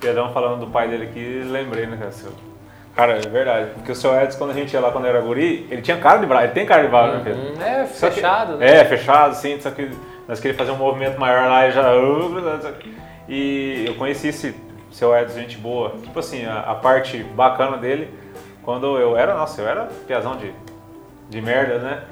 Pedrão 0.00 0.32
falando 0.32 0.60
do 0.60 0.70
pai 0.70 0.88
dele 0.88 1.04
aqui, 1.04 1.42
lembrei, 1.44 1.86
né, 1.86 1.96
cara? 1.96 2.49
Cara, 2.94 3.18
é 3.18 3.28
verdade. 3.28 3.70
Porque 3.74 3.92
o 3.92 3.94
seu 3.94 4.14
Edson, 4.20 4.38
quando 4.38 4.50
a 4.50 4.54
gente 4.54 4.72
ia 4.72 4.80
lá 4.80 4.90
quando 4.90 5.06
era 5.06 5.20
guri, 5.20 5.66
ele 5.70 5.80
tinha 5.80 5.96
cara 5.96 6.18
de 6.18 6.26
bravo, 6.26 6.44
ele 6.44 6.52
tem 6.52 6.66
cara 6.66 6.82
de 6.82 6.88
bravo, 6.88 7.12
né, 7.12 7.20
Pedro? 7.24 7.40
Uhum, 7.40 7.62
é, 7.62 7.86
fechado, 7.86 8.52
que, 8.54 8.58
né? 8.58 8.76
É, 8.76 8.84
fechado, 8.84 9.34
sim, 9.34 9.60
só 9.60 9.70
que 9.70 9.90
nós 10.26 10.40
queríamos 10.40 10.58
fazer 10.58 10.72
um 10.72 10.84
movimento 10.84 11.18
maior 11.18 11.48
lá 11.48 11.68
e 11.68 11.72
já. 11.72 11.92
E 13.28 13.84
eu 13.86 13.94
conheci 13.94 14.28
esse 14.28 14.54
seu 14.90 15.16
Edson, 15.16 15.38
gente 15.38 15.56
boa. 15.56 15.90
Tipo 16.02 16.18
assim, 16.18 16.44
a, 16.44 16.60
a, 16.60 16.74
parte 16.74 17.22
bacana 17.22 17.76
dele, 17.76 18.12
quando 18.62 18.98
eu 18.98 19.16
era, 19.16 19.34
nossa, 19.34 19.60
eu 19.60 19.68
era 19.68 19.88
piazão 20.06 20.36
de, 20.36 20.52
de 21.28 21.40
merda, 21.40 21.78
né? 21.78 22.02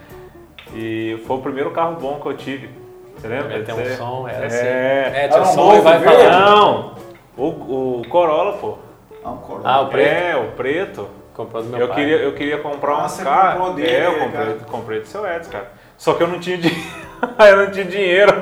E 0.74 1.22
foi 1.26 1.36
o 1.36 1.40
primeiro 1.40 1.70
carro 1.70 1.96
bom 1.96 2.20
que 2.20 2.26
eu 2.26 2.36
tive. 2.36 2.70
Você 3.16 3.26
lembra? 3.26 3.62
Tem 3.62 3.74
um 3.74 3.96
som, 3.96 4.28
era 4.28 4.44
é, 4.44 4.46
assim. 4.46 4.66
É, 5.16 5.28
tinha 5.28 5.42
um 5.42 5.44
som 5.44 5.74
e 5.74 5.80
vai 5.80 6.00
falar. 6.00 6.40
Não! 6.40 6.94
O, 7.36 8.00
o 8.00 8.08
Corolla, 8.08 8.52
pô. 8.58 8.78
Ah, 9.28 9.32
um 9.32 9.36
Corolla. 9.38 9.68
Ah, 9.70 9.80
o 9.82 9.88
preto? 9.88 10.08
É, 10.10 10.36
o 10.36 10.52
preto. 10.52 11.08
Comprou 11.34 11.62
do 11.62 11.68
meu 11.68 11.78
eu 11.78 11.88
pai. 11.88 11.96
Queria, 11.96 12.16
eu 12.16 12.32
queria 12.34 12.58
comprar 12.58 12.92
Ah, 12.94 13.04
um 13.04 13.08
você 13.08 13.22
carro. 13.22 13.52
comprou 13.58 13.74
dele, 13.74 13.90
é, 13.90 14.06
eu 14.06 14.12
comprei, 14.18 14.30
cara? 14.30 14.58
comprei 14.70 15.00
do 15.00 15.06
seu 15.06 15.26
Edson, 15.26 15.50
cara. 15.50 15.70
Só 15.96 16.14
que 16.14 16.22
eu 16.22 16.28
não 16.28 16.40
tinha 16.40 16.58
dinheiro. 16.58 16.82
eu 17.38 17.56
não 17.56 17.70
tinha 17.70 17.84
dinheiro. 17.84 18.32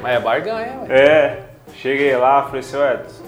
Mas 0.00 0.12
é 0.16 0.20
barganha, 0.20 0.80
ué. 0.82 0.86
É, 0.88 1.42
cheguei 1.74 2.16
lá, 2.16 2.44
falei, 2.44 2.62
seu 2.62 2.80
Edson, 2.84 3.24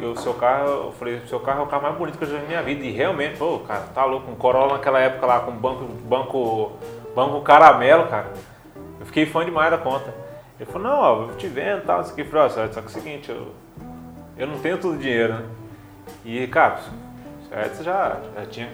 eu, 0.00 0.12
o 0.12 0.16
seu 0.16 0.32
carro, 0.32 0.68
eu 0.68 0.92
falei, 0.98 1.16
o 1.16 1.28
seu 1.28 1.40
carro 1.40 1.60
é 1.60 1.64
o 1.64 1.66
carro 1.66 1.82
mais 1.82 1.94
bonito 1.96 2.16
que 2.16 2.24
eu 2.24 2.28
já 2.28 2.36
vi 2.36 2.42
na 2.42 2.48
minha 2.48 2.62
vida. 2.62 2.84
E 2.84 2.90
realmente, 2.90 3.36
pô, 3.36 3.58
cara, 3.60 3.82
tá 3.94 4.04
louco, 4.06 4.30
um 4.30 4.34
Corolla 4.34 4.74
naquela 4.74 4.98
época 5.00 5.26
lá, 5.26 5.40
com 5.40 5.52
banco, 5.52 5.84
banco, 5.84 6.72
banco 7.14 7.40
caramelo, 7.42 8.06
cara. 8.06 8.32
Eu 8.98 9.04
fiquei 9.04 9.26
fã 9.26 9.44
demais 9.44 9.70
da 9.70 9.76
conta. 9.78 10.14
Ele 10.58 10.70
falou, 10.70 10.88
não, 10.88 10.98
ó, 10.98 11.22
eu 11.24 11.36
te 11.36 11.46
vendo 11.48 11.78
e 11.78 11.82
tal, 11.82 12.00
isso 12.00 12.12
aqui. 12.12 12.22
Eu 12.22 12.26
falei, 12.26 12.46
ó, 12.46 12.48
seu 12.48 12.64
Edson, 12.64 12.74
só 12.74 12.80
que 12.80 12.86
é 12.86 12.90
o 12.90 13.02
seguinte, 13.02 13.30
eu, 13.30 13.48
eu 14.38 14.46
não 14.46 14.58
tenho 14.58 14.78
tudo 14.78 14.96
dinheiro, 14.96 15.34
né? 15.34 15.42
E, 16.26 16.44
cara, 16.48 16.80
Edson 17.64 17.84
já, 17.84 18.16
já 18.34 18.46
tinha 18.46 18.68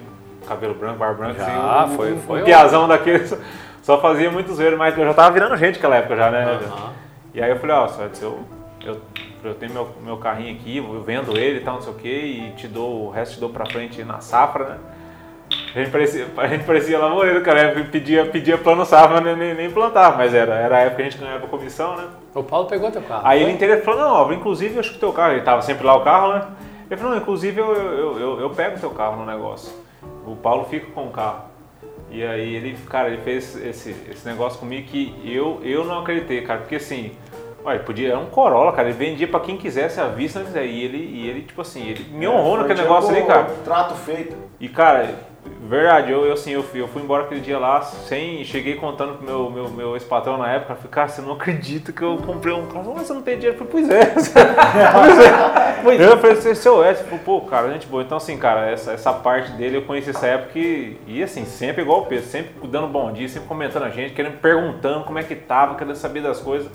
cabelo 0.47 0.73
branco, 0.73 0.97
barba 0.97 1.13
branca, 1.25 1.39
Já, 1.39 1.83
assim, 1.83 1.93
um, 1.93 1.95
foi- 1.95 2.13
um, 2.13 2.19
foi 2.19 2.41
um 2.41 2.45
piazão 2.45 2.87
daquele, 2.87 3.27
só, 3.27 3.37
só 3.83 4.01
fazia 4.01 4.31
muitos 4.31 4.55
zoeiros, 4.55 4.77
mas 4.77 4.97
eu 4.97 5.05
já 5.05 5.13
tava 5.13 5.31
virando 5.31 5.55
gente 5.55 5.75
naquela 5.75 5.97
época 5.97 6.15
já, 6.15 6.31
né? 6.31 6.59
E 7.31 7.41
aí 7.41 7.51
eu 7.51 7.59
falei, 7.59 7.75
ó, 7.75 7.87
Sérgio, 7.87 8.39
eu, 8.83 8.93
eu, 8.93 9.01
eu 9.43 9.53
tenho 9.53 9.71
meu, 9.71 9.87
meu 10.03 10.17
carrinho 10.17 10.55
aqui, 10.55 10.77
eu 10.77 11.01
vendo 11.01 11.37
ele 11.37 11.59
e 11.59 11.61
tal, 11.61 11.75
não 11.75 11.81
sei 11.83 11.93
o 11.93 11.95
que, 11.95 12.09
e 12.09 12.53
te 12.57 12.67
dou, 12.67 13.05
o 13.05 13.11
resto 13.11 13.35
te 13.35 13.39
dou 13.39 13.49
pra 13.49 13.67
frente 13.67 14.03
na 14.03 14.19
safra, 14.19 14.65
né? 14.65 14.77
A 15.75 15.79
gente 15.79 15.91
parecia, 15.91 16.27
a 16.35 16.47
gente 16.47 16.63
parecia 16.65 16.97
lavoeiro, 16.97 17.41
cara, 17.41 17.85
pedia, 17.91 18.25
pedia 18.25 18.57
plano 18.57 18.83
safra, 18.83 19.21
nem, 19.21 19.53
nem, 19.53 19.71
plantava, 19.71 20.17
mas 20.17 20.33
era, 20.33 20.55
era 20.55 20.77
a 20.77 20.79
época 20.81 20.95
que 20.95 21.01
a 21.01 21.05
gente 21.05 21.17
ganhava 21.19 21.47
comissão, 21.47 21.95
né? 21.95 22.07
O 22.33 22.43
Paulo 22.43 22.67
pegou 22.67 22.89
teu 22.89 23.01
carro. 23.03 23.21
Aí 23.23 23.39
foi? 23.39 23.49
ele 23.49 23.55
interessou, 23.55 23.85
falou, 23.85 24.01
não, 24.01 24.15
ó, 24.15 24.33
inclusive 24.33 24.79
acho 24.79 24.91
que 24.91 24.97
o 24.97 24.99
teu 24.99 25.13
carro, 25.13 25.33
ele 25.33 25.41
tava 25.41 25.61
sempre 25.61 25.85
lá 25.85 25.95
o 25.95 26.01
carro, 26.01 26.33
né? 26.33 26.41
Ele 26.89 26.97
falou, 26.97 27.15
não, 27.15 27.21
inclusive 27.21 27.59
eu, 27.59 27.73
eu, 27.75 28.19
eu, 28.19 28.39
eu 28.39 28.49
pego 28.51 28.77
o 28.77 28.79
teu 28.79 28.91
carro 28.91 29.17
no 29.17 29.25
negócio. 29.25 29.73
O 30.25 30.35
Paulo 30.35 30.65
fica 30.65 30.87
com 30.91 31.07
o 31.07 31.11
carro. 31.11 31.45
E 32.09 32.23
aí 32.23 32.55
ele, 32.55 32.77
cara, 32.89 33.09
ele 33.09 33.21
fez 33.21 33.55
esse, 33.55 33.89
esse 34.09 34.27
negócio 34.27 34.59
comigo 34.59 34.87
que 34.87 35.19
eu, 35.25 35.59
eu 35.63 35.83
não 35.83 35.99
acreditei, 35.99 36.41
cara, 36.41 36.59
porque 36.59 36.75
assim, 36.75 37.11
olha, 37.65 37.79
podia, 37.79 38.09
era 38.09 38.19
um 38.19 38.27
Corolla, 38.27 38.71
cara, 38.71 38.89
ele 38.89 38.97
vendia 38.97 39.27
pra 39.27 39.39
quem 39.39 39.57
quisesse 39.57 39.99
à 39.99 40.07
vista, 40.07 40.39
não 40.39 40.45
quiser. 40.45 40.65
E 40.65 40.83
ele, 40.83 40.97
e 40.97 41.27
ele, 41.27 41.41
tipo 41.41 41.61
assim, 41.61 41.87
ele 41.87 42.03
me 42.11 42.27
honrou 42.27 42.57
Foi 42.57 42.59
naquele 42.59 42.81
negócio 42.81 43.09
ali, 43.09 43.25
cara. 43.25 43.45
Trato 43.63 43.95
feito. 43.95 44.35
E 44.59 44.69
cara, 44.69 45.15
verdade, 45.67 46.11
eu, 46.11 46.25
eu 46.25 46.33
assim, 46.33 46.51
eu 46.51 46.63
fui, 46.63 46.81
eu 46.81 46.87
fui 46.87 47.01
embora 47.01 47.23
aquele 47.23 47.41
dia 47.41 47.57
lá 47.57 47.81
sem. 47.81 48.43
Cheguei 48.43 48.75
contando 48.75 49.17
pro 49.17 49.25
meu, 49.25 49.49
meu, 49.49 49.69
meu 49.69 49.93
ex-patrão 49.95 50.37
na 50.37 50.51
época, 50.51 50.75
falei, 50.75 50.89
cara, 50.91 51.07
você 51.07 51.21
não 51.21 51.33
acredita 51.33 51.91
que 51.91 52.01
eu 52.01 52.17
comprei 52.17 52.53
um 52.53 52.67
carro, 52.67 52.93
mas 52.95 53.07
você 53.07 53.13
não 53.13 53.21
tem 53.21 53.37
dinheiro? 53.37 53.57
Eu 53.59 53.65
falei, 53.67 53.71
pois 53.71 53.89
é. 53.89 54.05
pois 55.83 55.99
é. 55.99 56.05
Eu 56.05 56.17
falei, 56.17 56.35
"Você- 56.35 56.55
seu 56.55 56.83
Edson, 56.85 57.03
falei, 57.05 57.19
pô, 57.19 57.41
cara, 57.41 57.71
gente 57.71 57.87
boa. 57.87 58.03
Então 58.03 58.17
assim, 58.17 58.37
cara, 58.37 58.69
essa, 58.69 58.91
essa 58.93 59.11
parte 59.13 59.51
dele 59.51 59.77
eu 59.77 59.81
conheci 59.83 60.09
essa 60.11 60.27
época 60.27 60.57
e, 60.59 60.97
e 61.07 61.23
assim, 61.23 61.45
sempre 61.45 61.81
igual 61.81 62.01
o 62.01 62.05
Pedro, 62.05 62.25
sempre 62.25 62.67
dando 62.67 62.87
bom 62.87 63.11
dia, 63.11 63.27
sempre 63.27 63.47
comentando 63.47 63.83
a 63.83 63.89
gente, 63.89 64.13
querendo 64.13 64.37
perguntando 64.39 65.03
como 65.05 65.19
é 65.19 65.23
que 65.23 65.35
tava, 65.35 65.75
querendo 65.75 65.95
saber 65.95 66.21
das 66.21 66.39
coisas. 66.39 66.69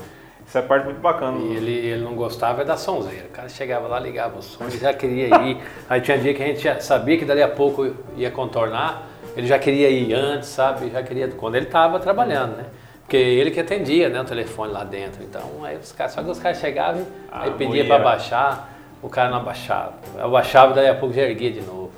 Essa 0.49 0.61
é 0.61 0.63
parte 0.63 0.85
muito 0.87 1.01
bacana. 1.01 1.37
E 1.39 1.57
ele, 1.57 1.71
ele 1.73 2.03
não 2.03 2.15
gostava 2.15 2.65
da 2.65 2.75
sonzeira. 2.77 3.27
O 3.27 3.31
cara 3.31 3.49
chegava 3.51 3.87
lá, 3.87 4.01
ligava 4.01 4.39
o 4.39 4.43
som, 4.43 4.65
ele 4.65 4.79
já 4.79 4.95
queria 4.95 5.27
ir. 5.43 5.59
Aí 5.91 6.01
tinha 6.01 6.17
dia 6.17 6.33
que 6.33 6.43
a 6.43 6.47
gente 6.47 6.61
já 6.61 6.81
sabia 6.81 7.19
que 7.19 7.25
dali 7.27 7.43
a 7.43 7.49
pouco 7.49 7.93
ia 8.17 8.31
contornar, 8.31 9.07
ele 9.37 9.47
já 9.47 9.59
queria 9.59 9.91
ir 9.91 10.15
antes, 10.15 10.49
sabe? 10.49 10.89
Já 10.91 11.03
queria, 11.03 11.29
quando 11.29 11.57
ele 11.57 11.67
estava 11.67 12.01
trabalhando, 12.01 12.57
né? 12.57 12.65
Porque 13.03 13.17
ele 13.19 13.51
que 13.51 13.61
atendia 13.61 14.09
né, 14.09 14.21
o 14.21 14.25
telefone 14.25 14.73
lá 14.73 14.85
dentro. 14.85 15.23
Então, 15.23 15.43
aí 15.65 15.77
os 15.77 15.93
caras, 15.93 16.13
só 16.13 16.23
que 16.23 16.31
os 16.31 16.39
caras 16.39 16.59
chegavam, 16.59 17.05
Ah, 17.31 17.43
aí 17.45 17.51
pedia 17.53 17.69
moía. 17.69 17.87
para 17.87 17.99
baixar, 18.03 18.73
o 19.03 19.09
cara 19.09 19.31
não 19.31 19.39
abaixava. 19.39 19.93
Eu 20.17 20.25
abaixava, 20.27 20.73
daí 20.75 20.89
a 20.89 20.95
pouco 20.95 21.15
já 21.15 21.23
erguia 21.23 21.51
de 21.51 21.61
novo. 21.61 21.91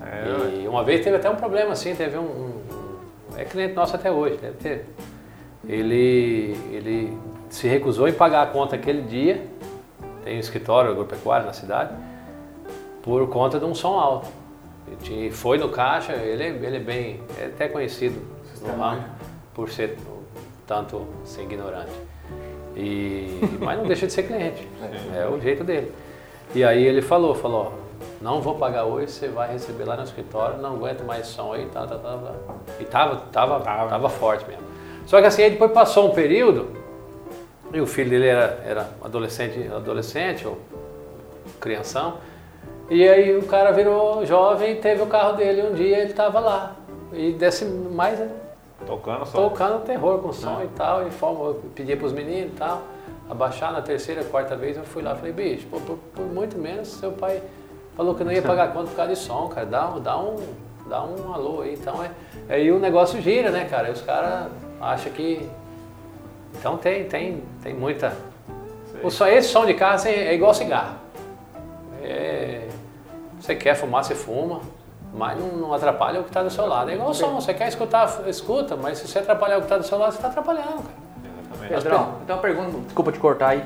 É, 0.00 0.62
E 0.62 0.68
uma 0.68 0.84
vez 0.84 1.02
teve 1.02 1.16
até 1.16 1.28
um 1.28 1.34
problema 1.36 1.72
assim, 1.72 1.94
teve 1.94 2.16
um, 2.18 2.22
um- 2.22 2.62
um- 3.34 3.38
é 3.38 3.44
cliente 3.44 3.74
nosso 3.74 3.96
até 3.96 4.10
hoje, 4.12 4.36
deve 4.36 4.56
ter. 4.58 4.86
Ele, 5.68 6.56
ele 6.72 7.16
se 7.54 7.68
recusou 7.68 8.08
em 8.08 8.12
pagar 8.12 8.42
a 8.42 8.46
conta 8.46 8.74
aquele 8.74 9.02
dia, 9.02 9.46
tem 10.24 10.36
um 10.36 10.40
escritório 10.40 10.90
agropecuário 10.90 11.46
na 11.46 11.52
cidade, 11.52 11.94
por 13.00 13.28
conta 13.28 13.60
de 13.60 13.64
um 13.64 13.72
som 13.72 13.96
alto. 13.96 14.26
Tinha- 15.02 15.30
foi 15.30 15.56
no 15.56 15.68
caixa, 15.68 16.14
ele, 16.14 16.42
é- 16.42 16.48
ele 16.48 16.76
é 16.78 16.80
bem, 16.80 17.20
é 17.40 17.46
até 17.46 17.68
conhecido 17.68 18.20
no 18.60 18.76
ramo 18.76 19.04
por 19.54 19.70
ser 19.70 19.96
tanto 20.66 21.06
ser 21.24 21.42
ignorante. 21.42 21.92
E, 22.74 23.38
mas 23.60 23.78
não 23.78 23.86
deixa 23.86 24.08
de 24.08 24.12
ser 24.12 24.24
cliente, 24.24 24.68
é 25.16 25.24
o 25.28 25.40
jeito 25.40 25.62
dele. 25.62 25.92
E 26.56 26.64
aí 26.64 26.84
ele 26.84 27.02
falou, 27.02 27.36
falou, 27.36 27.72
não 28.20 28.40
vou 28.40 28.56
pagar 28.56 28.82
hoje, 28.84 29.12
você 29.12 29.28
vai 29.28 29.52
receber 29.52 29.84
lá 29.84 29.96
no 29.96 30.02
escritório, 30.02 30.58
não 30.58 30.74
aguento 30.74 31.04
mais 31.04 31.28
som 31.28 31.52
aí, 31.52 31.66
tá, 31.66 31.86
tá, 31.86 31.98
tá, 31.98 32.18
tá. 32.18 32.34
E 32.80 32.84
tava, 32.84 33.16
tava, 33.30 33.60
tava 33.60 34.08
forte 34.08 34.44
mesmo. 34.48 34.64
Só 35.06 35.20
que 35.20 35.26
assim, 35.28 35.42
aí 35.44 35.50
depois 35.50 35.70
passou 35.70 36.10
um 36.10 36.14
período, 36.14 36.82
e 37.74 37.80
o 37.80 37.86
filho 37.86 38.08
dele 38.10 38.26
era, 38.28 38.62
era 38.64 38.88
adolescente, 39.02 39.68
adolescente 39.74 40.46
ou 40.46 40.58
crianção, 41.60 42.18
e 42.88 43.06
aí 43.08 43.36
o 43.36 43.42
cara 43.46 43.72
virou 43.72 44.24
jovem 44.26 44.72
e 44.72 44.74
teve 44.76 45.02
o 45.02 45.06
carro 45.06 45.32
dele. 45.36 45.62
Um 45.62 45.72
dia 45.74 45.98
ele 46.00 46.12
tava 46.12 46.38
lá. 46.38 46.76
E 47.12 47.32
desce 47.32 47.64
mais 47.64 48.20
tocando 48.86 49.24
só. 49.26 49.38
tocando 49.48 49.84
terror 49.84 50.18
com 50.18 50.32
som 50.32 50.60
e 50.62 50.68
tal, 50.68 51.06
e 51.06 51.10
fomos, 51.10 51.40
eu 51.56 51.62
pedia 51.74 51.96
pros 51.96 52.12
meninos 52.12 52.52
e 52.52 52.56
tal, 52.56 52.82
abaixar 53.30 53.72
na 53.72 53.80
terceira, 53.80 54.22
quarta 54.24 54.54
vez 54.56 54.76
eu 54.76 54.84
fui 54.84 55.02
lá. 55.02 55.12
E 55.14 55.16
falei, 55.16 55.32
bicho, 55.32 55.66
pô, 55.70 55.78
por, 55.80 55.96
por 56.14 56.26
muito 56.26 56.58
menos 56.58 56.88
seu 56.88 57.12
pai 57.12 57.40
falou 57.96 58.14
que 58.14 58.24
não 58.24 58.32
ia 58.32 58.42
pagar 58.42 58.72
conta 58.72 58.90
por 58.90 58.96
causa 58.96 59.12
de 59.12 59.18
som, 59.18 59.48
cara, 59.48 59.64
dá, 59.66 59.88
um- 59.88 60.00
dá 60.00 60.18
um, 60.20 60.36
dá 60.88 61.02
um 61.04 61.32
alô 61.32 61.62
aí, 61.62 61.74
então 61.74 62.02
é, 62.04 62.10
aí 62.52 62.70
o 62.72 62.78
negócio 62.78 63.20
gira, 63.22 63.50
né, 63.50 63.64
cara, 63.70 63.88
e 63.88 63.92
os 63.92 64.02
caras 64.02 64.48
acham 64.80 65.12
que, 65.12 65.48
então 66.58 66.76
tem, 66.76 67.04
tem, 67.04 67.42
tem 67.62 67.74
muita, 67.74 68.16
o 69.02 69.10
som, 69.10 69.26
esse 69.26 69.48
som 69.48 69.66
de 69.66 69.74
carro 69.74 69.94
assim, 69.94 70.10
é 70.10 70.34
igual 70.34 70.54
cigarro, 70.54 70.96
é, 72.02 72.68
você 73.40 73.54
quer 73.54 73.74
fumar, 73.74 74.04
você 74.04 74.14
fuma, 74.14 74.60
mas 75.12 75.38
não, 75.38 75.48
não 75.48 75.74
atrapalha 75.74 76.20
o 76.20 76.24
que 76.24 76.30
está 76.30 76.42
do 76.42 76.50
seu 76.50 76.66
lado. 76.66 76.90
É 76.90 76.94
igual 76.94 77.10
o 77.10 77.14
som, 77.14 77.34
você 77.34 77.54
quer 77.54 77.68
escutar, 77.68 78.22
escuta, 78.26 78.76
mas 78.76 78.98
se 78.98 79.06
você 79.06 79.18
atrapalhar 79.20 79.56
o 79.56 79.60
que 79.60 79.66
está 79.66 79.78
do 79.78 79.84
seu 79.84 79.98
lado, 79.98 80.12
você 80.12 80.18
está 80.18 80.28
atrapalhando, 80.28 80.82
cara. 80.82 81.04
Exatamente. 81.52 81.82
Pedrão, 81.82 82.18
então 82.22 82.36
uma 82.36 82.42
pergunta, 82.42 82.78
desculpa 82.80 83.12
te 83.12 83.18
cortar 83.18 83.48
aí. 83.48 83.64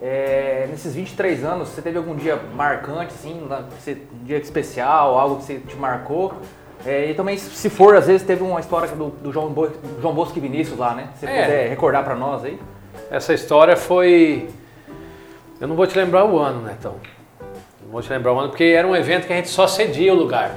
É, 0.00 0.66
nesses 0.70 0.94
23 0.94 1.44
anos, 1.44 1.68
você 1.68 1.82
teve 1.82 1.98
algum 1.98 2.14
dia 2.14 2.36
marcante, 2.54 3.12
assim, 3.12 3.46
um 3.46 4.24
dia 4.24 4.38
especial, 4.38 5.18
algo 5.18 5.36
que 5.36 5.44
você 5.44 5.58
te 5.58 5.76
marcou? 5.76 6.32
É, 6.86 7.10
e 7.10 7.14
também, 7.14 7.36
se 7.36 7.68
for, 7.68 7.94
às 7.94 8.06
vezes 8.06 8.22
teve 8.26 8.42
uma 8.42 8.58
história 8.60 8.88
do, 8.88 9.08
do 9.10 9.32
João, 9.32 9.50
Bo, 9.50 9.68
João 10.00 10.14
Bosco 10.14 10.38
e 10.38 10.40
Vinícius 10.40 10.78
lá, 10.78 10.94
né? 10.94 11.08
Se 11.14 11.26
você 11.26 11.32
É. 11.32 11.42
puder 11.44 11.68
recordar 11.68 12.04
pra 12.04 12.14
nós 12.14 12.44
aí. 12.44 12.58
Essa 13.10 13.34
história 13.34 13.76
foi. 13.76 14.48
Eu 15.60 15.68
não 15.68 15.76
vou 15.76 15.86
te 15.86 15.96
lembrar 15.98 16.24
o 16.24 16.38
ano, 16.38 16.62
né, 16.62 16.74
então. 16.78 16.94
Não 17.84 17.90
vou 17.92 18.00
te 18.00 18.10
lembrar 18.10 18.32
o 18.32 18.38
ano, 18.38 18.48
porque 18.48 18.64
era 18.64 18.86
um 18.88 18.96
evento 18.96 19.26
que 19.26 19.32
a 19.32 19.36
gente 19.36 19.48
só 19.48 19.66
cedia 19.66 20.12
o 20.12 20.16
lugar. 20.16 20.56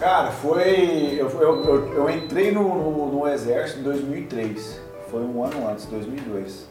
Cara, 0.00 0.30
foi. 0.30 1.16
Eu, 1.18 1.28
eu, 1.40 1.64
eu, 1.64 1.92
eu 1.94 2.10
entrei 2.10 2.50
no, 2.50 2.62
no, 2.62 3.06
no 3.12 3.28
exército 3.28 3.80
em 3.80 3.82
2003. 3.84 4.80
Foi 5.10 5.20
um 5.20 5.44
ano 5.44 5.68
antes, 5.68 5.86
2002. 5.86 6.68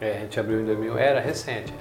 É, 0.00 0.16
a 0.18 0.20
gente 0.20 0.38
abriu 0.40 0.60
em 0.60 0.64
2000, 0.64 0.98
era 0.98 1.20
recente. 1.20 1.72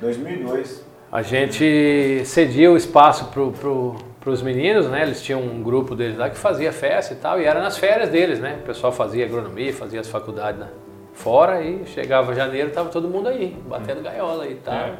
2002. 0.00 0.84
A 1.12 1.22
gente 1.22 2.22
cedia 2.24 2.70
o 2.70 2.76
espaço 2.76 3.26
pro, 3.26 3.52
pro, 3.52 3.96
para 4.20 4.30
os 4.30 4.42
meninos, 4.42 4.86
né? 4.86 5.02
Eles 5.02 5.22
tinham 5.22 5.40
um 5.40 5.62
grupo 5.62 5.96
deles 5.96 6.18
lá 6.18 6.28
que 6.28 6.36
fazia 6.36 6.72
festa 6.72 7.14
e 7.14 7.16
tal, 7.16 7.40
e 7.40 7.44
era 7.44 7.60
nas 7.60 7.78
férias 7.78 8.10
deles, 8.10 8.38
né? 8.38 8.58
O 8.62 8.66
pessoal 8.66 8.92
fazia 8.92 9.24
agronomia, 9.24 9.72
fazia 9.72 10.00
as 10.00 10.08
faculdades 10.08 10.60
né? 10.60 10.68
fora 11.14 11.62
e 11.62 11.86
chegava 11.86 12.34
janeiro, 12.34 12.70
tava 12.70 12.90
todo 12.90 13.08
mundo 13.08 13.28
aí, 13.28 13.56
batendo 13.66 14.02
gaiola 14.02 14.46
e 14.46 14.54
tal. 14.56 14.74
É. 14.74 14.94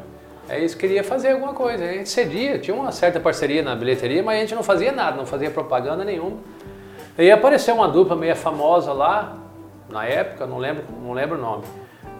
Aí 0.49 0.61
eles 0.61 0.75
queriam 0.75 1.05
fazer 1.05 1.33
alguma 1.33 1.55
coisa, 1.55 1.85
a 1.85 1.93
gente 1.93 2.09
cedia, 2.09 2.59
tinha 2.59 2.75
uma 2.75 2.91
certa 2.91 3.21
parceria 3.21 3.63
na 3.63 3.77
bilheteria, 3.77 4.23
mas 4.23 4.37
a 4.37 4.41
gente 4.41 4.55
não 4.55 4.63
fazia 4.63 4.91
nada, 4.91 5.17
não 5.17 5.27
fazia 5.27 5.51
propaganda 5.51 6.05
nenhuma. 6.05 6.39
Aí 7.17 7.31
apareceu 7.31 7.75
uma 7.75 7.87
dupla 7.87 8.17
meio 8.17 8.35
famosa 8.35 8.93
lá, 8.93 9.37
na 9.89 10.05
época, 10.07 10.47
não 10.47 10.59
lembro, 10.59 10.85
não 11.03 11.13
lembro 11.13 11.37
o 11.37 11.41
nome. 11.41 11.65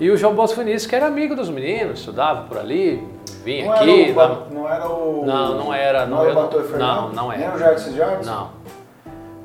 E 0.01 0.11
o 0.11 0.17
João 0.17 0.35
Bosco 0.35 0.59
Vinícius, 0.59 0.87
que 0.87 0.97
era 0.97 1.07
amigo 1.07 1.37
dos 1.37 1.51
meninos, 1.51 2.01
estudava 2.01 2.49
por 2.49 2.57
ali, 2.57 3.07
vinha 3.45 3.67
não 3.67 3.73
aqui. 3.75 4.11
Era 4.11 4.33
o, 4.33 4.55
não 4.55 4.69
era 4.69 4.89
o. 4.89 5.27
Não, 5.27 5.55
não 5.59 5.75
era. 5.75 6.07
Não, 6.07 6.17
não 6.17 6.25
era 6.25 6.33
o 6.33 6.35
Bator 6.43 6.63
Fernando? 6.63 6.81
Não, 6.81 7.13
não 7.13 7.33
era. 7.33 7.47
Nem 7.47 7.55
o 7.55 7.59
Jardim 7.59 7.97
Jardim? 7.97 8.27
Não. 8.27 8.51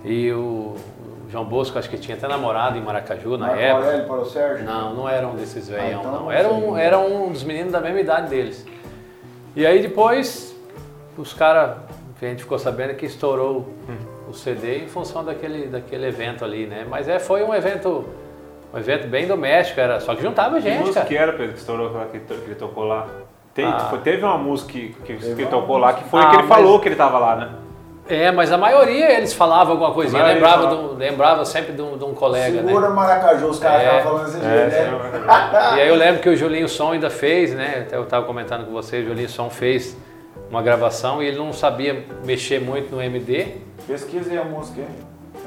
E 0.05 0.31
o 0.31 0.75
João 1.29 1.43
Bosco, 1.43 1.77
acho 1.77 1.89
que 1.89 1.97
tinha 1.97 2.15
até 2.15 2.25
namorado 2.25 2.77
em 2.77 2.81
Maracaju 2.81 3.37
na 3.37 3.47
Marco 3.47 3.61
época. 3.61 3.85
Aurélio 3.85 4.07
para 4.07 4.15
o 4.15 4.25
Sérgio? 4.25 4.65
Não, 4.65 4.93
não 4.93 5.09
era 5.09 5.27
um 5.27 5.35
desses 5.35 5.67
velhão, 5.67 5.85
ah, 5.85 6.07
então 6.07 6.11
não. 6.21 6.31
Era 6.31 6.49
um, 6.49 6.77
era 6.77 6.99
um 6.99 7.33
dos 7.33 7.43
meninos 7.43 7.73
da 7.73 7.81
mesma 7.81 7.99
idade 7.99 8.29
deles. 8.29 8.65
E 9.57 9.65
aí 9.65 9.81
depois, 9.81 10.55
os 11.17 11.33
caras, 11.33 11.77
a 12.21 12.25
gente 12.25 12.43
ficou 12.43 12.57
sabendo 12.57 12.95
que 12.95 13.05
estourou 13.05 13.67
o 14.29 14.33
CD 14.33 14.85
em 14.85 14.87
função 14.87 15.25
daquele, 15.25 15.67
daquele 15.67 16.05
evento 16.05 16.45
ali, 16.45 16.65
né? 16.65 16.85
Mas 16.89 17.09
é, 17.09 17.19
foi 17.19 17.43
um 17.43 17.53
evento 17.53 18.05
um 18.75 18.79
evento 18.79 19.07
bem 19.07 19.25
doméstico, 19.25 19.79
era, 19.79 20.01
só 20.01 20.13
que 20.13 20.21
juntava 20.21 20.59
gente. 20.59 20.73
Que 20.73 20.79
música 20.79 20.95
cara. 20.95 21.07
que 21.07 21.17
era, 21.17 21.31
Pedro, 21.31 21.53
que 21.53 21.59
estourou 21.59 21.89
que, 22.11 22.17
ele 22.17 22.55
tocou 22.55 22.83
lá? 22.83 23.07
Tem, 23.53 23.65
ah. 23.65 23.87
foi, 23.89 23.99
teve 23.99 24.21
uma 24.25 24.37
música 24.37 24.69
que, 24.73 24.89
que, 25.05 25.15
que 25.15 25.25
ele 25.25 25.45
tocou 25.45 25.77
lá 25.77 25.93
que 25.93 26.03
foi 26.03 26.21
ah, 26.21 26.29
que 26.29 26.35
ele 26.35 26.43
mas... 26.43 26.57
falou 26.57 26.79
que 26.81 26.89
ele 26.89 26.95
tava 26.97 27.17
lá, 27.17 27.35
né? 27.37 27.49
É, 28.07 28.31
mas 28.31 28.51
a 28.51 28.57
maioria 28.57 29.17
eles 29.17 29.33
falavam 29.33 29.71
alguma 29.71 29.91
coisinha, 29.91 30.23
lembrava, 30.23 30.67
do, 30.67 30.93
lembrava 30.93 31.43
sempre 31.45 31.71
de 31.73 31.81
um, 31.81 31.97
de 31.97 32.03
um 32.03 32.13
colega. 32.13 32.61
Segura 32.61 32.89
né? 32.89 32.93
Maracaju, 32.93 33.47
os 33.47 33.57
caras 33.57 33.81
é, 33.81 34.01
falando 34.03 34.25
assim, 34.25 34.39
é, 34.43 34.67
né? 34.67 35.75
E 35.77 35.81
aí 35.81 35.87
eu 35.87 35.95
lembro 35.95 36.21
que 36.21 36.29
o 36.29 36.35
Julinho 36.35 36.67
Som 36.67 36.91
ainda 36.91 37.09
fez, 37.09 37.55
né? 37.55 37.85
Até 37.87 37.95
eu 37.95 38.03
estava 38.03 38.25
comentando 38.25 38.65
com 38.65 38.73
você, 38.73 38.99
o 38.99 39.05
Julinho 39.05 39.29
Som 39.29 39.49
fez 39.49 39.97
uma 40.51 40.61
gravação 40.61 41.23
e 41.23 41.27
ele 41.27 41.37
não 41.37 41.51
sabia 41.53 42.05
mexer 42.25 42.59
muito 42.59 42.93
no 42.93 43.01
MD. 43.01 43.55
Pesquisei 43.87 44.37
a 44.37 44.43
música, 44.43 44.81
hein? 44.81 44.87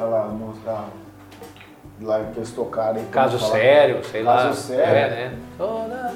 Olha 0.01 0.09
lá, 0.09 0.23
a 0.23 0.29
música 0.29 0.85
lá 2.01 2.21
que 2.33 2.39
eles 2.39 2.53
tocaram. 2.53 3.03
Caso 3.11 3.39
sério, 3.39 4.05
sei 4.05 4.23
Caso 4.23 4.37
lá. 4.37 4.49
Caso 4.49 4.61
sério. 4.61 4.85
É, 4.85 5.09
né? 5.09 5.33
Toda 5.57 6.09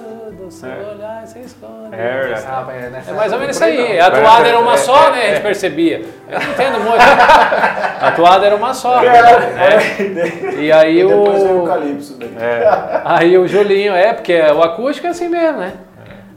do 0.42 0.50
seu 0.50 0.68
é. 0.68 0.94
olhar 0.94 1.26
se 1.26 1.38
esconde. 1.40 1.94
É, 1.94 2.32
é. 2.32 2.44
Ah, 2.46 2.66
é, 2.70 3.10
é 3.10 3.12
mais 3.12 3.32
ou 3.32 3.38
menos 3.38 3.56
isso 3.56 3.64
aí. 3.64 3.98
A 4.00 4.06
atuada 4.06 4.48
era 4.48 4.58
uma 4.58 4.76
só, 4.76 5.10
né? 5.10 5.22
A 5.22 5.34
gente 5.34 5.42
percebia. 5.42 6.04
Eu 6.28 6.40
não 6.40 6.50
entendo 6.50 6.80
muito. 6.80 7.00
A 7.00 8.08
atuada 8.08 8.46
era 8.46 8.56
uma 8.56 8.74
só. 8.74 9.02
É. 9.02 10.54
E 10.60 10.72
aí 10.72 11.00
e 11.00 11.06
depois 11.06 11.42
o. 11.42 11.62
o 11.62 11.66
Calypso 11.66 12.18
daí. 12.18 12.36
É. 12.40 13.02
Aí 13.04 13.38
o 13.38 13.46
Julinho, 13.46 13.94
é, 13.94 14.12
porque 14.12 14.38
o 14.40 14.62
acústico 14.62 15.06
é 15.06 15.10
assim 15.10 15.28
mesmo, 15.28 15.58
né? 15.58 15.74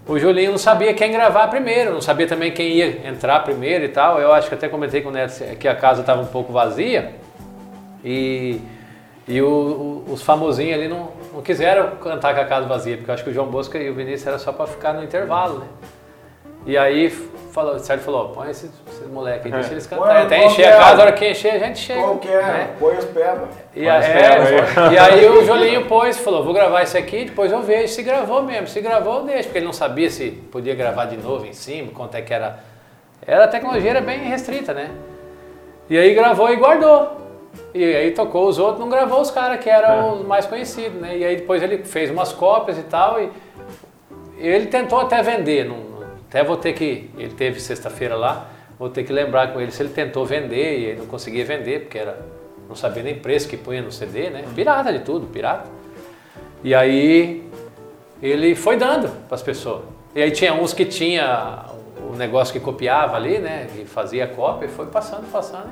O 0.07 0.19
Julinho 0.19 0.51
não 0.51 0.57
sabia 0.59 0.93
quem 0.93 1.11
gravar 1.11 1.47
primeiro, 1.47 1.93
não 1.93 2.01
sabia 2.01 2.27
também 2.27 2.51
quem 2.51 2.73
ia 2.73 3.07
entrar 3.07 3.39
primeiro 3.39 3.85
e 3.85 3.89
tal. 3.89 4.19
Eu 4.19 4.31
acho 4.33 4.47
que 4.47 4.53
até 4.53 4.69
comentei 4.69 5.01
com 5.01 5.09
o 5.09 5.11
Neto 5.11 5.43
que 5.57 5.67
a 5.67 5.75
casa 5.75 6.01
estava 6.01 6.21
um 6.21 6.27
pouco 6.27 6.53
vazia. 6.53 7.13
E 8.03 8.61
e 9.27 9.41
o, 9.41 9.47
o, 9.47 10.13
os 10.13 10.21
famosinhos 10.21 10.75
ali 10.75 10.87
não, 10.87 11.09
não 11.33 11.41
quiseram 11.41 11.95
cantar 11.97 12.35
com 12.35 12.41
a 12.41 12.45
casa 12.45 12.67
vazia, 12.67 12.95
porque 12.95 13.09
eu 13.09 13.13
acho 13.13 13.23
que 13.23 13.29
o 13.31 13.33
João 13.33 13.47
Bosco 13.47 13.75
e 13.75 13.89
o 13.89 13.93
Vinícius 13.95 14.27
era 14.27 14.39
só 14.39 14.51
para 14.51 14.67
ficar 14.67 14.93
no 14.93 15.03
intervalo, 15.03 15.59
né? 15.59 15.67
E 16.65 16.77
aí 16.77 17.09
falou, 17.55 17.75
o 17.75 17.79
Sérgio 17.79 18.03
falou, 18.03 18.29
põe 18.29 18.49
esses, 18.49 18.71
esses 18.87 19.07
moleques 19.07 19.45
aí, 19.45 19.51
deixa 19.51 19.71
eles 19.71 19.87
cantarem. 19.87 20.23
Até 20.23 20.45
encher 20.45 20.67
a 20.67 20.77
casa, 20.77 21.01
a 21.01 21.05
hora 21.05 21.11
que 21.13 21.29
encher 21.29 21.51
a 21.53 21.59
gente 21.59 21.79
chega. 21.79 22.01
Qual 22.01 22.17
que 22.17 22.27
é? 22.27 22.41
Né? 22.41 22.69
Põe 22.79 22.97
os 22.97 23.05
pebas. 23.05 23.49
E, 23.75 23.87
a, 23.87 24.03
é, 24.03 24.93
e 24.93 24.97
aí 24.97 25.29
o 25.29 25.45
Jolinho 25.45 25.85
pôs, 25.85 26.17
falou, 26.17 26.43
vou 26.43 26.53
gravar 26.53 26.83
isso 26.83 26.97
aqui, 26.97 27.25
depois 27.25 27.51
eu 27.51 27.61
vejo 27.61 27.93
se 27.93 28.01
gravou 28.03 28.41
mesmo. 28.43 28.67
Se 28.67 28.81
gravou, 28.81 29.19
eu 29.19 29.23
deixo, 29.23 29.43
porque 29.43 29.59
ele 29.59 29.65
não 29.65 29.73
sabia 29.73 30.09
se 30.09 30.31
podia 30.51 30.75
gravar 30.75 31.05
de 31.05 31.17
novo 31.17 31.45
em 31.45 31.53
cima, 31.53 31.91
quanto 31.93 32.15
é 32.15 32.21
que 32.21 32.33
era. 32.33 32.59
Era, 33.25 33.45
a 33.45 33.47
tecnologia 33.47 33.91
era 33.91 34.01
bem 34.01 34.19
restrita, 34.19 34.73
né? 34.73 34.91
E 35.89 35.97
aí 35.97 36.13
gravou 36.13 36.51
e 36.51 36.55
guardou. 36.55 37.24
E 37.73 37.83
aí 37.83 38.11
tocou 38.11 38.47
os 38.47 38.57
outros, 38.57 38.79
não 38.79 38.89
gravou 38.89 39.21
os 39.21 39.31
caras 39.31 39.61
que 39.63 39.69
eram 39.69 39.89
é. 39.89 40.13
os 40.13 40.25
mais 40.25 40.45
conhecidos, 40.45 40.99
né? 40.99 41.17
E 41.17 41.25
aí 41.25 41.35
depois 41.35 41.61
ele 41.61 41.79
fez 41.79 42.09
umas 42.09 42.31
cópias 42.31 42.77
e 42.77 42.83
tal, 42.83 43.21
e 43.21 43.29
ele 44.37 44.67
tentou 44.67 44.99
até 44.99 45.21
vender, 45.21 45.65
não, 45.65 45.77
até 46.29 46.43
vou 46.43 46.57
ter 46.57 46.73
que, 46.73 47.09
ele 47.17 47.33
teve 47.33 47.59
sexta-feira 47.59 48.15
lá, 48.15 48.47
vou 48.77 48.89
ter 48.89 49.03
que 49.03 49.13
lembrar 49.13 49.53
com 49.53 49.61
ele 49.61 49.71
se 49.71 49.81
ele 49.81 49.89
tentou 49.89 50.25
vender 50.25 50.79
e 50.79 50.85
ele 50.85 50.99
não 50.99 51.07
conseguia 51.07 51.45
vender, 51.45 51.81
porque 51.81 51.97
era, 51.97 52.19
não 52.67 52.75
sabia 52.75 53.03
nem 53.03 53.15
preço 53.15 53.47
que 53.47 53.57
punha 53.57 53.81
no 53.81 53.91
CD, 53.91 54.29
né? 54.29 54.43
Pirata 54.53 54.91
de 54.91 54.99
tudo, 54.99 55.27
pirata. 55.27 55.69
E 56.63 56.73
aí 56.73 57.49
ele 58.21 58.55
foi 58.55 58.75
dando 58.75 59.09
para 59.27 59.35
as 59.35 59.41
pessoas. 59.41 59.83
E 60.13 60.21
aí 60.21 60.31
tinha 60.31 60.53
uns 60.53 60.73
que 60.73 60.85
tinha 60.85 61.65
o 62.11 62.15
negócio 62.15 62.53
que 62.53 62.59
copiava 62.59 63.15
ali, 63.15 63.39
né? 63.39 63.67
E 63.77 63.85
fazia 63.85 64.27
cópia, 64.27 64.65
e 64.65 64.69
foi 64.69 64.87
passando, 64.87 65.29
passando, 65.31 65.69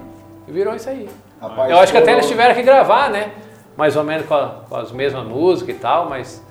e 0.48 0.52
virou 0.52 0.76
isso 0.76 0.90
aí. 0.90 1.10
Rapaz, 1.42 1.72
eu 1.72 1.80
acho 1.80 1.92
que 1.92 1.98
até 1.98 2.14
eles 2.14 2.28
tiveram 2.28 2.54
que 2.56 2.62
gravar, 2.62 3.10
né? 3.10 3.32
Mais 3.76 3.96
ou 3.96 4.04
menos 4.04 4.26
com, 4.26 4.34
a, 4.34 4.62
com 4.70 4.76
as 4.76 4.92
mesmas 4.92 5.26
músicas 5.26 5.76
e 5.76 5.80
tal, 5.80 6.10
mas. 6.10 6.44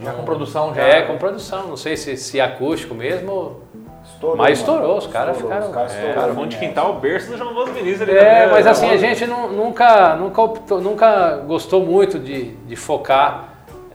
Já 0.00 0.12
com 0.12 0.24
produção 0.24 0.74
já? 0.74 0.82
É, 0.82 1.02
com 1.02 1.16
produção. 1.18 1.68
Não 1.68 1.76
sei 1.76 1.96
se, 1.96 2.16
se 2.16 2.40
acústico 2.40 2.94
mesmo. 2.94 3.60
Estourou, 4.04 4.36
mas 4.36 4.58
estourou, 4.58 4.98
os 4.98 5.06
caras 5.06 5.36
ficaram. 5.36 5.68
Os 5.68 5.74
caras 5.74 5.94
é, 5.94 6.12
cara, 6.12 6.46
de 6.46 6.56
quintal, 6.56 6.96
o 6.96 7.00
berço 7.00 7.30
do 7.30 7.38
João 7.38 7.54
Bosco 7.54 7.72
Vinícius 7.72 8.02
ali. 8.02 8.16
É, 8.16 8.48
mas 8.48 8.66
assim, 8.66 8.90
a 8.90 8.96
gente 8.96 9.26
não, 9.26 9.52
nunca, 9.52 10.16
nunca, 10.16 10.42
optou, 10.42 10.80
nunca 10.80 11.36
gostou 11.38 11.84
muito 11.84 12.18
de, 12.18 12.52
de 12.56 12.74
focar, 12.74 13.48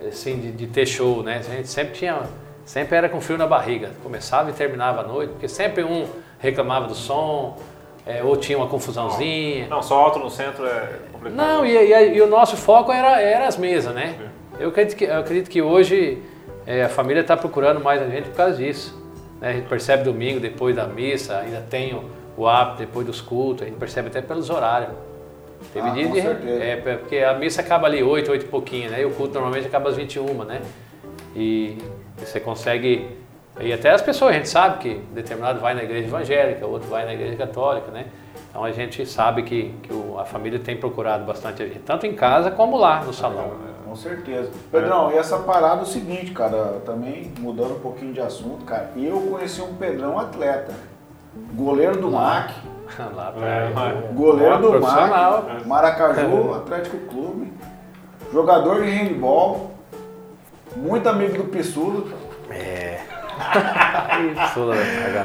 assim, 0.07 0.39
de, 0.39 0.51
de 0.51 0.67
ter 0.67 0.85
show, 0.85 1.23
né? 1.23 1.37
A 1.39 1.41
gente 1.41 1.67
sempre 1.67 1.93
tinha. 1.93 2.21
Sempre 2.63 2.97
era 2.97 3.07
com 3.07 3.21
frio 3.21 3.37
na 3.37 3.47
barriga. 3.47 3.91
Começava 4.03 4.49
e 4.49 4.53
terminava 4.53 5.01
a 5.01 5.03
noite, 5.03 5.31
porque 5.31 5.47
sempre 5.47 5.83
um 5.83 6.05
reclamava 6.39 6.87
do 6.87 6.95
som, 6.95 7.57
é, 8.07 8.23
ou 8.23 8.37
tinha 8.37 8.57
uma 8.57 8.67
confusãozinha. 8.67 9.67
Não, 9.67 9.83
só 9.83 9.99
alto 9.99 10.17
no 10.17 10.29
centro 10.29 10.65
é 10.65 10.99
complicado. 11.11 11.35
Não, 11.35 11.65
e, 11.65 11.75
e, 11.75 12.15
e 12.15 12.21
o 12.21 12.27
nosso 12.27 12.55
foco 12.55 12.91
era, 12.91 13.21
era 13.21 13.47
as 13.47 13.57
mesas, 13.57 13.93
né? 13.93 14.15
Eu 14.57 14.69
acredito 14.69 14.97
que, 14.97 15.03
eu 15.03 15.19
acredito 15.19 15.49
que 15.49 15.61
hoje 15.61 16.23
é, 16.65 16.83
a 16.83 16.89
família 16.89 17.19
está 17.19 17.35
procurando 17.35 17.81
mais 17.81 18.01
a 18.01 18.07
gente 18.07 18.29
por 18.29 18.35
causa 18.37 18.55
disso. 18.55 18.97
Né? 19.41 19.49
A 19.49 19.53
gente 19.53 19.67
percebe 19.67 20.03
domingo, 20.03 20.39
depois 20.39 20.75
da 20.75 20.87
missa, 20.87 21.37
ainda 21.39 21.61
tem 21.69 21.93
o, 21.93 22.03
o 22.37 22.47
hábito 22.47 22.79
depois 22.79 23.05
dos 23.05 23.19
cultos, 23.19 23.63
a 23.63 23.65
gente 23.65 23.77
percebe 23.77 24.07
até 24.07 24.21
pelos 24.21 24.49
horários. 24.49 24.91
Teve 25.73 25.89
ah, 25.89 25.91
dia 25.91 26.07
de. 26.07 26.49
É, 26.49 26.75
porque 26.77 27.17
a 27.17 27.33
missa 27.33 27.61
acaba 27.61 27.87
ali 27.87 28.01
8, 28.01 28.31
8 28.31 28.45
e 28.45 28.47
pouquinho, 28.47 28.89
né? 28.89 29.01
E 29.01 29.05
o 29.05 29.11
culto 29.11 29.33
normalmente 29.33 29.67
acaba 29.67 29.89
às 29.89 29.97
21, 29.97 30.45
né? 30.45 30.61
E 31.35 31.77
você 32.17 32.39
consegue 32.39 33.07
e 33.59 33.73
até 33.73 33.91
as 33.91 34.01
pessoas, 34.01 34.31
a 34.31 34.33
gente 34.35 34.49
sabe 34.49 34.77
que 34.79 34.95
determinado 35.13 35.59
vai 35.59 35.73
na 35.73 35.83
igreja 35.83 36.07
evangélica, 36.07 36.65
outro 36.65 36.87
vai 36.89 37.05
na 37.05 37.13
igreja 37.13 37.35
católica, 37.35 37.91
né? 37.91 38.05
Então 38.49 38.63
a 38.63 38.71
gente 38.71 39.05
sabe 39.05 39.43
que, 39.43 39.73
que 39.83 39.93
o, 39.93 40.19
a 40.19 40.25
família 40.25 40.59
tem 40.59 40.77
procurado 40.77 41.23
bastante 41.25 41.61
a 41.63 41.65
gente, 41.65 41.79
tanto 41.79 42.05
em 42.05 42.15
casa 42.15 42.51
como 42.51 42.77
lá 42.77 43.03
no 43.03 43.13
salão. 43.13 43.45
É, 43.45 43.87
com 43.87 43.95
certeza. 43.95 44.51
Pedrão, 44.71 45.11
e 45.11 45.17
essa 45.17 45.39
parada 45.39 45.81
é 45.81 45.83
o 45.83 45.85
seguinte, 45.85 46.31
cara, 46.31 46.81
também 46.85 47.31
mudando 47.39 47.75
um 47.75 47.79
pouquinho 47.79 48.13
de 48.13 48.19
assunto, 48.19 48.65
cara, 48.65 48.91
eu 48.95 49.19
conheci 49.21 49.61
um 49.61 49.75
Pedrão 49.75 50.17
atleta, 50.17 50.73
goleiro 51.53 51.97
do 51.99 52.09
lá. 52.09 52.19
MAC. 52.19 52.53
Lá 53.13 53.31
pra 53.31 53.45
é, 53.45 54.11
goleiro 54.13 54.59
do 54.59 54.79
MAC, 54.79 55.67
Maracaju 55.67 56.53
Atlético 56.55 56.97
Clube, 56.99 57.51
jogador 58.31 58.81
de 58.81 58.89
handball, 58.89 59.71
muito 60.75 61.07
amigo 61.07 61.37
do 61.37 61.43
Pissudo. 61.45 62.07
É. 62.49 62.86
Pissula, 64.33 64.75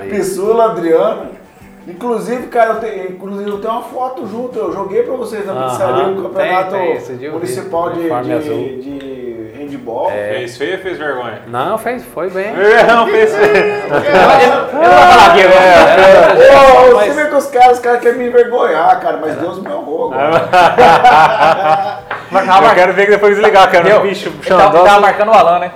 Pissula, 0.09 0.65
Adriano. 0.67 1.43
Inclusive, 1.87 2.47
cara, 2.47 2.75
eu 2.75 2.81
tenho, 2.81 3.11
inclusive 3.11 3.51
eu 3.51 3.59
tenho 3.59 3.73
uma 3.73 3.83
foto 3.83 4.27
junto. 4.27 4.57
Eu 4.57 4.73
joguei 4.73 5.03
pra 5.03 5.17
vocês 5.17 5.45
na 5.45 5.65
pizzaria 5.65 6.07
no 6.07 6.23
campeonato 6.23 6.71
tem, 6.71 7.01
tem, 7.01 7.31
municipal 7.31 7.91
de, 7.91 8.09
de, 8.09 8.81
de, 8.81 9.53
handball. 9.59 10.11
É. 10.11 10.35
Fez 10.35 10.57
feio 10.57 10.77
ou 10.77 10.83
fez 10.83 10.97
vergonha? 10.99 11.43
Não, 11.49 11.77
fez, 11.77 12.05
foi 12.05 12.31
bem. 12.31 12.53
não, 12.87 13.07
fez 13.09 13.35
feio. 13.35 13.83
Vai 13.91 14.07
falar 14.97 15.27
aqui, 15.33 15.43
né? 15.43 15.55
Você 16.93 17.11
vê 17.11 17.29
que 17.29 17.35
os 17.35 17.47
caras, 17.47 17.73
os 17.73 17.81
caras 17.81 18.01
querem 18.01 18.19
me 18.19 18.27
envergonhar, 18.29 19.01
cara, 19.01 19.17
mas 19.17 19.35
Deus 19.35 19.61
me 19.61 19.69
honrou 19.69 20.13
agora. 20.13 20.43
eu 22.69 22.75
quero 22.75 22.93
ver 22.93 23.07
que 23.07 23.11
depois 23.11 23.35
desligar, 23.35 23.69
cara. 23.73 23.99
O 23.99 24.03
bicho, 24.03 24.29
ele 24.29 24.57
tava 24.57 25.01
marcando 25.01 25.31
o 25.31 25.35
Alan, 25.35 25.59
né? 25.59 25.73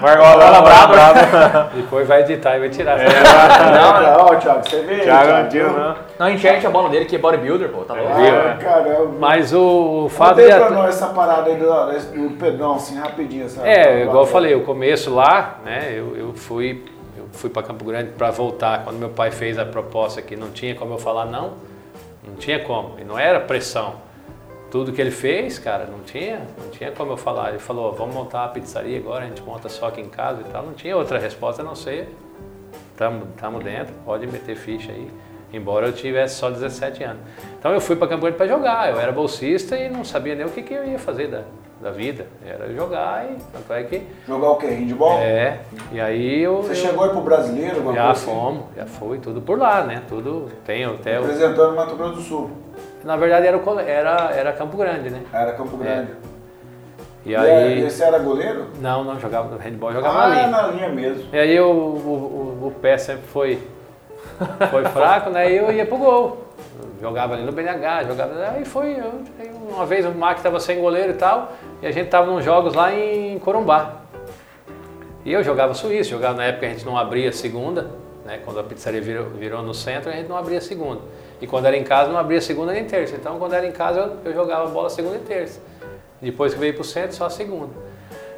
Margola 0.00 0.50
lá 0.50 0.60
brabo, 0.60 0.92
brabo. 0.92 1.76
Depois 1.76 2.06
vai 2.06 2.20
editar 2.22 2.56
e 2.56 2.60
vai 2.60 2.68
tirar. 2.68 3.00
É, 3.00 3.06
não, 3.08 4.28
não, 4.28 4.38
Thiago, 4.38 4.68
você 4.68 4.82
vê. 4.82 4.98
Thiago, 4.98 5.48
Thiago, 5.48 5.78
não. 5.78 5.96
Não 6.18 6.30
enxerga 6.30 6.68
a 6.68 6.70
bola 6.70 6.88
dele, 6.88 7.04
que 7.04 7.16
é 7.16 7.18
bodybuilder, 7.18 7.68
pô. 7.70 7.82
Tá 7.82 7.94
louco. 7.94 8.10
Ah, 8.12 8.56
caramba. 8.60 9.14
Mas 9.18 9.52
o, 9.52 10.04
o 10.04 10.08
fato 10.08 10.36
de. 10.36 10.46
pra 10.48 10.70
nós 10.70 10.96
essa 10.96 11.08
parada 11.08 11.50
aí 11.50 11.56
do, 11.56 12.28
do 12.28 12.36
Pedrão, 12.36 12.74
assim, 12.74 12.98
rapidinho. 12.98 13.46
Essa, 13.46 13.66
é, 13.66 14.02
igual 14.02 14.24
eu 14.24 14.26
falei, 14.26 14.54
o 14.54 14.62
começo 14.64 15.14
lá, 15.14 15.58
né, 15.64 15.92
eu, 15.94 16.16
eu 16.16 16.32
fui 16.34 16.84
eu 17.16 17.28
fui 17.32 17.50
para 17.50 17.62
Campo 17.62 17.84
Grande 17.84 18.10
para 18.12 18.30
voltar. 18.30 18.84
Quando 18.84 18.98
meu 18.98 19.10
pai 19.10 19.30
fez 19.30 19.58
a 19.58 19.64
proposta 19.64 20.20
que 20.20 20.36
não 20.36 20.50
tinha 20.50 20.74
como 20.74 20.94
eu 20.94 20.98
falar 20.98 21.26
não, 21.26 21.54
não 22.26 22.34
tinha 22.36 22.60
como. 22.60 22.98
E 22.98 23.04
não 23.04 23.18
era 23.18 23.40
pressão. 23.40 23.94
Tudo 24.72 24.90
que 24.90 25.02
ele 25.02 25.10
fez, 25.10 25.58
cara, 25.58 25.84
não 25.84 25.98
tinha, 25.98 26.46
não 26.56 26.70
tinha 26.70 26.90
como 26.92 27.12
eu 27.12 27.16
falar. 27.18 27.50
Ele 27.50 27.58
falou, 27.58 27.92
vamos 27.92 28.14
montar 28.14 28.46
a 28.46 28.48
pizzaria 28.48 28.96
agora, 28.96 29.26
a 29.26 29.28
gente 29.28 29.42
monta 29.42 29.68
só 29.68 29.88
aqui 29.88 30.00
em 30.00 30.08
casa 30.08 30.40
e 30.40 30.44
tal. 30.44 30.64
Não 30.64 30.72
tinha 30.72 30.96
outra 30.96 31.18
resposta 31.18 31.60
a 31.60 31.64
não 31.64 31.74
ser, 31.74 32.08
tamo, 32.96 33.26
tamo 33.38 33.62
dentro, 33.62 33.92
pode 34.02 34.26
meter 34.26 34.56
ficha 34.56 34.90
aí. 34.90 35.10
Embora 35.52 35.88
eu 35.88 35.92
tivesse 35.92 36.36
só 36.36 36.50
17 36.50 37.04
anos. 37.04 37.20
Então 37.58 37.70
eu 37.74 37.82
fui 37.82 37.96
para 37.96 38.08
Campo 38.08 38.22
Grande 38.22 38.38
para 38.38 38.48
jogar. 38.48 38.90
Eu 38.90 38.98
era 38.98 39.12
bolsista 39.12 39.76
e 39.76 39.90
não 39.90 40.06
sabia 40.06 40.34
nem 40.34 40.46
o 40.46 40.48
que, 40.48 40.62
que 40.62 40.72
eu 40.72 40.86
ia 40.86 40.98
fazer 40.98 41.28
da, 41.28 41.42
da 41.78 41.90
vida. 41.90 42.26
Era 42.42 42.72
jogar 42.72 43.26
e 43.30 43.36
tanto 43.52 43.74
é 43.74 43.82
que. 43.82 44.02
Jogar 44.26 44.52
o 44.52 44.56
quê? 44.56 44.68
Handball? 44.68 45.18
É. 45.18 45.60
E 45.92 46.00
aí 46.00 46.40
eu. 46.40 46.62
Você 46.62 46.70
eu, 46.70 46.76
chegou 46.76 47.04
aí 47.04 47.10
pro 47.10 47.20
brasileiro? 47.20 47.92
Já 47.92 48.14
fomos, 48.14 48.64
já 48.74 48.86
foi, 48.86 49.18
tudo 49.18 49.42
por 49.42 49.58
lá, 49.58 49.84
né? 49.84 50.02
Tudo 50.08 50.50
tem 50.64 50.86
até. 50.86 51.20
Representando 51.20 51.72
o 51.72 51.76
Mato 51.76 51.94
Grosso 51.94 52.14
do 52.14 52.22
Sul. 52.22 52.50
Na 53.04 53.16
verdade 53.16 53.46
era, 53.46 53.58
era, 53.82 54.30
era 54.32 54.52
Campo 54.52 54.76
Grande, 54.76 55.10
né? 55.10 55.22
Era 55.32 55.52
Campo 55.52 55.76
Grande. 55.76 56.12
É. 56.12 56.32
E, 57.24 57.36
aí. 57.36 57.80
E 57.80 57.90
você 57.90 58.04
era 58.04 58.18
goleiro? 58.18 58.66
Não, 58.80 59.04
não, 59.04 59.18
jogava 59.18 59.56
handball, 59.56 59.92
jogava 59.92 60.18
ah, 60.18 60.28
na 60.28 60.34
linha. 60.34 60.48
na 60.48 60.66
linha 60.68 60.88
mesmo. 60.88 61.24
E 61.32 61.38
aí 61.38 61.60
o, 61.60 61.66
o, 61.66 62.58
o, 62.62 62.66
o 62.66 62.70
pé 62.80 62.98
sempre 62.98 63.26
foi, 63.28 63.62
foi 64.70 64.84
fraco, 64.86 65.30
né? 65.30 65.52
E 65.52 65.56
eu 65.56 65.72
ia 65.72 65.86
pro 65.86 65.98
gol. 65.98 66.48
Jogava 67.00 67.34
ali 67.34 67.44
no 67.44 67.52
BNH, 67.52 68.04
jogava. 68.04 68.50
Aí 68.50 68.64
foi. 68.64 68.96
Eu, 68.98 69.22
uma 69.70 69.86
vez 69.86 70.04
o 70.04 70.10
Mac 70.10 70.36
estava 70.36 70.58
sem 70.58 70.80
goleiro 70.80 71.12
e 71.12 71.16
tal, 71.16 71.52
e 71.80 71.86
a 71.86 71.90
gente 71.90 72.08
tava 72.08 72.30
nos 72.30 72.44
jogos 72.44 72.74
lá 72.74 72.92
em 72.92 73.38
Corumbá. 73.38 74.02
E 75.24 75.32
eu 75.32 75.44
jogava 75.44 75.74
suíço, 75.74 76.10
jogava 76.10 76.34
na 76.34 76.44
época 76.44 76.66
a 76.66 76.68
gente 76.70 76.84
não 76.84 76.96
abria 76.96 77.32
segunda, 77.32 77.90
né? 78.24 78.40
Quando 78.44 78.58
a 78.58 78.64
pizzaria 78.64 79.00
virou, 79.00 79.30
virou 79.30 79.62
no 79.62 79.72
centro, 79.72 80.10
a 80.10 80.12
gente 80.12 80.28
não 80.28 80.36
abria 80.36 80.60
segunda. 80.60 81.00
E 81.42 81.46
quando 81.46 81.66
era 81.66 81.76
em 81.76 81.82
casa, 81.82 82.10
não 82.10 82.18
abria 82.18 82.40
segunda 82.40 82.72
nem 82.72 82.84
terça. 82.84 83.16
Então, 83.16 83.36
quando 83.36 83.52
era 83.52 83.66
em 83.66 83.72
casa, 83.72 83.98
eu, 83.98 84.30
eu 84.30 84.32
jogava 84.32 84.70
bola 84.70 84.88
segunda 84.88 85.16
e 85.16 85.20
terça. 85.20 85.60
Depois 86.20 86.54
que 86.54 86.60
veio 86.60 86.72
para 86.72 86.82
o 86.82 86.84
centro, 86.84 87.16
só 87.16 87.28
segunda. 87.28 87.74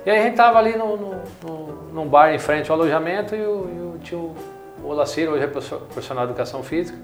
E 0.06 0.10
aí 0.10 0.18
a 0.18 0.22
gente 0.22 0.32
estava 0.32 0.58
ali 0.58 0.74
no, 0.74 0.96
no, 0.96 1.14
no, 1.42 1.66
num 1.92 2.08
bar 2.08 2.34
em 2.34 2.38
frente 2.38 2.70
ao 2.70 2.78
alojamento 2.78 3.36
e 3.36 3.40
o, 3.42 3.68
e 3.68 3.96
o 3.96 3.98
tio 4.02 4.34
Olacir, 4.82 5.28
hoje 5.28 5.44
é 5.44 5.46
profissional 5.46 6.26
de 6.26 6.32
educação 6.32 6.62
física, 6.62 6.98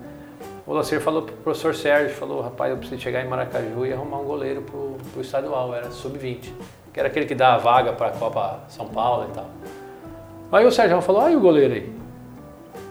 o 0.66 0.72
Olacir 0.72 1.01
falou 1.01 1.22
para 1.22 1.35
o 1.35 1.36
professor 1.39 1.74
Sérgio, 1.74 2.14
falou, 2.14 2.43
rapaz, 2.43 2.70
eu 2.70 2.77
preciso 2.77 3.01
chegar 3.01 3.24
em 3.24 3.28
Maracaju 3.28 3.86
e 3.86 3.93
arrumar 3.93 4.18
um 4.18 4.24
goleiro 4.24 4.62
para 4.62 4.77
o 4.77 5.20
estadual, 5.20 5.74
era 5.74 5.90
sub-20, 5.90 6.52
que 6.93 7.01
era 7.01 7.09
aquele 7.09 7.27
que 7.27 7.35
dá 7.35 7.55
a 7.55 7.59
vaga 7.59 7.93
para 7.93 8.09
a 8.09 8.10
Copa 8.10 8.60
São 8.68 8.86
Paulo 8.89 9.28
e 9.31 9.35
tal. 9.35 9.47
Aí 10.52 10.66
o 10.66 10.70
Sérgio 10.70 11.01
falou, 11.01 11.22
olha 11.22 11.36
o 11.36 11.40
goleiro 11.40 11.74
aí. 11.74 11.93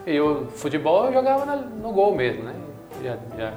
E 0.06 0.20
o 0.20 0.46
futebol 0.46 1.06
eu 1.06 1.12
jogava 1.12 1.44
no 1.56 1.92
gol 1.92 2.14
mesmo, 2.14 2.42
né? 2.42 2.54
Já, 3.02 3.16
já 3.36 3.52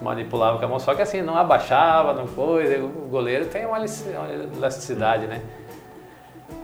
manipulava 0.00 0.58
com 0.58 0.64
a 0.64 0.68
mão, 0.68 0.78
só 0.78 0.94
que 0.94 1.02
assim, 1.02 1.22
não 1.22 1.36
abaixava, 1.36 2.12
não 2.12 2.26
coisa, 2.26 2.82
o 2.82 3.08
goleiro 3.08 3.46
tem 3.46 3.64
uma 3.64 3.78
elasticidade, 3.78 5.26
né? 5.26 5.40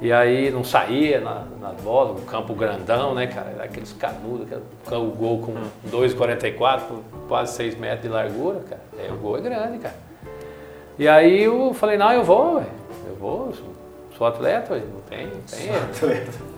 E 0.00 0.12
aí 0.12 0.50
não 0.50 0.62
saía 0.62 1.20
na, 1.20 1.44
na 1.60 1.72
bola, 1.72 2.12
um 2.12 2.24
campo 2.24 2.54
grandão, 2.54 3.14
né, 3.14 3.26
cara? 3.26 3.64
Aqueles 3.64 3.92
canudos, 3.92 4.46
o 4.90 5.04
gol 5.10 5.40
com 5.40 5.54
2,44, 5.90 6.80
quase 7.26 7.54
6 7.54 7.76
metros 7.76 8.02
de 8.02 8.08
largura, 8.08 8.60
cara. 8.68 8.82
É, 8.98 9.10
o 9.10 9.16
gol 9.16 9.38
é 9.38 9.40
grande, 9.40 9.78
cara. 9.78 9.96
E 10.98 11.08
aí 11.08 11.42
eu 11.42 11.74
falei, 11.74 11.96
não, 11.96 12.12
eu 12.12 12.22
vou, 12.22 12.56
véio. 12.56 12.70
eu 13.08 13.14
vou, 13.16 13.52
sou, 13.52 13.74
sou 14.16 14.26
atleta, 14.26 14.74
véio. 14.74 14.86
não 14.86 15.00
tem, 15.02 15.26
não 15.26 15.40
tem. 15.40 15.92
Sou 15.94 16.08
atleta. 16.08 16.57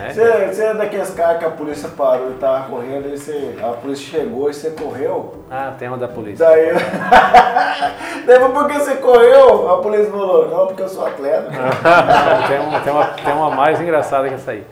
É. 0.00 0.12
Você, 0.12 0.46
você 0.46 0.64
é 0.64 0.74
daqueles 0.74 1.10
caras 1.10 1.38
que 1.38 1.44
a 1.44 1.50
polícia 1.50 1.88
parou 1.88 2.30
e 2.30 2.34
tava 2.34 2.68
correndo, 2.68 3.08
e 3.08 3.16
você, 3.16 3.56
a 3.62 3.68
polícia 3.68 4.18
chegou 4.18 4.50
e 4.50 4.54
você 4.54 4.70
correu? 4.70 5.44
Ah, 5.50 5.72
tem 5.78 5.88
uma 5.88 5.96
da 5.96 6.08
polícia. 6.08 6.44
Daí, 6.44 6.70
Daí 8.26 8.38
porque 8.52 8.74
você 8.74 8.96
correu, 8.96 9.70
a 9.70 9.80
polícia 9.80 10.10
falou, 10.10 10.48
não, 10.50 10.66
porque 10.66 10.82
eu 10.82 10.88
sou 10.88 11.06
atleta. 11.06 11.50
tem, 12.48 12.60
uma, 12.60 12.80
tem, 12.80 12.92
uma, 12.92 13.06
tem 13.06 13.32
uma 13.32 13.50
mais 13.50 13.80
engraçada 13.80 14.28
que 14.28 14.34
essa 14.34 14.50
aí. 14.50 14.64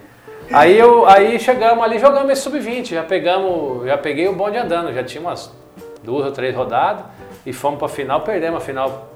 Aí, 0.52 0.78
eu, 0.78 1.06
aí 1.06 1.38
chegamos 1.40 1.82
ali, 1.82 1.98
jogamos 1.98 2.30
esse 2.30 2.42
sub-20, 2.42 2.90
já 2.90 3.02
pegamos, 3.02 3.86
já 3.86 3.96
peguei 3.96 4.28
o 4.28 4.34
bonde 4.34 4.58
andando, 4.58 4.92
já 4.92 5.02
tinha 5.02 5.22
umas 5.22 5.50
duas 6.02 6.26
ou 6.26 6.32
três 6.32 6.54
rodadas 6.54 7.06
e 7.46 7.52
fomos 7.52 7.78
para 7.78 7.86
a 7.86 7.90
final, 7.90 8.20
perdemos 8.20 8.62
a 8.62 8.64
final 8.64 9.08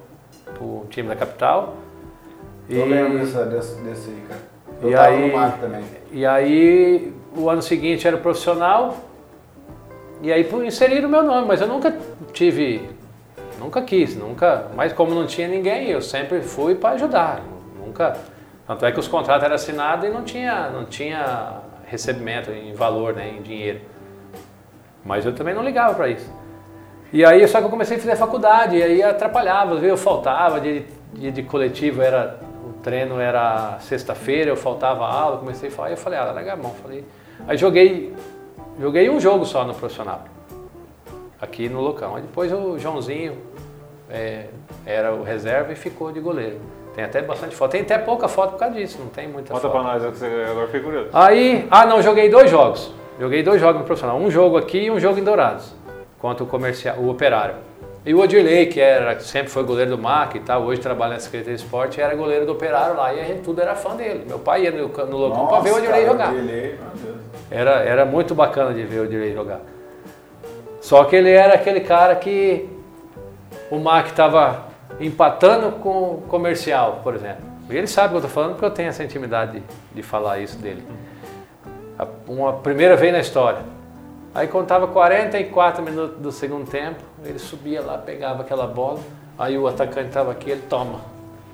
pro 0.55 0.86
time 0.89 1.09
da 1.09 1.16
capital. 1.16 1.74
Eu 2.68 2.86
e... 2.86 2.89
lembro 2.89 3.18
desse, 3.18 3.44
desse, 3.44 3.74
desse 3.82 4.10
aí, 4.10 4.24
cara. 4.26 4.40
Eu 4.80 4.90
e 4.90 4.94
aí, 4.94 5.32
E 6.12 6.26
aí, 6.26 7.12
o 7.36 7.50
ano 7.50 7.60
seguinte 7.60 8.06
era 8.06 8.16
profissional, 8.16 8.96
e 10.22 10.32
aí 10.32 10.48
inseriram 10.64 11.09
o 11.09 11.10
meu 11.10 11.22
nome, 11.22 11.46
mas 11.46 11.60
eu 11.60 11.66
nunca 11.66 11.96
tive, 12.32 12.88
nunca 13.59 13.82
quis, 13.82 14.16
nunca, 14.16 14.66
mas 14.76 14.92
como 14.92 15.14
não 15.14 15.26
tinha 15.26 15.48
ninguém, 15.48 15.88
eu 15.88 16.00
sempre 16.00 16.40
fui 16.42 16.74
para 16.74 16.90
ajudar, 16.90 17.42
nunca, 17.84 18.16
tanto 18.66 18.86
é 18.86 18.92
que 18.92 19.00
os 19.00 19.09
contratos 19.09 19.44
eram 19.44 19.55
assinados 19.55 20.09
e 20.09 20.12
não 20.12 20.22
tinha, 20.22 20.70
não 20.70 20.84
tinha 20.84 21.60
recebimento 21.86 22.50
em 22.50 22.72
valor, 22.72 23.14
né, 23.14 23.28
em 23.36 23.42
dinheiro, 23.42 23.80
mas 25.05 25.24
eu 25.26 25.34
também 25.34 25.55
não 25.55 25.64
ligava 25.64 25.94
para 25.94 26.09
isso. 26.09 26.30
E 27.12 27.24
aí, 27.24 27.46
só 27.48 27.59
que 27.59 27.64
eu 27.64 27.70
comecei 27.70 27.96
a 27.96 28.00
fazer 28.00 28.16
faculdade, 28.16 28.76
e 28.76 28.82
aí 28.82 29.02
atrapalhava, 29.02 29.74
eu 29.76 29.96
faltava, 29.96 30.60
de, 30.60 30.84
de, 31.14 31.30
de 31.32 31.42
coletivo 31.42 32.02
era 32.02 32.38
treino 32.82 33.20
era 33.20 33.78
sexta-feira, 33.80 34.50
eu 34.50 34.56
faltava 34.56 35.06
aula, 35.06 35.38
comecei 35.38 35.68
a 35.68 35.72
falar, 35.72 35.90
eu 35.90 35.96
falei, 35.96 36.18
ah, 36.18 36.52
a 36.52 36.56
mão, 36.56 36.72
falei. 36.82 37.05
Aí 37.46 37.56
joguei, 37.56 38.14
joguei 38.80 39.09
um 39.10 39.20
jogo 39.20 39.44
só 39.44 39.64
no 39.64 39.74
profissional, 39.74 40.24
aqui 41.40 41.68
no 41.68 41.80
local. 41.80 42.16
Aí 42.16 42.22
depois 42.22 42.52
o 42.52 42.78
Joãozinho 42.78 43.36
é, 44.10 44.46
era 44.86 45.14
o 45.14 45.22
reserva 45.22 45.72
e 45.72 45.76
ficou 45.76 46.12
de 46.12 46.20
goleiro. 46.20 46.60
Tem 46.94 47.05
até 47.05 47.22
bastante 47.22 47.55
foto, 47.55 47.70
tem 47.72 47.82
até 47.82 47.96
pouca 47.96 48.26
foto 48.26 48.52
por 48.52 48.59
causa 48.59 48.74
disso, 48.74 48.98
não 48.98 49.09
tem 49.09 49.28
muita 49.28 49.52
Conta 49.52 49.68
foto. 49.68 49.72
Conta 49.72 49.98
pra 49.98 50.09
nós, 50.09 50.18
você 50.18 50.46
agora 50.50 50.66
fiquei 50.66 50.80
curioso. 50.80 51.10
Aí, 51.12 51.66
ah 51.70 51.86
não, 51.86 52.02
joguei 52.02 52.28
dois 52.28 52.50
jogos. 52.50 52.92
Joguei 53.20 53.42
dois 53.42 53.60
jogos 53.60 53.80
no 53.80 53.84
profissional, 53.84 54.16
um 54.16 54.30
jogo 54.30 54.56
aqui 54.56 54.78
e 54.84 54.90
um 54.90 55.00
jogo 55.00 55.18
em 55.18 55.24
Dourados, 55.24 55.74
contra 56.18 56.44
o 56.44 56.46
comercial, 56.46 56.96
o 56.98 57.09
operário. 57.09 57.67
E 58.06 58.14
o 58.14 58.20
Odirley, 58.20 58.66
que 58.66 58.80
era, 58.80 59.18
sempre 59.20 59.50
foi 59.50 59.62
goleiro 59.64 59.90
do 59.90 59.98
MAC 59.98 60.36
e 60.36 60.40
tal, 60.40 60.62
hoje 60.62 60.80
trabalha 60.80 61.14
na 61.14 61.20
Secretaria 61.20 61.56
de 61.56 61.62
Esporte, 61.62 62.00
era 62.00 62.14
goleiro 62.14 62.46
do 62.46 62.52
Operário 62.52 62.96
lá 62.96 63.12
e 63.12 63.20
a 63.20 63.24
gente 63.24 63.42
tudo 63.42 63.60
era 63.60 63.74
fã 63.74 63.96
dele. 63.96 64.24
Meu 64.26 64.38
pai 64.38 64.62
ia 64.62 64.70
no, 64.70 64.88
no 64.88 65.16
local 65.16 65.48
para 65.48 65.60
ver 65.60 65.72
o 65.72 65.76
Odirley 65.76 66.06
jogar. 66.06 66.32
era, 67.50 67.70
era 67.82 68.04
muito 68.04 68.34
bacana 68.34 68.72
de 68.72 68.84
ver 68.84 69.00
o 69.00 69.02
Odirley 69.04 69.34
jogar. 69.34 69.60
Só 70.80 71.04
que 71.04 71.16
ele 71.16 71.30
era 71.30 71.54
aquele 71.54 71.80
cara 71.80 72.14
que 72.16 72.68
o 73.70 73.78
MAC 73.78 74.10
estava 74.10 74.68
empatando 75.00 75.72
com 75.72 76.14
o 76.14 76.24
comercial, 76.28 77.00
por 77.02 77.14
exemplo. 77.14 77.44
E 77.68 77.76
ele 77.76 77.86
sabe 77.86 78.06
o 78.06 78.10
que 78.10 78.14
eu 78.16 78.28
estou 78.28 78.30
falando 78.30 78.52
porque 78.52 78.64
eu 78.64 78.70
tenho 78.70 78.88
essa 78.88 79.04
intimidade 79.04 79.60
de, 79.60 79.62
de 79.96 80.02
falar 80.02 80.38
isso 80.38 80.56
dele. 80.58 80.82
Uma 82.26 82.54
primeira 82.54 82.96
vez 82.96 83.12
na 83.12 83.18
história. 83.18 83.60
Aí 84.34 84.46
contava 84.46 84.86
44 84.86 85.82
minutos 85.82 86.18
do 86.18 86.32
segundo 86.32 86.70
tempo, 86.70 87.02
ele 87.24 87.38
subia 87.38 87.80
lá, 87.80 87.98
pegava 87.98 88.42
aquela 88.42 88.66
bola, 88.66 89.00
aí 89.38 89.56
o 89.58 89.66
atacante 89.66 90.08
estava 90.08 90.32
aqui, 90.32 90.50
ele 90.50 90.62
toma. 90.68 91.00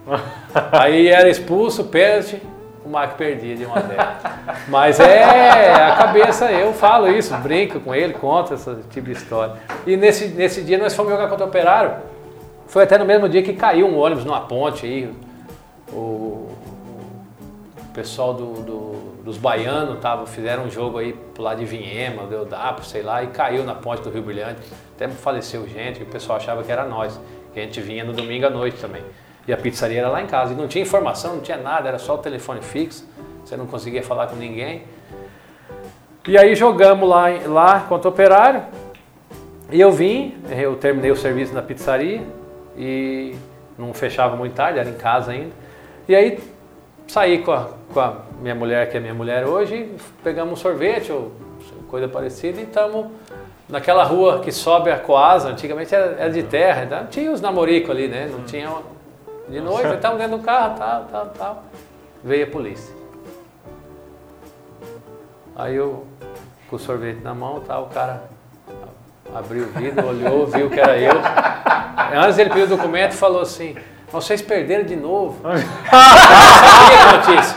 aí 0.73 1.09
era 1.09 1.29
expulso, 1.29 1.85
pênalti, 1.85 2.41
o 2.85 2.89
Mac 2.89 3.17
perdia 3.17 3.57
de 3.57 3.65
1 3.65 3.75
a 3.75 3.81
0. 3.81 4.03
Mas 4.69 5.01
é 5.01 5.73
a 5.73 5.97
cabeça, 5.97 6.51
eu 6.53 6.73
falo 6.73 7.09
isso, 7.09 7.35
brinco 7.39 7.81
com 7.81 7.95
ele, 7.95 8.13
conto 8.15 8.55
esse 8.55 8.75
tipo 8.91 9.07
de 9.07 9.13
história. 9.13 9.55
E 9.87 9.97
nesse, 9.97 10.29
nesse 10.29 10.63
dia 10.63 10.79
nós 10.79 10.95
fomos 10.95 11.11
jogar 11.11 11.29
contra 11.29 11.47
o 11.47 11.49
Operário, 11.49 11.95
foi 12.67 12.85
até 12.85 12.99
no 12.99 13.05
mesmo 13.05 13.29
dia 13.29 13.43
que 13.43 13.55
caiu 13.55 13.87
um 13.87 13.99
ônibus 13.99 14.25
numa 14.25 14.41
ponte 14.41 14.85
aí, 14.87 15.11
o, 15.93 16.49
pessoal 17.95 18.35
do, 18.35 18.55
do, 18.63 18.93
dos 19.23 19.39
baianos 19.39 20.01
tava, 20.01 20.27
fizeram 20.27 20.65
um 20.65 20.71
jogo 20.71 20.99
aí 20.99 21.13
pro 21.13 21.43
lado 21.43 21.61
de 21.61 21.65
Vinhema, 21.65 22.27
deu 22.27 22.45
Dapo, 22.45 22.85
sei 22.85 23.03
lá, 23.03 23.23
e 23.23 23.29
caiu 23.29 23.63
na 23.63 23.75
ponte 23.75 24.03
do 24.03 24.11
Rio 24.11 24.23
Brilhante. 24.23 24.61
Até 24.95 25.09
faleceu 25.09 25.67
gente, 25.69 26.03
o 26.03 26.07
pessoal 26.07 26.39
achava 26.39 26.63
que 26.63 26.71
era 26.71 26.85
nós, 26.85 27.21
que 27.53 27.61
a 27.61 27.63
gente 27.63 27.81
vinha 27.81 28.05
no 28.05 28.13
domingo 28.13 28.47
à 28.47 28.51
noite 28.51 28.79
também. 28.81 29.03
E 29.47 29.53
a 29.53 29.57
pizzaria 29.57 29.99
era 30.01 30.09
lá 30.09 30.23
em 30.23 30.27
casa. 30.27 30.53
E 30.53 30.57
não 30.57 30.69
tinha 30.69 30.83
informação, 30.83 31.35
não 31.35 31.43
tinha 31.43 31.59
nada, 31.59 31.89
era 31.89 31.99
só 31.99 32.15
o 32.15 32.19
telefone 32.19 32.63
fixo, 32.63 33.07
você 33.45 33.57
não 33.57 33.67
conseguia 33.67 34.03
falar 34.03 34.29
com 34.29 34.37
ninguém. 34.37 34.85
E 36.27 36.39
aí 36.39 36.55
jogamos 36.55 37.09
lá, 37.09 37.27
lá 37.47 37.81
contra 37.81 38.09
o 38.09 38.13
operário. 38.13 38.63
E 39.71 39.81
eu 39.81 39.91
vim, 39.91 40.37
eu 40.51 40.77
terminei 40.77 41.11
o 41.11 41.17
serviço 41.17 41.53
na 41.53 41.61
pizzaria 41.61 42.23
e 42.77 43.35
não 43.79 43.93
fechava 43.93 44.37
muito 44.37 44.55
tarde, 44.55 44.79
era 44.79 44.89
em 44.89 44.95
casa 44.95 45.33
ainda. 45.33 45.53
E 46.09 46.15
aí 46.15 46.39
saí 47.07 47.43
com 47.43 47.53
a, 47.53 47.69
com 47.93 48.01
a 48.01 48.23
minha 48.41 48.55
mulher, 48.55 48.91
que 48.91 48.97
é 48.97 49.01
minha 49.01 49.15
mulher 49.15 49.47
hoje, 49.47 49.91
pegamos 50.23 50.55
um 50.55 50.57
sorvete 50.57 51.13
ou 51.13 51.33
coisa 51.89 52.09
parecida 52.09 52.61
e 52.61 52.65
estamos 52.65 53.07
naquela 53.69 54.05
rua 54.05 54.41
que 54.41 54.53
sobe 54.53 54.91
a 54.91 54.99
Coasa, 54.99 55.49
antigamente 55.49 55.95
era, 55.95 56.17
era 56.19 56.31
de 56.31 56.43
terra, 56.43 56.85
então 56.85 57.07
tinha 57.07 57.31
os 57.31 57.41
namoricos 57.41 57.91
ali, 57.91 58.09
né? 58.09 58.29
Não 58.31 58.45
tinha. 58.45 58.71
De 59.49 59.61
noite, 59.61 59.95
estamos 59.95 60.19
dentro 60.19 60.39
do 60.39 60.43
carro, 60.43 60.79
tal, 60.79 61.05
tal, 61.05 61.27
tal. 61.27 61.63
Veio 62.23 62.47
a 62.47 62.51
polícia. 62.51 62.95
Aí 65.57 65.77
eu, 65.77 66.07
com 66.69 66.77
o 66.77 66.79
sorvete 66.79 67.21
na 67.23 67.35
mão, 67.35 67.61
tá, 67.61 67.79
o 67.79 67.87
cara 67.87 68.25
abriu 69.35 69.65
o 69.65 69.69
vidro, 69.79 70.07
olhou, 70.07 70.47
viu 70.47 70.71
que 70.71 70.81
era 70.81 70.99
eu. 70.99 71.13
Antes 72.19 72.39
ele 72.39 72.51
pediu 72.51 72.65
o 72.65 72.69
documento 72.69 73.13
e 73.13 73.17
falou 73.17 73.43
assim, 73.43 73.77
vocês 74.15 74.41
perderam 74.41 74.85
de 74.85 74.95
novo. 74.95 75.41
Sabia 75.43 77.01
a 77.01 77.17
notícia 77.17 77.57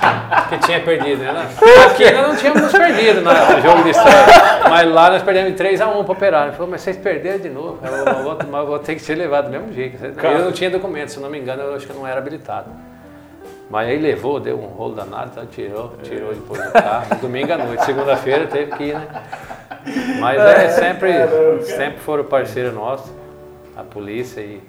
que 0.50 0.58
tinha 0.66 0.80
perdido, 0.82 1.24
né? 1.24 1.48
Aqui 1.86 2.12
nós 2.12 2.28
não 2.28 2.36
tínhamos 2.36 2.72
perdido 2.72 3.22
no 3.22 3.62
jogo 3.62 3.84
de 3.84 3.92
estreia. 3.92 4.26
Mas 4.68 4.92
lá 4.92 5.12
nós 5.12 5.22
perdemos 5.22 5.52
de 5.52 5.58
3 5.58 5.80
a 5.82 5.88
1 5.88 6.04
para 6.04 6.12
operar. 6.12 6.48
Ele 6.48 6.54
falou, 6.54 6.68
mas 6.72 6.82
vocês 6.82 6.98
perderam 6.98 7.38
de 7.38 7.50
novo. 7.50 7.80
Eu, 7.86 7.94
eu, 7.94 8.24
vou, 8.24 8.38
eu 8.60 8.66
vou, 8.66 8.80
ter 8.80 8.96
que 8.96 9.02
ser 9.02 9.16
levado 9.16 9.46
do 9.46 9.52
mesmo 9.52 9.72
jeito. 9.72 10.04
Eu 10.04 10.46
não 10.46 10.52
tinha 10.52 10.70
documento, 10.72 11.10
se 11.10 11.20
não 11.20 11.30
me 11.30 11.40
engano, 11.40 11.62
eu 11.62 11.76
acho 11.76 11.86
que 11.86 11.92
eu 11.92 11.96
não 11.96 12.08
era 12.08 12.18
habilitado. 12.18 12.72
Mas 13.70 13.90
aí 13.90 14.00
levou, 14.00 14.40
deu 14.40 14.58
um 14.58 14.66
rolo 14.66 14.96
danado, 14.96 15.32
então 15.34 15.46
tirou, 15.46 15.94
tirou 16.02 16.34
depois 16.34 16.60
do 16.64 16.72
carro. 16.72 17.16
Domingo 17.22 17.54
à 17.54 17.58
noite, 17.58 17.86
segunda-feira 17.86 18.48
teve 18.48 18.72
que 18.78 18.84
ir, 18.86 18.96
né? 18.96 19.08
Mas 20.20 20.40
é, 20.40 20.70
sempre, 20.70 21.12
sempre 21.64 22.00
foram 22.00 22.24
parceiro 22.24 22.72
nosso, 22.72 23.14
a 23.76 23.84
polícia 23.84 24.42
e 24.42 24.62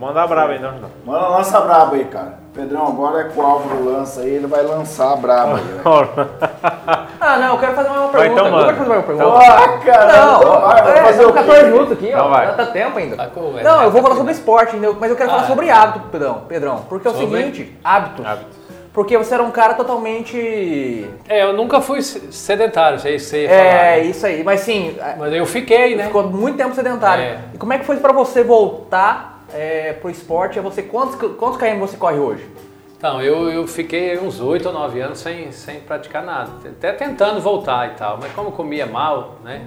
Manda 0.00 0.22
a 0.22 0.26
braba 0.26 0.54
aí, 0.54 0.58
não, 0.58 0.72
não. 0.72 0.90
Manda 1.04 1.28
lança 1.28 1.58
a 1.58 1.60
braba 1.60 1.94
aí, 1.94 2.06
cara. 2.06 2.38
Pedrão, 2.54 2.86
agora 2.86 3.20
é 3.20 3.24
com 3.24 3.42
o 3.42 3.44
Álvaro 3.44 3.84
lança 3.84 4.22
aí, 4.22 4.30
ele 4.30 4.46
vai 4.46 4.62
lançar 4.62 5.12
a 5.12 5.16
braba 5.16 5.58
aí. 5.58 5.62
ah, 7.20 7.36
não, 7.36 7.52
eu 7.52 7.58
quero 7.58 7.74
fazer 7.74 7.88
uma 7.90 8.08
pergunta. 8.08 8.26
Então, 8.32 8.50
mano. 8.50 8.60
Eu 8.60 8.64
quero 8.64 8.78
fazer 8.78 8.92
uma 8.92 9.02
pergunta. 9.02 9.38
Ah, 9.38 9.78
cara. 9.84 10.06
Não, 10.06 10.38
então 10.38 10.60
vai, 10.62 10.82
vai 10.82 10.98
é, 10.98 11.02
fazer 11.02 11.26
o 11.26 11.32
14 11.34 11.64
minutos 11.64 11.92
aqui, 11.92 12.14
ó. 12.14 12.28
Vai. 12.28 12.56
Dá 12.56 12.66
tempo 12.66 12.98
ainda. 12.98 13.16
Tá 13.16 13.30
não, 13.62 13.82
eu 13.82 13.90
vou 13.90 14.00
falar 14.00 14.16
sobre 14.16 14.32
esporte, 14.32 14.70
entendeu? 14.70 14.96
Mas 14.98 15.10
eu 15.10 15.16
quero 15.16 15.28
ah, 15.28 15.34
falar 15.34 15.46
sobre 15.46 15.68
hábito, 15.68 16.06
Pedrão. 16.10 16.44
Pedrão, 16.48 16.84
porque 16.88 17.06
é 17.06 17.10
o 17.10 17.14
sobre? 17.14 17.36
seguinte, 17.36 17.78
hábitos. 17.84 18.24
Hábitos. 18.24 18.56
Porque 18.94 19.18
você 19.18 19.34
era 19.34 19.42
um 19.42 19.50
cara 19.50 19.74
totalmente. 19.74 21.10
É, 21.28 21.44
eu 21.44 21.52
nunca 21.52 21.80
fui 21.82 22.00
sedentário, 22.00 22.98
sei, 22.98 23.18
sei 23.18 23.46
falar. 23.46 23.60
É, 23.60 23.96
né? 23.96 24.04
isso 24.04 24.26
aí. 24.26 24.42
Mas 24.42 24.60
sim. 24.60 24.96
Mas 25.18 25.32
eu 25.34 25.44
fiquei, 25.44 25.94
né? 25.94 26.06
Ficou 26.06 26.22
muito 26.22 26.56
tempo 26.56 26.74
sedentário. 26.74 27.22
É. 27.22 27.38
E 27.52 27.58
como 27.58 27.72
é 27.74 27.78
que 27.78 27.84
foi 27.84 27.98
para 27.98 28.12
você 28.14 28.42
voltar 28.42 29.29
é, 29.52 29.92
pro 29.94 30.10
esporte 30.10 30.58
é 30.58 30.62
você. 30.62 30.82
Quantos, 30.82 31.16
quantos 31.36 31.58
km 31.58 31.78
você 31.78 31.96
corre 31.96 32.18
hoje? 32.18 32.48
Então, 32.96 33.22
eu, 33.22 33.50
eu 33.50 33.66
fiquei 33.66 34.18
uns 34.18 34.40
8 34.40 34.66
ou 34.66 34.74
9 34.74 35.00
anos 35.00 35.18
sem, 35.18 35.50
sem 35.52 35.80
praticar 35.80 36.22
nada. 36.22 36.50
Até 36.68 36.92
tentando 36.92 37.40
voltar 37.40 37.92
e 37.92 37.94
tal. 37.94 38.18
Mas 38.20 38.30
como 38.32 38.52
comia 38.52 38.86
mal, 38.86 39.38
né? 39.42 39.66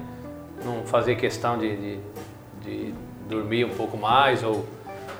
Não 0.63 0.83
fazia 0.85 1.15
questão 1.15 1.57
de, 1.57 1.75
de, 1.75 1.99
de 2.61 2.93
dormir 3.27 3.65
um 3.65 3.71
pouco 3.71 3.97
mais 3.97 4.43
ou, 4.43 4.63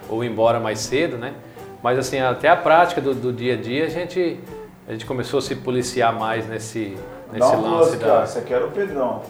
ou 0.08 0.24
ir 0.24 0.30
embora 0.30 0.60
mais 0.60 0.80
cedo, 0.80 1.18
né? 1.18 1.34
Mas 1.82 1.98
assim, 1.98 2.20
até 2.20 2.50
a 2.50 2.56
prática 2.56 3.02
do, 3.02 3.14
do 3.14 3.34
dia 3.34 3.56
a 3.56 3.58
dia 3.58 3.86
a 3.86 3.90
gente, 3.90 4.40
a 4.88 4.92
gente 4.92 5.06
começou 5.06 5.40
a 5.40 5.42
se 5.42 5.56
policiar 5.56 6.14
mais 6.14 6.48
nesse, 6.48 6.96
nesse 7.32 7.40
Dá 7.40 7.58
um 7.58 7.62
lance. 7.62 7.98
Cara, 7.98 8.26
Você 8.26 8.42
quer 8.42 8.62
o 8.64 8.70
Pedrão. 8.70 9.22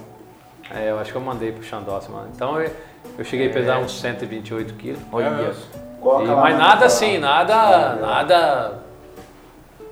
É, 0.69 0.91
eu 0.91 0.99
acho 0.99 1.11
que 1.11 1.17
eu 1.17 1.21
mandei 1.21 1.51
pro 1.51 1.63
Xandossi, 1.63 2.11
mano. 2.11 2.29
Então 2.35 2.59
eu, 2.61 2.69
eu 3.17 3.23
cheguei 3.23 3.49
a 3.49 3.53
pesar 3.53 3.79
uns 3.79 3.99
128 3.99 4.73
quilos. 4.75 4.99
Olha 5.11 5.27
é 5.27 5.49
isso. 5.49 5.69
mas 6.01 6.57
nada 6.57 6.85
assim, 6.85 7.17
nada, 7.17 7.95
nada. 7.95 8.83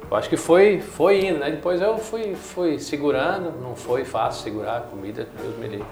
Eu 0.09 0.17
acho 0.17 0.27
que 0.27 0.37
foi, 0.37 0.81
foi 0.81 1.25
indo, 1.25 1.39
né? 1.39 1.51
Depois 1.51 1.81
eu 1.81 1.97
fui, 1.97 2.35
fui 2.35 2.79
segurando, 2.79 3.53
não 3.61 3.75
foi 3.75 4.03
fácil 4.03 4.43
segurar 4.43 4.77
a 4.77 4.81
comida, 4.81 5.27
Deus 5.41 5.57
me 5.57 5.67
livre. 5.67 5.87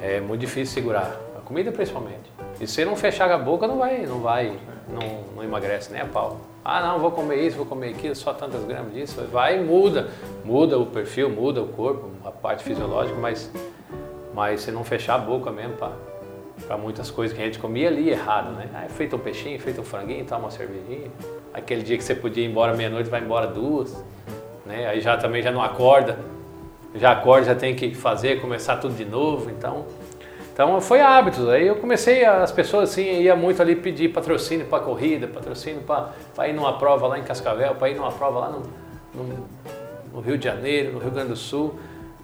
É 0.00 0.20
muito 0.20 0.40
difícil 0.40 0.74
segurar, 0.74 1.14
a 1.36 1.40
comida 1.40 1.72
principalmente. 1.72 2.32
E 2.60 2.66
se 2.66 2.84
não 2.84 2.96
fechar 2.96 3.30
a 3.30 3.38
boca, 3.38 3.66
não 3.66 3.78
vai, 3.78 4.06
não 4.06 4.20
vai, 4.20 4.56
não, 4.88 5.34
não 5.36 5.44
emagrece 5.44 5.92
nem 5.92 6.00
a 6.00 6.06
pau. 6.06 6.40
Ah, 6.64 6.80
não, 6.80 6.98
vou 6.98 7.10
comer 7.10 7.46
isso, 7.46 7.56
vou 7.56 7.66
comer 7.66 7.90
aquilo, 7.90 8.14
só 8.14 8.32
tantas 8.32 8.64
gramas 8.64 8.94
disso. 8.94 9.20
Vai 9.30 9.58
e 9.58 9.60
muda, 9.62 10.08
muda 10.42 10.78
o 10.78 10.86
perfil, 10.86 11.28
muda 11.28 11.60
o 11.60 11.68
corpo, 11.68 12.10
a 12.24 12.30
parte 12.30 12.64
fisiológica, 12.64 13.18
mas 13.18 13.50
mas 14.34 14.62
se 14.62 14.72
não 14.72 14.82
fechar 14.82 15.14
a 15.14 15.18
boca 15.18 15.50
mesmo 15.50 15.76
para 16.66 16.76
muitas 16.76 17.10
coisas 17.10 17.36
que 17.36 17.42
a 17.42 17.46
gente 17.46 17.58
comia 17.58 17.88
ali 17.88 18.10
errado, 18.10 18.52
né? 18.52 18.68
Aí 18.74 18.88
feito 18.88 19.14
um 19.14 19.18
peixinho, 19.18 19.58
feito 19.60 19.80
um 19.80 19.84
franguinho, 19.84 20.24
toma 20.24 20.42
uma 20.42 20.50
cervejinha. 20.50 21.10
Aquele 21.52 21.82
dia 21.82 21.96
que 21.96 22.02
você 22.02 22.14
podia 22.14 22.44
ir 22.44 22.50
embora 22.50 22.74
meia-noite, 22.74 23.08
vai 23.08 23.20
embora 23.20 23.46
duas. 23.46 24.04
Né? 24.66 24.86
Aí 24.88 25.00
já 25.00 25.16
também 25.16 25.40
já 25.40 25.52
não 25.52 25.62
acorda. 25.62 26.18
Já 26.94 27.12
acorda, 27.12 27.46
já 27.46 27.54
tem 27.54 27.74
que 27.74 27.94
fazer, 27.94 28.40
começar 28.40 28.76
tudo 28.76 28.94
de 28.94 29.04
novo. 29.04 29.50
Então, 29.50 29.86
então 30.52 30.80
foi 30.80 31.00
hábitos. 31.00 31.48
Aí 31.48 31.66
eu 31.66 31.76
comecei, 31.76 32.24
as 32.24 32.50
pessoas 32.50 32.90
assim, 32.90 33.20
ia 33.20 33.36
muito 33.36 33.60
ali 33.62 33.76
pedir 33.76 34.08
patrocínio 34.08 34.66
para 34.66 34.82
corrida, 34.82 35.26
patrocínio 35.26 35.82
para 35.82 36.48
ir 36.48 36.52
numa 36.52 36.78
prova 36.78 37.06
lá 37.06 37.18
em 37.18 37.22
Cascavel, 37.22 37.74
para 37.74 37.90
ir 37.90 37.96
numa 37.96 38.12
prova 38.12 38.40
lá 38.40 38.48
no, 38.50 38.62
no, 39.14 39.48
no 40.12 40.20
Rio 40.20 40.38
de 40.38 40.44
Janeiro, 40.44 40.92
no 40.92 40.98
Rio 40.98 41.10
Grande 41.10 41.30
do 41.30 41.36
Sul. 41.36 41.74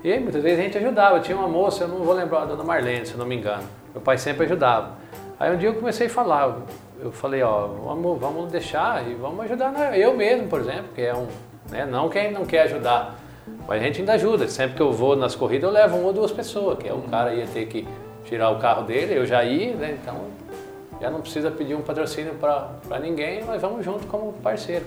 E 0.02 0.10
aí, 0.10 0.18
muitas 0.18 0.42
vezes 0.42 0.58
a 0.58 0.62
gente 0.62 0.78
ajudava. 0.78 1.20
Tinha 1.20 1.36
uma 1.36 1.48
moça, 1.48 1.84
eu 1.84 1.88
não 1.88 1.98
vou 1.98 2.14
lembrar, 2.14 2.42
a 2.42 2.44
dona 2.46 2.64
Marlene, 2.64 3.04
se 3.04 3.12
eu 3.12 3.18
não 3.18 3.26
me 3.26 3.36
engano. 3.36 3.64
Meu 3.92 4.00
pai 4.00 4.16
sempre 4.16 4.46
ajudava. 4.46 4.94
Aí 5.38 5.54
um 5.54 5.56
dia 5.56 5.68
eu 5.68 5.74
comecei 5.74 6.06
a 6.06 6.10
falar, 6.10 6.54
eu 7.00 7.10
falei, 7.10 7.42
ó, 7.42 7.66
vamos, 7.66 8.20
vamos 8.20 8.52
deixar 8.52 9.06
e 9.08 9.14
vamos 9.14 9.40
ajudar 9.46 9.72
né? 9.72 9.98
eu 9.98 10.14
mesmo, 10.14 10.48
por 10.48 10.60
exemplo, 10.60 10.88
que 10.94 11.00
é 11.00 11.14
um, 11.14 11.26
né, 11.70 11.86
não 11.86 12.10
quem 12.10 12.30
não 12.30 12.44
quer 12.44 12.64
ajudar, 12.64 13.18
mas 13.66 13.80
a 13.80 13.84
gente 13.84 14.00
ainda 14.00 14.12
ajuda. 14.12 14.46
Sempre 14.48 14.76
que 14.76 14.82
eu 14.82 14.92
vou 14.92 15.16
nas 15.16 15.34
corridas 15.34 15.64
eu 15.64 15.72
levo 15.72 15.96
uma 15.96 16.08
ou 16.08 16.12
duas 16.12 16.30
pessoas, 16.30 16.78
que 16.78 16.88
é 16.88 16.92
o 16.92 17.00
cara 17.02 17.32
ia 17.34 17.46
ter 17.46 17.66
que 17.66 17.88
tirar 18.26 18.50
o 18.50 18.58
carro 18.58 18.82
dele, 18.82 19.16
eu 19.16 19.24
já 19.24 19.42
ia, 19.42 19.74
né? 19.74 19.98
Então 20.00 20.16
já 21.00 21.08
não 21.10 21.22
precisa 21.22 21.50
pedir 21.50 21.74
um 21.74 21.80
patrocínio 21.80 22.34
para 22.34 22.98
ninguém, 23.00 23.42
nós 23.42 23.62
vamos 23.62 23.82
junto 23.82 24.06
como 24.06 24.34
parceiro. 24.34 24.84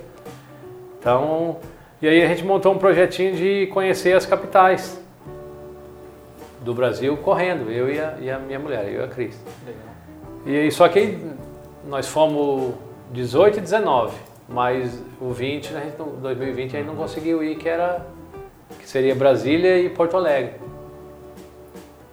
Então, 1.00 1.58
e 2.00 2.08
aí 2.08 2.22
a 2.22 2.28
gente 2.28 2.44
montou 2.44 2.74
um 2.74 2.78
projetinho 2.78 3.36
de 3.36 3.68
conhecer 3.74 4.16
as 4.16 4.26
capitais 4.26 5.03
do 6.64 6.74
Brasil 6.74 7.16
correndo, 7.18 7.70
eu 7.70 7.94
e 7.94 8.00
a, 8.00 8.18
e 8.20 8.32
a 8.32 8.40
minha 8.40 8.60
mulher, 8.60 8.88
eu 8.88 9.02
e 9.02 9.04
a 9.04 9.08
Cris. 9.08 9.40
E 10.46 10.72
só 10.72 10.88
que 10.88 11.20
nós 11.86 12.08
fomos 12.08 12.74
18 13.12 13.58
e 13.58 13.62
19, 13.62 14.16
mas 14.48 15.02
o 15.20 15.32
20, 15.32 15.74
né, 15.74 15.94
2020 16.22 16.76
a 16.76 16.80
gente 16.80 16.88
não 16.88 16.96
conseguiu 16.96 17.44
ir, 17.44 17.56
que 17.56 17.68
era 17.68 18.06
que 18.80 18.90
seria 18.90 19.14
Brasília 19.14 19.80
e 19.80 19.90
Porto 19.90 20.18
Alegre. 20.18 20.56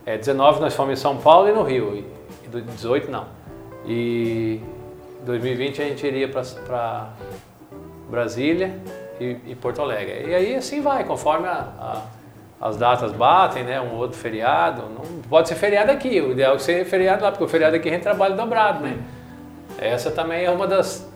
É, 0.04 0.18
19 0.18 0.60
nós 0.60 0.74
fomos 0.74 0.92
em 0.92 1.00
São 1.00 1.16
Paulo 1.16 1.48
e 1.48 1.52
no 1.52 1.62
Rio, 1.62 1.94
e, 1.94 2.06
e 2.44 2.60
18 2.60 3.10
não. 3.10 3.26
E 3.86 4.60
2020 5.24 5.82
a 5.82 5.84
gente 5.86 6.06
iria 6.06 6.28
para 6.28 7.10
Brasília 8.10 8.78
e, 9.20 9.36
e, 9.46 9.54
Porto 9.54 9.80
Alegre. 9.80 10.28
E 10.28 10.34
aí 10.34 10.54
assim 10.54 10.80
vai, 10.80 11.04
conforme 11.04 11.46
a, 11.46 11.52
a 11.78 12.02
as 12.60 12.76
datas 12.76 13.12
batem, 13.12 13.64
né? 13.64 13.80
Um 13.80 13.94
outro 13.94 14.18
feriado. 14.18 14.82
Não 14.82 15.22
pode 15.28 15.48
ser 15.48 15.54
feriado 15.54 15.90
aqui, 15.90 16.20
o 16.20 16.32
ideal 16.32 16.56
é 16.56 16.58
ser 16.58 16.84
feriado 16.84 17.22
lá, 17.22 17.30
porque 17.30 17.44
o 17.44 17.48
feriado 17.48 17.76
aqui 17.76 17.88
a 17.88 17.92
gente 17.92 18.02
trabalha 18.02 18.34
dobrado, 18.34 18.80
né? 18.80 18.98
Essa 19.78 20.10
também 20.10 20.44
é 20.44 20.50
uma 20.50 20.66
das, 20.66 21.10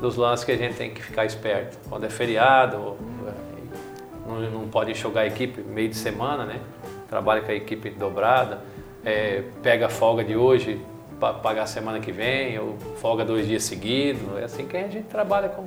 dos 0.00 0.16
lances 0.16 0.44
que 0.44 0.52
a 0.52 0.56
gente 0.56 0.76
tem 0.76 0.90
que 0.90 1.02
ficar 1.02 1.24
esperto. 1.24 1.78
Quando 1.88 2.04
é 2.04 2.10
feriado, 2.10 2.96
não, 4.26 4.40
não 4.50 4.68
pode 4.68 4.90
enxugar 4.90 5.24
a 5.24 5.26
equipe 5.26 5.62
meio 5.62 5.88
de 5.88 5.96
semana, 5.96 6.44
né? 6.44 6.60
Trabalha 7.08 7.40
com 7.40 7.50
a 7.50 7.54
equipe 7.54 7.90
dobrada, 7.90 8.60
é, 9.04 9.44
pega 9.62 9.86
a 9.86 9.88
folga 9.88 10.22
de 10.22 10.36
hoje 10.36 10.80
para 11.18 11.34
pagar 11.34 11.62
a 11.62 11.66
semana 11.66 12.00
que 12.00 12.12
vem, 12.12 12.58
ou 12.58 12.76
folga 12.96 13.24
dois 13.24 13.46
dias 13.46 13.62
seguidos. 13.62 14.22
É 14.38 14.44
assim 14.44 14.66
que 14.66 14.76
a 14.76 14.80
gente 14.80 15.04
trabalha 15.04 15.48
com, 15.48 15.66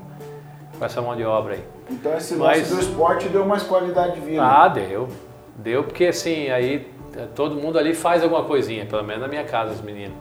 com 0.78 0.86
essa 0.86 1.02
mão 1.02 1.16
de 1.16 1.24
obra 1.24 1.56
aí. 1.56 1.64
Então 1.90 2.16
esse 2.18 2.36
lance 2.36 2.60
Mas, 2.60 2.70
do 2.70 2.80
esporte 2.80 3.30
deu 3.30 3.46
mais 3.46 3.64
qualidade 3.64 4.16
de 4.16 4.22
vida. 4.22 4.44
Ah, 4.44 4.68
deu. 4.68 5.08
Deu 5.56 5.84
porque 5.84 6.06
assim, 6.06 6.50
aí 6.50 6.88
é, 7.16 7.26
todo 7.34 7.56
mundo 7.56 7.80
ali 7.80 7.94
faz 7.94 8.24
alguma 8.24 8.44
coisinha, 8.44 8.86
pelo 8.86 9.04
menos 9.04 9.22
na 9.22 9.28
minha 9.28 9.44
casa, 9.44 9.72
os 9.72 9.82
meninos. 9.82 10.18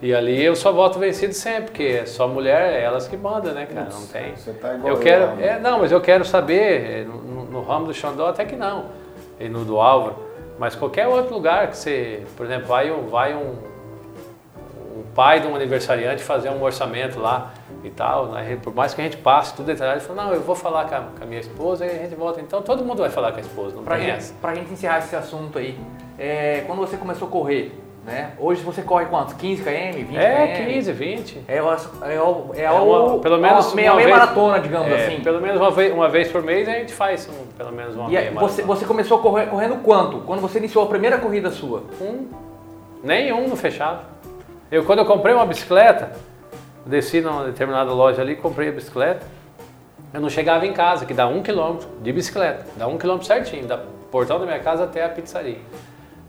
E 0.00 0.14
ali 0.14 0.44
eu 0.44 0.54
só 0.54 0.70
volto 0.70 0.98
vencido 0.98 1.32
sempre, 1.32 1.64
porque 1.64 1.82
é 1.82 2.06
só 2.06 2.28
mulher, 2.28 2.74
é 2.74 2.82
elas 2.82 3.08
que 3.08 3.16
mandam, 3.16 3.52
né, 3.52 3.66
cara? 3.66 3.88
Não 3.90 4.06
tem. 4.06 4.36
Você 4.36 4.52
tá 4.52 4.74
igual 4.74 4.94
eu 4.94 5.00
quero, 5.00 5.34
né? 5.34 5.48
é, 5.48 5.58
não, 5.58 5.80
mas 5.80 5.90
eu 5.90 6.00
quero 6.00 6.24
saber, 6.24 7.04
no, 7.04 7.44
no 7.46 7.62
ramo 7.62 7.86
do 7.86 7.94
Xandó 7.94 8.28
até 8.28 8.44
que 8.44 8.54
não, 8.54 8.86
e 9.40 9.48
no 9.48 9.64
do 9.64 9.80
Álvaro, 9.80 10.16
mas 10.56 10.76
qualquer 10.76 11.08
outro 11.08 11.34
lugar 11.34 11.68
que 11.68 11.76
você, 11.76 12.22
por 12.36 12.46
exemplo, 12.46 12.68
vai, 12.68 12.90
vai 12.90 13.34
um, 13.34 13.56
um 14.98 15.02
pai 15.14 15.40
de 15.40 15.48
um 15.48 15.56
aniversariante 15.56 16.22
fazer 16.22 16.50
um 16.50 16.62
orçamento 16.62 17.18
lá, 17.18 17.52
e 17.84 17.90
tal, 17.90 18.26
né? 18.26 18.58
por 18.62 18.74
mais 18.74 18.92
que 18.94 19.00
a 19.00 19.04
gente 19.04 19.16
passe 19.18 19.54
tudo 19.54 19.66
detalhado, 19.66 19.98
ele 19.98 20.06
falou, 20.06 20.24
não, 20.24 20.32
eu 20.32 20.40
vou 20.40 20.54
falar 20.54 20.88
com 20.88 20.94
a, 20.94 21.00
com 21.00 21.24
a, 21.24 21.26
minha 21.26 21.40
esposa 21.40 21.86
e 21.86 21.90
a 21.90 21.94
gente 21.94 22.14
volta. 22.14 22.40
Então 22.40 22.60
todo 22.62 22.84
mundo 22.84 22.98
vai 22.98 23.10
falar 23.10 23.32
com 23.32 23.38
a 23.38 23.40
esposa, 23.40 23.76
não 23.76 23.84
pra 23.84 23.96
tem 23.96 24.06
gente, 24.06 24.16
essa. 24.16 24.34
Pra 24.40 24.54
gente 24.54 24.72
encerrar 24.72 24.98
esse 24.98 25.14
assunto 25.14 25.58
aí, 25.58 25.78
é, 26.18 26.64
quando 26.66 26.80
você 26.80 26.96
começou 26.96 27.28
a 27.28 27.30
correr, 27.30 27.72
né? 28.04 28.32
Hoje 28.38 28.62
você 28.62 28.82
corre 28.82 29.06
quantos? 29.06 29.34
15 29.34 29.62
km, 29.62 29.68
20 29.68 30.16
é, 30.16 30.34
km? 30.34 30.40
É, 30.40 30.66
15, 30.66 30.92
20. 30.92 31.44
É, 31.46 31.56
é, 31.56 31.58
é, 31.58 32.64
é 32.64 32.70
uma, 32.70 33.18
pelo 33.18 33.38
menos 33.38 33.74
meia, 33.74 33.94
meia 33.94 34.06
vez, 34.06 34.18
maratona, 34.18 34.60
digamos 34.60 34.90
é, 34.90 35.06
assim. 35.06 35.20
Pelo 35.20 35.40
menos 35.40 35.60
uma 35.60 35.70
vez, 35.70 35.92
uma 35.92 36.08
vez 36.08 36.32
por 36.32 36.42
mês 36.42 36.68
a 36.68 36.72
gente 36.72 36.92
faz 36.92 37.28
um, 37.28 37.46
pelo 37.56 37.70
menos 37.70 37.94
uma 37.94 38.08
e 38.08 38.12
meia 38.12 38.32
você, 38.32 38.62
você 38.62 38.86
começou 38.86 39.18
correr, 39.18 39.46
correndo 39.46 39.76
quanto? 39.82 40.20
Quando 40.20 40.40
você 40.40 40.58
iniciou 40.58 40.84
a 40.84 40.88
primeira 40.88 41.18
corrida 41.18 41.50
sua? 41.50 41.82
Um. 42.00 42.26
Nenhum 43.04 43.46
no 43.46 43.56
fechado. 43.56 44.00
Eu, 44.70 44.84
quando 44.84 45.00
eu 45.00 45.04
comprei 45.04 45.34
uma 45.34 45.46
bicicleta, 45.46 46.12
Desci 46.88 47.20
numa 47.20 47.44
determinada 47.44 47.92
loja 47.92 48.22
ali, 48.22 48.34
comprei 48.34 48.70
a 48.70 48.72
bicicleta. 48.72 49.26
eu 50.14 50.22
não 50.22 50.30
chegava 50.30 50.66
em 50.66 50.72
casa, 50.72 51.04
que 51.04 51.12
dá 51.12 51.26
um 51.26 51.42
quilômetro 51.42 51.86
de 52.00 52.10
bicicleta, 52.10 52.64
dá 52.76 52.86
um 52.86 52.96
quilômetro 52.96 53.26
certinho, 53.26 53.66
da 53.66 53.76
portão 54.10 54.40
da 54.40 54.46
minha 54.46 54.58
casa 54.58 54.84
até 54.84 55.04
a 55.04 55.08
pizzaria. 55.10 55.58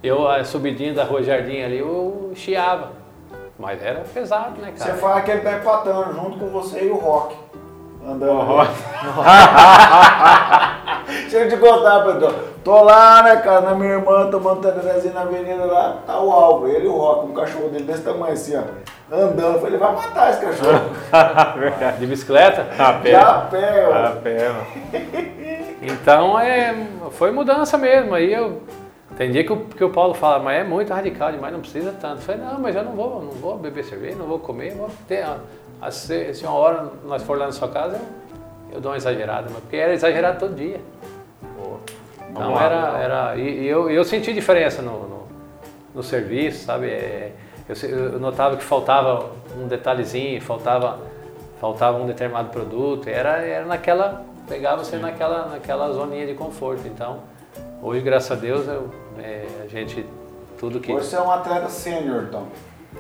Eu, 0.04 0.28
a 0.28 0.44
subidinha 0.44 0.94
da 0.94 1.06
Rua 1.06 1.24
Jardim 1.24 1.62
ali, 1.62 1.80
eu 1.80 2.34
chiava. 2.36 2.92
Mas 3.58 3.82
era 3.82 4.02
pesado, 4.02 4.60
né, 4.62 4.74
cara? 4.78 4.92
Você 4.92 5.00
fala 5.00 5.22
que 5.22 5.32
ele 5.32 5.42
tá 5.42 5.62
junto 6.14 6.38
com 6.38 6.50
você 6.50 6.88
e 6.88 6.90
o 6.90 6.98
Rock. 6.98 7.38
Andando. 8.10 8.32
O 8.32 8.42
Rock. 8.42 8.70
Deixa 11.30 11.38
eu 11.38 11.50
te 11.50 11.58
contar, 11.58 12.04
Pedro. 12.06 12.34
Tô 12.64 12.84
lá, 12.84 13.24
né, 13.24 13.38
cara, 13.38 13.62
na 13.62 13.74
minha 13.76 13.94
irmã, 13.94 14.30
tomando 14.30 14.62
terezinha 14.62 15.14
na 15.14 15.22
avenida 15.22 15.66
lá, 15.66 15.98
tá 16.06 16.20
o 16.20 16.30
Alvo, 16.32 16.68
ele 16.68 16.86
e 16.86 16.88
o 16.88 16.98
Rock, 16.98 17.28
um 17.28 17.34
cachorro 17.34 17.70
dele 17.70 17.86
desse 17.86 18.04
tamanho 18.04 18.34
assim, 18.34 18.58
ó. 18.58 18.62
Andando, 19.12 19.56
eu 19.56 19.62
falei, 19.62 19.80
vai 19.80 19.96
matar 19.96 20.30
esse 20.32 20.42
cachorro. 20.42 20.90
Verdade. 21.60 22.00
De 22.00 22.06
bicicleta? 22.06 22.68
A 22.78 22.94
pé. 22.94 23.16
A 23.16 23.34
pé, 23.50 23.88
ó. 23.88 24.08
A 24.08 24.12
pé, 24.12 24.52
Então, 25.82 26.40
é, 26.40 26.76
foi 27.12 27.32
mudança 27.32 27.76
mesmo. 27.78 28.14
Aí 28.14 28.34
eu 28.34 28.62
tem 29.18 29.32
dia 29.32 29.44
que 29.44 29.52
o, 29.52 29.66
que 29.66 29.84
o 29.84 29.90
Paulo 29.90 30.14
fala, 30.14 30.38
mas 30.40 30.62
é 30.62 30.64
muito 30.64 30.94
radical 30.94 31.32
demais, 31.32 31.52
não 31.52 31.60
precisa 31.60 31.94
tanto. 32.00 32.18
Eu 32.18 32.22
falei, 32.22 32.42
não, 32.42 32.60
mas 32.60 32.76
eu 32.76 32.84
não 32.84 32.94
vou, 32.94 33.22
não 33.22 33.32
vou 33.32 33.58
beber 33.58 33.84
cerveja, 33.84 34.16
não 34.16 34.28
vou 34.28 34.38
comer, 34.40 34.76
vou 34.76 34.90
ter. 35.08 35.26
Se, 35.92 36.34
se 36.34 36.44
uma 36.46 36.54
hora 36.54 36.92
nós 37.06 37.24
for 37.24 37.38
lá 37.38 37.46
na 37.46 37.52
sua 37.52 37.70
casa, 37.70 38.00
eu, 38.72 38.82
dou 38.82 38.92
uma 38.92 38.98
exagerada, 38.98 39.50
porque 39.50 39.78
era 39.78 39.94
exagerado 39.94 40.40
todo 40.40 40.56
dia. 40.56 40.82
Então 42.30 42.60
era. 42.60 42.98
era 42.98 43.36
e, 43.38 43.62
e 43.62 43.68
eu, 43.68 43.90
eu 43.90 44.04
senti 44.04 44.34
diferença 44.34 44.82
no, 44.82 45.08
no, 45.08 45.28
no 45.96 46.04
serviço, 46.04 46.66
sabe? 46.66 46.88
É, 46.88 47.32
eu, 47.68 47.90
eu, 47.90 48.20
notava 48.20 48.58
que 48.58 48.64
faltava 48.64 49.32
um 49.58 49.68
detalhezinho, 49.68 50.42
faltava, 50.42 51.00
faltava 51.60 51.98
um 51.98 52.06
determinado 52.06 52.50
produto. 52.50 53.08
Era, 53.08 53.42
era 53.42 53.66
naquela. 53.66 54.24
Pegava 54.48 54.84
você 54.84 54.98
naquela, 54.98 55.48
naquela 55.48 55.92
zoninha 55.92 56.26
de 56.26 56.34
conforto. 56.34 56.88
Então, 56.88 57.20
hoje, 57.82 58.02
graças 58.02 58.32
a 58.32 58.36
Deus, 58.36 58.68
eu, 58.68 58.90
é, 59.20 59.46
a 59.64 59.68
gente, 59.68 60.04
tudo 60.58 60.80
que... 60.80 60.92
Você 60.92 61.16
é 61.16 61.22
um 61.22 61.30
atleta 61.30 61.70
sênior, 61.70 62.24
então? 62.28 62.48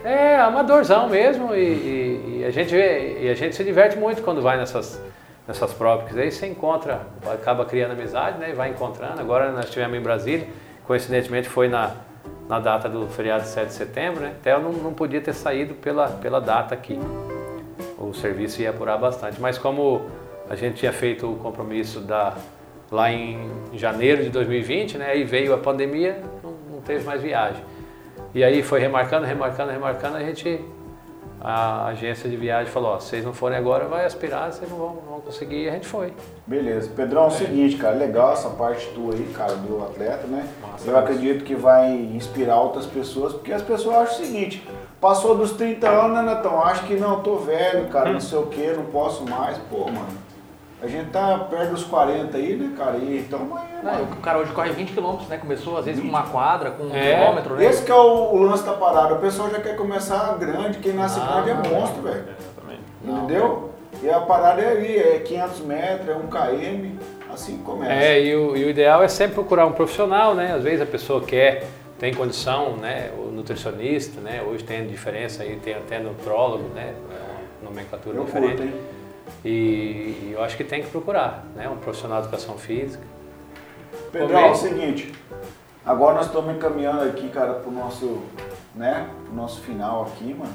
É, 0.03 0.37
amadorzão 0.37 1.09
mesmo 1.09 1.53
e, 1.53 1.59
e, 1.59 2.39
e, 2.39 2.45
a 2.45 2.51
gente 2.51 2.71
vê, 2.71 3.23
e 3.23 3.29
a 3.29 3.33
gente 3.33 3.55
se 3.55 3.63
diverte 3.63 3.97
muito 3.97 4.21
quando 4.21 4.41
vai 4.41 4.57
nessas, 4.57 5.01
nessas 5.47 5.73
porque 5.73 6.19
aí 6.19 6.31
você 6.31 6.47
encontra, 6.47 7.01
acaba 7.25 7.65
criando 7.65 7.91
amizade, 7.91 8.37
né, 8.37 8.51
e 8.51 8.53
vai 8.53 8.69
encontrando. 8.69 9.19
Agora 9.19 9.51
nós 9.51 9.65
estivemos 9.65 9.97
em 9.97 10.01
Brasília, 10.01 10.47
coincidentemente 10.85 11.49
foi 11.49 11.67
na, 11.67 11.91
na 12.47 12.59
data 12.59 12.87
do 12.87 13.07
feriado 13.07 13.43
de 13.43 13.49
7 13.49 13.67
de 13.67 13.73
setembro, 13.73 14.21
né, 14.21 14.33
até 14.39 14.53
eu 14.53 14.61
não, 14.61 14.71
não 14.71 14.93
podia 14.93 15.19
ter 15.19 15.33
saído 15.33 15.73
pela, 15.73 16.07
pela 16.07 16.39
data 16.39 16.73
aqui. 16.73 16.99
O 17.97 18.13
serviço 18.13 18.61
ia 18.61 18.69
apurar 18.69 18.97
bastante, 18.97 19.41
mas 19.41 19.57
como 19.57 20.05
a 20.49 20.55
gente 20.55 20.77
tinha 20.77 20.93
feito 20.93 21.29
o 21.29 21.35
compromisso 21.35 21.99
da, 21.99 22.35
lá 22.91 23.11
em 23.11 23.49
janeiro 23.73 24.23
de 24.23 24.29
2020, 24.29 24.97
né? 24.97 25.11
Aí 25.11 25.23
veio 25.23 25.53
a 25.53 25.57
pandemia, 25.57 26.21
não, 26.43 26.51
não 26.71 26.81
teve 26.81 27.03
mais 27.03 27.21
viagem. 27.21 27.61
E 28.33 28.43
aí 28.43 28.61
foi 28.61 28.79
remarcando, 28.79 29.25
remarcando, 29.25 29.71
remarcando, 29.71 30.17
a 30.17 30.21
gente, 30.21 30.63
a 31.41 31.87
agência 31.87 32.29
de 32.29 32.35
viagem 32.35 32.71
falou, 32.71 32.91
ó, 32.91 32.99
vocês 32.99 33.25
não 33.25 33.33
forem 33.33 33.57
agora, 33.57 33.85
vai 33.85 34.05
aspirar, 34.05 34.51
vocês 34.51 34.69
não 34.69 34.77
vão, 34.77 34.95
não 34.95 35.01
vão 35.13 35.21
conseguir, 35.21 35.63
e 35.63 35.69
a 35.69 35.71
gente 35.71 35.87
foi. 35.87 36.13
Beleza. 36.45 36.91
Pedrão, 36.95 37.23
é 37.23 37.27
o 37.27 37.31
seguinte, 37.31 37.77
cara, 37.77 37.95
legal 37.95 38.33
essa 38.33 38.49
parte 38.49 38.87
tua 38.93 39.15
aí, 39.15 39.31
cara, 39.35 39.55
do 39.55 39.83
atleta, 39.83 40.27
né? 40.27 40.47
Nossa, 40.61 40.87
Eu 40.87 40.97
acredito 40.97 41.43
que 41.43 41.55
vai 41.55 41.91
inspirar 41.91 42.61
outras 42.61 42.85
pessoas, 42.85 43.33
porque 43.33 43.51
as 43.51 43.63
pessoas 43.63 43.95
acham 43.95 44.21
o 44.21 44.25
seguinte, 44.25 44.67
passou 45.01 45.35
dos 45.35 45.53
30 45.53 45.89
anos, 45.89 46.17
né, 46.17 46.35
Netão? 46.35 46.63
Acho 46.63 46.85
que 46.85 46.95
não, 46.95 47.23
tô 47.23 47.37
velho, 47.37 47.87
cara, 47.87 48.13
não 48.13 48.19
sei 48.19 48.37
o 48.37 48.45
que, 48.45 48.67
não 48.73 48.85
posso 48.85 49.23
mais. 49.27 49.57
Pô, 49.69 49.85
mano, 49.85 50.28
a 50.81 50.87
gente 50.87 51.09
tá 51.09 51.37
perto 51.49 51.71
dos 51.71 51.83
40 51.83 52.37
aí, 52.37 52.55
né, 52.55 52.73
cara? 52.77 52.97
E 52.97 53.19
então 53.19 53.41
amanhã. 53.41 53.81
Não, 53.83 54.03
o 54.03 54.15
cara 54.17 54.39
hoje 54.39 54.51
corre 54.53 54.71
20 54.71 54.93
km, 54.93 55.17
né? 55.27 55.37
Começou 55.37 55.77
às 55.77 55.85
vezes 55.85 56.01
20. 56.01 56.09
com 56.09 56.17
uma 56.17 56.27
quadra, 56.27 56.71
com 56.71 56.83
um 56.83 56.95
é. 56.95 57.15
quilômetro, 57.15 57.55
né? 57.55 57.65
Esse 57.65 57.83
que 57.83 57.91
é 57.91 57.95
o, 57.95 58.33
o, 58.33 58.43
lance 58.43 58.63
da 58.63 58.73
parada. 58.73 59.15
O 59.15 59.19
pessoal 59.19 59.49
já 59.49 59.59
quer 59.59 59.75
começar 59.75 60.37
grande, 60.37 60.79
quem 60.79 60.93
nasce 60.93 61.19
ah, 61.19 61.41
grande 61.41 61.67
é 61.67 61.69
monstro, 61.69 62.01
velho. 62.01 62.23
Entendeu? 63.03 63.71
E 64.01 64.09
a 64.09 64.21
parada 64.21 64.61
é 64.61 64.71
ali, 64.71 64.97
é 64.97 65.19
500 65.19 65.59
metros, 65.61 66.09
é 66.09 66.15
1 66.15 66.27
km, 66.27 67.03
assim 67.33 67.57
começa. 67.57 67.91
É, 67.91 68.23
e 68.23 68.35
o, 68.35 68.55
e 68.55 68.63
o 68.63 68.69
ideal 68.69 69.03
é 69.03 69.07
sempre 69.09 69.35
procurar 69.35 69.65
um 69.65 69.73
profissional, 69.73 70.33
né? 70.33 70.53
Às 70.53 70.63
vezes 70.63 70.81
a 70.81 70.85
pessoa 70.85 71.21
quer, 71.21 71.67
tem 71.97 72.13
condição, 72.13 72.77
né? 72.77 73.11
O 73.17 73.31
nutricionista, 73.31 74.21
né? 74.21 74.41
Hoje 74.47 74.63
tem 74.63 74.87
diferença 74.87 75.43
aí, 75.43 75.57
tem 75.57 75.73
até 75.73 75.99
nutrólogo, 75.99 76.69
né? 76.73 76.93
É 77.11 77.61
uma 77.61 77.69
nomenclatura 77.71 78.17
Eu 78.17 78.23
diferente. 78.23 78.61
Curto, 78.61 78.63
hein? 78.63 78.98
E, 79.43 80.31
eu 80.33 80.43
acho 80.43 80.57
que 80.57 80.63
tem 80.63 80.83
que 80.83 80.89
procurar, 80.89 81.45
né? 81.55 81.69
Um 81.69 81.77
profissional 81.77 82.21
de 82.21 82.27
educação 82.27 82.57
física. 82.57 83.03
Pedro, 84.11 84.35
é 84.35 84.51
o 84.51 84.55
seguinte, 84.55 85.13
agora 85.85 86.15
nós 86.15 86.25
estamos 86.25 86.55
encaminhando 86.55 87.03
aqui, 87.03 87.29
cara, 87.29 87.53
pro 87.53 87.71
nosso, 87.71 88.23
né, 88.75 89.07
pro 89.25 89.35
nosso 89.35 89.61
final 89.61 90.03
aqui, 90.03 90.33
mano. 90.33 90.53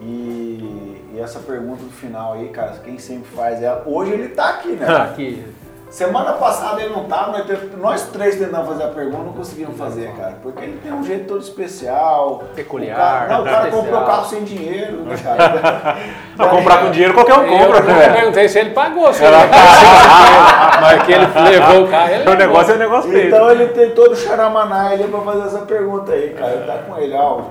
E, 0.00 1.02
e, 1.14 1.18
essa 1.18 1.40
pergunta 1.40 1.82
do 1.82 1.90
final 1.90 2.34
aí, 2.34 2.48
cara, 2.50 2.78
quem 2.84 2.98
sempre 2.98 3.30
faz 3.30 3.62
é. 3.62 3.82
Hoje 3.86 4.12
ele 4.12 4.28
tá 4.28 4.50
aqui, 4.50 4.72
né? 4.72 4.86
Tá 4.86 5.04
aqui. 5.04 5.44
Semana 5.88 6.32
passada 6.32 6.82
ele 6.82 6.92
não 6.92 7.04
tava, 7.04 7.38
nós, 7.38 7.46
nós 7.78 8.02
três 8.08 8.36
tentamos 8.36 8.66
fazer 8.66 8.84
a 8.84 8.88
pergunta, 8.88 9.22
não 9.22 9.32
conseguimos 9.32 9.78
fazer, 9.78 10.12
cara. 10.16 10.36
Porque 10.42 10.64
ele 10.64 10.80
tem 10.82 10.92
um 10.92 11.04
jeito 11.04 11.28
todo 11.28 11.40
especial. 11.40 12.42
Peculiar. 12.56 12.96
O 12.96 13.00
cara, 13.00 13.28
não, 13.28 13.42
o 13.42 13.44
cara 13.44 13.70
comprou 13.70 14.02
o 14.02 14.04
carro 14.04 14.26
sem 14.26 14.42
dinheiro, 14.42 15.02
né, 15.02 15.16
cara? 15.16 15.96
não, 16.36 16.48
comprar 16.48 16.82
com 16.82 16.90
dinheiro 16.90 17.14
qualquer 17.14 17.34
um 17.34 17.46
compra, 17.46 17.78
eu, 17.78 17.84
né? 17.84 18.08
Eu 18.08 18.12
perguntei 18.12 18.48
se 18.48 18.58
ele 18.58 18.70
pagou, 18.70 19.12
se 19.14 19.24
ele 19.24 19.36
mas 20.80 21.02
que 21.04 21.12
ele 21.12 21.26
levou 21.26 21.84
o 21.84 21.88
carro, 21.88 22.10
ele 22.10 22.30
O 22.30 22.34
negócio 22.34 22.72
é 22.72 22.74
o 22.74 22.78
negócio 22.78 23.10
dele. 23.10 23.28
Então 23.28 23.50
ele 23.50 23.66
tem 23.68 23.90
todo 23.90 24.12
o 24.12 24.16
charamaná 24.16 24.90
ali 24.90 25.04
pra 25.04 25.20
fazer 25.20 25.46
essa 25.46 25.66
pergunta 25.66 26.12
aí, 26.12 26.30
cara. 26.30 26.52
Ele 26.52 26.66
tá 26.66 26.78
com 26.78 26.98
ele, 26.98 27.14
ó. 27.14 27.42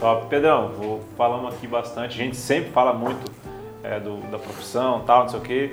Top, 0.00 0.26
Pedrão, 0.26 0.70
vou 0.76 1.00
falando 1.16 1.48
aqui 1.48 1.66
bastante. 1.66 2.20
A 2.20 2.24
gente 2.24 2.36
sempre 2.36 2.70
fala 2.70 2.94
muito 2.94 3.30
é, 3.82 4.00
do, 4.00 4.16
da 4.30 4.38
profissão 4.38 5.02
tal, 5.06 5.22
não 5.22 5.28
sei 5.28 5.38
o 5.38 5.42
quê. 5.42 5.72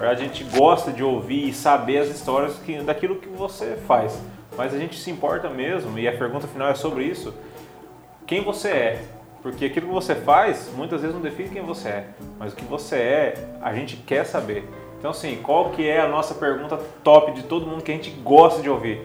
A 0.00 0.14
gente 0.14 0.42
gosta 0.44 0.90
de 0.90 1.02
ouvir 1.02 1.48
e 1.48 1.52
saber 1.52 1.98
as 1.98 2.08
histórias 2.08 2.56
que, 2.58 2.78
daquilo 2.78 3.16
que 3.16 3.28
você 3.28 3.76
faz. 3.86 4.20
Mas 4.56 4.74
a 4.74 4.78
gente 4.78 4.98
se 4.98 5.10
importa 5.10 5.48
mesmo, 5.48 5.98
e 5.98 6.06
a 6.06 6.12
pergunta 6.12 6.46
final 6.46 6.68
é 6.68 6.74
sobre 6.74 7.04
isso. 7.04 7.32
Quem 8.26 8.42
você 8.42 8.68
é? 8.68 9.04
Porque 9.42 9.64
aquilo 9.64 9.88
que 9.88 9.92
você 9.92 10.14
faz, 10.14 10.70
muitas 10.74 11.00
vezes 11.00 11.14
não 11.14 11.22
define 11.22 11.48
quem 11.48 11.62
você 11.62 11.88
é. 11.88 12.06
Mas 12.38 12.52
o 12.52 12.56
que 12.56 12.64
você 12.64 12.96
é, 12.96 13.34
a 13.60 13.74
gente 13.74 13.96
quer 13.96 14.24
saber. 14.24 14.68
Então 14.98 15.10
assim, 15.10 15.40
qual 15.42 15.70
que 15.70 15.86
é 15.86 16.00
a 16.00 16.06
nossa 16.06 16.34
pergunta 16.34 16.78
top 17.02 17.32
de 17.32 17.42
todo 17.42 17.66
mundo 17.66 17.82
que 17.82 17.90
a 17.90 17.94
gente 17.94 18.10
gosta 18.10 18.62
de 18.62 18.70
ouvir? 18.70 19.02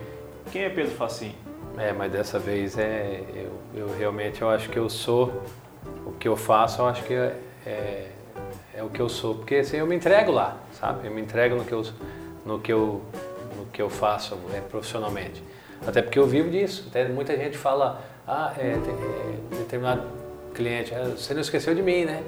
Quem 0.51 0.64
é 0.64 0.69
Pedro 0.69 0.91
Facim? 0.91 1.34
É, 1.77 1.91
mas 1.91 2.11
dessa 2.11 2.38
vez 2.38 2.77
é, 2.77 3.23
eu, 3.35 3.81
eu 3.81 3.97
realmente 3.97 4.41
eu 4.41 4.49
acho 4.49 4.69
que 4.69 4.77
eu 4.77 4.89
sou 4.89 5.41
o 6.05 6.11
que 6.11 6.27
eu 6.27 6.35
faço, 6.35 6.81
eu 6.81 6.88
acho 6.88 7.03
que 7.03 7.14
é, 7.14 7.35
é, 7.65 8.07
é 8.77 8.83
o 8.83 8.89
que 8.89 9.01
eu 9.01 9.09
sou, 9.09 9.35
porque 9.35 9.55
assim, 9.55 9.77
eu 9.77 9.87
me 9.87 9.95
entrego 9.95 10.31
lá 10.31 10.57
sabe? 10.79 11.07
Eu 11.07 11.13
me 11.13 11.21
entrego 11.21 11.55
no 11.55 11.65
que 11.65 11.73
eu, 11.73 11.83
no 12.45 12.59
que 12.59 12.71
eu, 12.71 13.01
no 13.55 13.65
que 13.65 13.81
eu 13.81 13.89
faço 13.89 14.37
é, 14.53 14.61
profissionalmente. 14.61 15.43
Até 15.85 16.01
porque 16.01 16.17
eu 16.17 16.25
vivo 16.25 16.49
disso. 16.49 16.87
Até 16.89 17.07
muita 17.07 17.35
gente 17.35 17.57
fala, 17.57 18.01
ah, 18.27 18.53
é, 18.57 18.71
é, 18.71 19.57
determinado 19.57 20.03
cliente, 20.53 20.93
ah, 20.93 21.11
você 21.15 21.33
não 21.33 21.41
esqueceu 21.41 21.75
de 21.75 21.81
mim, 21.81 22.05
né? 22.05 22.23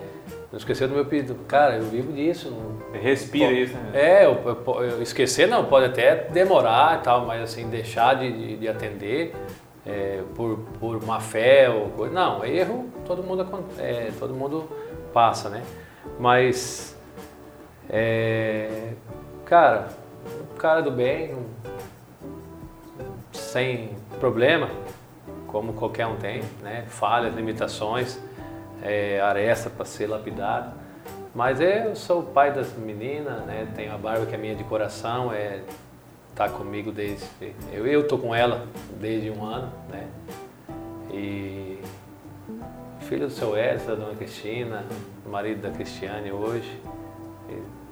Não 0.51 0.57
esqueceu 0.57 0.87
do 0.87 0.95
meu 0.95 1.05
pedido. 1.05 1.35
Cara, 1.47 1.75
eu 1.75 1.83
vivo 1.83 2.11
disso. 2.11 2.51
Não, 2.51 2.99
Respira 2.99 3.51
isso, 3.51 3.73
né? 3.75 3.91
É, 3.93 4.25
eu, 4.25 4.33
eu, 4.45 4.83
eu, 4.83 5.01
esquecer 5.01 5.47
não, 5.47 5.65
pode 5.65 5.85
até 5.85 6.15
demorar 6.15 6.99
e 6.99 7.03
tal, 7.03 7.25
mas 7.25 7.41
assim, 7.41 7.69
deixar 7.69 8.15
de, 8.15 8.31
de, 8.31 8.57
de 8.57 8.67
atender 8.67 9.35
é, 9.85 10.21
por, 10.35 10.57
por 10.79 11.05
má 11.05 11.19
fé 11.19 11.69
ou 11.69 11.89
coisa. 11.89 12.13
Não, 12.13 12.43
erro 12.43 12.89
todo 13.05 13.23
mundo, 13.23 13.47
é, 13.77 14.11
todo 14.19 14.33
mundo 14.33 14.67
passa, 15.13 15.49
né? 15.49 15.63
Mas 16.19 16.97
é, 17.89 18.93
cara, 19.45 19.89
cara 20.57 20.81
do 20.81 20.91
bem, 20.91 21.35
sem 23.31 23.95
problema, 24.19 24.69
como 25.47 25.73
qualquer 25.73 26.05
um 26.05 26.15
tem, 26.15 26.43
né? 26.61 26.85
falhas, 26.87 27.33
limitações, 27.33 28.19
é, 28.83 29.19
aresta 29.21 29.69
para 29.69 29.85
ser 29.85 30.07
lapidado. 30.07 30.71
Mas 31.33 31.59
eu 31.59 31.95
sou 31.95 32.21
o 32.21 32.23
pai 32.23 32.51
das 32.51 32.73
meninas, 32.73 33.43
né? 33.45 33.67
tenho 33.75 33.93
a 33.93 33.97
Barba 33.97 34.25
que 34.25 34.35
é 34.35 34.37
minha 34.37 34.55
de 34.55 34.63
coração, 34.63 35.31
é, 35.33 35.61
tá 36.35 36.47
comigo 36.47 36.91
desde. 36.91 37.25
Eu, 37.71 37.87
eu 37.87 38.07
tô 38.07 38.17
com 38.17 38.33
ela 38.33 38.67
desde 38.99 39.29
um 39.29 39.43
ano, 39.43 39.71
né? 39.89 40.07
E 41.11 41.79
filho 43.09 43.27
do 43.27 43.33
seu 43.33 43.57
Edson, 43.57 43.87
da 43.87 43.95
dona 43.95 44.15
Cristina, 44.15 44.85
marido 45.25 45.63
da 45.63 45.71
Cristiane 45.71 46.31
hoje 46.31 46.79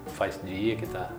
faz 0.08 0.40
dia 0.44 0.76
que 0.76 0.86
tá. 0.86 1.10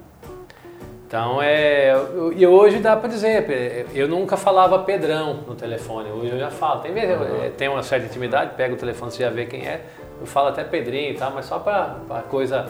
Então 1.07 1.41
é. 1.43 1.95
E 2.37 2.47
hoje 2.47 2.79
dá 2.79 2.97
para 2.97 3.09
dizer, 3.09 3.87
eu 3.95 4.07
nunca 4.07 4.37
falava 4.37 4.79
Pedrão 4.81 5.43
no 5.47 5.55
telefone, 5.55 6.11
hoje 6.11 6.33
eu 6.33 6.39
já 6.39 6.51
falo. 6.51 6.81
Tem 6.81 6.93
vezes 6.93 7.17
uhum. 7.17 7.51
tem 7.57 7.69
uma 7.69 7.83
certa 7.83 8.07
intimidade, 8.07 8.55
pega 8.57 8.75
o 8.75 8.77
telefone, 8.77 9.11
você 9.11 9.23
já 9.23 9.31
vê 9.31 9.47
quem 9.47 9.67
é, 9.67 9.83
eu 10.21 10.27
falo 10.27 10.49
até 10.49 10.63
Pedrinho 10.63 11.13
e 11.13 11.15
tal, 11.15 11.33
mas 11.33 11.47
só 11.47 11.59
para 11.59 11.97
a 12.11 12.23
coisa 12.23 12.67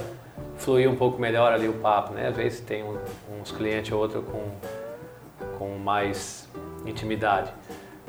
fluir 0.56 0.88
um 0.88 0.96
pouco 0.96 1.20
melhor 1.20 1.52
ali 1.52 1.68
o 1.68 1.74
papo, 1.74 2.14
né? 2.14 2.28
Às 2.28 2.36
vezes 2.36 2.60
tem 2.60 2.82
um, 2.82 2.96
uns 3.40 3.52
clientes 3.52 3.92
ou 3.92 4.00
outro 4.00 4.22
com, 4.22 4.42
com 5.58 5.76
mais 5.78 6.48
intimidade. 6.86 7.52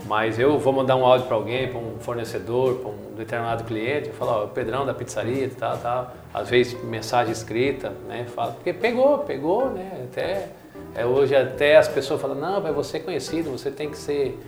Mas 0.06 0.40
eu 0.40 0.58
vou 0.58 0.74
mandar 0.74 0.96
um 0.96 1.06
áudio 1.06 1.28
para 1.28 1.36
alguém, 1.36 1.68
para 1.68 1.80
um 1.80 2.00
fornecedor, 2.00 2.76
para 2.76 2.90
um 2.90 3.16
determinado 3.16 3.64
cliente, 3.66 4.08
eu 4.08 4.14
falo, 4.14 4.32
ó, 4.32 4.46
o 4.46 4.48
Pedrão 4.48 4.86
da 4.86 4.94
pizzaria 4.94 5.50
tal, 5.58 5.78
tal. 5.78 6.14
Às 6.34 6.50
vezes 6.50 6.82
mensagem 6.84 7.32
escrita, 7.32 7.92
né? 8.08 8.26
Fala, 8.34 8.54
porque 8.54 8.74
pegou, 8.74 9.20
pegou, 9.20 9.70
né? 9.70 10.08
Até, 10.10 10.50
é, 10.96 11.06
hoje 11.06 11.36
até 11.36 11.78
as 11.78 11.88
pessoas 11.88 12.22
falam, 12.22 12.38
não, 12.38 12.62
mas 12.62 12.74
você 12.74 12.98
é 12.98 13.00
conhecido, 13.00 13.52
você 13.52 13.70
tem 13.70 13.90
que 13.90 13.98
ser 13.98 14.40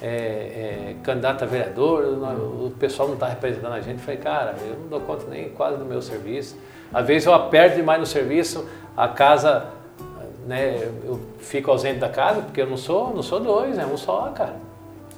é, 0.00 0.06
é, 0.06 0.96
candidato 1.02 1.42
a 1.42 1.46
vereador, 1.46 2.04
o 2.04 2.70
pessoal 2.70 3.08
não 3.08 3.14
está 3.14 3.26
representando 3.26 3.72
a 3.72 3.80
gente. 3.80 3.98
Eu 3.98 4.04
falei, 4.04 4.20
cara, 4.20 4.54
eu 4.62 4.78
não 4.78 4.88
dou 4.88 5.00
conta 5.00 5.26
nem 5.28 5.50
quase 5.50 5.76
do 5.76 5.84
meu 5.84 6.00
serviço. 6.00 6.56
Às 6.92 7.06
vezes 7.06 7.26
eu 7.26 7.34
aperto 7.34 7.76
demais 7.76 7.98
no 7.98 8.06
serviço, 8.06 8.68
a 8.96 9.08
casa, 9.08 9.66
né, 10.46 10.88
eu 11.04 11.20
fico 11.38 11.70
ausente 11.70 11.98
da 11.98 12.08
casa, 12.08 12.42
porque 12.42 12.60
eu 12.60 12.66
não 12.66 12.76
sou, 12.76 13.12
não 13.12 13.22
sou 13.22 13.40
dois, 13.40 13.76
é 13.76 13.84
um 13.84 13.96
só, 13.96 14.30
cara. 14.34 14.54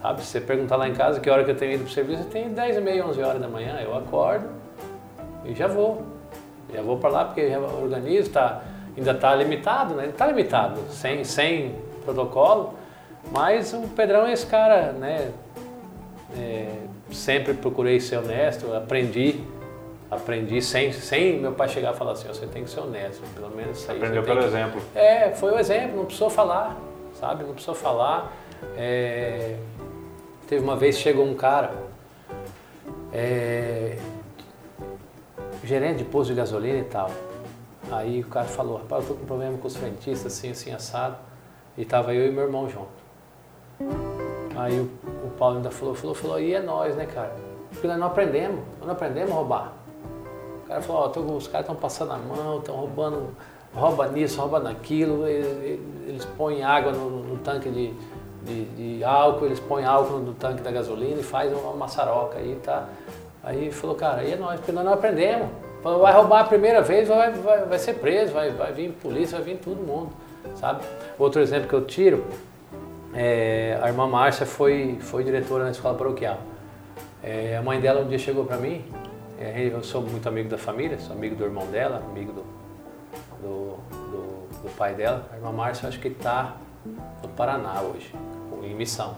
Sabe? 0.06 0.20
Se 0.22 0.26
você 0.28 0.40
perguntar 0.40 0.76
lá 0.76 0.88
em 0.88 0.94
casa 0.94 1.18
que 1.18 1.28
hora 1.28 1.42
que 1.42 1.50
eu 1.50 1.56
tenho 1.56 1.72
ido 1.72 1.82
para 1.82 1.90
o 1.90 1.92
serviço, 1.92 2.22
eu 2.22 2.30
tenho 2.30 2.50
10 2.50 2.76
e 2.76 2.80
meia, 2.80 3.04
11 3.04 3.22
horas 3.22 3.40
da 3.40 3.48
manhã, 3.48 3.76
eu 3.80 3.96
acordo 3.96 4.48
e 5.44 5.52
já 5.52 5.66
vou. 5.66 6.04
Já 6.72 6.80
vou 6.80 6.96
para 6.98 7.10
lá 7.10 7.24
porque 7.24 7.50
já 7.50 7.58
organizo, 7.58 8.30
tá, 8.30 8.62
ainda 8.96 9.10
está 9.10 9.34
limitado, 9.34 9.94
né? 9.94 10.06
Está 10.06 10.28
limitado, 10.28 10.80
sem, 10.90 11.24
sem 11.24 11.74
protocolo, 12.04 12.74
mas 13.32 13.72
o 13.72 13.80
Pedrão 13.96 14.26
é 14.26 14.32
esse 14.32 14.46
cara, 14.46 14.92
né? 14.92 15.32
É, 16.38 16.68
sempre 17.10 17.54
procurei 17.54 17.98
ser 17.98 18.18
honesto, 18.18 18.72
aprendi, 18.74 19.40
aprendi 20.08 20.62
sem, 20.62 20.92
sem 20.92 21.40
meu 21.40 21.52
pai 21.52 21.68
chegar 21.68 21.94
e 21.94 21.96
falar 21.96 22.12
assim, 22.12 22.28
você 22.28 22.46
tem 22.46 22.62
que 22.62 22.70
ser 22.70 22.78
honesto, 22.78 23.22
pelo 23.34 23.50
menos 23.50 23.78
isso 23.78 23.90
aí. 23.90 23.96
Aprendeu 23.96 24.22
pelo 24.22 24.38
que... 24.38 24.46
exemplo. 24.46 24.80
É, 24.94 25.30
foi 25.30 25.50
o 25.52 25.58
exemplo, 25.58 25.96
não 25.96 26.04
precisou 26.04 26.30
falar, 26.30 26.76
sabe? 27.14 27.42
Não 27.42 27.54
precisou 27.54 27.74
falar. 27.74 28.32
É, 28.76 29.56
Teve 30.46 30.62
uma 30.62 30.76
vez 30.76 30.96
chegou 30.98 31.24
um 31.24 31.34
cara, 31.34 31.74
é, 33.12 33.98
gerente 35.64 35.98
de 35.98 36.04
posto 36.04 36.30
de 36.30 36.36
gasolina 36.36 36.78
e 36.78 36.84
tal. 36.84 37.10
Aí 37.90 38.20
o 38.20 38.26
cara 38.28 38.46
falou, 38.46 38.78
rapaz, 38.78 39.02
eu 39.04 39.14
tô 39.14 39.20
com 39.20 39.26
problema 39.26 39.58
com 39.58 39.66
os 39.66 39.76
frentistas, 39.76 40.32
assim, 40.32 40.50
assim, 40.50 40.72
assado. 40.72 41.16
E 41.76 41.84
tava 41.84 42.14
eu 42.14 42.26
e 42.26 42.30
meu 42.30 42.44
irmão 42.44 42.68
junto. 42.68 42.86
Aí 44.56 44.78
o, 44.78 44.84
o 45.26 45.30
Paulo 45.36 45.56
ainda 45.56 45.70
falou, 45.70 45.94
falou, 45.94 46.14
falou, 46.14 46.40
e 46.40 46.54
é 46.54 46.60
nós, 46.60 46.94
né, 46.94 47.06
cara? 47.06 47.34
Porque 47.70 47.86
nós 47.88 47.98
não 47.98 48.06
aprendemos, 48.06 48.60
nós 48.78 48.86
não 48.86 48.92
aprendemos 48.92 49.32
a 49.32 49.34
roubar. 49.34 49.72
O 50.64 50.68
cara 50.68 50.80
falou, 50.80 51.02
ó, 51.02 51.36
os 51.36 51.48
caras 51.48 51.64
estão 51.64 51.76
passando 51.76 52.12
a 52.12 52.18
mão, 52.18 52.58
estão 52.58 52.76
roubando, 52.76 53.36
rouba 53.74 54.08
nisso, 54.08 54.40
rouba 54.40 54.60
naquilo, 54.60 55.26
eles, 55.26 55.80
eles 56.06 56.24
põem 56.24 56.62
água 56.62 56.92
no, 56.92 57.22
no 57.22 57.38
tanque 57.38 57.68
de, 57.68 57.92
de, 58.46 58.64
de, 58.98 59.04
álcool, 59.04 59.46
eles 59.46 59.60
põem 59.60 59.84
álcool 59.84 60.18
no 60.20 60.32
tanque 60.32 60.62
da 60.62 60.70
gasolina 60.70 61.20
e 61.20 61.22
faz 61.22 61.52
uma 61.52 61.74
maçaroca 61.74 62.38
aí, 62.38 62.58
tá? 62.62 62.88
Aí 63.42 63.70
falou, 63.70 63.96
cara, 63.96 64.22
aí 64.22 64.32
é 64.32 64.36
nós, 64.36 64.58
porque 64.58 64.72
nós 64.72 64.84
não 64.84 64.92
aprendemos. 64.92 65.48
Falou, 65.82 66.00
vai 66.00 66.12
roubar 66.12 66.40
a 66.40 66.44
primeira 66.44 66.80
vez, 66.80 67.08
vai, 67.08 67.32
vai, 67.32 67.64
vai 67.64 67.78
ser 67.78 67.94
preso, 67.94 68.32
vai, 68.32 68.50
vai 68.50 68.72
vir 68.72 68.90
polícia, 68.92 69.38
vai 69.38 69.54
vir 69.54 69.58
todo 69.58 69.76
mundo, 69.76 70.10
sabe? 70.56 70.84
Outro 71.18 71.40
exemplo 71.40 71.68
que 71.68 71.74
eu 71.74 71.84
tiro, 71.84 72.24
é, 73.14 73.78
a 73.82 73.88
irmã 73.88 74.06
Márcia 74.06 74.46
foi, 74.46 74.96
foi 75.00 75.22
diretora 75.22 75.64
na 75.64 75.70
escola 75.70 75.96
paroquial. 75.96 76.38
É, 77.22 77.56
a 77.56 77.62
mãe 77.62 77.80
dela 77.80 78.00
um 78.00 78.08
dia 78.08 78.18
chegou 78.18 78.44
para 78.44 78.56
mim, 78.56 78.84
é, 79.38 79.70
eu 79.72 79.82
sou 79.82 80.02
muito 80.02 80.28
amigo 80.28 80.48
da 80.48 80.58
família, 80.58 80.98
sou 80.98 81.14
amigo 81.14 81.36
do 81.36 81.44
irmão 81.44 81.66
dela, 81.66 82.02
amigo 82.10 82.32
do, 82.32 82.44
do, 83.42 83.76
do, 83.90 84.62
do 84.62 84.76
pai 84.76 84.94
dela. 84.94 85.28
A 85.32 85.36
irmã 85.36 85.52
Márcia 85.52 85.88
acho 85.88 86.00
que 86.00 86.08
está 86.08 86.56
no 87.22 87.28
Paraná 87.28 87.80
hoje 87.82 88.12
em 88.62 88.74
missão. 88.74 89.16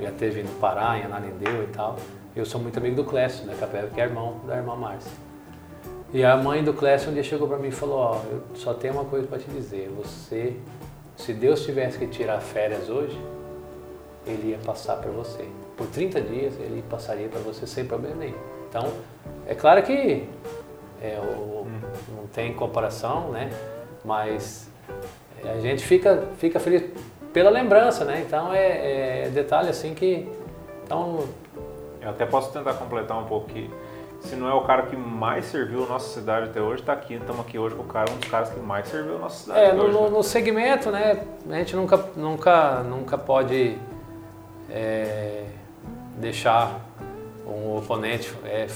Já 0.00 0.12
teve 0.12 0.42
no 0.42 0.50
Pará, 0.60 0.98
em 0.98 1.02
Anarindeu 1.02 1.64
e 1.64 1.66
tal. 1.68 1.96
Eu 2.36 2.44
sou 2.44 2.60
muito 2.60 2.78
amigo 2.78 2.96
do 2.96 3.04
Clécio, 3.04 3.46
né, 3.46 3.54
que 3.92 4.00
é 4.00 4.04
irmão 4.04 4.40
da 4.46 4.56
irmã 4.56 4.76
Márcia. 4.76 5.10
E 6.12 6.24
a 6.24 6.36
mãe 6.36 6.64
do 6.64 6.72
Clécio 6.72 7.10
um 7.10 7.14
dia 7.14 7.22
chegou 7.22 7.46
para 7.48 7.58
mim 7.58 7.68
e 7.68 7.72
falou, 7.72 7.98
ó, 7.98 8.16
oh, 8.16 8.32
eu 8.32 8.42
só 8.54 8.72
tenho 8.72 8.94
uma 8.94 9.04
coisa 9.04 9.26
para 9.26 9.38
te 9.38 9.50
dizer, 9.50 9.90
você, 9.90 10.56
se 11.16 11.34
Deus 11.34 11.64
tivesse 11.64 11.98
que 11.98 12.06
tirar 12.06 12.40
férias 12.40 12.88
hoje, 12.88 13.18
ele 14.26 14.50
ia 14.50 14.58
passar 14.58 14.96
para 14.96 15.10
você. 15.10 15.46
Por 15.76 15.86
30 15.88 16.20
dias 16.22 16.54
ele 16.60 16.82
passaria 16.88 17.28
para 17.28 17.40
você 17.40 17.66
sem 17.66 17.84
problema 17.84 18.16
nenhum. 18.16 18.38
Então, 18.68 18.90
é 19.46 19.54
claro 19.54 19.82
que 19.82 20.28
é, 21.02 21.18
o, 21.20 21.66
não 22.14 22.26
tem 22.32 22.54
comparação, 22.54 23.30
né? 23.30 23.50
Mas 24.04 24.70
a 25.44 25.58
gente 25.60 25.84
fica, 25.84 26.28
fica 26.38 26.58
feliz 26.58 26.82
pela 27.32 27.50
lembrança, 27.50 28.04
né? 28.04 28.24
Então 28.26 28.52
é, 28.52 29.26
é 29.26 29.28
detalhe 29.30 29.68
assim 29.68 29.94
que. 29.94 30.28
Então, 30.84 31.24
eu 32.00 32.10
até 32.10 32.24
posso 32.24 32.52
tentar 32.52 32.74
completar 32.74 33.18
um 33.18 33.24
pouco 33.24 33.48
que 33.48 33.70
se 34.20 34.34
não 34.34 34.48
é 34.48 34.54
o 34.54 34.62
cara 34.62 34.82
que 34.82 34.96
mais 34.96 35.44
serviu 35.44 35.84
a 35.84 35.86
nossa 35.86 36.12
cidade 36.12 36.46
até 36.46 36.60
hoje, 36.60 36.80
está 36.80 36.92
aqui, 36.92 37.14
estamos 37.14 37.40
aqui 37.40 37.58
hoje 37.58 37.74
com 37.74 37.82
o 37.82 37.86
cara, 37.86 38.10
um 38.10 38.16
dos 38.16 38.28
caras 38.28 38.50
que 38.50 38.58
mais 38.58 38.88
serviu 38.88 39.16
a 39.16 39.18
nossa 39.18 39.44
cidade. 39.44 39.60
É, 39.60 39.72
no, 39.72 39.84
hoje, 39.84 40.00
né? 40.00 40.08
no, 40.10 40.22
segmento, 40.22 40.90
né? 40.90 41.24
A 41.48 41.54
gente 41.54 41.76
nunca, 41.76 42.04
nunca, 42.16 42.82
nunca 42.82 43.16
pode 43.16 43.78
é, 44.68 45.44
deixar 46.16 46.80
um 47.46 47.76
oponente 47.76 48.32
é, 48.44 48.66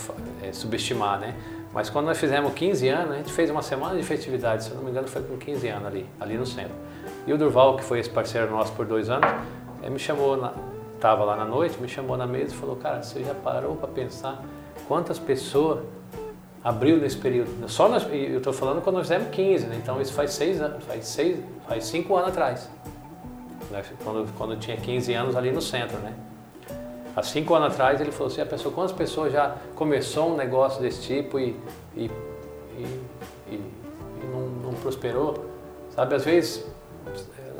é, 0.43 0.53
subestimar, 0.53 1.19
né? 1.19 1.35
Mas 1.73 1.91
quando 1.91 2.07
nós 2.07 2.19
fizemos 2.19 2.53
15 2.53 2.89
anos, 2.89 3.13
a 3.13 3.17
gente 3.17 3.33
fez 3.33 3.51
uma 3.51 3.63
semana 3.63 3.97
de 3.97 4.03
festividade, 4.03 4.65
se 4.65 4.71
eu 4.71 4.77
não 4.77 4.85
me 4.85 4.91
engano 4.91 5.09
foi 5.09 5.23
com 5.23 5.37
15 5.37 5.69
anos 5.69 5.87
ali, 5.87 6.07
ali 6.21 6.37
no 6.37 6.47
centro. 6.47 6.75
E 7.27 7.33
o 7.33 7.39
Durval, 7.39 7.77
que 7.77 7.85
foi 7.85 8.01
esse 8.01 8.11
parceiro 8.11 8.51
nosso 8.51 8.73
por 8.73 8.85
dois 8.85 9.09
anos, 9.09 9.29
me 9.89 9.99
chamou, 9.99 10.37
na, 10.37 10.53
tava 11.01 11.25
lá 11.25 11.37
na 11.37 11.45
noite, 11.45 11.81
me 11.81 11.89
chamou 11.89 12.17
na 12.17 12.27
mesa 12.27 12.55
e 12.55 12.57
falou, 12.57 12.77
cara, 12.77 13.03
você 13.03 13.23
já 13.23 13.35
parou 13.35 13.77
para 13.77 13.89
pensar 13.89 14.43
quantas 14.89 15.19
pessoas 15.19 15.81
abriu 16.65 16.97
nesse 16.99 17.17
período? 17.17 17.69
Só 17.69 17.89
nós, 17.89 18.07
eu 18.13 18.39
estou 18.39 18.53
falando 18.53 18.83
quando 18.83 18.97
nós 18.97 19.09
fizemos 19.09 19.29
15, 19.31 19.67
né? 19.67 19.81
então 19.83 20.01
isso 20.01 20.13
faz 20.13 20.33
seis 20.33 20.61
anos, 20.61 20.85
faz 20.85 21.07
seis, 21.07 21.39
faz 21.69 21.85
cinco 21.85 22.17
anos 22.17 22.31
atrás, 22.31 22.71
né? 23.71 23.83
quando, 24.03 24.33
quando 24.37 24.57
tinha 24.59 24.77
15 24.77 25.13
anos 25.15 25.37
ali 25.37 25.51
no 25.51 25.61
centro, 25.61 25.99
né? 25.99 26.15
Há 27.15 27.23
cinco 27.23 27.55
anos 27.55 27.75
atrás 27.75 28.01
ele 28.01 28.11
falou 28.11 28.33
assim, 28.33 28.41
a 28.41 28.47
pessoa, 28.47 28.75
quantas 28.75 28.93
pessoas 28.93 29.33
já 29.33 29.57
começou 29.75 30.33
um 30.33 30.37
negócio 30.37 30.81
desse 30.81 31.03
tipo 31.03 31.39
e, 31.39 31.55
e, 31.95 32.11
e, 32.79 33.01
e, 33.51 33.55
e 33.55 34.27
não, 34.33 34.71
não 34.71 34.73
prosperou? 34.73 35.35
Sabe, 35.91 36.15
às 36.15 36.25
vezes 36.25 36.65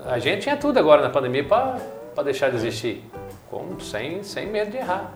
a 0.07 0.19
gente 0.19 0.43
tinha 0.43 0.57
tudo 0.57 0.79
agora 0.79 1.03
na 1.03 1.11
pandemia 1.11 1.45
para 1.45 2.23
deixar 2.25 2.51
de 2.51 2.57
existir, 2.57 3.05
com, 3.51 3.79
sem, 3.81 4.23
sem 4.23 4.47
medo 4.47 4.71
de 4.71 4.79
errar. 4.79 5.13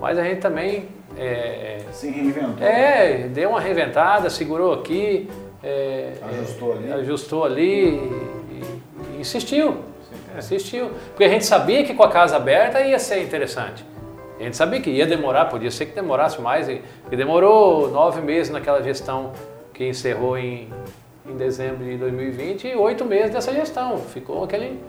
Mas 0.00 0.18
a 0.18 0.24
gente 0.24 0.40
também. 0.40 0.88
É, 1.16 1.82
Se 1.92 2.10
reinventou. 2.10 2.66
É, 2.66 3.28
deu 3.28 3.50
uma 3.50 3.60
reinventada, 3.60 4.28
segurou 4.28 4.72
aqui. 4.72 5.30
É, 5.62 6.14
ajustou 6.30 6.72
ali. 6.72 6.92
Ajustou 6.92 7.44
ali 7.44 7.88
e, 7.88 9.16
e 9.16 9.20
insistiu. 9.20 9.72
Sim, 9.72 10.16
é. 10.34 10.38
Insistiu. 10.38 10.90
Porque 11.10 11.24
a 11.24 11.28
gente 11.28 11.46
sabia 11.46 11.84
que 11.84 11.94
com 11.94 12.02
a 12.02 12.10
casa 12.10 12.36
aberta 12.36 12.80
ia 12.80 12.98
ser 12.98 13.22
interessante. 13.22 13.84
A 14.38 14.42
gente 14.42 14.56
sabia 14.56 14.80
que 14.80 14.90
ia 14.90 15.06
demorar, 15.06 15.44
podia 15.44 15.70
ser 15.70 15.86
que 15.86 15.94
demorasse 15.94 16.40
mais. 16.40 16.68
E 16.68 16.82
demorou 17.10 17.88
nove 17.90 18.20
meses 18.20 18.52
naquela 18.52 18.82
gestão 18.82 19.32
que 19.72 19.88
encerrou 19.88 20.36
em 20.36 20.68
em 21.26 21.36
dezembro 21.36 21.84
de 21.84 21.96
2020 21.96 22.68
e 22.68 22.76
oito 22.76 23.04
meses 23.04 23.32
dessa 23.32 23.52
gestão. 23.52 23.98
Ficou 23.98 24.44
aquele, 24.44 24.82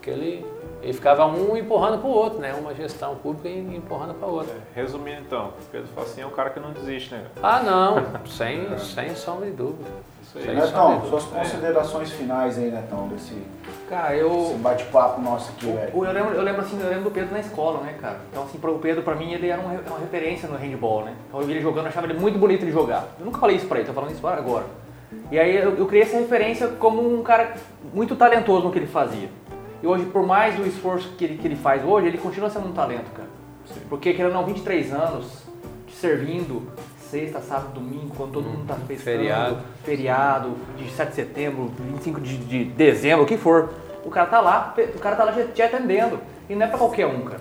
aquele 0.00 0.46
e 0.82 0.92
ficava 0.92 1.26
um 1.26 1.56
empurrando 1.56 1.98
para 1.98 2.08
o 2.08 2.12
outro, 2.12 2.38
né? 2.38 2.54
Uma 2.54 2.72
gestão 2.72 3.16
pública 3.16 3.48
empurrando 3.48 4.14
para 4.14 4.28
a 4.28 4.30
outra. 4.30 4.54
É, 4.54 4.80
resumindo 4.80 5.20
então, 5.20 5.52
Pedro 5.72 5.88
Facinho 5.88 6.24
é 6.24 6.26
um 6.28 6.30
cara 6.30 6.50
que 6.50 6.60
não 6.60 6.70
desiste, 6.70 7.14
né? 7.14 7.24
Ah, 7.42 7.60
não, 7.60 7.96
sem, 8.26 8.78
sem 8.78 9.14
sombra 9.14 9.46
de 9.46 9.52
dúvida. 9.52 9.90
Isso 10.22 10.38
aí. 10.38 10.54
Netão, 10.54 11.04
suas 11.08 11.24
considerações 11.24 12.12
é. 12.12 12.14
finais 12.14 12.58
aí, 12.58 12.70
Netão, 12.70 13.08
desse, 13.08 13.34
cara, 13.88 14.14
eu, 14.14 14.56
bate-papo 14.60 15.20
nosso 15.20 15.50
aqui, 15.50 15.66
velho. 15.66 15.90
Eu 15.92 16.12
lembro, 16.12 16.34
eu 16.34 16.42
lembro 16.42 16.60
assim, 16.60 16.80
eu 16.80 16.88
lembro 16.88 17.04
do 17.04 17.10
Pedro 17.10 17.32
na 17.32 17.40
escola, 17.40 17.80
né, 17.80 17.96
cara? 18.00 18.20
Então, 18.30 18.44
assim, 18.44 18.58
o 18.62 18.78
Pedro, 18.78 19.02
pra 19.02 19.16
mim, 19.16 19.32
ele 19.32 19.48
era 19.48 19.60
uma, 19.60 19.72
uma 19.72 19.98
referência 19.98 20.48
no 20.48 20.56
handball, 20.56 21.04
né? 21.06 21.16
Então, 21.26 21.40
eu 21.40 21.46
vi 21.46 21.54
ele 21.54 21.62
jogando, 21.62 21.86
eu 21.86 21.88
achava 21.88 22.06
ele 22.06 22.18
muito 22.18 22.38
bonito 22.38 22.64
de 22.64 22.70
jogar. 22.70 23.08
Eu 23.18 23.24
nunca 23.24 23.40
falei 23.40 23.56
isso 23.56 23.66
pra 23.66 23.78
ele, 23.78 23.86
tô 23.88 23.94
falando 23.94 24.12
isso 24.12 24.26
agora. 24.26 24.66
E 25.30 25.38
aí 25.38 25.56
eu, 25.56 25.76
eu 25.76 25.86
criei 25.86 26.02
essa 26.02 26.18
referência 26.18 26.68
como 26.68 27.02
um 27.02 27.22
cara 27.22 27.54
muito 27.92 28.16
talentoso 28.16 28.64
no 28.64 28.72
que 28.72 28.78
ele 28.78 28.86
fazia. 28.86 29.28
E 29.82 29.86
hoje, 29.86 30.04
por 30.06 30.26
mais 30.26 30.58
o 30.58 30.62
esforço 30.64 31.12
que 31.16 31.24
ele, 31.24 31.38
que 31.38 31.46
ele 31.46 31.56
faz 31.56 31.84
hoje, 31.84 32.08
ele 32.08 32.18
continua 32.18 32.50
sendo 32.50 32.68
um 32.68 32.72
talento, 32.72 33.10
cara. 33.12 33.28
Sim. 33.66 33.80
Porque, 33.88 34.12
querendo 34.12 34.32
ou 34.34 34.40
não, 34.40 34.46
23 34.46 34.92
anos 34.92 35.44
servindo 35.92 36.62
sexta, 37.10 37.40
sábado, 37.40 37.72
domingo, 37.74 38.12
quando 38.16 38.32
todo 38.32 38.48
hum, 38.48 38.52
mundo 38.52 38.66
tá 38.66 38.74
festando, 38.74 39.18
feriado. 39.18 39.58
feriado, 39.82 40.50
de 40.76 40.90
7 40.90 41.08
de 41.08 41.14
setembro, 41.14 41.72
25 41.78 42.20
de, 42.20 42.36
de 42.36 42.64
dezembro, 42.64 43.24
o 43.24 43.26
que 43.26 43.36
for. 43.36 43.70
O 44.04 44.10
cara 44.10 44.26
tá 44.26 44.40
lá, 44.40 44.74
o 44.94 44.98
cara 44.98 45.16
tá 45.16 45.24
lá 45.24 45.32
te 45.32 45.62
atendendo. 45.62 46.20
E 46.48 46.54
não 46.54 46.66
é 46.66 46.68
pra 46.68 46.78
qualquer 46.78 47.06
um, 47.06 47.22
cara. 47.22 47.40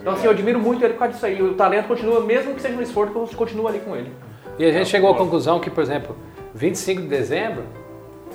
Então 0.00 0.14
assim, 0.14 0.24
eu 0.24 0.30
admiro 0.30 0.58
muito 0.58 0.82
ele 0.82 0.94
por 0.94 1.00
causa 1.00 1.12
disso 1.14 1.26
aí. 1.26 1.42
O 1.42 1.54
talento 1.54 1.86
continua, 1.86 2.20
mesmo 2.20 2.54
que 2.54 2.62
seja 2.62 2.74
no 2.74 2.82
esforço, 2.82 3.36
continua 3.36 3.68
ali 3.68 3.80
com 3.80 3.94
ele. 3.94 4.10
E 4.58 4.64
a 4.64 4.72
gente 4.72 4.88
chegou 4.88 5.10
à 5.10 5.16
conclusão 5.16 5.60
que, 5.60 5.70
por 5.70 5.82
exemplo, 5.82 6.16
25 6.54 7.02
de 7.02 7.08
dezembro 7.08 7.64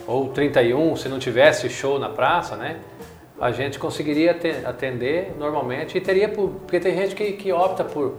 ou 0.07 0.29
31, 0.29 0.95
se 0.95 1.09
não 1.09 1.19
tivesse 1.19 1.69
show 1.69 1.99
na 1.99 2.09
praça, 2.09 2.55
né? 2.55 2.79
A 3.39 3.51
gente 3.51 3.77
conseguiria 3.77 4.37
atender 4.65 5.35
normalmente 5.37 5.97
e 5.97 6.01
teria, 6.01 6.29
porque 6.29 6.79
tem 6.79 6.95
gente 6.95 7.15
que, 7.15 7.33
que 7.33 7.51
opta 7.51 7.83
por, 7.83 8.15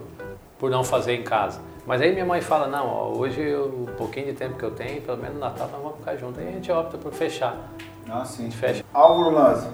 por 0.58 0.70
não 0.70 0.84
fazer 0.84 1.14
em 1.14 1.22
casa. 1.22 1.60
Mas 1.86 2.02
aí 2.02 2.12
minha 2.12 2.26
mãe 2.26 2.40
fala, 2.40 2.66
não, 2.66 2.86
ó, 2.86 3.16
hoje 3.16 3.54
o 3.54 3.86
pouquinho 3.96 4.26
de 4.26 4.32
tempo 4.32 4.58
que 4.58 4.64
eu 4.64 4.72
tenho, 4.72 5.00
pelo 5.00 5.16
menos 5.16 5.34
no 5.34 5.40
Natal 5.40 5.68
nós 5.72 5.80
vamos 5.80 5.98
ficar 5.98 6.16
juntos. 6.16 6.40
Aí 6.40 6.48
a 6.48 6.52
gente 6.52 6.70
opta 6.70 6.98
por 6.98 7.12
fechar. 7.12 7.56
Ah, 8.10 8.24
sim. 8.24 8.50
fecha. 8.50 8.84
Álvaro 8.92 9.30
Lanza, 9.30 9.72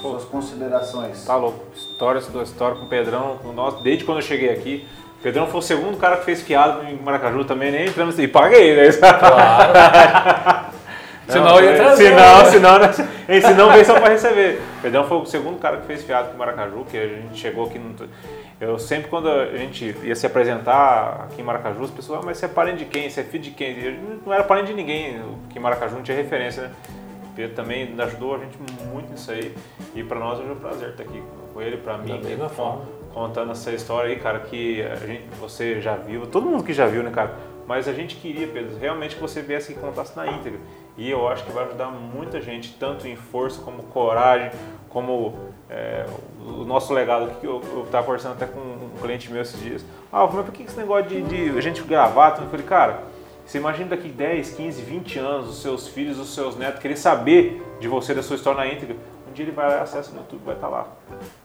suas 0.00 0.24
considerações. 0.24 1.24
Tá 1.24 1.36
louco. 1.36 1.66
História, 1.74 2.20
história 2.20 2.76
com 2.76 2.86
o 2.86 2.88
Pedrão, 2.88 3.38
com 3.38 3.52
nós, 3.52 3.82
desde 3.82 4.04
quando 4.04 4.18
eu 4.18 4.22
cheguei 4.22 4.50
aqui. 4.50 4.86
Pedrão 5.22 5.46
foi 5.46 5.58
o 5.58 5.62
segundo 5.62 5.96
cara 5.96 6.18
que 6.18 6.24
fez 6.24 6.42
fiado 6.42 6.84
em 6.86 6.96
Maracaju 6.96 7.44
também, 7.44 7.72
nem 7.72 7.86
entramos 7.86 8.18
e 8.18 8.28
paguei, 8.28 8.76
né? 8.76 8.92
Claro. 8.92 10.72
senão 11.28 11.58
eu 11.58 11.64
ia 11.64 11.76
trazer. 11.76 12.08
Senão, 12.08 12.44
senão, 12.46 12.78
né? 12.78 12.92
senão 13.40 13.70
veio 13.72 13.84
só 13.84 13.94
para 13.94 14.10
receber. 14.10 14.60
Pedrão 14.80 15.04
foi 15.04 15.18
o 15.18 15.26
segundo 15.26 15.58
cara 15.58 15.78
que 15.78 15.86
fez 15.86 16.04
fiado 16.04 16.28
com 16.28 16.34
o 16.34 16.38
Maracaju, 16.38 16.84
que 16.88 16.96
a 16.96 17.08
gente 17.08 17.38
chegou 17.38 17.66
aqui 17.66 17.78
no 17.78 17.94
eu 18.60 18.76
sempre, 18.76 19.08
quando 19.08 19.30
a 19.30 19.56
gente 19.56 19.96
ia 20.02 20.16
se 20.16 20.26
apresentar 20.26 21.28
aqui 21.30 21.40
em 21.40 21.44
Maracaju, 21.44 21.84
as 21.84 21.90
pessoas, 21.92 22.18
ah, 22.20 22.22
mas 22.24 22.38
você 22.38 22.46
é 22.46 22.48
parente 22.48 22.78
de 22.78 22.86
quem? 22.86 23.08
Você 23.08 23.20
é 23.20 23.24
filho 23.24 23.44
de 23.44 23.52
quem? 23.52 23.78
Eu 23.78 24.20
não 24.26 24.32
era 24.32 24.42
parente 24.42 24.68
de 24.68 24.74
ninguém, 24.74 25.20
aqui 25.48 25.58
em 25.58 25.60
Maracaju 25.60 25.94
não 25.94 26.02
tinha 26.02 26.16
referência, 26.16 26.64
né? 26.64 26.70
Pedro 27.36 27.54
também 27.54 27.94
ajudou 27.96 28.34
a 28.34 28.38
gente 28.38 28.58
muito 28.90 29.12
nisso 29.12 29.30
aí. 29.30 29.54
E 29.94 30.02
para 30.02 30.18
nós 30.18 30.40
hoje 30.40 30.48
é 30.48 30.52
um 30.52 30.56
prazer 30.56 30.88
estar 30.88 31.04
aqui 31.04 31.22
com 31.54 31.62
ele, 31.62 31.76
para 31.76 31.96
mim, 31.98 32.20
da 32.20 32.28
mesma 32.28 32.48
forma. 32.48 32.82
Contando 33.18 33.50
essa 33.50 33.72
história 33.72 34.10
aí, 34.10 34.20
cara, 34.20 34.38
que 34.38 34.80
a 34.80 34.94
gente, 34.94 35.24
você 35.40 35.80
já 35.80 35.96
viu, 35.96 36.24
todo 36.24 36.46
mundo 36.46 36.62
que 36.62 36.72
já 36.72 36.86
viu, 36.86 37.02
né, 37.02 37.10
cara? 37.10 37.34
Mas 37.66 37.88
a 37.88 37.92
gente 37.92 38.14
queria, 38.14 38.46
Pedro, 38.46 38.78
realmente 38.78 39.16
que 39.16 39.20
você 39.20 39.42
viesse 39.42 39.72
e 39.72 39.74
contasse 39.74 40.16
na 40.16 40.26
íntegra. 40.28 40.60
E 40.96 41.10
eu 41.10 41.26
acho 41.28 41.44
que 41.44 41.50
vai 41.50 41.64
ajudar 41.64 41.90
muita 41.90 42.40
gente, 42.40 42.76
tanto 42.78 43.08
em 43.08 43.16
força 43.16 43.60
como 43.60 43.82
coragem, 43.82 44.52
como 44.88 45.34
é, 45.68 46.06
o 46.46 46.64
nosso 46.64 46.94
legado 46.94 47.28
que 47.40 47.46
eu, 47.46 47.60
estava 47.84 48.06
conversando 48.06 48.34
até 48.34 48.46
com 48.46 48.60
um 48.60 48.90
cliente 49.02 49.30
meu 49.32 49.42
esses 49.42 49.60
dias. 49.60 49.84
Ah, 50.12 50.24
mas 50.32 50.44
por 50.46 50.52
que 50.52 50.62
esse 50.62 50.76
negócio 50.76 51.08
de, 51.08 51.22
de 51.22 51.58
a 51.58 51.60
gente 51.60 51.82
gravar? 51.82 52.38
Eu 52.40 52.48
falei, 52.48 52.64
cara, 52.64 53.02
você 53.44 53.58
imagina 53.58 53.90
daqui 53.90 54.08
10, 54.08 54.52
15, 54.52 54.80
20 54.80 55.18
anos, 55.18 55.48
os 55.48 55.60
seus 55.60 55.88
filhos, 55.88 56.20
os 56.20 56.32
seus 56.34 56.56
netos 56.56 56.80
querer 56.80 56.96
saber 56.96 57.62
de 57.80 57.88
você, 57.88 58.14
da 58.14 58.22
sua 58.22 58.36
história 58.36 58.60
na 58.60 58.72
íntegra. 58.72 58.96
Um 59.28 59.32
dia 59.32 59.44
ele 59.44 59.52
vai 59.52 59.68
lá, 59.68 59.82
acessa 59.82 60.12
no 60.12 60.18
YouTube, 60.18 60.42
vai 60.44 60.54
estar 60.54 60.68
tá 60.68 60.72
lá. 60.72 60.88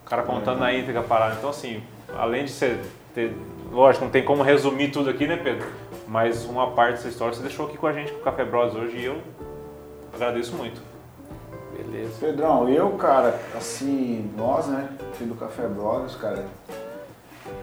O 0.06 0.10
cara 0.10 0.24
contando 0.24 0.60
na 0.60 0.74
íntegra 0.74 1.02
a 1.02 1.04
parada. 1.04 1.36
Então, 1.36 1.50
assim, 1.50 1.82
além 2.18 2.46
de 2.46 2.52
você 2.52 2.80
ter. 3.14 3.36
Lógico, 3.72 4.06
não 4.06 4.12
tem 4.12 4.24
como 4.24 4.44
resumir 4.44 4.92
tudo 4.92 5.10
aqui, 5.10 5.26
né, 5.26 5.38
Pedro? 5.38 5.68
Mas 6.08 6.46
uma 6.46 6.72
parte 6.72 6.98
dessa 6.98 7.08
história 7.08 7.34
você 7.34 7.42
deixou 7.42 7.66
aqui 7.66 7.78
com 7.78 7.88
a 7.88 7.94
gente, 7.94 8.12
com 8.12 8.20
o 8.20 8.24
Café 8.24 8.46
Bros 8.46 8.76
hoje, 8.76 8.98
e 8.98 9.06
eu 9.06 9.20
agradeço 10.14 10.56
muito. 10.56 10.82
Beleza. 11.76 12.14
Pedrão, 12.20 12.70
eu, 12.70 12.92
cara, 12.92 13.40
assim, 13.56 14.32
nós, 14.38 14.68
né, 14.68 14.90
aqui 15.12 15.24
do 15.24 15.34
Café 15.34 15.68
Brothers, 15.68 16.16
cara, 16.16 16.46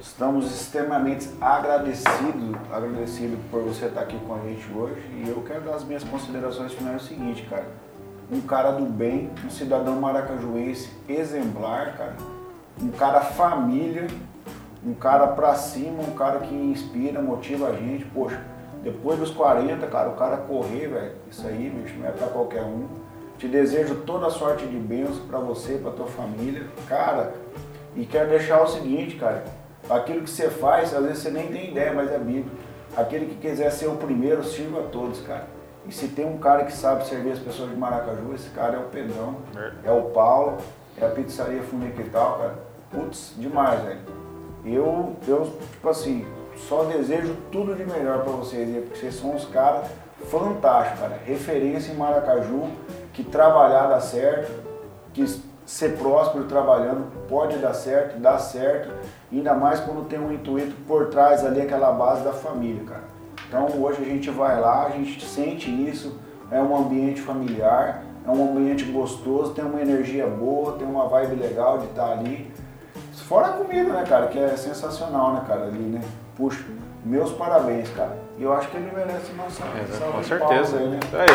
estamos 0.00 0.46
extremamente 0.46 1.28
agradecidos, 1.40 2.56
agradecido 2.72 3.38
por 3.50 3.62
você 3.62 3.86
estar 3.86 4.00
aqui 4.00 4.18
com 4.26 4.34
a 4.34 4.38
gente 4.38 4.66
hoje. 4.74 5.00
E 5.14 5.28
eu 5.28 5.42
quero 5.46 5.60
dar 5.60 5.74
as 5.74 5.84
minhas 5.84 6.02
considerações 6.02 6.72
finais 6.72 7.02
o 7.02 7.06
seguinte, 7.06 7.42
cara. 7.48 7.66
Um 8.32 8.40
cara 8.40 8.70
do 8.70 8.84
bem, 8.84 9.28
um 9.44 9.50
cidadão 9.50 9.96
maracajuense 9.96 10.88
exemplar, 11.08 11.96
cara. 11.96 12.16
Um 12.80 12.90
cara 12.90 13.20
família, 13.22 14.06
um 14.86 14.94
cara 14.94 15.26
pra 15.26 15.56
cima, 15.56 16.00
um 16.02 16.14
cara 16.14 16.38
que 16.38 16.54
inspira, 16.54 17.20
motiva 17.20 17.66
a 17.68 17.72
gente. 17.72 18.04
Poxa, 18.04 18.40
depois 18.84 19.18
dos 19.18 19.32
40, 19.32 19.84
cara, 19.88 20.10
o 20.10 20.14
cara 20.14 20.36
correr, 20.36 20.86
velho, 20.86 21.12
isso 21.28 21.44
aí, 21.44 21.70
bicho, 21.70 21.98
não 21.98 22.06
é 22.08 22.12
pra 22.12 22.28
qualquer 22.28 22.62
um. 22.62 22.86
Te 23.36 23.48
desejo 23.48 23.96
toda 24.06 24.28
a 24.28 24.30
sorte 24.30 24.64
de 24.64 24.76
bênçãos 24.76 25.18
para 25.18 25.40
você, 25.40 25.74
para 25.74 25.90
tua 25.90 26.06
família. 26.06 26.66
Cara, 26.88 27.34
e 27.96 28.06
quero 28.06 28.28
deixar 28.28 28.62
o 28.62 28.68
seguinte, 28.68 29.16
cara. 29.16 29.44
Aquilo 29.88 30.22
que 30.22 30.30
você 30.30 30.48
faz, 30.48 30.94
às 30.94 31.02
vezes 31.02 31.18
você 31.18 31.30
nem 31.30 31.48
tem 31.48 31.70
ideia, 31.72 31.92
mas 31.92 32.12
é 32.12 32.18
bíblico. 32.18 32.50
Aquele 32.96 33.26
que 33.26 33.36
quiser 33.36 33.70
ser 33.72 33.88
o 33.88 33.96
primeiro, 33.96 34.44
sirva 34.44 34.80
a 34.80 34.84
todos, 34.84 35.20
cara. 35.22 35.46
E 35.86 35.92
se 35.92 36.08
tem 36.08 36.26
um 36.26 36.38
cara 36.38 36.64
que 36.64 36.72
sabe 36.72 37.06
servir 37.06 37.32
as 37.32 37.38
pessoas 37.38 37.70
de 37.70 37.76
Maracaju, 37.76 38.34
esse 38.34 38.50
cara 38.50 38.76
é 38.76 38.78
o 38.78 38.84
Pedrão, 38.84 39.36
é 39.82 39.90
o 39.90 40.10
Paulo, 40.10 40.58
é 40.96 41.06
a 41.06 41.08
pizzaria 41.08 41.62
Funequital, 41.62 42.38
cara. 42.38 42.54
Putz, 42.90 43.34
demais, 43.36 43.80
velho. 43.82 44.00
Eu, 44.64 45.16
eu, 45.26 45.58
tipo 45.72 45.88
assim, 45.88 46.26
só 46.68 46.84
desejo 46.84 47.36
tudo 47.50 47.74
de 47.74 47.84
melhor 47.84 48.22
para 48.22 48.32
vocês, 48.32 48.84
porque 48.84 48.98
vocês 48.98 49.14
são 49.14 49.34
uns 49.34 49.44
caras 49.46 49.86
fantásticos, 50.28 51.00
cara. 51.00 51.18
Referência 51.24 51.92
em 51.92 51.96
Maracaju 51.96 52.68
que 53.12 53.24
trabalhar 53.24 53.86
dá 53.86 54.00
certo, 54.00 54.52
que 55.12 55.24
ser 55.64 55.96
próspero 55.96 56.44
trabalhando 56.44 57.06
pode 57.28 57.56
dar 57.58 57.74
certo, 57.74 58.18
dá 58.18 58.38
certo, 58.38 58.90
ainda 59.32 59.54
mais 59.54 59.80
quando 59.80 60.08
tem 60.08 60.18
um 60.18 60.32
intuito 60.32 60.74
por 60.86 61.08
trás 61.08 61.44
ali, 61.44 61.60
aquela 61.60 61.92
base 61.92 62.22
da 62.22 62.32
família, 62.32 62.82
cara. 62.84 63.04
Então 63.50 63.66
hoje 63.82 64.00
a 64.00 64.04
gente 64.04 64.30
vai 64.30 64.60
lá, 64.60 64.86
a 64.86 64.90
gente 64.90 65.24
sente 65.24 65.68
isso, 65.68 66.16
é 66.52 66.60
um 66.60 66.76
ambiente 66.76 67.20
familiar, 67.20 68.04
é 68.24 68.30
um 68.30 68.52
ambiente 68.52 68.84
gostoso, 68.84 69.50
tem 69.54 69.64
uma 69.64 69.82
energia 69.82 70.24
boa, 70.24 70.78
tem 70.78 70.86
uma 70.86 71.08
vibe 71.08 71.34
legal 71.34 71.78
de 71.78 71.86
estar 71.86 72.12
ali. 72.12 72.48
Fora 73.26 73.48
a 73.48 73.52
comida, 73.54 73.92
né, 73.92 74.04
cara, 74.08 74.28
que 74.28 74.38
é 74.38 74.56
sensacional, 74.56 75.32
né, 75.32 75.42
cara, 75.48 75.64
ali, 75.64 75.80
né? 75.80 76.00
Puxa, 76.36 76.62
meus 77.04 77.32
parabéns, 77.32 77.88
cara. 77.90 78.16
E 78.38 78.44
eu 78.44 78.52
acho 78.52 78.68
que 78.68 78.76
ele 78.76 78.92
merece 78.94 79.32
nossa 79.32 79.64
é, 79.64 80.12
Com 80.12 80.22
certeza. 80.22 80.78
Aí, 80.78 80.86
né? 80.86 81.00
É 81.12 81.22
aí, 81.22 81.26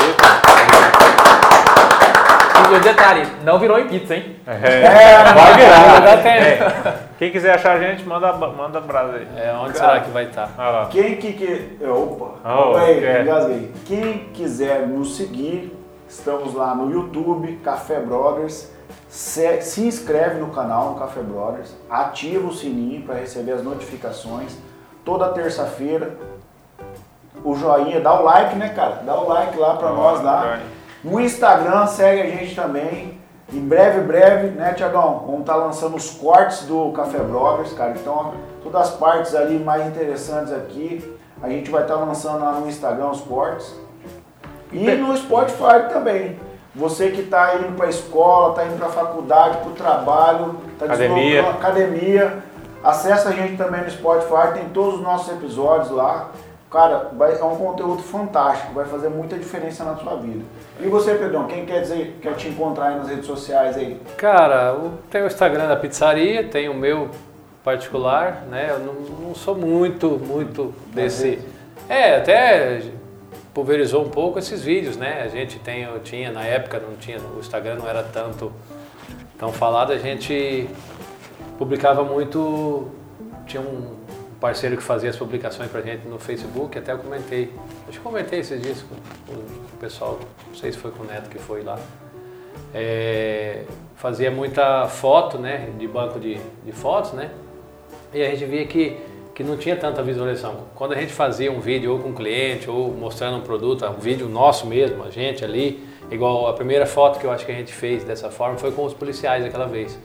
E 2.71 2.75
o 2.77 2.79
detalhe, 2.79 3.27
não 3.43 3.59
virou 3.59 3.77
em 3.77 3.89
pizza, 3.89 4.15
hein? 4.15 4.37
É, 4.47 4.53
é 4.53 5.33
vai 5.33 5.53
virar. 5.53 5.95
É. 6.25 7.04
Quem 7.17 7.31
quiser 7.31 7.55
achar 7.55 7.77
a 7.77 7.79
gente, 7.79 8.03
manda, 8.03 8.33
manda 8.33 8.81
brasa 8.81 9.17
aí. 9.17 9.27
É, 9.37 9.53
onde 9.53 9.73
cara, 9.73 9.93
será 9.93 9.99
que 10.01 10.09
vai 10.11 10.25
estar? 10.25 10.47
Tá? 10.47 10.87
Quem 10.91 11.15
que, 11.15 11.33
que 11.33 11.77
opa, 11.85 12.35
oh, 12.43 12.75
aí, 12.77 13.03
é. 13.03 13.25
Quem 13.85 14.29
quiser 14.33 14.87
nos 14.87 15.15
seguir, 15.15 15.77
estamos 16.07 16.53
lá 16.53 16.75
no 16.75 16.91
YouTube, 16.91 17.59
Café 17.63 17.99
Brothers. 17.99 18.73
Se, 19.07 19.61
se 19.61 19.81
inscreve 19.81 20.39
no 20.39 20.47
canal, 20.47 20.91
no 20.91 20.99
Café 20.99 21.21
Brothers, 21.21 21.73
ativa 21.89 22.47
o 22.47 22.53
sininho 22.53 23.03
para 23.03 23.15
receber 23.15 23.53
as 23.53 23.63
notificações. 23.63 24.57
Toda 25.05 25.29
terça-feira 25.29 26.17
o 27.45 27.55
joinha, 27.55 28.01
dá 28.01 28.19
o 28.19 28.23
like, 28.23 28.55
né, 28.55 28.69
cara? 28.69 29.01
Dá 29.05 29.15
o 29.19 29.27
like 29.27 29.57
lá 29.57 29.75
pra 29.75 29.91
nós 29.91 30.21
lá. 30.21 30.59
No 31.03 31.19
Instagram, 31.19 31.85
segue 31.85 32.21
a 32.21 32.25
gente 32.25 32.55
também. 32.55 33.19
Em 33.53 33.59
breve, 33.59 34.01
breve, 34.01 34.47
né, 34.49 34.73
Tiagão? 34.73 35.23
Vamos 35.25 35.41
estar 35.41 35.53
tá 35.53 35.59
lançando 35.59 35.95
os 35.95 36.09
cortes 36.11 36.63
do 36.63 36.91
Café 36.91 37.19
Brothers, 37.19 37.73
cara. 37.73 37.91
Então, 37.91 38.33
todas 38.63 38.89
as 38.89 38.95
partes 38.95 39.35
ali 39.35 39.59
mais 39.59 39.85
interessantes 39.85 40.51
aqui, 40.51 41.15
a 41.41 41.49
gente 41.49 41.69
vai 41.69 41.83
estar 41.83 41.95
tá 41.95 42.03
lançando 42.03 42.39
lá 42.39 42.53
no 42.53 42.67
Instagram 42.67 43.09
os 43.09 43.21
cortes. 43.21 43.75
E 44.71 44.91
no 44.95 45.15
Spotify 45.15 45.89
também. 45.91 46.39
Você 46.75 47.09
que 47.11 47.21
está 47.21 47.55
indo 47.55 47.73
para 47.77 47.85
a 47.85 47.89
escola, 47.89 48.49
está 48.49 48.65
indo 48.65 48.77
para 48.77 48.87
a 48.87 48.91
faculdade, 48.91 49.57
para 49.59 49.69
o 49.69 49.73
trabalho, 49.73 50.59
está 50.73 50.85
academia. 50.85 51.49
academia, 51.49 52.43
acessa 52.83 53.29
a 53.29 53.31
gente 53.31 53.55
também 53.55 53.81
no 53.81 53.89
Spotify, 53.89 54.53
tem 54.53 54.67
todos 54.69 54.95
os 54.95 55.01
nossos 55.01 55.31
episódios 55.31 55.89
lá. 55.91 56.31
Cara, 56.75 57.09
vai, 57.13 57.39
é 57.39 57.43
um 57.45 57.55
conteúdo 57.55 58.03
fantástico, 58.03 58.73
vai 58.73 58.83
fazer 58.83 59.07
muita 59.07 59.37
diferença 59.37 59.85
na 59.85 59.95
sua 59.95 60.17
vida. 60.17 60.43
E 60.77 60.87
você, 60.87 61.15
Pedrão, 61.15 61.47
quem 61.47 61.65
quer 61.65 61.79
dizer, 61.79 62.19
quer 62.21 62.33
te 62.35 62.49
encontrar 62.49 62.87
aí 62.87 62.97
nas 62.97 63.07
redes 63.07 63.25
sociais 63.25 63.77
aí? 63.77 63.97
Cara, 64.17 64.77
tem 65.09 65.21
o 65.23 65.27
Instagram 65.27 65.69
da 65.69 65.77
pizzaria, 65.77 66.43
tem 66.43 66.67
o 66.67 66.73
meu 66.73 67.09
particular, 67.63 68.41
né? 68.49 68.71
Eu 68.71 68.79
não, 68.79 68.93
não 68.93 69.33
sou 69.33 69.55
muito, 69.55 70.19
muito 70.19 70.75
desse. 70.93 71.39
É, 71.87 72.17
até 72.17 72.81
pulverizou 73.53 74.03
um 74.03 74.09
pouco 74.09 74.37
esses 74.37 74.61
vídeos, 74.61 74.97
né? 74.97 75.21
A 75.23 75.29
gente 75.29 75.57
tem, 75.59 75.83
eu 75.83 76.01
tinha, 76.01 76.29
na 76.29 76.43
época 76.43 76.77
não 76.77 76.97
tinha, 76.97 77.19
o 77.19 77.39
Instagram 77.39 77.75
não 77.75 77.87
era 77.87 78.03
tanto 78.03 78.51
tão 79.39 79.53
falado, 79.53 79.93
a 79.93 79.97
gente 79.97 80.69
publicava 81.57 82.03
muito, 82.03 82.89
tinha 83.45 83.61
um 83.61 83.94
parceiro 84.45 84.77
que 84.77 84.83
fazia 84.83 85.09
as 85.09 85.15
publicações 85.15 85.71
pra 85.71 85.81
gente 85.81 86.07
no 86.07 86.19
Facebook, 86.19 86.77
até 86.77 86.91
eu 86.91 86.99
comentei. 86.99 87.51
Acho 87.89 87.97
que 87.97 88.03
comentei 88.03 88.41
esses 88.41 88.61
dias 88.61 88.83
com 88.83 89.33
o 89.33 89.77
pessoal, 89.79 90.19
não 90.47 90.53
sei 90.53 90.71
se 90.71 90.77
foi 90.77 90.91
com 90.91 91.01
o 91.01 91.05
Neto 91.07 91.31
que 91.31 91.39
foi 91.39 91.63
lá. 91.63 91.79
É, 92.71 93.63
fazia 93.95 94.29
muita 94.29 94.87
foto, 94.87 95.39
né, 95.39 95.71
de 95.79 95.87
banco 95.87 96.19
de, 96.19 96.39
de 96.63 96.71
fotos, 96.71 97.13
né, 97.13 97.31
e 98.13 98.21
a 98.21 98.29
gente 98.29 98.45
via 98.45 98.67
que, 98.67 98.95
que 99.33 99.43
não 99.43 99.57
tinha 99.57 99.75
tanta 99.75 100.03
visualização. 100.03 100.65
Quando 100.75 100.93
a 100.93 100.95
gente 100.95 101.11
fazia 101.11 101.51
um 101.51 101.59
vídeo 101.59 101.93
ou 101.93 101.99
com 101.99 102.09
um 102.09 102.13
cliente, 102.13 102.69
ou 102.69 102.93
mostrando 102.93 103.37
um 103.37 103.41
produto, 103.41 103.83
um 103.83 103.99
vídeo 103.99 104.29
nosso 104.29 104.67
mesmo, 104.67 105.03
a 105.03 105.09
gente 105.09 105.43
ali, 105.43 105.83
igual 106.11 106.47
a 106.47 106.53
primeira 106.53 106.85
foto 106.85 107.17
que 107.17 107.25
eu 107.25 107.31
acho 107.31 107.43
que 107.47 107.51
a 107.51 107.55
gente 107.55 107.73
fez 107.73 108.03
dessa 108.03 108.29
forma 108.29 108.59
foi 108.59 108.71
com 108.71 108.85
os 108.85 108.93
policiais 108.93 109.43
aquela 109.43 109.65
vez. 109.65 109.97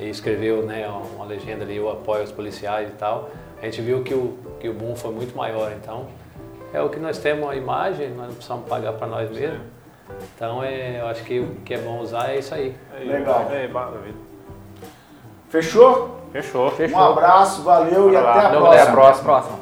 E 0.00 0.08
escreveu 0.08 0.62
né, 0.62 0.88
uma 1.14 1.24
legenda 1.24 1.62
ali, 1.62 1.76
eu 1.76 1.88
apoio 1.88 2.24
os 2.24 2.32
policiais 2.32 2.88
e 2.88 2.94
tal 2.94 3.30
a 3.60 3.64
gente 3.66 3.80
viu 3.82 4.02
que 4.02 4.14
o, 4.14 4.38
que 4.58 4.68
o 4.68 4.74
boom 4.74 4.96
foi 4.96 5.10
muito 5.12 5.36
maior, 5.36 5.72
então 5.72 6.06
é 6.72 6.80
o 6.80 6.88
que 6.88 6.98
nós 6.98 7.18
temos 7.18 7.48
a 7.50 7.54
imagem, 7.56 8.10
nós 8.10 8.28
não 8.28 8.34
precisamos 8.34 8.68
pagar 8.68 8.92
para 8.94 9.06
nós 9.06 9.30
mesmos. 9.30 9.60
Então 10.34 10.62
é, 10.62 11.00
eu 11.00 11.06
acho 11.06 11.22
que 11.24 11.38
o 11.40 11.56
que 11.64 11.74
é 11.74 11.78
bom 11.78 12.00
usar 12.00 12.30
é 12.30 12.38
isso 12.38 12.54
aí. 12.54 12.74
Legal. 13.04 13.46
É, 13.50 13.68
maravilha. 13.68 14.14
Fechou? 15.48 16.16
Fechou. 16.32 16.72
Um 16.92 16.98
abraço, 16.98 17.62
valeu 17.62 18.12
e 18.12 18.16
até 18.16 18.28
a 18.28 18.46
Até 18.48 18.82
a 18.82 18.92
próxima. 18.92 19.24
próxima. 19.24 19.58